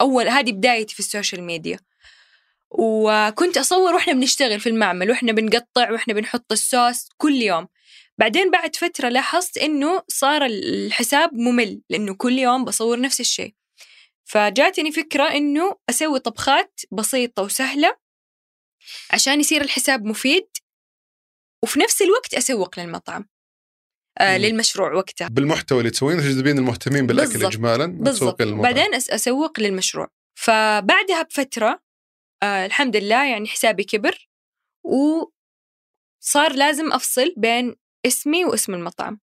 أول 0.00 0.28
هذه 0.28 0.52
بدايتي 0.52 0.94
في 0.94 1.00
السوشيال 1.00 1.42
ميديا 1.42 1.78
وكنت 2.70 3.58
أصور 3.58 3.94
وإحنا 3.94 4.12
بنشتغل 4.12 4.60
في 4.60 4.68
المعمل 4.68 5.10
وإحنا 5.10 5.32
بنقطع 5.32 5.90
وإحنا 5.90 6.14
بنحط 6.14 6.52
الصوص 6.52 7.08
كل 7.16 7.34
يوم 7.34 7.68
بعدين 8.20 8.50
بعد 8.50 8.76
فترة 8.76 9.08
لاحظت 9.08 9.58
إنه 9.58 10.02
صار 10.08 10.44
الحساب 10.46 11.34
ممل 11.34 11.82
لأنه 11.90 12.14
كل 12.14 12.32
يوم 12.38 12.64
بصور 12.64 13.00
نفس 13.00 13.20
الشيء 13.20 13.54
فجاتني 14.24 14.92
فكرة 14.92 15.24
إنه 15.32 15.76
أسوي 15.90 16.18
طبخات 16.18 16.80
بسيطة 16.92 17.42
وسهلة 17.42 17.96
عشان 19.10 19.40
يصير 19.40 19.62
الحساب 19.62 20.04
مفيد 20.04 20.48
وفي 21.64 21.80
نفس 21.80 22.02
الوقت 22.02 22.34
أسوق 22.34 22.78
للمطعم 22.80 23.28
آه. 24.20 24.38
للمشروع 24.38 24.92
وقتها 24.92 25.28
بالمحتوى 25.28 25.78
اللي 25.78 25.90
تسوينه 25.90 26.20
تجذبين 26.22 26.58
المهتمين 26.58 27.06
بالأكل 27.06 27.30
بالضبط. 27.32 27.52
اجمالا 27.52 27.86
بالضبط. 27.86 28.42
بعدين 28.42 28.92
أس- 29.00 29.12
أسوق 29.12 29.60
للمشروع 29.60 30.08
فبعدها 30.38 31.22
بفترة 31.22 31.82
آه 32.42 32.66
الحمد 32.66 32.96
لله 32.96 33.30
يعني 33.30 33.46
حسابي 33.48 33.84
كبر 33.84 34.28
وصار 34.84 36.52
لازم 36.52 36.92
أفصل 36.92 37.34
بين 37.36 37.76
اسمي 38.06 38.44
واسم 38.44 38.74
المطعم 38.74 39.20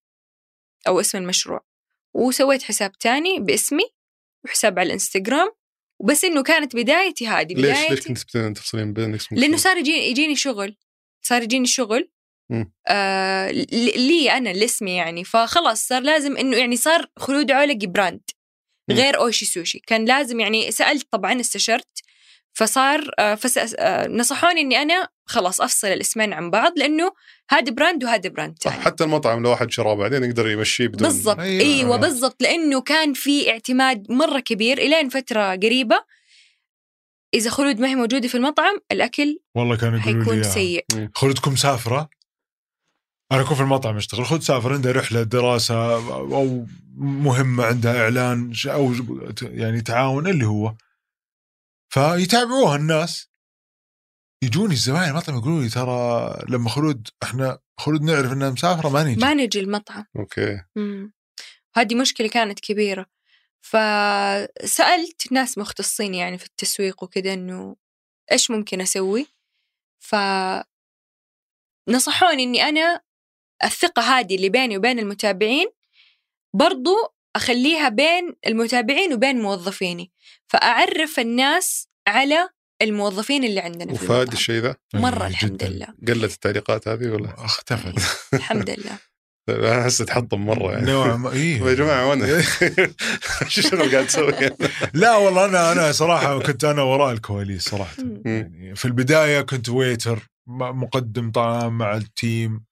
أو 0.86 1.00
اسم 1.00 1.18
المشروع. 1.18 1.66
وسويت 2.14 2.62
حساب 2.62 2.98
تاني 2.98 3.40
باسمي 3.40 3.84
وحساب 4.44 4.78
على 4.78 4.86
الإنستغرام 4.86 5.48
وبس 6.00 6.24
إنه 6.24 6.42
كانت 6.42 6.76
بدايتي 6.76 7.26
هذه 7.26 7.54
ليش 7.54 7.66
ليش 7.66 7.84
بدايتي. 7.84 8.08
كنت 8.08 8.18
تبتدين 8.18 8.54
تفصلين 8.54 8.92
بين 8.92 9.14
اسمك 9.14 9.38
لأنه 9.38 9.56
صار 9.56 9.76
يجيني 9.76 10.10
يجيني 10.10 10.36
شغل 10.36 10.76
صار 11.22 11.42
يجيني 11.42 11.66
شغل 11.66 12.10
مم. 12.50 12.72
آه 12.88 13.50
لي 13.50 14.30
أنا 14.30 14.48
لاسمي 14.48 14.96
يعني. 14.96 15.24
فخلاص 15.24 15.86
صار 15.86 16.02
لازم 16.02 16.36
إنه 16.36 16.56
يعني 16.56 16.76
صار 16.76 17.10
خلود 17.16 17.50
عولقي 17.50 17.86
brand. 17.86 18.22
غير 18.90 19.20
أويشي 19.20 19.44
سوشي. 19.44 19.78
كان 19.78 20.04
لازم 20.04 20.40
يعني 20.40 20.70
سألت 20.70 21.06
طبعا 21.10 21.40
استشرت 21.40 21.91
فصار 22.54 23.10
آه، 23.18 23.34
فس... 23.34 23.74
آه، 23.78 24.06
نصحوني 24.08 24.60
إني 24.60 24.76
أنا 24.82 25.08
خلاص 25.24 25.60
أفصل 25.60 25.86
الاسمين 25.88 26.32
عن 26.32 26.50
بعض 26.50 26.72
لأنه 26.78 27.12
هذا 27.50 27.72
brand 27.72 28.04
وهذا 28.04 28.28
brand 28.30 28.56
صح 28.60 28.70
ثاني. 28.70 28.82
حتى 28.84 29.04
المطعم 29.04 29.42
لو 29.42 29.50
واحد 29.50 29.70
شراه 29.70 29.94
بعدين 29.94 30.24
يقدر 30.24 30.48
يمشيه 30.50 30.86
بدون 30.88 31.08
بالضبط. 31.08 31.38
أيوة. 31.38 31.62
أيوه. 31.64 31.96
بالضبط 31.96 32.42
لأنه 32.42 32.80
كان 32.80 33.12
في 33.12 33.50
اعتماد 33.50 34.12
مرة 34.12 34.40
كبير 34.40 34.78
إلين 34.78 35.08
فترة 35.08 35.50
قريبة. 35.56 36.04
إذا 37.34 37.50
خلود 37.50 37.80
ما 37.80 37.88
هي 37.88 37.94
موجودة 37.94 38.28
في 38.28 38.34
المطعم 38.34 38.78
الأكل 38.92 39.38
والله 39.54 39.76
كانوا 39.76 39.98
يقولوا 40.00 40.34
لي. 40.34 40.44
سيء. 40.44 40.84
خلودكم 41.14 41.52
مسافره 41.52 42.08
أنا 43.32 43.40
أكون 43.40 43.56
في 43.56 43.62
المطعم 43.62 43.96
أشتغل 43.96 44.24
خلود 44.26 44.42
سافر 44.42 44.72
عنده 44.72 44.92
رحلة 44.92 45.22
دراسة 45.22 45.94
أو 46.12 46.66
مهمة 46.96 47.64
عندها 47.64 48.02
إعلان 48.02 48.52
ش- 48.54 48.66
أو 48.66 48.94
يعني 49.42 49.80
تعاون 49.80 50.26
اللي 50.26 50.46
هو. 50.46 50.74
فيتابعوها 51.94 52.76
الناس. 52.76 53.28
يجوني 54.44 54.72
الزباين 54.72 55.10
المطعم 55.10 55.36
يقولوا 55.38 55.62
لي 55.62 55.68
ترى 55.68 56.38
لما 56.48 56.70
خلود 56.70 57.08
إحنا 57.22 57.58
خلود 57.80 58.02
نعرف 58.02 58.32
انها 58.32 58.50
مسافرة 58.50 58.88
ما 58.88 59.04
نجي. 59.04 59.20
ما 59.20 59.34
نجي 59.34 59.60
المطعم. 59.60 60.04
أوكي. 60.16 60.64
مم. 60.76 61.12
هذه 61.74 61.94
مشكلة 61.94 62.28
كانت 62.28 62.60
كبيرة. 62.60 63.06
فسألت 63.60 65.32
ناس 65.32 65.58
مختصين 65.58 66.14
يعني 66.14 66.38
في 66.38 66.46
التسويق 66.46 67.02
وكذا 67.02 67.34
إنه 67.34 67.76
إيش 68.32 68.50
ممكن 68.50 68.80
أسوي؟ 68.80 69.26
ف 69.98 70.16
نصحوني 71.88 72.42
إني 72.42 72.62
أنا 72.62 73.00
الثقة 73.64 74.02
هذه 74.02 74.36
اللي 74.36 74.48
بيني 74.48 74.76
وبين 74.76 74.98
المتابعين 74.98 75.66
برضو 76.54 76.94
أخليها 77.36 77.88
بين 77.88 78.34
المتابعين 78.46 79.12
وبين 79.12 79.40
موظفيني 79.40 80.12
فأعرف 80.48 81.18
الناس 81.18 81.88
على 82.08 82.48
الموظفين 82.82 83.44
اللي 83.44 83.60
عندنا 83.60 83.94
في 83.94 84.04
وفاد 84.04 84.32
الشيء 84.32 84.62
ذا 84.62 84.76
مرة 84.94 85.22
إيه، 85.22 85.26
الحمد 85.30 85.52
جداً. 85.56 85.68
لله. 85.68 85.86
قلت 86.08 86.34
التعليقات 86.34 86.88
هذه 86.88 87.08
ولا؟ 87.08 87.44
اختفت. 87.44 87.94
الحمد 88.34 88.70
لله. 88.70 88.98
أنا 89.48 89.82
احس 89.82 89.98
تحطم 89.98 90.46
مرة 90.46 90.72
يعني. 90.72 90.86
نوعا 90.92 91.16
ما 91.16 91.32
إيه. 91.32 91.62
يا 91.68 91.74
جماعة 91.74 92.06
وأنا 92.08 92.42
شنو 93.48 93.90
قاعد 93.90 94.06
تسوي 94.06 94.32
لا 94.94 95.16
والله 95.16 95.44
أنا 95.44 95.72
أنا 95.72 95.92
صراحة 95.92 96.38
كنت 96.42 96.64
أنا 96.64 96.82
وراء 96.82 97.12
الكواليس 97.12 97.68
صراحة. 97.68 97.94
يعني 98.24 98.74
في 98.76 98.84
البداية 98.84 99.40
كنت 99.40 99.68
ويتر 99.68 100.18
مقدم 100.46 101.30
طعام 101.30 101.78
مع 101.78 101.96
التيم 101.96 102.64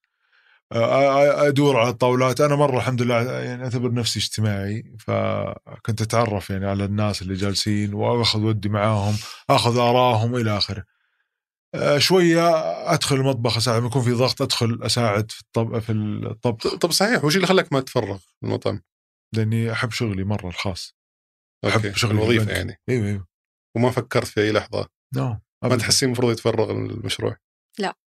أدور 0.71 1.79
على 1.79 1.89
الطاولات. 1.89 2.41
أنا 2.41 2.55
مرة 2.55 2.77
الحمد 2.77 3.01
لله 3.01 3.31
يعني 3.31 3.63
اعتبر 3.63 3.93
نفسي 3.93 4.19
اجتماعي 4.19 4.95
فكنت 4.99 6.01
أتعرف 6.01 6.49
يعني 6.49 6.67
على 6.67 6.85
الناس 6.85 7.21
اللي 7.21 7.33
جالسين 7.33 7.93
وأخذ 7.93 8.39
ودي 8.39 8.69
معاهم 8.69 9.15
أخذ 9.49 9.77
آرائهم 9.77 10.35
إلى 10.35 10.57
آخره. 10.57 10.83
آ، 11.75 11.99
شوية 11.99 12.49
أدخل 12.93 13.15
المطبخ 13.15 13.57
أساعد 13.57 13.77
لما 13.77 13.87
يكون 13.87 14.01
في 14.01 14.11
ضغط 14.11 14.41
أدخل 14.41 14.79
أساعد 14.83 15.31
في 15.31 15.41
الطب 15.41 15.79
في 15.79 15.91
الطبخ. 15.91 16.75
طب 16.75 16.91
صحيح 16.91 17.25
وش 17.25 17.35
اللي 17.35 17.47
خلاك 17.47 17.73
ما 17.73 17.79
تتفرغ 17.79 18.17
في 18.17 18.43
المطعم؟ 18.43 18.81
لأني 19.35 19.71
أحب 19.71 19.91
شغلي 19.91 20.23
مرة 20.23 20.47
الخاص. 20.47 20.95
أحب 21.67 21.85
okay 21.85 21.99
شغل 21.99 22.11
الوظيفة. 22.11 22.51
يعني. 22.51 22.81
أيوه 22.89 23.07
أيوه 23.07 23.27
وما 23.75 23.91
فكرت 23.91 24.27
في 24.27 24.41
أي 24.41 24.51
لحظة؟ 24.51 24.87
no 25.15 25.27
ما 25.29 25.39
أبداً. 25.63 25.77
تحسين 25.77 26.07
المفروض 26.07 26.31
يتفرغ 26.31 26.71
المشروع 26.71 27.37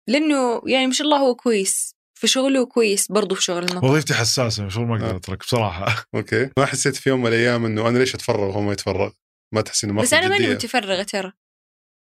لأنه 0.10 0.62
يعني 0.68 0.88
ما 0.88 0.94
شاء 0.94 1.08
الله 1.08 1.18
هو 1.18 1.36
كويس. 1.36 1.97
في 2.20 2.28
شغله 2.28 2.66
كويس 2.66 3.12
برضو 3.12 3.36
في 3.36 3.42
شغل 3.42 3.64
المطعم. 3.64 3.84
وظيفتي 3.90 4.14
حساسه 4.14 4.70
شغل 4.70 4.86
ما 4.86 4.96
أقدر 4.96 5.14
آه. 5.14 5.18
أترك 5.18 5.40
بصراحة. 5.40 5.86
okay. 6.16 6.50
ما 6.58 6.66
حسيت 6.66 6.96
في 6.96 7.10
يوم 7.10 7.20
من 7.22 7.28
الأيام 7.28 7.66
إنه 7.66 7.88
أنا 7.88 7.98
ليش 7.98 8.16
أتفرغ 8.16 8.44
وهو 8.44 8.62
ما 8.62 8.74
يتفرغ؟ 8.74 9.12
ما 9.54 9.62
تحسين 9.62 9.90
إنه 9.90 9.98
ما 9.98 10.04
بس 10.04 10.14
أنا 10.14 10.28
ماني؟ 10.28 10.48
متفرغة 10.48 11.04
ترى. 11.04 11.32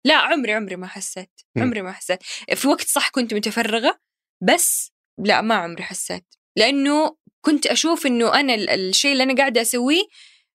لا 0.06 0.14
عمري 0.14 0.52
عمري 0.52 0.76
ما 0.76 0.86
حسيت. 0.86 1.30
عمري 1.58 1.82
ما 1.82 1.92
حسيت. 1.92 2.22
في 2.54 2.68
وقت 2.68 2.86
صح 2.88 3.08
كنت 3.08 3.34
متفرغة 3.34 3.98
بس 4.42 4.92
لا 5.18 5.40
ما 5.40 5.54
عمري 5.54 5.82
حسيت. 5.82 6.34
لأنه 6.56 7.16
كنت 7.44 7.66
أشوف 7.66 8.06
إنه 8.06 8.40
أنا 8.40 8.54
ال- 8.54 8.70
الشيء 8.70 9.12
اللي 9.12 9.22
أنا 9.22 9.34
قاعدة 9.36 9.60
أسويه 9.60 10.02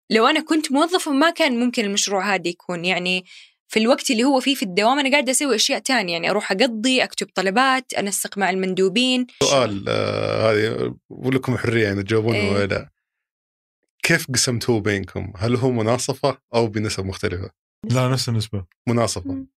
لو 0.09 0.27
أنا 0.27 0.39
كنت 0.39 0.71
موظفة 0.71 1.11
ما 1.11 1.29
كان 1.29 1.59
ممكن 1.59 1.85
المشروع 1.85 2.35
هذا 2.35 2.47
يكون. 2.47 2.85
يعني 2.85 3.25
في 3.67 3.79
الوقت 3.79 4.11
اللي 4.11 4.23
هو 4.23 4.39
فيه 4.39 4.55
في 4.55 4.63
الدوام 4.63 4.99
أنا 4.99 5.11
قاعدة 5.11 5.31
أسوي 5.31 5.55
أشياء 5.55 5.79
تانية 5.79 6.13
يعني 6.13 6.29
أروح 6.29 6.51
أقضي 6.51 7.03
أكتب 7.03 7.27
طلبات 7.35 7.93
انسق 7.93 8.37
مع 8.37 8.49
المندوبين 8.49 9.27
سؤال 9.43 9.85
آه 9.87 10.51
هذه 10.51 10.95
ولكم 11.09 11.57
حرية 11.57 11.83
يعني 11.83 12.03
تجاوبون 12.03 12.35
إيه. 12.35 12.51
ولا 12.51 12.65
لا 12.65 12.89
كيف 14.03 14.31
قسمتوه 14.31 14.79
بينكم؟ 14.79 15.33
هل 15.37 15.55
هو 15.55 15.71
مناصفة 15.71 16.37
أو 16.55 16.67
بنسب 16.67 17.05
مختلفة؟ 17.05 17.49
لا 17.83 18.07
نفس 18.07 18.29
النسبة 18.29 18.65
مناصفة 18.87 19.31
مم. 19.31 19.47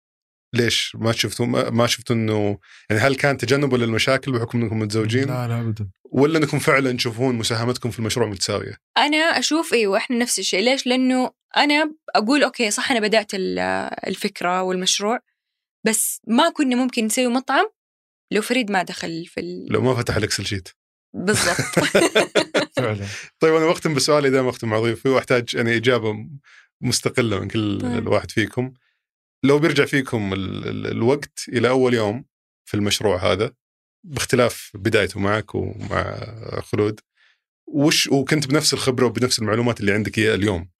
ليش؟ 0.54 0.92
ما 1.00 1.12
شفتوا 1.12 1.46
ما 1.46 1.70
ما 1.70 1.86
شفتوا 1.86 2.16
انه 2.16 2.58
يعني 2.90 3.02
هل 3.02 3.14
كان 3.16 3.36
تجنبا 3.36 3.76
للمشاكل 3.76 4.32
بحكم 4.32 4.62
إنكم 4.62 4.78
متزوجين؟ 4.78 5.24
لا 5.28 5.48
لا 5.48 5.60
ابدا. 5.60 5.88
ولا 6.12 6.38
إنكم 6.38 6.58
فعلا 6.58 6.92
تشوفون 6.92 7.34
مساهمتكم 7.34 7.90
في 7.90 7.98
المشروع 7.98 8.28
متساوية؟ 8.28 8.76
أنا 8.98 9.16
أشوف 9.16 9.74
إيوه 9.74 9.96
إحنا 9.98 10.16
نفس 10.18 10.38
الشيء. 10.38 10.60
ليش؟ 10.64 10.86
لأنه 10.86 11.30
أنا 11.56 11.94
أقول 12.14 12.42
okay 12.44 12.70
صح 12.70 12.90
أنا 12.90 13.00
بدأت 13.00 13.34
ال- 13.34 13.58
الفكرة 14.06 14.62
والمشروع 14.62 15.18
بس 15.86 16.20
ما 16.26 16.50
كنا 16.50 16.76
ممكن 16.76 17.04
نسوي 17.04 17.26
مطعم 17.26 17.66
لو 18.32 18.42
فريد 18.42 18.70
ما 18.70 18.82
دخل 18.82 19.26
في 19.26 19.40
ال... 19.40 19.66
لو 19.72 19.80
ما 19.82 19.94
فتح 19.94 20.16
الـ 20.16 20.21
Excel 20.21 20.46
sheet. 20.46 20.68
بالضبط. 21.14 21.56
فعلا. 22.76 23.06
طيب 23.40 23.54
أنا 23.54 23.66
بختم 23.66 23.94
بسؤالي 23.94 24.30
دائما 24.30 24.50
اختم 24.50 24.68
مع 24.68 24.80
ضيوفي 24.80 25.08
واحتاج 25.08 25.54
يعني 25.54 25.76
إجابة 25.76 26.14
مستقلة 26.80 27.40
من 27.40 27.48
كل 27.48 27.78
طيب. 27.80 27.98
الواحد 27.98 28.30
فيكم. 28.30 28.72
لو 29.44 29.58
بيرجع 29.58 29.84
فيكم 29.84 30.32
ال 30.32 30.68
ال 30.68 30.86
الوقت 30.86 31.44
إلى 31.48 31.68
أول 31.68 31.94
يوم 31.94 32.24
في 32.64 32.74
المشروع 32.74 33.32
هذا 33.32 33.52
باختلاف 34.04 34.70
بدايته 34.74 35.20
معك 35.20 35.54
ومع 35.54 36.20
خلود 36.60 37.00
وش 37.68 38.08
وكنت 38.08 38.46
بنفس 38.46 38.74
الخبرة 38.74 39.06
وبنفس 39.06 39.38
المعلومات 39.38 39.80
اللي 39.80 39.92
عندك 39.92 40.18
إياها 40.18 40.34
اليوم 40.34 40.70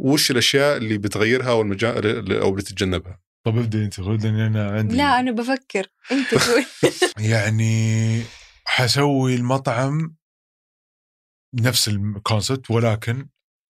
وش 0.00 0.30
الأشياء 0.30 0.76
اللي 0.76 0.98
بتغيرها 0.98 1.52
والمجال 1.52 2.32
أو 2.32 2.52
بتتجنبها؟ 2.52 3.20
طب 3.44 3.58
ابدأ 3.58 3.84
أنت 3.84 3.98
لاني 4.00 4.46
أنا 4.46 4.70
عندي 4.70 4.96
لا 4.96 5.20
أنا 5.20 5.30
بفكر. 5.30 5.86
أنت 6.12 6.34
تقول. 6.34 6.64
يعني 7.18 8.22
حسوي 8.66 9.34
المطعم 9.34 10.16
نفس 11.54 11.88
الكونسبت 11.88 12.70
ولكن 12.70 13.28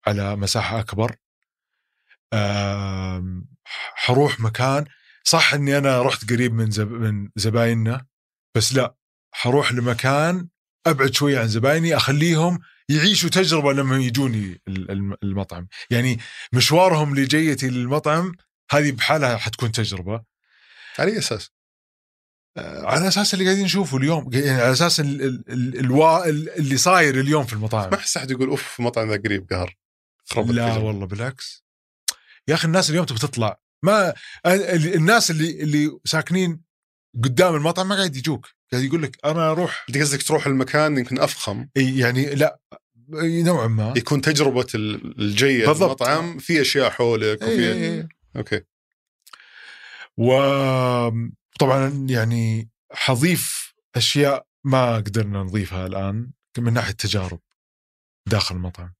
على 0.07 0.35
مساحة 0.35 0.79
أكبر. 0.79 1.15
حروح 3.95 4.39
مكان. 4.39 4.85
صح 5.23 5.53
إني 5.53 5.77
أنا 5.77 6.01
رحت 6.01 6.29
قريب 6.31 6.53
من 6.53 6.71
زب 6.71 6.91
من 6.91 7.29
زبايننا 7.35 8.05
بس 8.55 8.73
لا 8.73 8.95
حروح 9.31 9.71
لمكان 9.71 10.47
أبعد 10.87 11.13
شوية 11.13 11.39
عن 11.39 11.47
زبايني 11.47 11.95
أخليهم 11.95 12.59
يعيشوا 12.89 13.29
تجربة 13.29 13.73
لما 13.73 13.97
يجوني 13.97 14.61
ال- 14.67 14.91
الم- 14.91 15.15
المطعم. 15.23 15.67
يعني 15.89 16.19
مشوارهم 16.53 17.15
لجيتي 17.15 17.69
للمطعم 17.69 18.31
هذه 18.71 18.91
بحالها 18.91 19.37
حتكون 19.37 19.71
تجربة. 19.71 20.23
على 20.99 21.11
أي 21.11 21.17
أساس؟ 21.17 21.51
آه، 22.57 22.85
على 22.85 23.07
أساس 23.07 23.33
اللي 23.33 23.45
قاعدين 23.45 23.63
نشوفه 23.63 23.97
اليوم. 23.97 24.29
يعني 24.33 24.61
على 24.61 24.71
أساس 24.71 24.99
ال 24.99 25.21
ال 25.21 25.43
ال 25.49 25.79
الوا 25.79 26.25
اللي 26.29 26.77
صاير 26.77 27.19
اليوم 27.19 27.45
في 27.45 27.53
المطاعم. 27.53 27.89
ما 27.89 27.97
احس 27.97 28.17
احد 28.17 28.31
يقول 28.31 28.49
أوف 28.49 28.79
المطعم 28.79 29.11
ذا 29.11 29.21
قريب 29.25 29.49
قهر. 29.49 29.75
لا. 30.37 30.77
والله 30.77 31.05
بالعكس. 31.05 31.62
يا 32.47 32.53
أخي 32.53 32.67
الناس 32.67 32.89
اليوم 32.89 33.05
تبي 33.05 33.19
تطلع. 33.19 33.59
ما 33.83 34.13
ال- 34.45 34.95
الناس 34.95 35.31
اللي 35.31 35.61
اللي 35.63 35.99
ساكنين 36.05 36.61
قدام 37.23 37.55
المطعم 37.55 37.87
ما 37.87 37.95
قاعد 37.95 38.15
يجوك. 38.15 38.47
قاعد 38.71 38.83
يقول 38.83 39.03
لك 39.03 39.17
أنا 39.25 39.51
أروح. 39.51 39.85
أنت 39.89 39.97
قصدك 39.97 40.23
تروح 40.23 40.47
المكان 40.47 40.97
يمكن 40.97 41.19
أفخم؟ 41.19 41.67
يعني 41.75 42.35
لا. 42.35 42.59
نوعا 43.23 43.67
ما. 43.67 43.93
يكون 43.97 44.21
تجربة 44.21 44.67
ال- 44.75 45.21
الجيد 45.21 45.67
بالضبط. 45.67 46.03
المطعم. 46.03 46.37
في 46.37 46.61
أشياء 46.61 46.89
حولك 46.89 47.41
وفي 47.41 47.51
إي 47.73 47.99
إي. 47.99 48.07
أوكي. 48.35 48.61
وطبعا 50.17 52.05
يعني 52.09 52.69
حضيف 52.93 53.73
أشياء 53.95 54.45
ما 54.63 54.95
قدرنا 54.95 55.43
نضيفها 55.43 55.87
الآن 55.87 56.31
من 56.57 56.73
ناحية 56.73 56.91
تجارب 56.93 57.39
داخل 58.29 58.55
المطعم. 58.55 58.93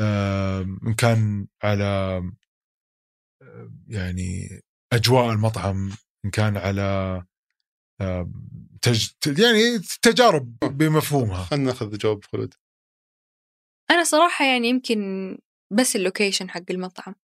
ان 0.00 0.94
كان 0.98 1.46
على 1.62 2.22
يعني 3.88 4.60
أجواء 4.92 5.32
المطعم 5.32 5.92
إن 6.24 6.30
كان 6.30 6.56
على 6.56 7.24
تج... 8.82 9.08
يعني 9.26 9.78
تجارب 10.02 10.58
بمفهومها. 10.58 11.44
خلينا 11.44 11.64
ناخذ 11.64 11.98
جواب 11.98 12.24
خلود. 12.24 12.54
أنا 13.90 14.04
صراحة 14.04 14.44
يعني 14.44 14.68
يمكن 14.68 14.98
بس 15.72 15.96
اللوكيشن 15.96 16.50
حق 16.50 16.70
المطعم. 16.70 17.14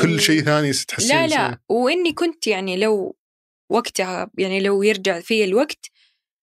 كل 0.00 0.20
شيء 0.20 0.42
ثاني 0.42 0.72
تحسين 0.72 1.16
لا 1.16 1.26
لا 1.26 1.60
وإني 1.68 2.12
كنت 2.12 2.46
يعني 2.46 2.76
لو 2.76 3.16
وقتها 3.70 4.30
يعني 4.38 4.60
لو 4.60 4.82
يرجع 4.82 5.20
في 5.20 5.44
الوقت 5.44 5.90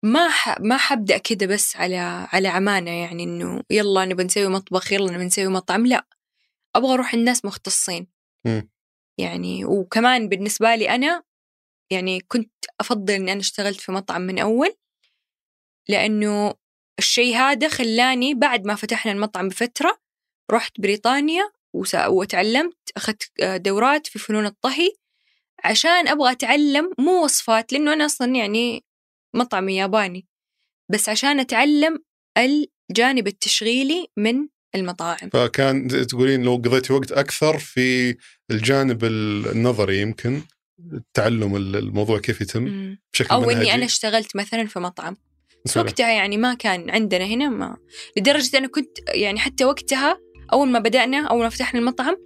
ما 0.05 0.29
ح... 0.29 0.61
ما 0.61 0.77
حبدأ 0.77 1.19
كده 1.19 1.47
بس 1.47 1.77
على 1.77 1.97
على 2.33 2.49
عمانه 2.49 2.91
يعني 2.91 3.25
إنه 3.25 3.63
يلا 3.71 4.05
نبى 4.05 4.25
نسوي 4.25 4.47
مطبخ 4.49 4.93
يلا 4.93 5.13
نبى 5.13 5.25
نسوي 5.25 5.47
مطعم 5.49 5.87
لا 5.87 6.07
أبغى 6.77 6.95
أروح 6.95 7.15
الناس 7.15 7.45
مختصين 7.45 8.07
مم. 8.47 8.71
يعني 9.19 9.65
وكمان 9.65 10.29
بالنسبة 10.29 10.75
لي 10.75 10.91
أنا 10.91 11.23
يعني 11.91 12.21
كنت 12.21 12.53
أفضل 12.81 13.15
إني 13.15 13.33
أنا 13.33 13.41
اشتغلت 13.41 13.81
في 13.81 13.93
مطعم 13.93 14.21
من 14.23 14.39
أول 14.39 14.75
لأنه 15.89 16.55
الشيء 16.99 17.37
هذا 17.37 17.69
خلاني 17.69 18.35
بعد 18.35 18.67
ما 18.67 18.75
فتحنا 18.75 19.13
المطعم 19.13 19.49
بفترة 19.49 19.99
رحت 20.51 20.81
بريطانيا 20.81 21.51
وس- 21.75 21.95
وتعلمت 22.09 22.77
أخذت 22.97 23.31
آه، 23.43 23.57
دورات 23.57 24.07
في 24.07 24.19
فنون 24.19 24.47
الطهي 24.47 24.91
عشان 25.65 26.09
أبغى 26.09 26.31
أتعلم 26.33 26.91
مو 26.99 27.25
وصفات 27.25 27.73
لأنه 27.73 27.93
أنا 27.93 28.07
أصلا 28.07 28.35
يعني 28.37 28.85
مطعم 29.35 29.69
ياباني 29.69 30.27
بس 30.93 31.09
عشان 31.09 31.41
أتعلم 31.41 31.99
الجانب 32.39 33.27
التشغيلي 33.27 34.07
من 34.17 34.49
المطاعم. 34.75 35.31
فكان 35.33 35.89
تقولين 35.89 36.43
لو 36.43 36.55
قضيتي 36.55 36.93
وقت 36.93 37.13
أكثر 37.13 37.59
في 37.59 38.17
الجانب 38.51 39.05
النظري 39.05 40.01
يمكن 40.01 40.43
تعلم 41.15 41.57
الموضوع 41.57 42.19
كيف 42.19 42.41
يتم. 42.41 42.97
بشكل 43.13 43.31
أو 43.31 43.41
منهجي. 43.41 43.61
إني 43.61 43.75
أنا 43.75 43.85
اشتغلت 43.85 44.37
مثلا 44.37 44.67
في 44.67 44.81
مطعم. 44.81 45.17
بس. 45.65 45.77
وقتها 45.77 46.11
يعني 46.11 46.37
ما 46.37 46.55
كان 46.55 46.91
عندنا 46.91 47.25
هنا 47.25 47.49
ما 47.49 47.77
لدرجة 48.17 48.59
أنا 48.59 48.69
كنت 48.69 48.99
يعني 49.15 49.39
حتى 49.39 49.65
وقتها 49.65 50.19
أول 50.53 50.69
ما 50.69 50.79
بدأنا 50.79 51.27
أول 51.27 51.43
ما 51.43 51.49
فتحنا 51.49 51.81
المطعم 51.81 52.17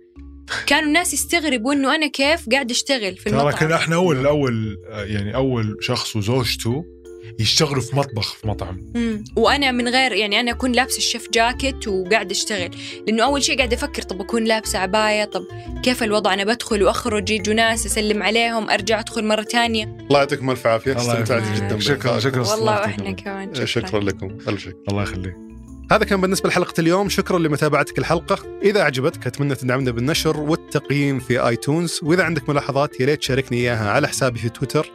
كانوا 0.67 0.89
الناس 0.89 1.15
يستغربوا 1.15 1.73
إنه 1.73 1.95
أنا 1.95 2.07
كيف 2.07 2.49
قاعد 2.49 2.71
أشتغل 2.71 3.17
في 3.17 3.31
ترى 3.31 3.41
المطعم. 3.41 3.59
كنا 3.59 3.77
إحنا 3.77 3.97
أول 3.97 4.27
أول 4.27 4.77
آه، 4.91 5.05
يعني 5.05 5.35
أول 5.35 5.77
شخص 5.81 6.17
وزوجته 6.17 6.85
يشتغلوا 7.39 7.83
في 7.83 7.97
مطبخ 7.97 8.35
في 8.35 8.49
مطعم. 8.49 8.93
مم. 8.95 9.25
وأنا 9.37 9.71
من 9.71 9.89
غير 9.89 10.13
يعني 10.13 10.41
أنا 10.41 10.51
أكون 10.51 10.73
لابسة 10.73 10.99
الشيف 10.99 11.31
جاكيت 11.31 11.89
وقاعد 11.89 12.31
أشتغل. 12.31 12.71
لأنه 13.07 13.25
أول 13.25 13.43
شيء 13.43 13.57
قاعد 13.57 13.73
أفكر 13.73 14.03
طب 14.03 14.21
أكون 14.21 14.45
لابسة 14.45 14.79
عباية؟ 14.79 15.25
طب 15.25 15.45
كيف 15.83 16.03
الوضع؟ 16.03 16.35
أنا 16.35 16.45
بدخل 16.45 16.83
وأخرج 16.83 17.31
يجوا 17.31 17.55
ناس 17.55 17.87
أسلم 17.87 18.23
عليهم 18.23 18.71
أرجع 18.71 19.01
أدخل 19.01 19.25
مرة 19.25 19.43
تانية 19.43 19.85
الله 19.85 20.19
يعطيكم 20.19 20.51
ألف 20.51 20.67
عافية. 20.67 20.93
الله 20.93 21.13
استمتعت. 21.13 21.43
جدا 21.57 21.79
شكرا. 21.81 22.21
شكرا. 22.21 22.51
والله. 22.51 22.73
وإحنا 22.73 23.11
كمان. 23.11 23.55
شكرا, 23.55 23.67
شكرا. 23.67 24.01
لكم. 24.01 24.39
ألف 24.49 24.61
شكر. 24.61 24.75
الله 24.89 25.03
يخليك. 25.03 25.48
هذا 25.91 26.05
كان 26.05 26.21
بالنسبة 26.21 26.49
لحلقة 26.49 26.75
اليوم. 26.79 27.09
شكرا 27.09 27.39
لمتابعتك 27.39 27.99
الحلقة. 27.99 28.59
إذا 28.63 28.83
عجبتك 28.83 29.27
أتمنى 29.27 29.55
تدعمنا 29.55 29.91
بالنشر 29.91 30.41
والتقييم 30.41 31.19
في 31.19 31.49
آيتونز. 31.49 32.01
وإذا 32.03 32.23
عندك 32.23 32.49
ملاحظات 32.49 33.01
يا 33.01 33.07
ريت 33.07 33.19
تشاركني 33.19 33.59
إياها 33.59 33.91
على 33.91 34.09
حسابي 34.09 34.39
في 34.39 34.49
تويتر 34.49 34.91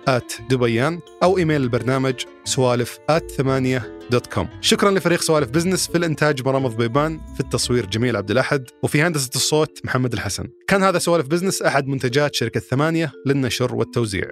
دبيان 0.49 0.99
أو 1.23 1.37
إيميل 1.37 1.61
البرنامج 1.61 2.13
سوالف 2.45 2.99
ثمانية 3.37 3.99
dot 4.11 4.27
com. 4.27 4.49
شكرا 4.61 4.91
لفريق 4.91 5.21
سوالف 5.21 5.49
business 5.49 5.87
في 5.87 5.97
الإنتاج 5.97 6.45
مرام 6.45 6.67
ضبيبان 6.67 7.19
في 7.33 7.39
التصوير 7.39 7.85
جميل 7.85 8.15
عبد 8.15 8.31
الأحد 8.31 8.65
وفي 8.83 9.01
هندسة 9.01 9.29
الصوت 9.35 9.79
محمد 9.83 10.13
الحسن. 10.13 10.47
كان 10.67 10.83
هذا 10.83 10.99
سوالف 10.99 11.27
بزنس 11.27 11.61
أحد 11.61 11.87
منتجات 11.87 12.35
شركة 12.35 12.59
ثمانية 12.59 13.11
للنشر 13.25 13.75
والتوزيع. 13.75 14.29